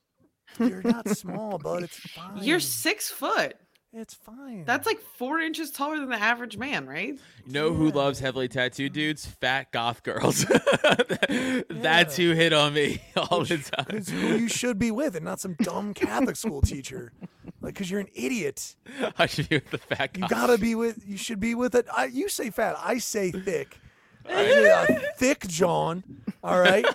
You're 0.57 0.81
not 0.83 1.09
small, 1.09 1.57
bud. 1.57 1.83
It's 1.83 1.97
fine. 1.97 2.43
You're 2.43 2.59
six 2.59 3.09
foot. 3.09 3.55
It's 3.91 4.13
fine. 4.13 4.65
That's 4.65 4.85
like 4.85 4.99
four 5.17 5.39
inches 5.39 5.71
taller 5.71 5.97
than 5.97 6.09
the 6.09 6.21
average 6.21 6.57
man, 6.57 6.85
right? 6.85 7.19
You 7.45 7.51
know 7.51 7.73
who 7.73 7.89
loves 7.89 8.19
heavily 8.19 8.47
tattooed 8.47 8.93
dudes? 8.93 9.25
Fat 9.25 9.71
goth 9.71 10.03
girls. 10.03 10.45
That's 11.69 12.15
who 12.15 12.33
hit 12.33 12.53
on 12.53 12.75
me 12.75 13.01
all 13.17 13.43
the 13.43 13.57
time. 13.57 14.03
Who 14.03 14.37
you 14.37 14.47
should 14.47 14.77
be 14.77 14.91
with, 14.91 15.15
and 15.15 15.25
not 15.25 15.39
some 15.39 15.55
dumb 15.55 15.95
Catholic 15.95 16.35
school 16.35 16.61
teacher. 16.61 17.13
Like, 17.61 17.75
cause 17.75 17.89
you're 17.89 17.99
an 17.99 18.09
idiot. 18.13 18.75
I 19.17 19.25
should 19.25 19.49
be 19.49 19.57
with 19.57 19.71
the 19.71 19.79
fat 19.79 20.15
You 20.15 20.27
gotta 20.27 20.59
be 20.59 20.75
with. 20.75 21.03
You 21.07 21.17
should 21.17 21.39
be 21.39 21.55
with 21.55 21.73
it. 21.73 21.87
I, 21.91 22.05
you 22.05 22.29
say 22.29 22.51
fat. 22.51 22.75
I 22.77 22.99
say 22.99 23.31
thick. 23.31 23.79
I 24.27 24.45
say, 24.45 24.71
uh, 24.71 24.99
thick 25.17 25.47
John. 25.47 26.03
All 26.43 26.59
right. 26.59 26.85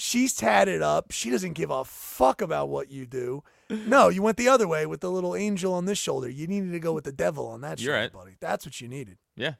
She's 0.00 0.32
tatted 0.32 0.80
up. 0.80 1.10
She 1.10 1.28
doesn't 1.28 1.54
give 1.54 1.70
a 1.70 1.84
fuck 1.84 2.40
about 2.40 2.68
what 2.68 2.88
you 2.88 3.04
do. 3.04 3.42
No, 3.68 4.08
you 4.08 4.22
went 4.22 4.36
the 4.36 4.48
other 4.48 4.68
way 4.68 4.86
with 4.86 5.00
the 5.00 5.10
little 5.10 5.34
angel 5.34 5.74
on 5.74 5.86
this 5.86 5.98
shoulder. 5.98 6.28
You 6.28 6.46
needed 6.46 6.70
to 6.70 6.78
go 6.78 6.92
with 6.92 7.02
the 7.02 7.10
devil 7.12 7.48
on 7.48 7.62
that 7.62 7.80
You're 7.80 7.94
shoulder, 7.94 8.02
right. 8.04 8.12
buddy. 8.12 8.36
That's 8.40 8.64
what 8.64 8.80
you 8.80 8.86
needed. 8.86 9.18
Yeah. 9.34 9.54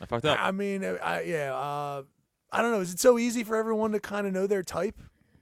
I 0.00 0.06
fucked 0.06 0.26
up. 0.26 0.38
I 0.40 0.52
mean, 0.52 0.84
I, 0.84 1.22
yeah. 1.22 1.52
Uh, 1.54 2.04
I 2.52 2.62
don't 2.62 2.70
know. 2.70 2.80
Is 2.80 2.92
it 2.94 3.00
so 3.00 3.18
easy 3.18 3.42
for 3.42 3.56
everyone 3.56 3.90
to 3.92 4.00
kind 4.00 4.28
of 4.28 4.32
know 4.32 4.46
their 4.46 4.62
type? 4.62 4.96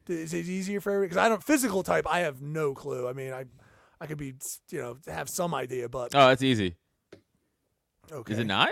Is 0.09 0.33
it 0.33 0.47
easier 0.47 0.81
for 0.81 0.93
everyone? 0.93 1.11
Because 1.11 1.23
I 1.23 1.29
don't 1.29 1.43
physical 1.45 1.83
type. 1.83 2.07
I 2.09 2.21
have 2.21 2.41
no 2.41 2.73
clue. 2.73 3.07
I 3.07 3.13
mean, 3.13 3.35
I, 3.35 3.45
I 4.01 4.07
could 4.07 4.17
be, 4.19 4.35
you 4.71 4.79
know, 4.81 4.97
have 5.09 5.29
some 5.29 5.55
idea, 5.55 5.91
but 5.91 6.15
Oh, 6.15 6.29
that's 6.29 6.43
easy. 6.43 6.77
okay. 8.11 8.33
Is 8.33 8.39
it 8.39 8.47
not? 8.47 8.71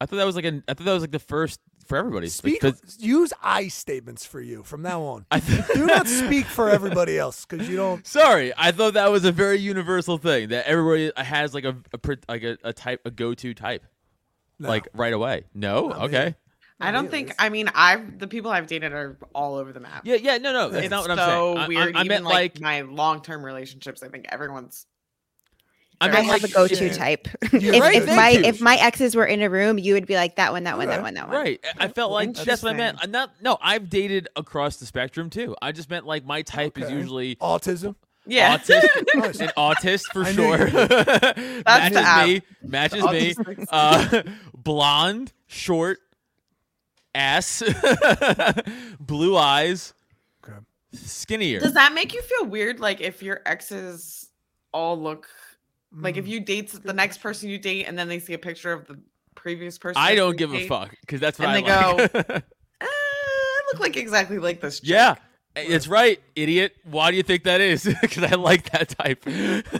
I 0.00 0.06
thought 0.06 0.16
that 0.16 0.26
was 0.26 0.34
like 0.34 0.44
an. 0.46 0.64
I 0.66 0.74
thought 0.74 0.84
that 0.84 0.92
was 0.94 1.02
like 1.04 1.12
the 1.12 1.20
first 1.20 1.60
for 1.86 1.96
everybody. 1.98 2.26
Like, 2.26 2.32
Speak. 2.32 2.60
'cause 2.60 2.96
use 3.00 3.32
I 3.42 3.68
statements 3.68 4.24
for 4.24 4.40
you 4.40 4.62
from 4.62 4.82
now 4.82 5.02
on. 5.02 5.26
I 5.30 5.40
th- 5.40 5.66
Do 5.74 5.86
not 5.86 6.06
speak 6.22 6.46
for 6.46 6.68
everybody 6.70 7.18
else 7.18 7.44
because 7.46 7.68
you 7.68 7.76
don't. 7.76 8.06
Sorry, 8.06 8.52
I 8.56 8.72
thought 8.72 8.94
that 8.94 9.10
was 9.10 9.24
a 9.24 9.32
very 9.32 9.58
universal 9.58 10.18
thing 10.18 10.48
that 10.48 10.66
everybody 10.66 11.12
has 11.16 11.54
like 11.54 11.64
a, 11.64 11.76
a 11.92 12.16
like 12.28 12.42
a, 12.42 12.58
a 12.64 12.72
type 12.72 13.00
a 13.04 13.10
go 13.10 13.34
to 13.34 13.54
type 13.54 13.84
No. 14.58 14.68
like 14.68 14.88
right 14.94 15.12
away. 15.12 15.44
No, 15.54 15.88
Not 15.88 15.98
me. 15.98 16.04
okay. 16.06 16.34
I 16.80 16.90
don't 16.90 17.08
think. 17.10 17.32
I 17.38 17.48
mean, 17.48 17.70
I've 17.72 18.18
the 18.18 18.26
people 18.26 18.50
I've 18.50 18.66
dated 18.66 18.92
are 18.92 19.16
all 19.34 19.54
over 19.54 19.72
the 19.72 19.78
map. 19.78 20.02
Yeah, 20.04 20.16
yeah, 20.16 20.38
no, 20.38 20.52
no, 20.52 20.68
that's 20.68 20.86
it's 20.86 20.90
not 20.90 21.06
what 21.08 21.16
so 21.16 21.22
I'm 21.22 21.28
saying. 21.28 21.58
I- 21.58 21.64
I- 21.64 21.68
weird. 21.68 21.96
I, 21.96 22.00
Even 22.00 22.08
meant 22.08 22.24
like, 22.24 22.54
like, 22.54 22.60
my 22.60 22.80
long 22.80 23.22
term 23.22 23.44
relationships, 23.44 24.02
I 24.02 24.08
think 24.08 24.26
everyone's. 24.30 24.86
I 26.02 26.16
I 26.18 26.20
have 26.20 26.26
like 26.26 26.42
a 26.44 26.48
go-to 26.52 26.86
yeah. 26.86 26.92
type. 26.92 27.28
If, 27.52 27.80
right, 27.80 27.94
if 27.96 28.06
my 28.06 28.28
you. 28.30 28.40
if 28.44 28.60
my 28.60 28.76
exes 28.76 29.14
were 29.14 29.24
in 29.26 29.42
a 29.42 29.48
room, 29.50 29.78
you 29.78 29.94
would 29.94 30.06
be 30.06 30.14
like 30.16 30.36
that 30.36 30.52
one, 30.52 30.64
that 30.64 30.76
one, 30.78 30.88
Right. 30.88 30.94
that 30.96 31.02
one, 31.02 31.14
that 31.14 31.28
one. 31.28 31.36
right. 31.36 31.60
I 31.78 31.84
I 31.84 31.88
felt 31.88 32.12
like 32.12 32.34
that's 32.34 32.62
what 32.62 32.72
I 32.74 32.76
meant. 32.76 32.98
I'm 33.00 33.10
not. 33.10 33.30
No, 33.40 33.58
I've 33.60 33.88
dated 33.90 34.28
across 34.36 34.76
the 34.76 34.86
spectrum 34.86 35.30
too. 35.30 35.54
I 35.62 35.72
just 35.72 35.90
meant 35.90 36.06
like 36.06 36.24
my 36.24 36.42
type 36.42 36.78
is 36.78 36.90
usually 36.90 37.36
Autism. 37.36 37.94
Yeah. 38.26 38.56
autistic, 38.56 39.04
Nice. 39.16 39.40
an 39.40 39.50
autist 39.56 40.04
for 40.12 40.24
I 40.24 40.32
sure. 40.32 40.58
the 40.70 41.62
matches 41.66 41.96
app. 41.98 42.26
me. 42.28 42.42
Matches 42.62 43.04
me. 43.04 43.34
Uh, 43.70 44.22
blonde, 44.54 45.32
short, 45.48 45.98
ass, 47.14 47.62
blue 49.00 49.36
eyes, 49.36 49.92
Okay. 50.44 50.56
skinnier. 50.92 51.60
Does 51.60 51.74
that 51.74 51.92
make 51.94 52.14
you 52.14 52.22
feel 52.22 52.46
weird? 52.46 52.80
Like 52.80 53.00
if 53.00 53.22
your 53.22 53.40
exes 53.46 54.28
all 54.72 54.98
look 55.00 55.28
like 55.94 56.14
Mm. 56.14 56.18
if 56.18 56.28
you 56.28 56.40
date 56.40 56.70
the 56.82 56.92
next 56.92 57.18
person 57.18 57.48
you 57.48 57.58
date 57.58 57.84
and 57.84 57.98
then 57.98 58.08
they 58.08 58.18
see 58.18 58.32
a 58.34 58.38
picture 58.38 58.72
of 58.72 58.86
the 58.86 58.98
previous 59.34 59.78
person. 59.78 60.00
I 60.02 60.14
don't 60.14 60.32
you 60.32 60.38
give 60.38 60.54
a 60.54 60.66
fuck 60.66 60.90
because 61.00 61.20
that's 61.20 61.38
what 61.38 61.48
And 61.48 61.66
I 61.66 61.96
they 61.96 62.02
like. 62.02 62.44
Uh, 62.80 62.84
I 62.86 63.60
look 63.72 63.80
like 63.80 63.96
exactly 63.96 64.38
like 64.38 64.60
this. 64.60 64.80
Chick. 64.80 64.88
yeah, 64.90 65.14
it's 65.56 65.86
right, 65.88 66.20
idiot. 66.34 66.74
Why 66.84 67.10
do 67.10 67.16
you 67.16 67.22
think 67.22 67.44
that 67.44 67.60
is? 67.60 67.84
Because 68.00 68.24
I 68.24 68.36
like 68.36 68.70
that 68.72 68.90
type. 68.98 69.24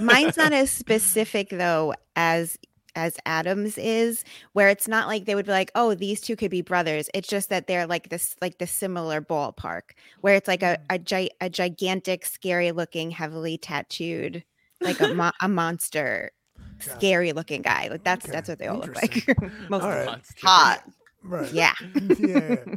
Mine's 0.00 0.36
not 0.36 0.52
as 0.52 0.70
specific 0.84 1.48
though 1.50 1.94
as 2.16 2.58
as 2.94 3.16
Adams 3.24 3.78
is, 3.78 4.22
where 4.52 4.68
it's 4.68 4.86
not 4.86 5.08
like 5.08 5.24
they 5.24 5.34
would 5.34 5.46
be 5.46 5.50
like, 5.52 5.70
oh, 5.74 5.94
these 5.94 6.20
two 6.20 6.36
could 6.36 6.50
be 6.50 6.60
brothers. 6.60 7.08
It's 7.14 7.26
just 7.26 7.48
that 7.48 7.66
they're 7.66 7.86
like 7.86 8.10
this, 8.10 8.36
like 8.42 8.58
the 8.58 8.66
similar 8.66 9.22
ballpark, 9.22 9.92
where 10.20 10.34
it's 10.34 10.46
like 10.46 10.62
a 10.62 10.78
a, 10.90 10.98
gi- 10.98 11.30
a 11.40 11.48
gigantic, 11.48 12.26
scary 12.26 12.70
looking, 12.70 13.10
heavily 13.10 13.56
tattooed, 13.56 14.44
like 14.82 15.00
a 15.00 15.14
mo- 15.14 15.32
a 15.40 15.48
monster, 15.48 16.30
Gotcha. 16.78 16.90
scary 16.98 17.32
looking 17.32 17.62
guy. 17.62 17.88
Like 17.90 18.04
that's 18.04 18.24
Okay, 18.26 18.32
that's 18.32 18.48
what 18.48 18.58
they 18.58 18.66
all 18.66 18.78
look 18.78 18.94
like. 18.94 19.26
Most 19.68 19.82
All 19.82 19.90
of 19.90 19.96
right. 19.96 20.06
them. 20.06 20.20
Hot. 20.42 20.82
Right. 21.22 21.52
Yeah. 21.52 21.74
yeah. 22.18 22.56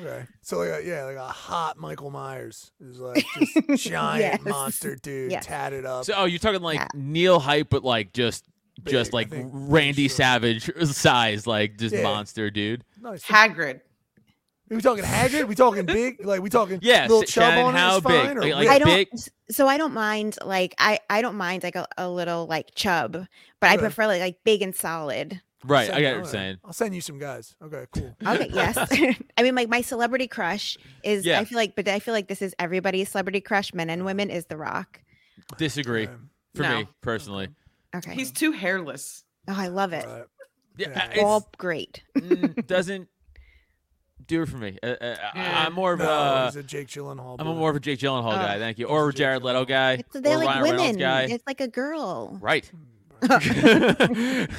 Okay. 0.00 0.24
So 0.40 0.56
like 0.56 0.70
a, 0.70 0.86
yeah, 0.86 1.04
like 1.04 1.16
a 1.18 1.26
hot 1.28 1.76
Michael 1.76 2.10
Myers 2.10 2.70
is 2.80 2.98
like 2.98 3.26
just 3.66 3.84
giant 3.90 4.20
Yes. 4.22 4.40
monster 4.42 4.96
dude 4.96 5.30
Yes. 5.30 5.44
tatted 5.44 5.84
up. 5.84 6.06
So, 6.06 6.14
oh, 6.16 6.24
you're 6.24 6.38
talking 6.38 6.62
like 6.62 6.78
Yeah. 6.78 6.86
Neil 6.94 7.38
hype, 7.38 7.68
but 7.68 7.84
like 7.84 8.14
just, 8.14 8.46
Big, 8.82 8.90
just 8.90 9.12
like 9.12 9.28
think, 9.28 9.50
Randy 9.52 10.08
sure. 10.08 10.16
Savage 10.16 10.70
size, 10.86 11.46
like 11.46 11.76
just 11.76 11.94
Yeah. 11.94 12.04
monster 12.04 12.50
dude. 12.50 12.84
nice. 13.02 13.22
Hagrid. 13.22 13.82
Are 14.70 14.74
we 14.76 14.80
talking 14.80 15.04
Haggard? 15.04 15.46
We 15.48 15.54
talking 15.54 15.84
big? 15.84 16.24
Like 16.24 16.40
we 16.40 16.48
talking 16.48 16.78
Yeah, 16.82 17.02
little 17.02 17.22
S- 17.24 17.30
chub 17.30 17.44
Shannon, 17.44 17.64
on 17.66 17.74
it 17.74 17.78
how 17.78 17.96
is 17.98 18.02
big? 18.02 18.12
fine? 18.26 18.38
Or 18.38 18.40
Like- 18.42 18.54
like? 18.54 18.68
I 18.68 18.78
don't. 18.78 18.88
big- 18.88 19.08
So 19.50 19.68
I 19.68 19.76
don't 19.76 19.92
mind 19.92 20.38
like 20.44 20.74
I 20.78 20.98
I 21.10 21.20
don't 21.20 21.36
mind 21.36 21.62
like 21.62 21.76
a, 21.76 21.86
a 21.98 22.08
little 22.08 22.46
like 22.46 22.74
chub, 22.74 23.12
but 23.60 23.70
I 23.70 23.76
prefer 23.76 24.06
like 24.06 24.20
like 24.20 24.38
big 24.44 24.62
and 24.62 24.74
solid. 24.74 25.40
Right, 25.64 25.86
Send- 25.86 25.96
I 25.98 26.00
get 26.00 26.12
what 26.16 26.22
you're 26.24 26.32
saying. 26.32 26.56
I'll 26.64 26.72
send 26.72 26.92
you 26.94 27.00
some 27.00 27.18
guys. 27.20 27.54
Okay, 27.62 27.84
cool. 27.94 28.16
Okay, 28.26 28.48
yes. 28.52 28.76
I 29.36 29.42
mean, 29.44 29.54
like 29.54 29.68
my 29.68 29.80
celebrity 29.82 30.26
crush 30.26 30.76
is. 31.04 31.24
Yeah. 31.26 31.38
I 31.38 31.44
feel 31.44 31.56
like, 31.56 31.76
but 31.76 31.86
I 31.86 31.98
feel 32.00 32.14
like 32.14 32.26
this 32.28 32.42
is 32.42 32.52
everybody's 32.58 33.10
celebrity 33.10 33.40
crush, 33.40 33.72
men 33.74 33.88
and 33.90 34.04
women, 34.04 34.28
is 34.30 34.46
The 34.46 34.56
Rock. 34.56 35.00
Disagree 35.58 36.04
Okay. 36.04 36.12
for 36.56 36.62
No. 36.62 36.78
me 36.78 36.88
personally. 37.00 37.48
Okay. 37.94 38.14
He's 38.14 38.32
too 38.32 38.52
hairless. 38.52 39.22
oh, 39.48 39.54
I 39.56 39.68
love 39.68 39.92
it. 39.92 40.04
Alright. 40.06 40.24
Yeah, 40.78 40.88
Yeah. 40.88 41.04
it's- 41.10 41.24
All 41.24 41.48
great. 41.58 42.02
mm, 42.16 42.66
doesn't 42.66 43.08
do 44.26 44.42
it 44.42 44.48
for 44.48 44.56
me. 44.58 44.78
Uh, 44.82 44.86
uh, 44.86 45.16
Yeah. 45.34 45.64
I'm 45.66 45.72
more 45.74 45.92
of 45.94 45.98
No, 46.00 46.10
a. 46.10 46.44
he's 46.46 46.56
a 46.56 46.62
Jake 46.62 46.88
Gyllenhaal. 46.88 47.36
I'm 47.38 47.46
a 47.46 47.52
boy. 47.52 47.58
more 47.58 47.70
of 47.70 47.76
a 47.76 47.80
Jake 47.80 47.98
Gyllenhaal 48.00 48.32
Oh. 48.32 48.36
guy. 48.36 48.58
Thank 48.58 48.78
you, 48.78 48.86
or 48.86 49.08
a 49.08 49.12
Jared 49.12 49.42
Leto 49.42 49.64
guy, 49.64 49.92
It's, 49.94 50.12
they're 50.20 50.34
or 50.36 50.44
like 50.44 50.46
Ryan 50.48 50.62
Reynolds 50.62 50.82
women. 50.82 50.98
guy. 51.00 51.22
It's 51.24 51.44
like 51.46 51.60
a 51.60 51.68
girl. 51.68 52.38
Right. 52.40 52.70
okay, 53.22 53.40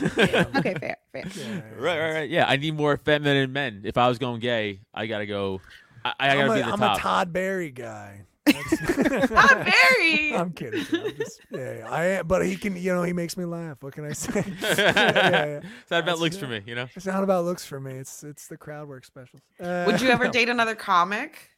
fair, 0.80 0.98
fair. 1.12 1.24
Yeah, 1.26 1.26
yeah, 1.36 1.62
Right, 1.78 2.00
right, 2.00 2.14
right. 2.14 2.30
Yeah, 2.30 2.46
I 2.48 2.56
need 2.58 2.76
more 2.76 2.96
feminine 2.98 3.52
men. 3.52 3.82
If 3.84 3.98
I 3.98 4.08
was 4.08 4.18
going 4.20 4.40
gay, 4.40 4.80
I 4.94 5.06
gotta 5.08 5.26
go. 5.26 5.60
I, 6.06 6.14
I 6.20 6.30
I'm, 6.30 6.38
gotta 6.48 6.52
a, 6.52 6.56
be 6.56 6.62
the 6.62 6.68
I'm 6.74 6.80
top. 6.80 6.98
a 6.98 7.02
Todd 7.02 7.34
Barry 7.34 7.72
guy. 7.72 8.22
That's- 8.46 9.30
Not 9.32 9.66
very. 9.66 10.36
I'm 10.36 10.52
kidding. 10.52 10.86
I'm 10.92 11.16
just- 11.16 11.40
yeah, 11.52 11.78
yeah, 11.80 11.90
I 11.90 12.06
am, 12.06 12.28
but 12.28 12.46
he 12.46 12.56
can. 12.56 12.76
You 12.76 12.94
know, 12.94 13.04
he 13.04 13.14
makes 13.14 13.38
me 13.38 13.46
laugh. 13.46 13.78
What 13.82 13.94
can 13.94 14.06
I 14.06 14.14
say? 14.14 14.44
yeah, 14.62 14.74
yeah, 14.78 15.46
yeah. 15.46 15.60
It's 15.82 15.92
not 15.92 16.00
about 16.00 16.06
That's- 16.06 16.20
looks 16.20 16.38
for 16.38 16.48
me, 16.48 16.62
you 16.66 16.76
know. 16.76 16.88
It's 16.96 17.06
not 17.06 17.24
about 17.24 17.46
looks 17.46 17.66
for 17.66 17.80
me. 17.80 17.94
It's 17.94 18.24
it's 18.24 18.48
the 18.48 18.58
crowd 18.58 18.88
work 18.88 19.06
specials. 19.06 19.42
Uh, 19.60 19.84
Would 19.88 20.02
you 20.02 20.10
ever 20.10 20.28
date 20.30 20.50
another 20.50 20.76
comic? 20.76 21.50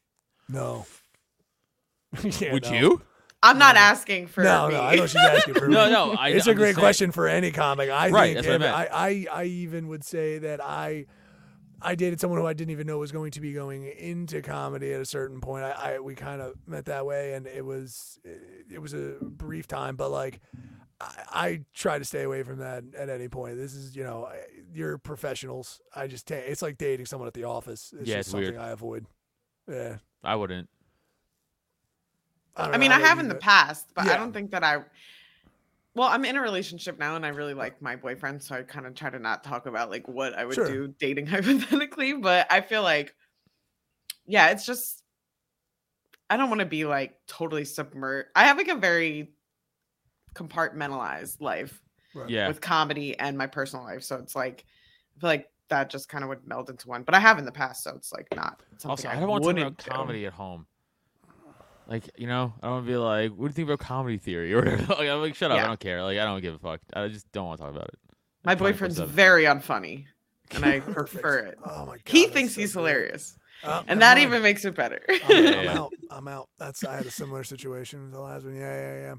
No. 0.47 0.85
Yeah, 2.23 2.53
Would 2.53 2.63
no. 2.65 2.71
you? 2.73 3.01
I'm 3.43 3.57
not 3.59 3.75
asking 3.75 4.27
for 4.27 4.43
No, 4.43 4.67
me. 4.67 4.73
no. 4.73 4.81
I 4.81 4.95
know 4.95 5.05
she's 5.05 5.15
asking 5.21 5.53
for 5.55 5.67
No, 5.67 5.85
me. 5.85 5.91
no. 5.91 6.11
I, 6.13 6.29
it's 6.29 6.47
I'm 6.47 6.53
a 6.53 6.55
great 6.55 6.75
saying. 6.75 6.81
question 6.81 7.11
for 7.11 7.27
any 7.27 7.51
comic. 7.51 7.89
I 7.89 8.09
Right, 8.09 8.33
think 8.35 8.45
that's 8.45 8.59
what 8.61 8.67
I 8.69 8.83
if- 8.83 8.91
I, 8.91 9.07
I 9.35 9.41
I 9.41 9.43
even 9.45 9.87
would 9.89 10.03
say 10.03 10.37
that 10.39 10.63
I 10.63 11.05
I 11.85 11.95
dated 11.95 12.19
someone 12.19 12.39
who 12.39 12.47
I 12.47 12.53
didn't 12.53 12.71
even 12.71 12.87
know 12.87 12.97
was 12.97 13.11
going 13.11 13.31
to 13.31 13.41
be 13.41 13.53
going 13.53 13.85
into 13.85 14.41
comedy 14.41 14.91
at 14.93 14.99
a 15.01 15.05
certain 15.05 15.39
point. 15.39 15.63
I, 15.65 15.71
I 15.95 15.99
we 15.99 16.15
kind 16.15 16.41
of 16.41 16.55
met 16.65 16.85
that 16.85 17.05
way, 17.05 17.33
and 17.35 17.45
it 17.47 17.63
was 17.63 18.19
it 18.69 18.81
was 18.81 18.93
a 18.93 19.15
brief 19.21 19.67
time, 19.67 19.95
but 19.95 20.09
like. 20.09 20.39
I, 21.01 21.11
I 21.29 21.61
try 21.73 21.99
to 21.99 22.05
stay 22.05 22.23
away 22.23 22.43
from 22.43 22.59
that 22.59 22.85
at 22.97 23.09
any 23.09 23.27
point. 23.27 23.57
This 23.57 23.73
is, 23.73 23.97
you 23.97 24.03
know, 24.05 24.27
I- 24.31 24.45
you're 24.73 24.97
professionals. 24.97 25.81
I 25.93 26.07
just, 26.07 26.25
ta- 26.25 26.35
it's 26.35 26.61
like 26.61 26.77
dating 26.77 27.05
someone 27.07 27.27
at 27.27 27.33
the 27.33 27.43
office. 27.43 27.93
It's 27.99 28.07
Yeah, 28.07 28.15
just 28.15 28.27
it's 28.27 28.31
something 28.31 28.51
weird. 28.53 28.61
I 28.61 28.69
avoid. 28.69 29.05
Yeah. 29.69 29.97
I 30.23 30.37
wouldn't. 30.37 30.69
I, 32.55 32.71
I 32.71 32.77
mean, 32.77 32.93
I 32.93 32.99
have 33.01 33.19
in 33.19 33.27
the 33.27 33.35
past, 33.35 33.87
but 33.93 34.05
Yeah. 34.05 34.13
I 34.13 34.17
don't 34.17 34.31
think 34.31 34.51
that 34.51 34.63
I. 34.63 34.77
Well, 35.95 36.09
I'm 36.09 36.25
in 36.25 36.35
a 36.35 36.41
relationship 36.41 36.99
now, 36.99 37.15
and 37.15 37.25
I 37.25 37.29
really 37.29 37.53
uh 37.53 37.57
like 37.57 37.81
my 37.81 37.95
boyfriend, 37.95 38.43
so 38.43 38.55
I 38.55 38.63
kind 38.63 38.85
of 38.85 38.95
try 38.95 39.09
to 39.09 39.17
not 39.19 39.43
talk 39.43 39.65
about 39.65 39.89
like 39.89 40.07
what 40.07 40.33
I 40.33 40.43
would 40.45 40.55
Sure. 40.55 40.67
do 40.67 40.87
dating 40.99 41.25
hypothetically. 41.35 42.13
But 42.13 42.47
I 42.51 42.61
feel 42.61 42.83
like, 42.83 43.15
yeah, 44.27 44.49
it's 44.49 44.65
just 44.65 45.01
I 46.29 46.37
don't 46.37 46.49
want 46.49 46.59
to 46.59 46.65
be 46.65 46.85
like 46.85 47.17
totally 47.27 47.65
submerged. 47.65 48.29
I 48.35 48.45
have 48.45 48.57
like 48.57 48.67
a 48.67 48.75
very 48.75 49.31
compartmentalized 50.35 51.41
life 51.41 51.81
Right. 52.13 52.29
Yeah. 52.29 52.47
with 52.47 52.61
comedy 52.61 53.17
and 53.19 53.37
my 53.37 53.45
personal 53.47 53.83
life, 53.83 54.01
so 54.03 54.15
it's 54.17 54.35
like 54.35 54.65
I 55.17 55.19
feel 55.19 55.29
like 55.29 55.49
that 55.69 55.89
just 55.89 56.07
kind 56.07 56.23
of 56.23 56.29
would 56.29 56.47
meld 56.47 56.69
into 56.69 56.87
one. 56.87 57.03
But 57.03 57.13
I 57.15 57.19
have 57.19 57.39
in 57.39 57.45
the 57.45 57.51
past, 57.51 57.83
so 57.83 57.93
it's 57.95 58.13
like 58.13 58.27
not 58.35 58.61
something 58.77 58.89
Also, 58.91 59.07
I, 59.09 59.13
I 59.17 59.19
don't 59.19 59.29
want 59.29 59.43
to 59.43 59.47
talk 59.49 59.55
wouldn't 59.55 59.67
about 59.79 59.83
do. 59.83 59.91
comedy 59.91 60.25
at 60.25 60.31
home. 60.33 60.65
Like, 61.87 62.09
you 62.17 62.27
know, 62.27 62.53
I 62.61 62.67
don't 62.67 62.71
want 62.75 62.85
to 62.85 62.91
be 62.91 62.97
like, 62.97 63.31
what 63.31 63.37
do 63.39 63.43
you 63.45 63.49
think 63.53 63.67
about 63.69 63.79
comedy 63.79 64.17
theory 64.17 64.53
or 64.55 64.57
whatever? 64.57 64.93
Like, 64.95 65.09
I'm 65.09 65.21
like, 65.21 65.35
shut 65.35 65.51
up. 65.51 65.59
I 65.59 65.67
don't 65.67 65.79
care. 65.79 66.03
Like, 66.03 66.17
I 66.17 66.25
don't 66.25 66.41
give 66.41 66.55
a 66.55 66.59
fuck. 66.59 66.81
I 66.93 67.07
just 67.07 67.31
don't 67.31 67.45
want 67.45 67.59
to 67.59 67.65
talk 67.65 67.75
about 67.75 67.87
it. 67.89 67.99
My 68.43 68.55
boyfriend's 68.55 68.99
very 68.99 69.43
unfunny, 69.45 70.05
and 70.51 70.63
I 70.65 70.79
prefer 70.81 71.37
it. 71.39 71.57
Oh 71.65 71.85
my 71.85 71.93
god. 71.93 72.01
he 72.05 72.27
thinks 72.27 72.53
so 72.55 72.61
he's 72.61 72.73
great. 72.73 72.81
hilarious, 72.81 73.37
Uh, 73.63 73.83
and 73.87 73.99
never 73.99 73.99
that 73.99 74.15
mind. 74.17 74.27
even 74.27 74.41
makes 74.43 74.65
it 74.65 74.75
better. 74.75 75.01
I'm, 75.09 75.47
I'm 75.47 75.67
out. 75.77 75.93
I'm 76.11 76.27
out. 76.27 76.49
That's 76.59 76.83
I 76.83 76.95
had 76.97 77.05
a 77.07 77.11
similar 77.11 77.43
situation 77.43 78.03
with 78.03 78.11
the 78.11 78.19
last 78.19 78.45
one. 78.45 78.55
Yeah, 78.55 78.61
yeah, 78.73 79.01
yeah. 79.01 79.15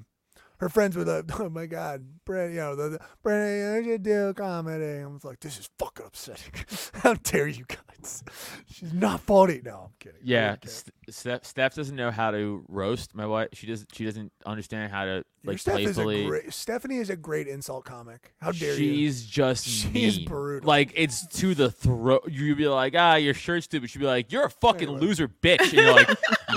Her 0.58 0.68
friends 0.68 0.96
were 0.96 1.04
like, 1.04 1.38
"Oh 1.40 1.48
my 1.48 1.66
god, 1.66 2.04
Brent, 2.24 2.52
you 2.52 2.58
know, 2.60 2.74
the, 2.76 2.88
the 2.90 2.98
Brent, 3.22 3.86
you 3.86 3.92
should 3.92 4.02
do 4.02 4.32
comedy." 4.34 5.00
I 5.02 5.06
was 5.06 5.24
like, 5.24 5.40
"This 5.40 5.58
is 5.58 5.68
fucking 5.78 6.06
upsetting. 6.06 6.52
How 6.94 7.14
dare 7.14 7.46
you 7.48 7.64
guys? 7.66 8.24
She's 8.66 8.92
not 8.92 9.20
funny." 9.20 9.60
No, 9.64 9.84
I'm 9.86 9.90
kidding. 9.98 10.20
Yeah, 10.22 10.56
don't. 10.56 10.68
St- 10.70 10.92
Steph, 11.08 11.44
Steph 11.44 11.74
doesn't 11.76 11.94
know 11.94 12.10
how 12.10 12.32
to 12.32 12.64
roast 12.68 13.14
my 13.14 13.26
wife. 13.26 13.48
She 13.52 13.66
doesn't. 13.66 13.94
She 13.94 14.04
doesn't 14.04 14.32
understand 14.44 14.90
how 14.92 15.04
to 15.04 15.24
like 15.44 15.58
Steph 15.58 15.78
is 15.78 15.98
a 15.98 16.02
playfully. 16.02 16.26
great, 16.26 16.52
Stephanie 16.52 16.96
is 16.96 17.10
a 17.10 17.16
great 17.16 17.46
insult 17.46 17.84
comic. 17.84 18.32
How 18.40 18.50
dare 18.50 18.70
you? 18.72 18.76
She's 18.76 19.24
just 19.24 19.66
She's 19.92 20.18
mean. 20.18 20.26
brutal. 20.28 20.66
Like 20.66 20.92
it's 20.96 21.26
to 21.38 21.54
the 21.54 21.70
throat. 21.70 22.24
You'd 22.28 22.58
be 22.58 22.66
like, 22.66 22.94
ah, 22.96 23.14
your 23.16 23.34
shirt's 23.34 23.66
stupid. 23.66 23.88
She'd 23.90 24.00
be 24.00 24.06
like, 24.06 24.32
you're 24.32 24.46
a 24.46 24.50
fucking 24.50 24.88
Anyway. 24.88 25.00
loser, 25.00 25.28
bitch. 25.28 25.60
And 25.60 25.72
you're 25.74 25.92
like, 25.92 26.08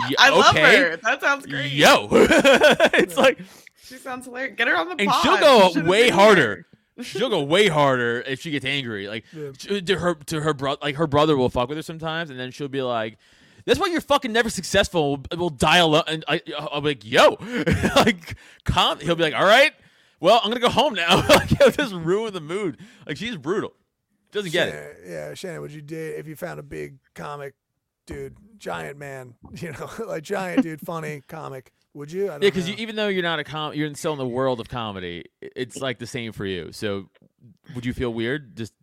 "Yeah, 0.10 0.16
I 0.18 0.30
love 0.30 0.56
okay, 0.56 0.78
her. 0.78 0.98
That 0.98 1.22
sounds 1.22 1.46
great. 1.46 1.72
Yo, 1.72 2.08
it's 2.12 3.18
like, 3.18 3.40
she 3.90 3.98
sounds 3.98 4.26
hilarious. 4.26 4.56
Get 4.58 4.68
her 4.68 4.76
on 4.78 4.88
the 4.90 4.96
pod. 4.96 5.02
and 5.02 5.10
pod. 5.10 5.22
she'll 5.24 5.38
go 5.40 5.70
should've 5.74 5.88
way 5.88 6.10
harder. 6.10 6.66
She'll 7.02 7.30
go 7.30 7.42
way 7.44 7.68
harder 7.68 8.22
if 8.22 8.42
she 8.42 8.52
gets 8.52 8.66
angry. 8.66 9.08
Like 9.08 9.26
Yeah. 9.34 9.52
to 9.52 9.78
uh, 9.78 9.82
to 9.82 9.96
her 10.00 10.16
to 10.16 10.42
her 10.42 10.54
brother, 10.54 10.80
like 10.82 10.96
her 10.96 11.08
brother 11.08 11.36
will 11.38 11.50
fuck 11.50 11.70
with 11.70 11.78
her 11.78 11.82
sometimes, 11.82 12.30
and 12.30 12.40
then 12.40 12.52
she'll 12.52 12.68
be 12.68 12.82
like. 12.82 13.18
That's 13.66 13.78
why 13.80 13.88
you're 13.88 14.02
fucking 14.02 14.32
never 14.32 14.50
successful. 14.50 15.18
We'll, 15.18 15.24
we'll 15.40 15.50
dial 15.50 15.94
up, 15.94 16.08
and 16.08 16.24
I, 16.28 16.42
uh, 16.58 16.68
I'll 16.72 16.82
be 16.82 16.88
like, 16.92 17.06
"Yo, 17.06 17.38
like, 17.96 18.36
calm." 18.64 19.00
He'll 19.00 19.16
be 19.16 19.22
like, 19.22 19.36
"All 19.36 19.46
right, 19.46 19.74
well, 20.20 20.40
I'm 20.42 20.50
gonna 20.50 20.62
go 20.62 20.70
home 20.70 20.96
now." 20.96 21.18
like, 21.30 21.50
he'll 21.50 21.70
just 21.70 21.94
ruin 21.94 22.34
the 22.34 22.42
mood. 22.42 22.80
Like, 23.06 23.18
she's 23.18 23.36
brutal. 23.36 23.74
Doesn't 24.32 24.52
get 24.52 24.70
it. 24.70 24.72
Shannon, 24.72 24.96
Yeah, 25.12 25.34
Shannon, 25.36 25.62
would 25.62 25.72
you 25.74 25.82
date 25.82 26.16
if 26.18 26.26
you 26.28 26.36
found 26.36 26.60
a 26.60 26.64
big 26.64 26.98
comic 27.14 27.54
dude, 28.08 28.38
giant 28.58 28.98
man, 28.98 29.36
you 29.56 29.72
know, 29.74 29.90
like 30.08 30.24
giant 30.24 30.64
dude, 30.64 30.82
funny 30.82 31.22
comic? 31.28 31.72
Would 32.00 32.14
you? 32.14 32.28
I 32.28 32.28
don't 32.30 32.44
Yeah, 32.44 32.48
because 32.50 32.70
even 32.70 32.96
though 32.96 33.10
you're 33.10 33.24
not 33.24 33.40
a 33.40 33.44
com, 33.44 33.74
you're 33.74 33.94
still 33.94 34.14
in 34.14 34.20
the 34.20 34.26
world 34.28 34.62
of 34.62 34.70
comedy. 34.70 35.26
It's 35.42 35.76
like 35.76 36.00
the 36.00 36.08
same 36.08 36.32
for 36.32 36.46
you. 36.46 36.72
So, 36.72 37.10
would 37.76 37.86
you 37.86 37.92
feel 37.92 38.14
weird? 38.14 38.56
Just 38.56 38.74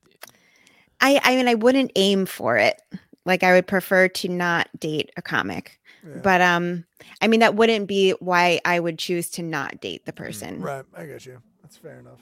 I 1.01 1.19
I 1.25 1.35
mean 1.37 1.49
I 1.49 1.55
wouldn't 1.55 1.93
aim 1.97 2.27
for 2.27 2.59
it. 2.59 2.81
Like 3.25 3.43
I 3.43 3.55
would 3.55 3.67
prefer 3.67 4.09
to 4.09 4.29
not 4.29 4.69
date 4.79 5.13
a 5.17 5.23
comic. 5.23 5.81
Yeah. 6.07 6.21
But 6.23 6.43
um 6.43 6.85
I 7.23 7.29
mean 7.29 7.41
that 7.41 7.55
wouldn't 7.55 7.89
be 7.89 8.11
why 8.21 8.61
I 8.67 8.79
would 8.81 8.99
choose 8.99 9.31
to 9.31 9.43
not 9.43 9.81
date 9.81 10.05
the 10.05 10.13
person. 10.13 10.61
right, 10.61 10.85
I 10.95 11.07
get 11.07 11.25
you. 11.25 11.41
That's 11.63 11.79
fair 11.79 11.99
enough. 11.99 12.21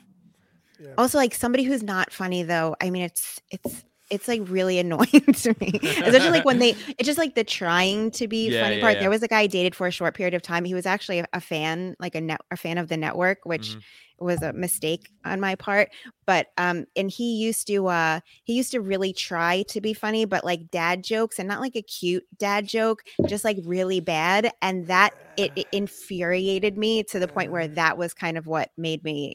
Also 0.97 1.19
like 1.19 1.35
somebody 1.35 1.65
who's 1.65 1.83
not 1.83 2.13
funny 2.13 2.45
though, 2.45 2.77
I 2.81 2.91
mean 2.91 3.03
it's 3.03 3.41
it's 3.51 3.85
it's 4.11 4.29
like 4.29 4.43
really 4.45 4.79
annoying 4.81 5.07
to 5.35 5.55
me. 5.61 5.81
Especially 6.05 6.31
like 6.31 6.45
when 6.45 6.59
they 6.59 6.77
it's 6.99 7.07
just 7.07 7.19
like 7.19 7.35
the 7.35 7.45
trying 7.45 8.11
to 8.13 8.29
be 8.29 8.51
Yeah, 8.51 8.51
funny 8.51 8.79
yeah, 8.79 8.79
part. 8.79 8.99
yeah. 9.01 9.01
There 9.01 9.11
was 9.11 9.23
a 9.23 9.29
guy 9.29 9.41
I 9.41 9.47
dated 9.47 9.75
for 9.75 9.87
a 9.87 9.91
short 9.91 10.15
period 10.15 10.35
of 10.35 10.43
time. 10.43 10.65
He 10.65 10.75
was 10.75 10.87
actually 10.87 11.21
a, 11.21 11.27
a 11.33 11.41
fan, 11.41 11.97
like 12.01 12.15
a 12.15 12.21
net 12.21 12.41
a 12.51 12.57
fan 12.57 12.79
of 12.79 12.89
the 12.89 12.97
network, 12.97 13.39
which 13.45 13.77
Mhm. 13.77 13.85
was 14.19 14.43
a 14.43 14.53
mistake 14.53 15.11
on 15.25 15.41
my 15.41 15.55
part. 15.57 15.89
But 16.27 16.49
um 16.59 16.87
and 16.97 17.11
he 17.11 17.35
used 17.37 17.67
to 17.69 17.87
uh 17.89 18.21
he 18.45 18.55
used 18.55 18.73
to 18.73 18.81
really 18.81 19.13
try 19.13 19.63
to 19.69 19.81
be 19.81 19.95
funny, 19.95 20.25
but 20.25 20.45
like 20.45 20.71
dad 20.71 21.03
jokes 21.05 21.39
and 21.39 21.49
not 21.49 21.61
like 21.61 21.77
a 21.77 21.83
cute 21.83 22.25
dad 22.39 22.67
joke, 22.67 23.03
just 23.27 23.45
like 23.45 23.59
really 23.65 24.01
bad. 24.01 24.53
And 24.63 24.87
that 24.89 25.13
it, 25.37 25.53
it 25.57 25.67
infuriated 25.73 26.77
me 26.79 27.03
to 27.05 27.19
the 27.19 27.29
point 27.29 27.51
where 27.53 27.69
that 27.69 27.99
was 27.99 28.15
kind 28.15 28.39
of 28.39 28.47
what 28.47 28.71
made 28.77 29.03
me 29.05 29.35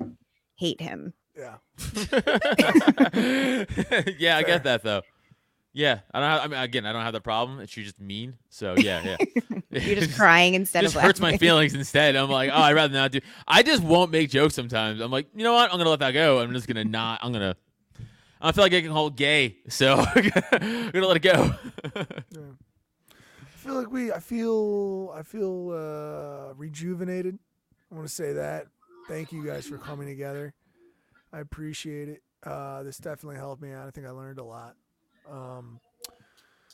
hate 0.55 0.81
him. 0.81 1.13
Yeah. 1.39 1.55
yeah, 4.19 4.37
I 4.37 4.43
get 4.43 4.63
that 4.65 4.81
though. 4.83 5.01
Yeah, 5.71 5.99
I 6.13 6.19
don't. 6.19 6.29
Have, 6.29 6.41
I 6.41 6.47
mean, 6.47 6.59
again, 6.59 6.85
I 6.85 6.91
don't 6.91 7.03
have 7.03 7.13
the 7.13 7.21
problem. 7.21 7.65
She's 7.67 7.85
just 7.85 8.01
mean. 8.01 8.35
So 8.49 8.75
yeah, 8.77 9.01
yeah. 9.03 9.17
You're 9.69 9.71
It 9.71 9.99
just 9.99 10.15
crying 10.17 10.55
instead 10.55 10.81
just 10.81 10.95
of 10.95 11.01
hurts 11.01 11.21
my 11.21 11.37
feelings 11.37 11.73
instead. 11.73 12.17
I'm 12.17 12.29
like, 12.29 12.49
oh, 12.51 12.59
I'd 12.59 12.73
rather 12.73 12.93
not 12.93 13.11
do. 13.11 13.19
I 13.47 13.63
just 13.63 13.83
won't 13.83 14.11
make 14.11 14.29
jokes 14.29 14.55
sometimes. 14.55 14.99
I'm 14.99 15.11
like, 15.11 15.27
you 15.33 15.43
know 15.43 15.53
what? 15.53 15.71
I'm 15.71 15.77
gonna 15.77 15.89
let 15.89 15.99
that 15.99 16.11
go. 16.11 16.39
I'm 16.39 16.53
just 16.53 16.67
gonna 16.67 16.83
not. 16.83 17.19
I'm 17.23 17.31
gonna. 17.31 17.55
I 18.41 18.51
feel 18.51 18.63
like 18.63 18.73
I 18.73 18.81
can 18.81 18.91
hold 18.91 19.15
gay, 19.15 19.57
so 19.69 19.95
I'm 19.95 20.29
gonna 20.91 21.07
let 21.07 21.17
it 21.17 21.21
go. 21.21 21.53
I 21.95 22.05
feel 23.55 23.75
like 23.75 23.91
we. 23.91 24.11
I 24.11 24.19
feel. 24.19 25.13
I 25.15 25.21
feel 25.21 25.71
uh, 25.71 26.53
rejuvenated. 26.55 27.37
I 27.91 27.95
want 27.95 28.07
to 28.07 28.13
say 28.13 28.33
that. 28.33 28.67
Thank 29.07 29.31
you 29.31 29.45
guys 29.45 29.67
for 29.67 29.77
coming 29.77 30.07
together. 30.07 30.53
I 31.31 31.39
appreciate 31.39 32.09
it. 32.09 32.23
Uh, 32.43 32.83
this 32.83 32.97
definitely 32.97 33.37
helped 33.37 33.61
me 33.61 33.71
out. 33.71 33.87
I 33.87 33.91
think 33.91 34.07
I 34.07 34.11
learned 34.11 34.39
a 34.39 34.43
lot. 34.43 34.75
Um, 35.29 35.79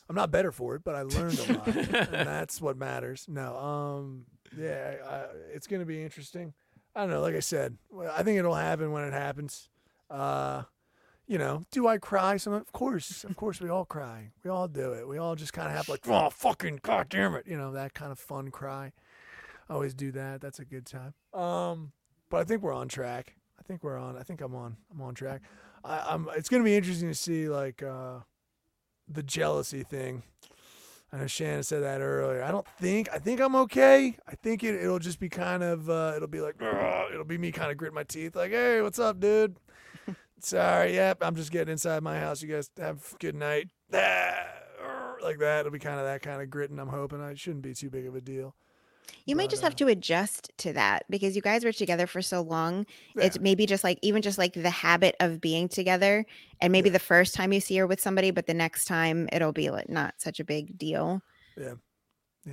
I'm 0.07 0.15
not 0.15 0.31
better 0.31 0.51
for 0.51 0.75
it, 0.75 0.83
but 0.83 0.95
I 0.95 1.01
learned 1.01 1.39
a 1.39 1.53
lot, 1.57 1.67
and 1.67 2.27
that's 2.27 2.61
what 2.61 2.77
matters. 2.77 3.25
No, 3.27 3.57
um, 3.57 4.25
yeah, 4.57 4.95
I, 5.07 5.23
it's 5.53 5.67
gonna 5.67 5.85
be 5.85 6.03
interesting. 6.03 6.53
I 6.95 7.01
don't 7.01 7.09
know. 7.09 7.21
Like 7.21 7.35
I 7.35 7.39
said, 7.39 7.77
I 8.13 8.23
think 8.23 8.39
it'll 8.39 8.53
happen 8.55 8.91
when 8.91 9.03
it 9.03 9.13
happens. 9.13 9.69
Uh, 10.09 10.63
you 11.27 11.37
know, 11.39 11.63
do 11.71 11.87
I 11.87 11.97
cry? 11.97 12.37
Some, 12.37 12.53
of 12.53 12.71
course, 12.71 13.23
of 13.23 13.35
course, 13.35 13.59
we 13.59 13.69
all 13.69 13.85
cry. 13.85 14.31
We 14.43 14.51
all 14.51 14.67
do 14.67 14.93
it. 14.93 15.07
We 15.07 15.17
all 15.17 15.35
just 15.35 15.53
kind 15.53 15.67
of 15.67 15.73
have 15.73 15.89
like, 15.89 16.07
oh, 16.07 16.29
fucking 16.29 16.81
god 16.83 17.09
damn 17.09 17.33
it, 17.33 17.47
you 17.47 17.57
know, 17.57 17.71
that 17.73 17.93
kind 17.93 18.11
of 18.11 18.19
fun 18.19 18.51
cry. 18.51 18.93
I 19.67 19.73
always 19.73 19.95
do 19.95 20.11
that. 20.11 20.39
That's 20.41 20.59
a 20.59 20.65
good 20.65 20.85
time. 20.85 21.15
Um, 21.33 21.91
but 22.29 22.37
I 22.37 22.43
think 22.43 22.61
we're 22.61 22.73
on 22.73 22.87
track. 22.87 23.35
I 23.65 23.67
think 23.67 23.83
we're 23.83 23.97
on. 23.97 24.15
I 24.15 24.21
think 24.21 24.41
I'm 24.41 24.53
on. 24.53 24.77
I'm 24.91 25.01
on 25.01 25.15
track. 25.15 25.41
I, 25.83 26.05
I'm. 26.09 26.27
It's 26.35 26.49
gonna 26.49 26.63
be 26.63 26.75
interesting 26.75 27.07
to 27.07 27.15
see 27.15 27.49
like 27.49 27.81
uh, 27.81 28.19
the 29.07 29.23
jealousy 29.23 29.81
thing. 29.81 30.21
I 31.11 31.17
know 31.17 31.27
Shannon 31.27 31.63
said 31.63 31.81
that 31.81 31.99
earlier. 31.99 32.43
I 32.43 32.51
don't 32.51 32.67
think. 32.79 33.09
I 33.11 33.17
think 33.17 33.39
I'm 33.41 33.55
okay. 33.55 34.17
I 34.27 34.35
think 34.35 34.63
it, 34.63 34.75
it'll 34.75 34.99
just 34.99 35.19
be 35.19 35.29
kind 35.29 35.63
of. 35.63 35.89
Uh, 35.89 36.13
it'll 36.15 36.27
be 36.27 36.41
like. 36.41 36.61
It'll 37.11 37.25
be 37.25 37.39
me 37.39 37.51
kind 37.51 37.71
of 37.71 37.77
gritting 37.77 37.95
my 37.95 38.03
teeth, 38.03 38.35
like, 38.35 38.51
"Hey, 38.51 38.83
what's 38.83 38.99
up, 38.99 39.19
dude?" 39.19 39.57
Sorry, 40.39 40.93
yep. 40.93 41.17
I'm 41.21 41.35
just 41.35 41.51
getting 41.51 41.71
inside 41.71 42.03
my 42.03 42.19
house. 42.19 42.43
You 42.43 42.53
guys 42.53 42.69
have 42.77 43.13
a 43.13 43.17
good 43.17 43.35
night. 43.35 43.69
Like 45.23 45.39
that. 45.39 45.61
It'll 45.61 45.71
be 45.71 45.79
kind 45.79 45.97
of 45.97 46.05
that 46.05 46.21
kind 46.21 46.39
of 46.39 46.51
gritting. 46.51 46.77
I'm 46.77 46.89
hoping. 46.89 47.19
I 47.19 47.33
shouldn't 47.33 47.63
be 47.63 47.73
too 47.73 47.89
big 47.89 48.05
of 48.05 48.13
a 48.13 48.21
deal. 48.21 48.53
You 49.25 49.35
might 49.35 49.45
But, 49.45 49.51
just 49.51 49.63
have 49.63 49.75
to 49.77 49.87
adjust 49.87 50.51
to 50.59 50.73
that 50.73 51.05
because 51.09 51.35
you 51.35 51.41
guys 51.41 51.63
were 51.65 51.71
together 51.71 52.07
for 52.07 52.21
so 52.21 52.41
long. 52.41 52.85
Yeah. 53.15 53.25
It's 53.25 53.39
maybe 53.39 53.65
just 53.65 53.83
like 53.83 53.99
even 54.01 54.21
just 54.21 54.37
like 54.37 54.53
the 54.53 54.69
habit 54.69 55.15
of 55.19 55.41
being 55.41 55.67
together, 55.69 56.25
and 56.61 56.71
maybe 56.71 56.89
Yeah. 56.89 56.93
the 56.93 56.99
first 56.99 57.33
time 57.35 57.51
you 57.53 57.59
see 57.59 57.77
her 57.77 57.87
with 57.87 57.99
somebody, 58.01 58.31
but 58.31 58.45
the 58.47 58.53
next 58.53 58.85
time 58.85 59.27
it'll 59.31 59.53
be 59.53 59.69
like 59.69 59.89
not 59.89 60.15
such 60.17 60.39
a 60.39 60.43
big 60.43 60.77
deal. 60.77 61.21
Yeah. 61.57 61.75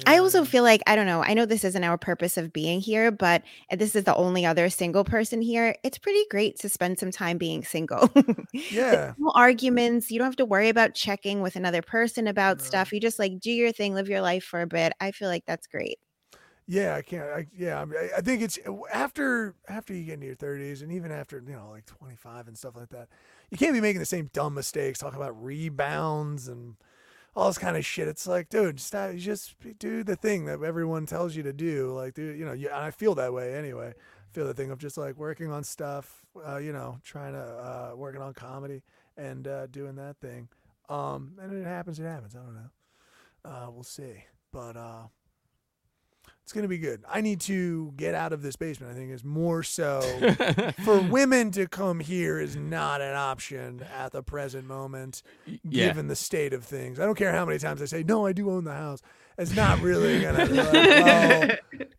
I 0.06 0.16
also 0.18 0.46
feel 0.46 0.62
like 0.62 0.80
I 0.86 0.96
don't 0.96 1.04
know. 1.04 1.22
I 1.22 1.34
know 1.34 1.44
this 1.44 1.64
isn't 1.64 1.84
our 1.84 1.98
purpose 1.98 2.38
of 2.38 2.50
being 2.50 2.80
here, 2.80 3.10
but 3.10 3.42
this 3.70 3.94
is 3.94 4.04
the 4.04 4.14
only 4.16 4.46
other 4.46 4.70
single 4.70 5.04
person 5.04 5.42
here. 5.42 5.76
It's 5.84 5.98
pretty 5.98 6.24
great 6.30 6.58
to 6.60 6.70
spend 6.70 6.98
some 6.98 7.10
time 7.10 7.36
being 7.36 7.62
single. 7.62 8.08
Yeah. 8.70 9.12
no 9.18 9.32
arguments. 9.34 10.10
You 10.10 10.18
don't 10.18 10.26
have 10.28 10.36
to 10.36 10.46
worry 10.46 10.70
about 10.70 10.94
checking 10.94 11.42
with 11.42 11.56
another 11.56 11.82
person 11.82 12.26
about 12.26 12.58
No. 12.58 12.64
stuff. 12.64 12.92
You 12.92 13.00
just 13.00 13.18
like 13.18 13.38
do 13.38 13.50
your 13.52 13.70
thing, 13.72 13.92
live 13.94 14.08
your 14.08 14.22
life 14.22 14.44
for 14.44 14.62
a 14.62 14.66
bit. 14.66 14.94
I 15.00 15.10
feel 15.10 15.28
like 15.28 15.44
that's 15.46 15.66
great. 15.66 15.98
Yeah, 16.66 16.94
I 16.94 17.02
can't. 17.02 17.24
I, 17.24 17.46
yeah, 17.56 17.80
I, 17.84 18.18
I- 18.18 18.20
think 18.20 18.40
it's 18.42 18.58
after 18.92 19.54
after 19.68 19.92
you 19.94 20.04
get 20.04 20.14
into 20.14 20.26
your 20.26 20.36
thirties, 20.36 20.82
and 20.82 20.92
even 20.92 21.10
after 21.10 21.42
you 21.46 21.52
know 21.54 21.70
like 21.70 21.86
twenty 21.86 22.16
five 22.16 22.46
and 22.46 22.56
stuff 22.56 22.76
like 22.76 22.90
that, 22.90 23.08
you 23.50 23.58
can't 23.58 23.74
be 23.74 23.80
making 23.80 23.98
the 24.00 24.06
same 24.06 24.30
dumb 24.32 24.54
mistakes. 24.54 24.98
Talking 25.00 25.18
about 25.20 25.42
rebounds 25.42 26.48
and 26.48 26.76
all 27.36 27.48
this 27.48 27.58
kind 27.58 27.76
of 27.76 27.84
shit. 27.86 28.08
It's 28.08 28.26
like, 28.26 28.48
dude, 28.48 28.80
stop, 28.80 29.14
just 29.16 29.56
do 29.78 30.04
the 30.04 30.16
thing 30.16 30.44
that 30.46 30.62
everyone 30.62 31.06
tells 31.06 31.34
you 31.36 31.42
to 31.44 31.52
do. 31.52 31.92
Like, 31.92 32.14
dude, 32.14 32.38
you 32.38 32.44
know, 32.44 32.52
you, 32.52 32.70
I 32.72 32.90
feel 32.92 33.14
that 33.16 33.32
way 33.32 33.54
anyway. 33.54 33.88
I 33.96 34.34
feel 34.34 34.46
the 34.46 34.54
thing 34.54 34.70
of 34.70 34.78
just 34.78 34.98
like 34.98 35.16
working 35.16 35.50
on 35.52 35.64
stuff, 35.64 36.24
uh, 36.46 36.58
you 36.58 36.72
know, 36.72 36.98
trying 37.04 37.32
to 37.34 37.40
uh, 37.40 37.92
working 37.96 38.22
on 38.22 38.34
comedy 38.34 38.82
and 39.16 39.48
uh, 39.48 39.66
doing 39.68 39.96
that 39.96 40.18
thing. 40.20 40.48
Um, 40.88 41.34
and 41.40 41.52
it 41.54 41.66
happens. 41.66 41.98
It 42.00 42.04
happens. 42.04 42.36
I 42.36 42.40
don't 42.40 42.54
know. 42.54 42.70
Uh, 43.50 43.70
we'll 43.70 43.82
see, 43.84 44.24
but. 44.52 44.76
It's 46.44 46.52
gonna 46.52 46.68
be 46.68 46.78
good. 46.78 47.02
I 47.08 47.20
need 47.20 47.40
to 47.42 47.92
get 47.96 48.14
out 48.14 48.32
of 48.32 48.42
this 48.42 48.56
basement. 48.56 48.92
I 48.92 48.94
think 48.96 49.12
it's 49.12 49.24
more 49.24 49.62
so 49.62 50.00
for 50.84 51.00
women 51.00 51.50
to 51.52 51.68
come 51.68 52.00
here 52.00 52.40
is 52.40 52.56
not 52.56 53.00
an 53.00 53.14
option 53.14 53.84
at 53.96 54.12
the 54.12 54.22
present 54.22 54.66
moment, 54.66 55.22
yeah. 55.46 55.86
given 55.86 56.08
the 56.08 56.16
state 56.16 56.52
of 56.52 56.64
things. 56.64 56.98
I 56.98 57.04
don't 57.04 57.14
care 57.16 57.32
how 57.32 57.44
many 57.44 57.58
times 57.58 57.80
I 57.80 57.84
say 57.84 58.02
no, 58.02 58.26
I 58.26 58.32
do 58.32 58.50
own 58.50 58.64
the 58.64 58.74
house. 58.74 59.00
It's 59.38 59.54
not 59.54 59.80
really 59.80 60.20
gonna. 60.22 60.44
like, 60.44 60.74
well, 60.74 61.50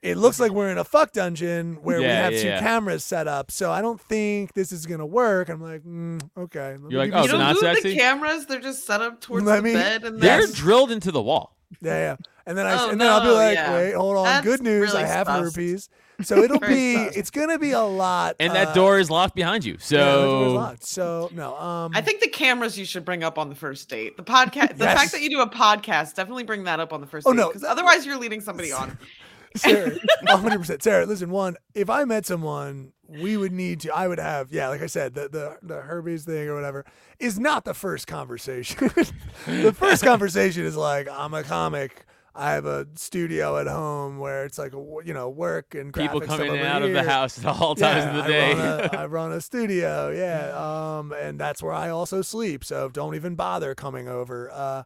it 0.01 0.17
looks 0.17 0.39
like 0.39 0.51
we're 0.51 0.69
in 0.69 0.77
a 0.77 0.83
fuck 0.83 1.13
dungeon 1.13 1.75
where 1.81 1.99
we 1.99 2.05
have 2.05 2.33
yeah, 2.33 2.41
two 2.41 2.47
yeah. 2.49 2.59
cameras 2.59 3.03
set 3.03 3.27
up, 3.27 3.49
so 3.49 3.71
I 3.71 3.81
don't 3.81 3.99
think 3.99 4.53
this 4.53 4.71
is 4.71 4.85
gonna 4.85 5.05
work. 5.05 5.49
I'm 5.49 5.61
like, 5.61 5.83
mm, 5.83 6.21
okay. 6.37 6.75
let 6.79 6.91
You're 6.91 6.99
like, 6.99 7.11
give 7.11 7.15
oh, 7.15 7.17
you 7.19 7.23
you 7.23 7.29
so 7.29 7.37
don't 7.37 7.39
not 7.39 7.53
do 7.55 7.59
sexy? 7.61 7.89
the 7.89 7.95
cameras; 7.95 8.45
they're 8.45 8.59
just 8.59 8.85
set 8.85 9.01
up 9.01 9.21
towards 9.21 9.45
Let 9.45 9.57
the 9.57 9.61
me- 9.61 9.73
bed, 9.73 10.03
and 10.03 10.19
They're 10.21 10.45
drilled 10.47 10.91
into 10.91 11.11
the 11.11 11.21
wall. 11.21 11.55
Yeah, 11.81 11.95
yeah. 11.95 12.15
And 12.45 12.57
then 12.57 12.65
I 12.67 12.77
Oh, 12.83 12.89
and 12.89 12.99
then 12.99 13.09
I'll 13.09 13.21
be 13.21 13.29
like, 13.29 13.55
yeah. 13.55 13.73
wait, 13.73 13.93
hold 13.93 14.17
on. 14.17 14.25
That's 14.25 14.45
Good 14.45 14.61
news, 14.61 14.93
I 14.93 15.03
have 15.05 15.27
sus. 15.27 15.39
herpes. 15.55 15.89
So 16.21 16.37
it'll 16.37 16.59
be 16.59 16.95
sus. 16.95 17.15
it's 17.15 17.29
gonna 17.31 17.57
be 17.57 17.71
a 17.71 17.81
lot. 17.81 18.35
And 18.39 18.51
uh, 18.51 18.55
that 18.55 18.75
door 18.75 18.99
is 18.99 19.09
locked 19.09 19.33
behind 19.35 19.63
you. 19.65 19.77
yeah, 19.89 19.99
that 20.05 20.11
door's 20.15 20.51
So 20.51 20.53
locked. 20.55 20.83
So 20.85 21.29
no, 21.33 21.55
um 21.57 21.91
I 21.95 22.01
think 22.01 22.21
the 22.21 22.27
cameras 22.27 22.77
you 22.77 22.85
should 22.85 23.05
bring 23.05 23.23
up 23.23 23.37
on 23.37 23.49
the 23.49 23.55
first 23.55 23.87
date. 23.89 24.17
The 24.17 24.23
podcast, 24.23 24.77
the 24.77 24.83
Yes. 24.85 24.97
fact 24.99 25.11
that 25.13 25.21
you 25.21 25.29
do 25.29 25.39
a 25.41 25.49
podcast, 25.49 26.15
definitely 26.15 26.43
bring 26.43 26.65
that 26.65 26.79
up 26.79 26.91
on 26.93 27.01
the 27.01 27.07
first 27.07 27.25
Oh, 27.27 27.31
date. 27.31 27.37
no. 27.37 27.47
because 27.47 27.63
otherwise 27.63 28.05
you're 28.05 28.17
leading 28.19 28.41
somebody 28.41 28.71
on. 28.71 28.97
Sarah, 29.55 29.91
hundred 30.27 30.57
percent. 30.59 30.81
Sarah, 30.83 31.05
listen, 31.05 31.29
one, 31.29 31.55
if 31.75 31.87
I 31.89 32.05
met 32.05 32.25
someone, 32.25 32.91
we 33.07 33.37
would 33.37 33.51
need 33.51 33.81
to 33.81 33.95
I 33.95 34.07
would 34.07 34.17
have, 34.19 34.51
yeah, 34.51 34.67
like 34.69 34.81
I 34.81 34.87
said, 34.87 35.13
the 35.13 35.29
the, 35.29 35.57
the 35.61 35.81
herpes 35.81 36.25
thing 36.25 36.47
or 36.47 36.55
whatever 36.55 36.85
is 37.19 37.39
not 37.39 37.63
the 37.63 37.73
first 37.75 38.07
conversation. 38.07 38.87
the 39.47 39.71
first 39.71 40.03
conversation 40.03 40.63
is 40.65 40.75
like, 40.75 41.07
I'm 41.09 41.33
a 41.35 41.43
comic. 41.43 42.05
I 42.35 42.53
have 42.53 42.65
a 42.65 42.87
studio 42.95 43.57
at 43.57 43.67
home 43.67 44.17
where 44.17 44.43
it's 44.45 44.57
like, 44.57 44.73
a, 44.73 44.77
w- 44.77 45.01
you 45.05 45.13
know, 45.13 45.29
work 45.29 45.75
and 45.75 45.93
people 45.93 46.19
graphic 46.19 46.27
come 46.29 46.41
in 46.41 46.47
and 46.51 46.59
over 46.61 46.67
out 46.67 46.81
of 46.83 46.91
the 46.91 47.03
house 47.03 47.37
at 47.37 47.45
all 47.45 47.75
times 47.75 48.05
of 48.05 48.13
the 48.15 48.23
I 48.23 48.27
day. 48.27 48.53
Run 48.53 48.79
a, 48.79 48.97
I 48.97 49.05
run 49.05 49.31
a 49.33 49.41
studio, 49.41 50.09
yeah, 50.15 50.49
um, 50.97 51.13
and 51.13 51.39
that's 51.39 51.61
where 51.61 51.73
I 51.73 51.89
also 51.89 52.21
sleep. 52.23 52.63
So 52.65 52.89
don't 52.89 53.13
even 53.15 53.35
bother 53.35 53.75
coming 53.75 54.07
over. 54.07 54.49
Uh, 54.51 54.83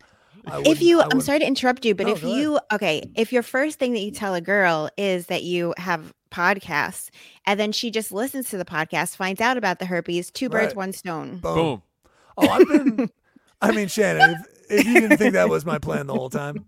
if 0.66 0.82
you 0.82 1.02
I 1.02 1.08
i'm 1.12 1.20
sorry 1.20 1.40
to 1.40 1.46
interrupt 1.48 1.84
you 1.84 1.96
but 1.96 2.06
No, 2.06 2.14
if 2.14 2.22
go 2.22 2.28
ahead. 2.28 2.40
you 2.42 2.60
okay 2.72 3.10
if 3.16 3.34
your 3.34 3.42
first 3.42 3.80
thing 3.80 3.92
that 3.94 4.00
you 4.02 4.12
tell 4.12 4.34
a 4.36 4.40
girl 4.40 4.88
is 4.96 5.26
that 5.26 5.42
you 5.44 5.74
have 5.78 6.14
podcasts 6.32 7.10
and 7.46 7.60
then 7.60 7.72
she 7.72 7.90
just 7.90 8.12
listens 8.12 8.48
to 8.52 8.58
the 8.58 8.64
podcast 8.64 9.16
finds 9.16 9.42
out 9.42 9.58
about 9.58 9.80
the 9.80 9.86
herpes 9.88 10.30
two 10.32 10.48
birds 10.48 10.68
Right. 10.68 10.76
one 10.76 10.94
stone 10.94 11.40
boom. 11.40 11.56
Boom. 11.56 11.82
Oh, 12.38 12.50
I've 12.50 12.68
been. 12.68 13.10
I 13.64 13.72
mean, 13.72 13.88
Shannon, 13.88 14.36
if, 14.70 14.80
if 14.82 14.86
you 14.86 15.02
didn't 15.02 15.18
think 15.18 15.34
that 15.34 15.50
was 15.50 15.66
my 15.66 15.80
plan 15.80 16.06
the 16.06 16.14
whole 16.14 16.30
time, 16.30 16.66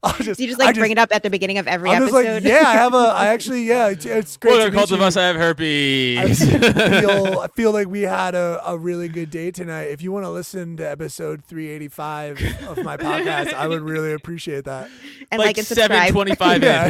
I'll 0.02 0.14
just 0.14 0.40
you 0.40 0.46
just 0.48 0.60
I 0.62 0.66
like 0.66 0.76
bring 0.76 0.92
it 0.92 0.98
up 0.98 1.10
at 1.14 1.22
the 1.22 1.28
beginning 1.28 1.58
of 1.58 1.68
every 1.68 1.90
I'm 1.90 2.00
just 2.02 2.14
episode 2.14 2.42
like, 2.42 2.44
yeah, 2.44 2.66
I 2.66 2.72
have 2.72 2.94
a. 2.94 2.96
I 2.96 3.26
actually, 3.34 3.64
yeah, 3.64 3.88
it's, 3.88 4.06
it's 4.06 4.36
great. 4.38 4.52
Welcome 4.52 4.70
to 4.70 4.70
to 4.70 4.76
Cult 4.78 4.90
meet 4.90 4.94
of 4.94 5.00
you. 5.00 5.06
Us. 5.06 5.16
I 5.16 5.22
have 5.26 5.36
I 5.36 5.38
herpes. 5.40 7.00
feel 7.00 7.38
I 7.40 7.46
feel 7.48 7.72
like 7.72 7.86
we 7.88 8.02
had 8.02 8.34
a, 8.34 8.62
a 8.66 8.78
really 8.78 9.08
good 9.08 9.30
day 9.30 9.50
tonight. 9.50 9.84
If 9.90 10.00
you 10.02 10.10
want 10.10 10.24
to 10.24 10.30
listen 10.30 10.78
to 10.78 10.88
episode 10.88 11.44
385 11.44 12.68
of 12.68 12.82
my 12.82 12.96
podcast, 12.96 13.52
I 13.52 13.66
would 13.68 13.82
really 13.82 14.14
appreciate 14.14 14.64
that. 14.64 14.88
and 15.30 15.38
like, 15.38 15.48
like 15.48 15.58
and 15.58 15.66
subscribe 15.66 16.12
twenty-five 16.12 16.62
Yeah. 16.62 16.86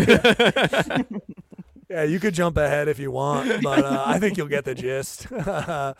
in. 1.10 1.22
Yeah, 1.88 2.02
you 2.04 2.20
could 2.20 2.34
jump 2.34 2.56
ahead 2.56 2.86
if 2.86 3.00
you 3.00 3.10
want, 3.10 3.62
but 3.64 3.84
uh, 3.84 4.04
I 4.06 4.20
think 4.20 4.36
you'll 4.36 4.46
get 4.46 4.64
the 4.64 4.76
gist. 4.76 5.26
yeah, 5.32 5.94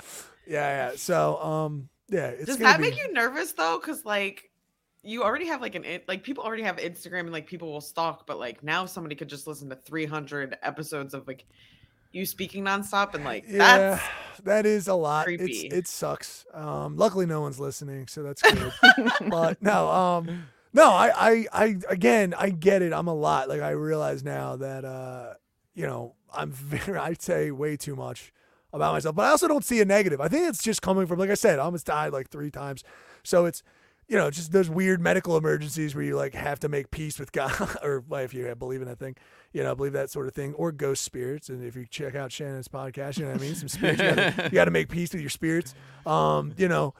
yeah. 0.47 0.93
So, 0.95 1.43
um, 1.43 1.89
yeah, 2.09 2.29
it's 2.29 2.47
Does 2.47 2.59
that 2.59 2.77
be- 2.77 2.83
make 2.91 2.97
you 2.99 3.13
nervous 3.13 3.51
though? 3.53 3.79
Because 3.81 4.05
like 4.05 4.50
you 5.03 5.23
already 5.23 5.47
have 5.47 5.61
like 5.61 5.75
an 5.75 5.85
like 6.09 6.23
people 6.23 6.45
already 6.45 6.63
have 6.63 6.77
Instagram 6.77 7.21
and 7.21 7.33
like 7.33 7.47
people 7.47 7.73
will 7.73 7.81
stalk, 7.81 8.27
but 8.27 8.39
like 8.39 8.63
now 8.63 8.87
somebody 8.87 9.15
could 9.15 9.29
just 9.29 9.47
listen 9.47 9.69
to 9.71 9.77
300 9.77 10.59
episodes 10.63 11.15
of 11.15 11.27
like 11.27 11.47
you 12.13 12.27
speaking 12.27 12.65
nonstop 12.65 13.15
and 13.15 13.25
like 13.25 13.45
Yeah, 13.49 13.59
that's 13.59 14.41
that 14.45 14.67
is 14.67 14.89
a 14.89 14.95
lot. 14.95 15.27
it 15.29 15.87
sucks. 15.87 16.45
Um, 16.53 16.97
luckily 16.97 17.27
no 17.27 17.41
one's 17.41 17.61
listening, 17.61 18.09
so 18.09 18.23
that's 18.23 18.43
good. 18.53 18.73
but 19.29 19.63
no, 19.63 19.89
um, 19.89 20.45
no, 20.73 20.91
I, 20.91 21.11
I, 21.31 21.47
I, 21.53 21.77
again, 21.89 22.35
I 22.37 22.51
get 22.51 22.83
it. 22.83 22.93
I'm 22.93 23.09
a 23.09 23.15
lot. 23.15 23.49
Like 23.49 23.61
I 23.61 23.71
realize 23.71 24.23
now 24.23 24.57
that, 24.57 24.85
uh, 24.85 25.35
you 25.75 25.87
know, 25.87 26.15
I'm 26.33 26.53
very, 26.53 26.99
I 26.99 27.15
say 27.19 27.51
way 27.51 27.77
too 27.77 27.97
much 27.97 28.33
about 28.73 28.93
myself, 28.93 29.17
but 29.17 29.27
I 29.27 29.31
also 29.31 29.49
don't 29.49 29.65
see 29.65 29.81
a 29.81 29.85
negative. 29.85 30.21
I 30.21 30.29
think 30.29 30.49
it's 30.49 30.63
just 30.63 30.81
coming 30.81 31.07
from, 31.07 31.19
like 31.19 31.31
I 31.31 31.35
said, 31.35 31.59
I 31.59 31.63
almost 31.63 31.87
died 31.87 32.13
like 32.13 32.29
three 32.31 32.51
times. 32.51 32.85
So 33.25 33.47
it's, 33.47 33.63
you 34.11 34.17
know, 34.17 34.29
just 34.29 34.51
those 34.51 34.69
weird 34.69 35.01
medical 35.01 35.37
emergencies 35.37 35.95
where 35.95 36.03
you 36.03 36.17
like 36.17 36.35
have 36.35 36.59
to 36.59 36.69
make 36.69 36.91
peace 36.91 37.21
with 37.21 37.31
God, 37.31 37.55
or 37.83 38.03
if 38.11 38.35
you 38.35 38.53
believe 38.57 38.83
in 38.83 38.89
that 38.89 38.99
thing, 38.99 39.15
you 39.53 39.63
know, 39.63 39.73
believe 39.77 39.93
that 39.93 40.11
sort 40.11 40.27
of 40.27 40.35
thing, 40.35 40.53
or 40.55 40.73
ghost 40.73 41.05
spirits. 41.05 41.49
And 41.49 41.65
if 41.65 41.77
you 41.77 41.87
check 41.87 42.17
out 42.17 42.33
Shannon's 42.33 42.67
podcast, 42.67 43.19
you 43.19 43.25
know 43.25 43.31
what 43.31 43.41
I 43.41 43.45
mean? 43.45 43.55
Some 43.55 43.69
spirits, 43.69 44.01
you 44.01 44.51
gotta, 44.51 44.73
make 44.73 44.89
peace 44.89 45.13
with 45.13 45.21
your 45.21 45.31
spirits. 45.31 45.77
Um, 46.05 46.53
you 46.57 46.67
know, 46.67 46.93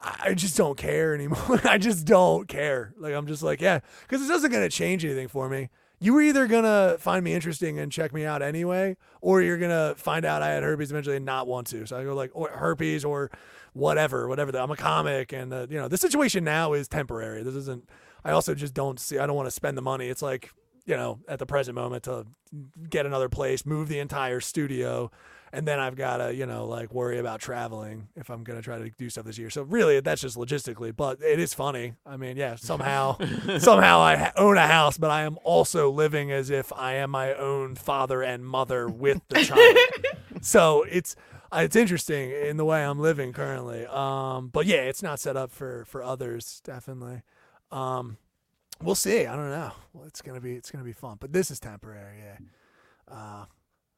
I 0.00 0.16
I 0.24 0.34
just 0.34 0.56
don't 0.56 0.76
care 0.76 1.14
anymore. 1.14 1.60
I 1.64 1.78
just 1.78 2.04
don't 2.04 2.48
care. 2.48 2.92
Like 2.98 3.14
I'm 3.14 3.28
just 3.28 3.44
like, 3.44 3.60
yeah, 3.60 3.78
because 4.02 4.24
it 4.24 4.28
doesn't 4.28 4.50
gonna 4.50 4.68
change 4.68 5.04
anything 5.04 5.28
for 5.28 5.48
me. 5.48 5.70
You 5.98 6.12
were 6.12 6.22
either 6.22 6.46
gonna 6.46 6.96
find 6.98 7.24
me 7.24 7.32
interesting 7.32 7.78
and 7.78 7.90
check 7.90 8.12
me 8.12 8.24
out 8.24 8.42
anyway, 8.42 8.96
or 9.20 9.40
you're 9.40 9.58
gonna 9.58 9.94
find 9.96 10.24
out 10.24 10.42
I 10.42 10.50
had 10.50 10.62
herpes 10.62 10.90
eventually 10.90 11.16
and 11.16 11.24
not 11.24 11.46
want 11.46 11.66
to. 11.68 11.86
So 11.86 11.96
I 11.96 12.04
go 12.04 12.14
like, 12.14 12.30
or 12.34 12.50
herpes 12.50 13.04
or 13.04 13.30
whatever, 13.72 14.28
whatever. 14.28 14.56
I'm 14.58 14.70
a 14.70 14.76
comic, 14.76 15.32
and 15.32 15.52
uh, 15.52 15.66
you 15.70 15.78
know, 15.78 15.88
the 15.88 15.96
situation 15.96 16.44
now 16.44 16.74
is 16.74 16.88
temporary. 16.88 17.42
This 17.42 17.54
isn't. 17.54 17.88
I 18.24 18.32
also 18.32 18.54
just 18.54 18.74
don't 18.74 19.00
see. 19.00 19.18
I 19.18 19.26
don't 19.26 19.36
want 19.36 19.46
to 19.46 19.52
spend 19.52 19.78
the 19.78 19.82
money. 19.82 20.08
It's 20.08 20.22
like 20.22 20.50
you 20.86 20.96
know, 20.96 21.18
at 21.28 21.38
the 21.38 21.46
present 21.46 21.74
moment 21.74 22.04
to 22.04 22.26
get 22.88 23.06
another 23.06 23.28
place, 23.28 23.66
move 23.66 23.88
the 23.88 23.98
entire 23.98 24.40
studio, 24.40 25.10
and 25.52 25.66
then 25.66 25.78
I've 25.78 25.96
got 25.96 26.18
to, 26.18 26.34
you 26.34 26.46
know, 26.46 26.66
like 26.66 26.92
worry 26.92 27.18
about 27.18 27.40
traveling 27.40 28.08
if 28.16 28.30
I'm 28.30 28.44
going 28.44 28.58
to 28.58 28.62
try 28.62 28.78
to 28.78 28.90
do 28.90 29.10
stuff 29.10 29.24
this 29.24 29.38
year. 29.38 29.50
So 29.50 29.62
really, 29.62 30.00
that's 30.00 30.20
just 30.20 30.36
logistically, 30.36 30.94
but 30.94 31.22
it 31.22 31.38
is 31.38 31.54
funny. 31.54 31.94
I 32.04 32.16
mean, 32.16 32.36
yeah, 32.36 32.56
somehow, 32.56 33.18
somehow 33.58 34.00
I 34.00 34.16
ha- 34.16 34.32
own 34.36 34.56
a 34.56 34.66
house, 34.66 34.98
but 34.98 35.10
I 35.10 35.22
am 35.22 35.38
also 35.44 35.90
living 35.90 36.32
as 36.32 36.50
if 36.50 36.72
I 36.72 36.94
am 36.94 37.10
my 37.10 37.34
own 37.34 37.74
father 37.74 38.22
and 38.22 38.44
mother 38.44 38.88
with 38.88 39.20
the 39.28 39.44
child. 39.44 39.76
so 40.40 40.82
it's 40.84 41.16
uh, 41.52 41.60
it's 41.60 41.76
interesting 41.76 42.30
in 42.30 42.56
the 42.56 42.64
way 42.64 42.84
I'm 42.84 42.98
living 42.98 43.32
currently. 43.32 43.86
Um, 43.86 44.48
but 44.48 44.66
yeah, 44.66 44.82
it's 44.82 45.02
not 45.02 45.20
set 45.20 45.36
up 45.36 45.50
for 45.52 45.84
for 45.86 46.02
others, 46.02 46.60
definitely. 46.64 47.22
Um, 47.70 48.16
we'll 48.82 48.94
see. 48.94 49.26
I 49.26 49.36
don't 49.36 49.50
know. 49.50 49.72
Well, 49.92 50.06
it's 50.06 50.22
gonna 50.22 50.40
be 50.40 50.54
it's 50.54 50.70
gonna 50.70 50.84
be 50.84 50.92
fun, 50.92 51.18
but 51.20 51.32
this 51.32 51.50
is 51.50 51.60
temporary. 51.60 52.18
Yeah. 52.18 52.38
Uh, 53.08 53.44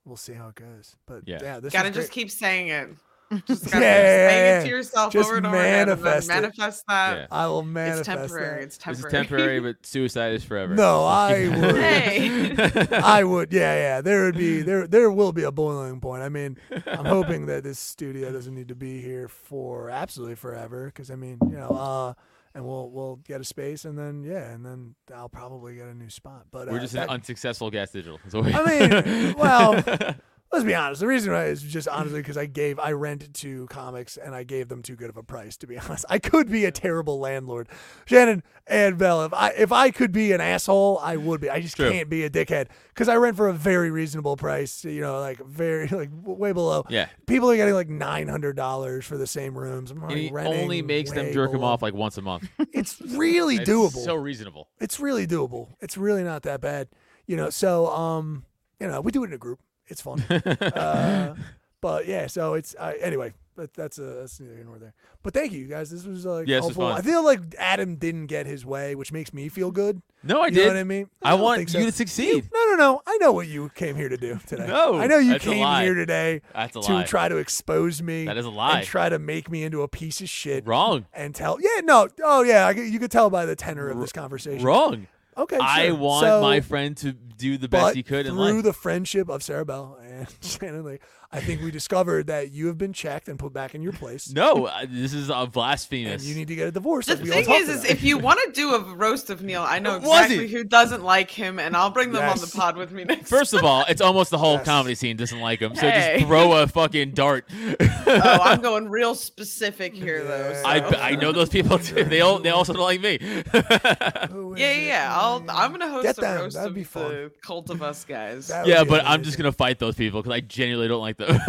we'll 0.08 0.16
see 0.16 0.32
how 0.32 0.48
it 0.48 0.54
goes. 0.56 0.96
But 1.06 1.22
yeah, 1.26 1.38
Yeah. 1.42 1.60
this 1.60 1.72
gotta 1.72 1.90
just 1.90 2.08
great. 2.08 2.22
keep 2.22 2.30
saying 2.30 2.68
it. 2.68 2.88
Just 3.46 3.66
Yeah, 3.66 3.72
gotta 3.72 3.84
yeah, 3.84 3.90
keep 3.92 3.92
yeah, 3.92 4.28
saying 4.30 4.60
it 4.60 4.64
to 4.64 4.68
yourself 4.70 5.12
Just 5.12 5.26
over 5.28 5.36
and 5.36 5.46
over 5.46 5.56
again. 5.56 5.86
manifest 5.86 6.30
it. 6.30 6.32
Manifest 6.32 6.84
that. 6.88 7.14
Yeah. 7.18 7.26
I 7.30 7.46
will 7.48 7.58
It's 7.60 7.68
manifest 7.68 8.04
temporary. 8.08 8.48
that. 8.60 8.62
It's 8.64 8.76
This 8.78 8.96
is 8.96 9.02
temporary. 9.04 9.20
It's 9.20 9.28
temporary, 9.28 9.60
but 9.74 9.76
suicide 9.86 10.32
is 10.32 10.44
forever. 10.44 10.74
No, 10.74 11.04
I 11.04 11.48
would. 11.48 11.76
Hey. 11.76 12.90
I 12.90 13.24
would. 13.24 13.52
Yeah, 13.52 13.74
yeah. 13.74 14.00
There 14.00 14.24
would 14.24 14.36
be 14.38 14.62
there 14.62 14.86
there 14.86 15.10
will 15.10 15.32
be 15.34 15.42
a 15.42 15.52
boiling 15.52 16.00
point. 16.00 16.22
I 16.22 16.30
mean, 16.30 16.56
I'm 16.86 17.04
hoping 17.04 17.44
that 17.46 17.64
this 17.64 17.78
studio 17.78 18.32
doesn't 18.32 18.54
need 18.54 18.68
to 18.68 18.74
be 18.74 19.02
here 19.02 19.28
for 19.28 19.90
absolutely 19.90 20.36
forever. 20.36 20.86
Because 20.86 21.10
I 21.10 21.16
mean, 21.16 21.36
you 21.50 21.58
know, 21.58 21.68
uh, 21.68 22.14
and 22.58 22.66
we'll 22.66 22.90
we'll 22.90 23.16
get 23.16 23.40
a 23.40 23.44
space, 23.44 23.84
and 23.84 23.96
then 23.96 24.24
yeah, 24.24 24.50
and 24.52 24.66
then 24.66 24.96
I'll 25.14 25.28
probably 25.28 25.76
get 25.76 25.86
a 25.86 25.94
new 25.94 26.10
spot. 26.10 26.46
But 26.50 26.66
We're 26.68 26.78
uh, 26.78 26.80
just 26.80 26.92
that- 26.94 27.04
an 27.04 27.10
unsuccessful 27.10 27.70
gas 27.70 27.92
digital. 27.92 28.18
I 28.34 28.40
mean, 28.66 29.34
well, 29.38 29.74
let's 30.52 30.64
be 30.64 30.74
honest. 30.74 31.00
The 31.00 31.06
reason 31.06 31.32
why 31.32 31.44
is 31.46 31.62
just 31.62 31.88
honestly 31.88 32.20
because 32.20 32.36
I 32.36 32.46
gave 32.46 32.78
I 32.78 32.92
rent 32.92 33.32
to 33.34 33.66
comics 33.66 34.16
and 34.16 34.34
I 34.34 34.44
gave 34.44 34.68
them 34.68 34.82
too 34.82 34.96
good 34.96 35.10
of 35.10 35.16
a 35.16 35.22
price. 35.22 35.56
To 35.58 35.66
be 35.66 35.78
honest, 35.78 36.04
I 36.08 36.18
could 36.18 36.50
be 36.50 36.64
a 36.64 36.70
terrible 36.70 37.18
landlord. 37.18 37.68
Shannon 38.06 38.42
and 38.66 38.98
Bell, 38.98 39.24
if 39.24 39.32
I 39.34 39.50
if 39.50 39.72
I 39.72 39.90
could 39.90 40.12
be 40.12 40.32
an 40.32 40.40
asshole, 40.40 40.98
I 41.02 41.16
would 41.16 41.40
be. 41.40 41.50
I 41.50 41.60
just 41.60 41.76
True. 41.76 41.90
can't 41.90 42.08
be 42.10 42.24
a 42.24 42.30
dickhead 42.30 42.68
because 42.88 43.08
I 43.08 43.16
rent 43.16 43.36
for 43.36 43.48
a 43.48 43.52
very 43.52 43.90
reasonable 43.90 44.36
price. 44.36 44.84
You 44.84 45.00
know, 45.00 45.20
like 45.20 45.38
very 45.46 45.86
like 45.92 46.10
way 46.12 46.52
below. 46.52 46.84
Yeah. 46.88 47.08
People 47.26 47.50
are 47.50 47.56
getting 47.56 47.74
like 47.74 47.88
nine 47.88 48.28
hundred 48.28 48.56
dollars 48.56 49.04
for 49.04 49.16
the 49.16 49.26
same 49.26 49.56
rooms. 49.58 49.90
I'm 49.90 49.98
And 49.98 50.04
already 50.04 50.26
he 50.28 50.32
renting 50.32 50.60
only 50.62 50.82
makes 50.82 51.10
them 51.12 51.32
jerk 51.32 51.50
him 51.50 51.58
below. 51.60 51.72
off 51.72 51.82
like 51.82 51.94
once 51.94 52.16
a 52.18 52.22
month. 52.22 52.48
It's 52.72 53.00
really 53.00 53.56
It's 53.56 53.68
doable. 53.68 54.04
So 54.04 54.14
reasonable. 54.14 54.68
it's 54.78 55.00
really 55.00 55.26
doable. 55.26 55.68
It's 55.80 55.96
really 55.96 56.22
not 56.22 56.42
that 56.42 56.60
bad. 56.60 56.88
You 57.26 57.36
know, 57.36 57.50
so 57.50 57.88
um, 57.88 58.44
you 58.78 58.86
know, 58.86 59.00
we 59.00 59.10
do 59.10 59.24
it 59.24 59.28
in 59.28 59.32
a 59.32 59.38
group. 59.38 59.58
It's 59.88 60.00
fun. 60.00 60.20
uh, 60.30 61.34
but 61.80 62.06
yeah, 62.06 62.26
so 62.26 62.54
it's 62.54 62.74
uh, 62.78 62.92
anyway. 63.00 63.32
But 63.58 63.74
that's 63.74 63.98
a 63.98 64.02
that's 64.02 64.38
neither 64.38 64.54
here 64.54 64.64
nor 64.64 64.78
there. 64.78 64.94
But 65.24 65.34
thank 65.34 65.50
you 65.50 65.66
guys. 65.66 65.90
This 65.90 66.04
was 66.04 66.24
like 66.24 66.46
was 66.46 66.54
helpful. 66.54 66.90
fun. 66.90 66.98
I 66.98 67.02
feel 67.02 67.24
like 67.24 67.40
Adam 67.58 67.96
didn't 67.96 68.26
get 68.26 68.46
his 68.46 68.64
way, 68.64 68.94
which 68.94 69.10
makes 69.10 69.34
me 69.34 69.48
feel 69.48 69.72
good. 69.72 70.00
No, 70.22 70.42
I 70.42 70.46
you 70.46 70.52
did. 70.52 70.60
know 70.60 70.66
what 70.68 70.76
I 70.76 70.84
mean? 70.84 71.10
I 71.24 71.30
don't 71.30 71.40
want 71.40 71.68
so. 71.68 71.78
you 71.80 71.86
to 71.86 71.92
succeed. 71.92 72.48
No, 72.54 72.64
no, 72.66 72.76
no. 72.76 73.02
I 73.04 73.16
know 73.16 73.32
what 73.32 73.48
you 73.48 73.68
came 73.70 73.96
here 73.96 74.08
to 74.08 74.16
do 74.16 74.38
today. 74.46 74.68
No, 74.68 75.00
I 75.00 75.08
know 75.08 75.18
you 75.18 75.40
came 75.40 75.66
here 75.82 75.94
today 75.94 76.40
to 76.70 76.80
lie. 76.80 77.02
try 77.02 77.28
to 77.28 77.38
expose 77.38 78.00
me. 78.00 78.26
That 78.26 78.36
is 78.36 78.46
a 78.46 78.50
lie. 78.50 78.78
And 78.78 78.86
try 78.86 79.08
to 79.08 79.18
make 79.18 79.50
me 79.50 79.64
into 79.64 79.82
a 79.82 79.88
piece 79.88 80.20
of 80.20 80.28
shit. 80.28 80.64
Wrong. 80.64 81.06
And 81.12 81.34
tell. 81.34 81.58
Yeah, 81.60 81.80
no. 81.82 82.08
Oh, 82.22 82.42
yeah. 82.44 82.64
I, 82.64 82.70
you 82.70 83.00
could 83.00 83.10
tell 83.10 83.28
by 83.28 83.44
the 83.44 83.56
tenor 83.56 83.88
of 83.88 83.98
this 83.98 84.12
conversation. 84.12 84.64
Wrong. 84.64 85.08
Okay. 85.38 85.58
I 85.58 85.86
sure. 85.86 85.94
want 85.96 86.26
So- 86.26 86.40
my 86.42 86.60
friend 86.60 86.96
to 86.98 87.12
do 87.12 87.56
the 87.56 87.68
best 87.68 87.94
he 87.94 88.02
could 88.02 88.26
in 88.26 88.32
through 88.34 88.54
life. 88.56 88.64
the 88.64 88.72
friendship 88.72 89.28
of 89.28 89.42
Sarah 89.44 89.64
Bell 89.64 89.96
and 90.26 90.28
Shannon 90.42 90.84
Lee, 90.84 90.98
I 91.30 91.40
think 91.40 91.62
we 91.62 91.70
discovered 91.70 92.26
that 92.28 92.52
you 92.52 92.66
have 92.68 92.78
been 92.78 92.92
checked 92.92 93.28
and 93.28 93.38
put 93.38 93.52
back 93.52 93.74
in 93.74 93.82
your 93.82 93.92
place. 93.92 94.32
no, 94.32 94.66
uh, 94.66 94.86
this 94.88 95.12
is 95.12 95.28
a 95.30 95.34
and 95.34 95.52
blasphemous. 95.52 96.24
you 96.24 96.34
need 96.34 96.48
to 96.48 96.54
get 96.54 96.68
a 96.68 96.72
divorce. 96.72 97.06
The 97.06 97.16
like 97.16 97.44
thing 97.46 97.54
is, 97.54 97.68
is 97.68 97.84
if 97.84 98.02
you 98.02 98.18
want 98.18 98.40
to 98.46 98.52
do 98.52 98.74
a 98.74 98.80
roast 98.94 99.30
of 99.30 99.42
Neil, 99.42 99.62
I 99.62 99.78
know 99.78 99.96
exactly 99.96 100.48
who 100.48 100.64
doesn't 100.64 101.02
like 101.04 101.30
him, 101.30 101.58
and 101.58 101.76
I'll 101.76 101.90
bring 101.90 102.12
them 102.12 102.28
on 102.28 102.38
the 102.38 102.46
pod 102.54 102.76
with 102.76 102.92
me 102.92 103.04
next. 103.04 103.28
First 103.28 103.52
of 103.54 103.62
all, 103.64 103.84
it's 103.88 104.00
almost 104.00 104.30
the 104.30 104.38
whole 104.38 104.54
Yes. 104.54 104.64
comedy 104.64 104.94
scene 104.94 105.16
doesn't 105.16 105.40
like 105.40 105.60
him. 105.60 105.74
So 105.74 105.82
Hey. 105.88 106.16
just 106.16 106.26
throw 106.26 106.52
a 106.62 106.66
fucking 106.66 107.12
dart. 107.12 107.48
oh, 107.80 108.38
I'm 108.42 108.60
going 108.62 108.88
real 108.88 109.14
specific 109.14 109.94
here, 109.94 110.24
though. 110.24 110.54
So- 110.54 110.62
I, 110.68 111.10
I 111.10 111.16
know 111.16 111.32
those 111.32 111.48
people 111.50 111.78
too. 111.78 112.04
They 112.04 112.20
all 112.22 112.38
they 112.38 112.50
also 112.50 112.72
don't 112.72 112.82
like 112.82 113.00
me. 113.02 113.18
Yeah, 113.22 114.28
yeah, 114.56 114.72
yeah. 114.72 115.08
I'll, 115.16 115.44
I'm 115.50 115.70
gonna 115.72 115.88
host 115.90 116.04
Get 116.04 116.18
a 116.18 116.20
them. 116.22 116.40
roast 116.40 116.54
That'd 116.56 116.70
of 116.70 116.74
be 116.74 116.84
fun. 116.84 117.10
the 117.10 117.32
cult 117.42 117.70
of 117.70 117.82
us 117.82 118.04
guys. 118.04 118.48
That 118.48 118.66
yeah, 118.66 118.82
be 118.84 118.90
but 118.90 119.04
I'm 119.04 119.22
just 119.22 119.36
gonna 119.36 119.52
fight 119.52 119.78
those 119.78 119.94
people 119.94 120.07
because 120.10 120.32
I 120.32 120.40
genuinely 120.40 120.88
don't 120.88 121.00
like 121.00 121.16
them. 121.16 121.38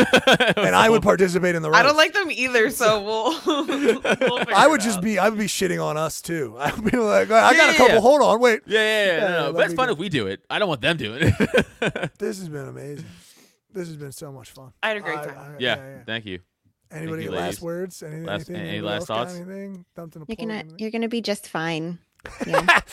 And 0.57 0.75
I 0.75 0.89
would 0.89 1.01
participate 1.01 1.55
in 1.55 1.61
the. 1.61 1.69
I 1.69 1.83
don't 1.83 1.95
like 1.97 2.13
them 2.13 2.29
either, 2.31 2.69
so 2.69 3.01
we'll. 3.03 3.41
we'll 3.67 4.45
I 4.55 4.67
would 4.67 4.81
it 4.81 4.83
just 4.83 4.97
out. 4.97 5.03
be. 5.03 5.17
I 5.19 5.29
would 5.29 5.39
be 5.39 5.45
shitting 5.47 5.83
on 5.83 5.97
us 5.97 6.21
too. 6.21 6.55
I 6.59 6.73
would 6.73 6.91
be 6.91 6.97
like, 6.97 7.31
I 7.31 7.55
got 7.55 7.69
a 7.73 7.77
couple. 7.77 7.95
yeah. 7.95 8.01
Hold 8.01 8.21
on, 8.21 8.39
wait. 8.39 8.61
Yeah, 8.65 8.79
yeah, 8.79 9.05
yeah. 9.05 9.13
Yeah, 9.13 9.19
no, 9.19 9.27
no, 9.29 9.45
let 9.45 9.53
But 9.55 9.65
it's 9.65 9.73
fun 9.73 9.87
go. 9.87 9.93
if 9.93 9.97
we 9.99 10.09
do 10.09 10.27
it. 10.27 10.41
I 10.49 10.59
don't 10.59 10.67
want 10.69 10.81
them 10.81 10.97
doing 10.97 11.19
it. 11.23 12.11
This 12.19 12.39
has 12.39 12.49
been 12.49 12.67
amazing. 12.67 13.05
This 13.71 13.87
has 13.87 13.97
been 13.97 14.11
so 14.11 14.31
much 14.31 14.49
fun. 14.51 14.73
I 14.83 14.89
had 14.89 14.97
a 14.97 15.01
great 15.01 15.23
time. 15.23 15.37
I- 15.37 15.55
yeah, 15.59 15.99
thank 16.05 16.25
you. 16.25 16.39
Anybody 16.91 17.25
you, 17.25 17.31
last 17.31 17.41
ladies. 17.43 17.61
words? 17.61 18.03
Anything? 18.03 18.23
Last- 18.25 18.49
anything? 18.49 18.55
any 18.55 18.69
Anybody 18.69 18.93
last 18.95 19.07
thoughts? 19.07 19.35
Anything? 19.35 19.85
Something 19.95 20.25
to 20.25 20.27
You're 20.27 20.35
gonna 20.47 20.59
anything? 20.59 20.79
you're 20.79 20.91
gonna 20.91 21.07
be 21.07 21.21
just 21.21 21.47
fine. 21.47 21.99
Yeah. 22.45 22.79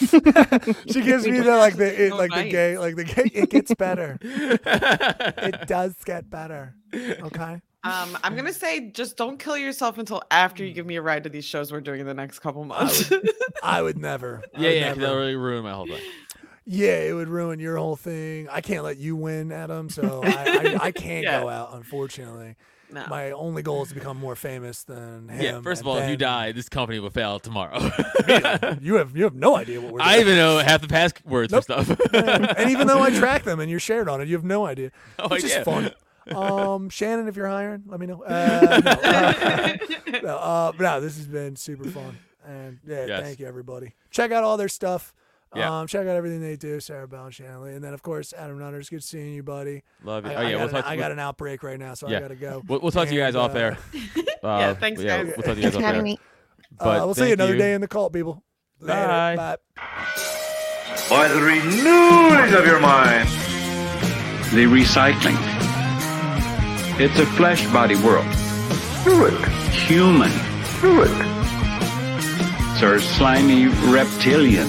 She 0.90 1.02
gives 1.02 1.26
me 1.26 1.40
the 1.40 1.56
like 1.56 1.76
the 1.76 2.06
it, 2.06 2.12
like 2.14 2.30
the 2.30 2.36
nice. 2.44 2.52
gay 2.52 2.78
like 2.78 2.96
the 2.96 3.04
gay. 3.04 3.30
It 3.34 3.50
gets 3.50 3.74
better. 3.74 4.18
it 4.22 5.66
does 5.68 5.94
get 6.04 6.30
better. 6.30 6.74
Okay. 6.94 7.60
Um, 7.84 8.18
I'm 8.24 8.34
gonna 8.36 8.52
say 8.52 8.90
just 8.90 9.16
don't 9.16 9.38
kill 9.38 9.56
yourself 9.56 9.98
until 9.98 10.22
after 10.30 10.64
you 10.64 10.72
give 10.72 10.86
me 10.86 10.96
a 10.96 11.02
ride 11.02 11.24
to 11.24 11.30
these 11.30 11.44
shows 11.44 11.70
we're 11.72 11.80
doing 11.80 12.00
in 12.00 12.06
the 12.06 12.14
next 12.14 12.40
couple 12.40 12.64
months. 12.64 13.12
I 13.62 13.82
would 13.82 13.98
never. 13.98 14.42
I 14.54 14.60
Yeah, 14.60 14.68
would 14.68 14.74
yeah. 14.74 14.80
'cause 14.88 14.96
never. 14.98 15.00
That'll 15.00 15.16
really 15.18 15.36
ruin 15.36 15.64
my 15.64 15.72
whole 15.72 15.86
thing. 15.86 16.00
Yeah, 16.64 16.98
it 16.98 17.12
would 17.12 17.28
ruin 17.28 17.60
your 17.60 17.76
whole 17.76 17.94
thing. 17.96 18.48
I 18.50 18.60
can't 18.60 18.82
let 18.82 18.96
you 18.96 19.14
win, 19.14 19.52
Adam. 19.52 19.88
So 19.88 20.20
I, 20.24 20.28
I, 20.80 20.84
I 20.86 20.90
can't 20.92 21.22
Yeah. 21.22 21.40
go 21.42 21.48
out, 21.48 21.74
unfortunately. 21.74 22.56
No. 22.96 23.06
My 23.08 23.30
only 23.30 23.62
goal 23.62 23.82
is 23.82 23.88
to 23.90 23.94
become 23.94 24.16
more 24.16 24.34
famous 24.34 24.82
than 24.84 25.28
him. 25.28 25.40
Yeah. 25.40 25.60
First 25.60 25.82
of 25.82 25.86
and 25.86 25.96
all, 25.96 26.02
if 26.02 26.10
you 26.10 26.16
die, 26.16 26.52
this 26.52 26.68
company 26.68 26.98
will 26.98 27.10
fail 27.10 27.38
tomorrow. 27.38 27.78
you 28.80 28.94
have 28.96 29.16
you 29.16 29.24
have 29.24 29.34
no 29.34 29.56
idea 29.56 29.80
what 29.80 29.92
we're 29.92 29.98
doing. 29.98 30.08
I 30.10 30.20
even 30.20 30.36
know 30.36 30.58
half 30.58 30.80
the 30.80 30.88
passwords 30.88 31.52
Nope. 31.52 31.64
for 31.66 31.82
stuff. 31.84 32.00
and 32.14 32.70
even 32.70 32.86
though 32.86 33.00
I 33.02 33.10
track 33.18 33.44
them 33.44 33.60
and 33.60 33.70
you're 33.70 33.80
shared 33.80 34.08
on 34.08 34.20
it, 34.20 34.28
you 34.28 34.34
have 34.34 34.44
no 34.44 34.66
idea. 34.66 34.90
Oh, 35.18 35.28
Which 35.28 35.44
idea. 35.44 35.58
is 35.60 35.64
fun. 35.64 35.90
Um, 36.34 36.88
Shannon, 36.90 37.28
if 37.28 37.36
you're 37.36 37.46
hiring, 37.48 37.84
let 37.86 38.00
me 38.00 38.06
know. 38.06 38.22
Uh, 38.24 38.80
no, 38.84 38.90
uh, 38.90 39.76
no, 40.22 40.36
uh, 40.36 40.72
but 40.72 40.80
no, 40.80 41.00
this 41.00 41.16
has 41.18 41.26
been 41.28 41.54
super 41.54 41.88
fun. 41.88 42.18
And 42.44 42.78
yeah, 42.86 43.06
Yes. 43.06 43.22
thank 43.22 43.38
you 43.40 43.46
everybody. 43.46 43.94
Check 44.10 44.32
out 44.32 44.42
all 44.44 44.56
their 44.56 44.68
stuff. 44.68 45.14
Yeah. 45.54 45.80
Um, 45.80 45.86
check 45.86 46.02
out 46.06 46.16
everything 46.16 46.40
they 46.40 46.56
do, 46.56 46.80
Sarah 46.80 47.06
Bell 47.08 47.24
and 47.26 47.34
Shannon 47.34 47.62
Lee. 47.62 47.72
And 47.72 47.82
then 47.82 47.94
of 47.94 48.02
course 48.02 48.32
Adam 48.36 48.58
Nutters, 48.58 48.90
good 48.90 49.02
seeing 49.04 49.32
you, 49.34 49.42
buddy. 49.42 49.82
Love 50.02 50.24
you. 50.26 50.32
I, 50.32 50.34
oh 50.34 50.38
I 50.38 50.42
yeah, 50.42 50.50
got 50.50 50.56
we'll 50.58 50.68
an, 50.68 50.74
talk. 50.74 50.86
I 50.86 50.96
got 50.96 51.12
an 51.12 51.18
outbreak 51.18 51.62
right 51.62 51.78
now, 51.78 51.94
so 51.94 52.08
Yeah. 52.08 52.18
I 52.18 52.20
gotta 52.20 52.34
go. 52.34 52.62
We'll, 52.66 52.80
we'll 52.80 52.92
talk 52.92 53.08
to 53.08 53.14
you 53.14 53.20
guys 53.20 53.34
And, 53.34 53.42
off 53.42 53.54
uh, 53.54 53.58
air. 53.58 53.78
Yeah, 54.42 54.48
Uh, 54.50 54.74
thanks, 54.74 55.00
yeah, 55.02 55.22
guys. 55.24 55.32
We'll 55.36 55.44
talk 55.44 55.44
to 55.44 55.50
you 55.50 55.54
guys 55.54 55.62
Thanks 55.72 55.76
off 55.76 55.82
having 55.82 55.98
air. 56.00 56.04
me. 56.04 56.18
But 56.78 57.00
uh, 57.00 57.04
we'll 57.06 57.14
see 57.14 57.22
you 57.22 57.26
thank 57.28 57.40
another 57.40 57.56
day 57.56 57.74
in 57.74 57.80
the 57.80 57.88
cult, 57.88 58.12
people. 58.12 58.42
Later. 58.80 59.06
Bye. 59.06 59.36
Bye. 59.36 59.56
By 61.08 61.28
the 61.28 61.40
renewing 61.40 62.54
of 62.54 62.66
your 62.66 62.80
mind. 62.80 63.28
The 64.52 64.64
recycling. 64.66 65.36
It's 67.00 67.18
a 67.18 67.26
flesh 67.26 67.64
body 67.72 67.96
world. 67.96 68.26
Do 69.04 69.26
it. 69.26 69.48
Human. 69.72 70.30
Do 70.80 71.02
it. 71.02 72.78
Sir 72.78 72.98
slimy 73.00 73.66
reptilian. 73.90 74.68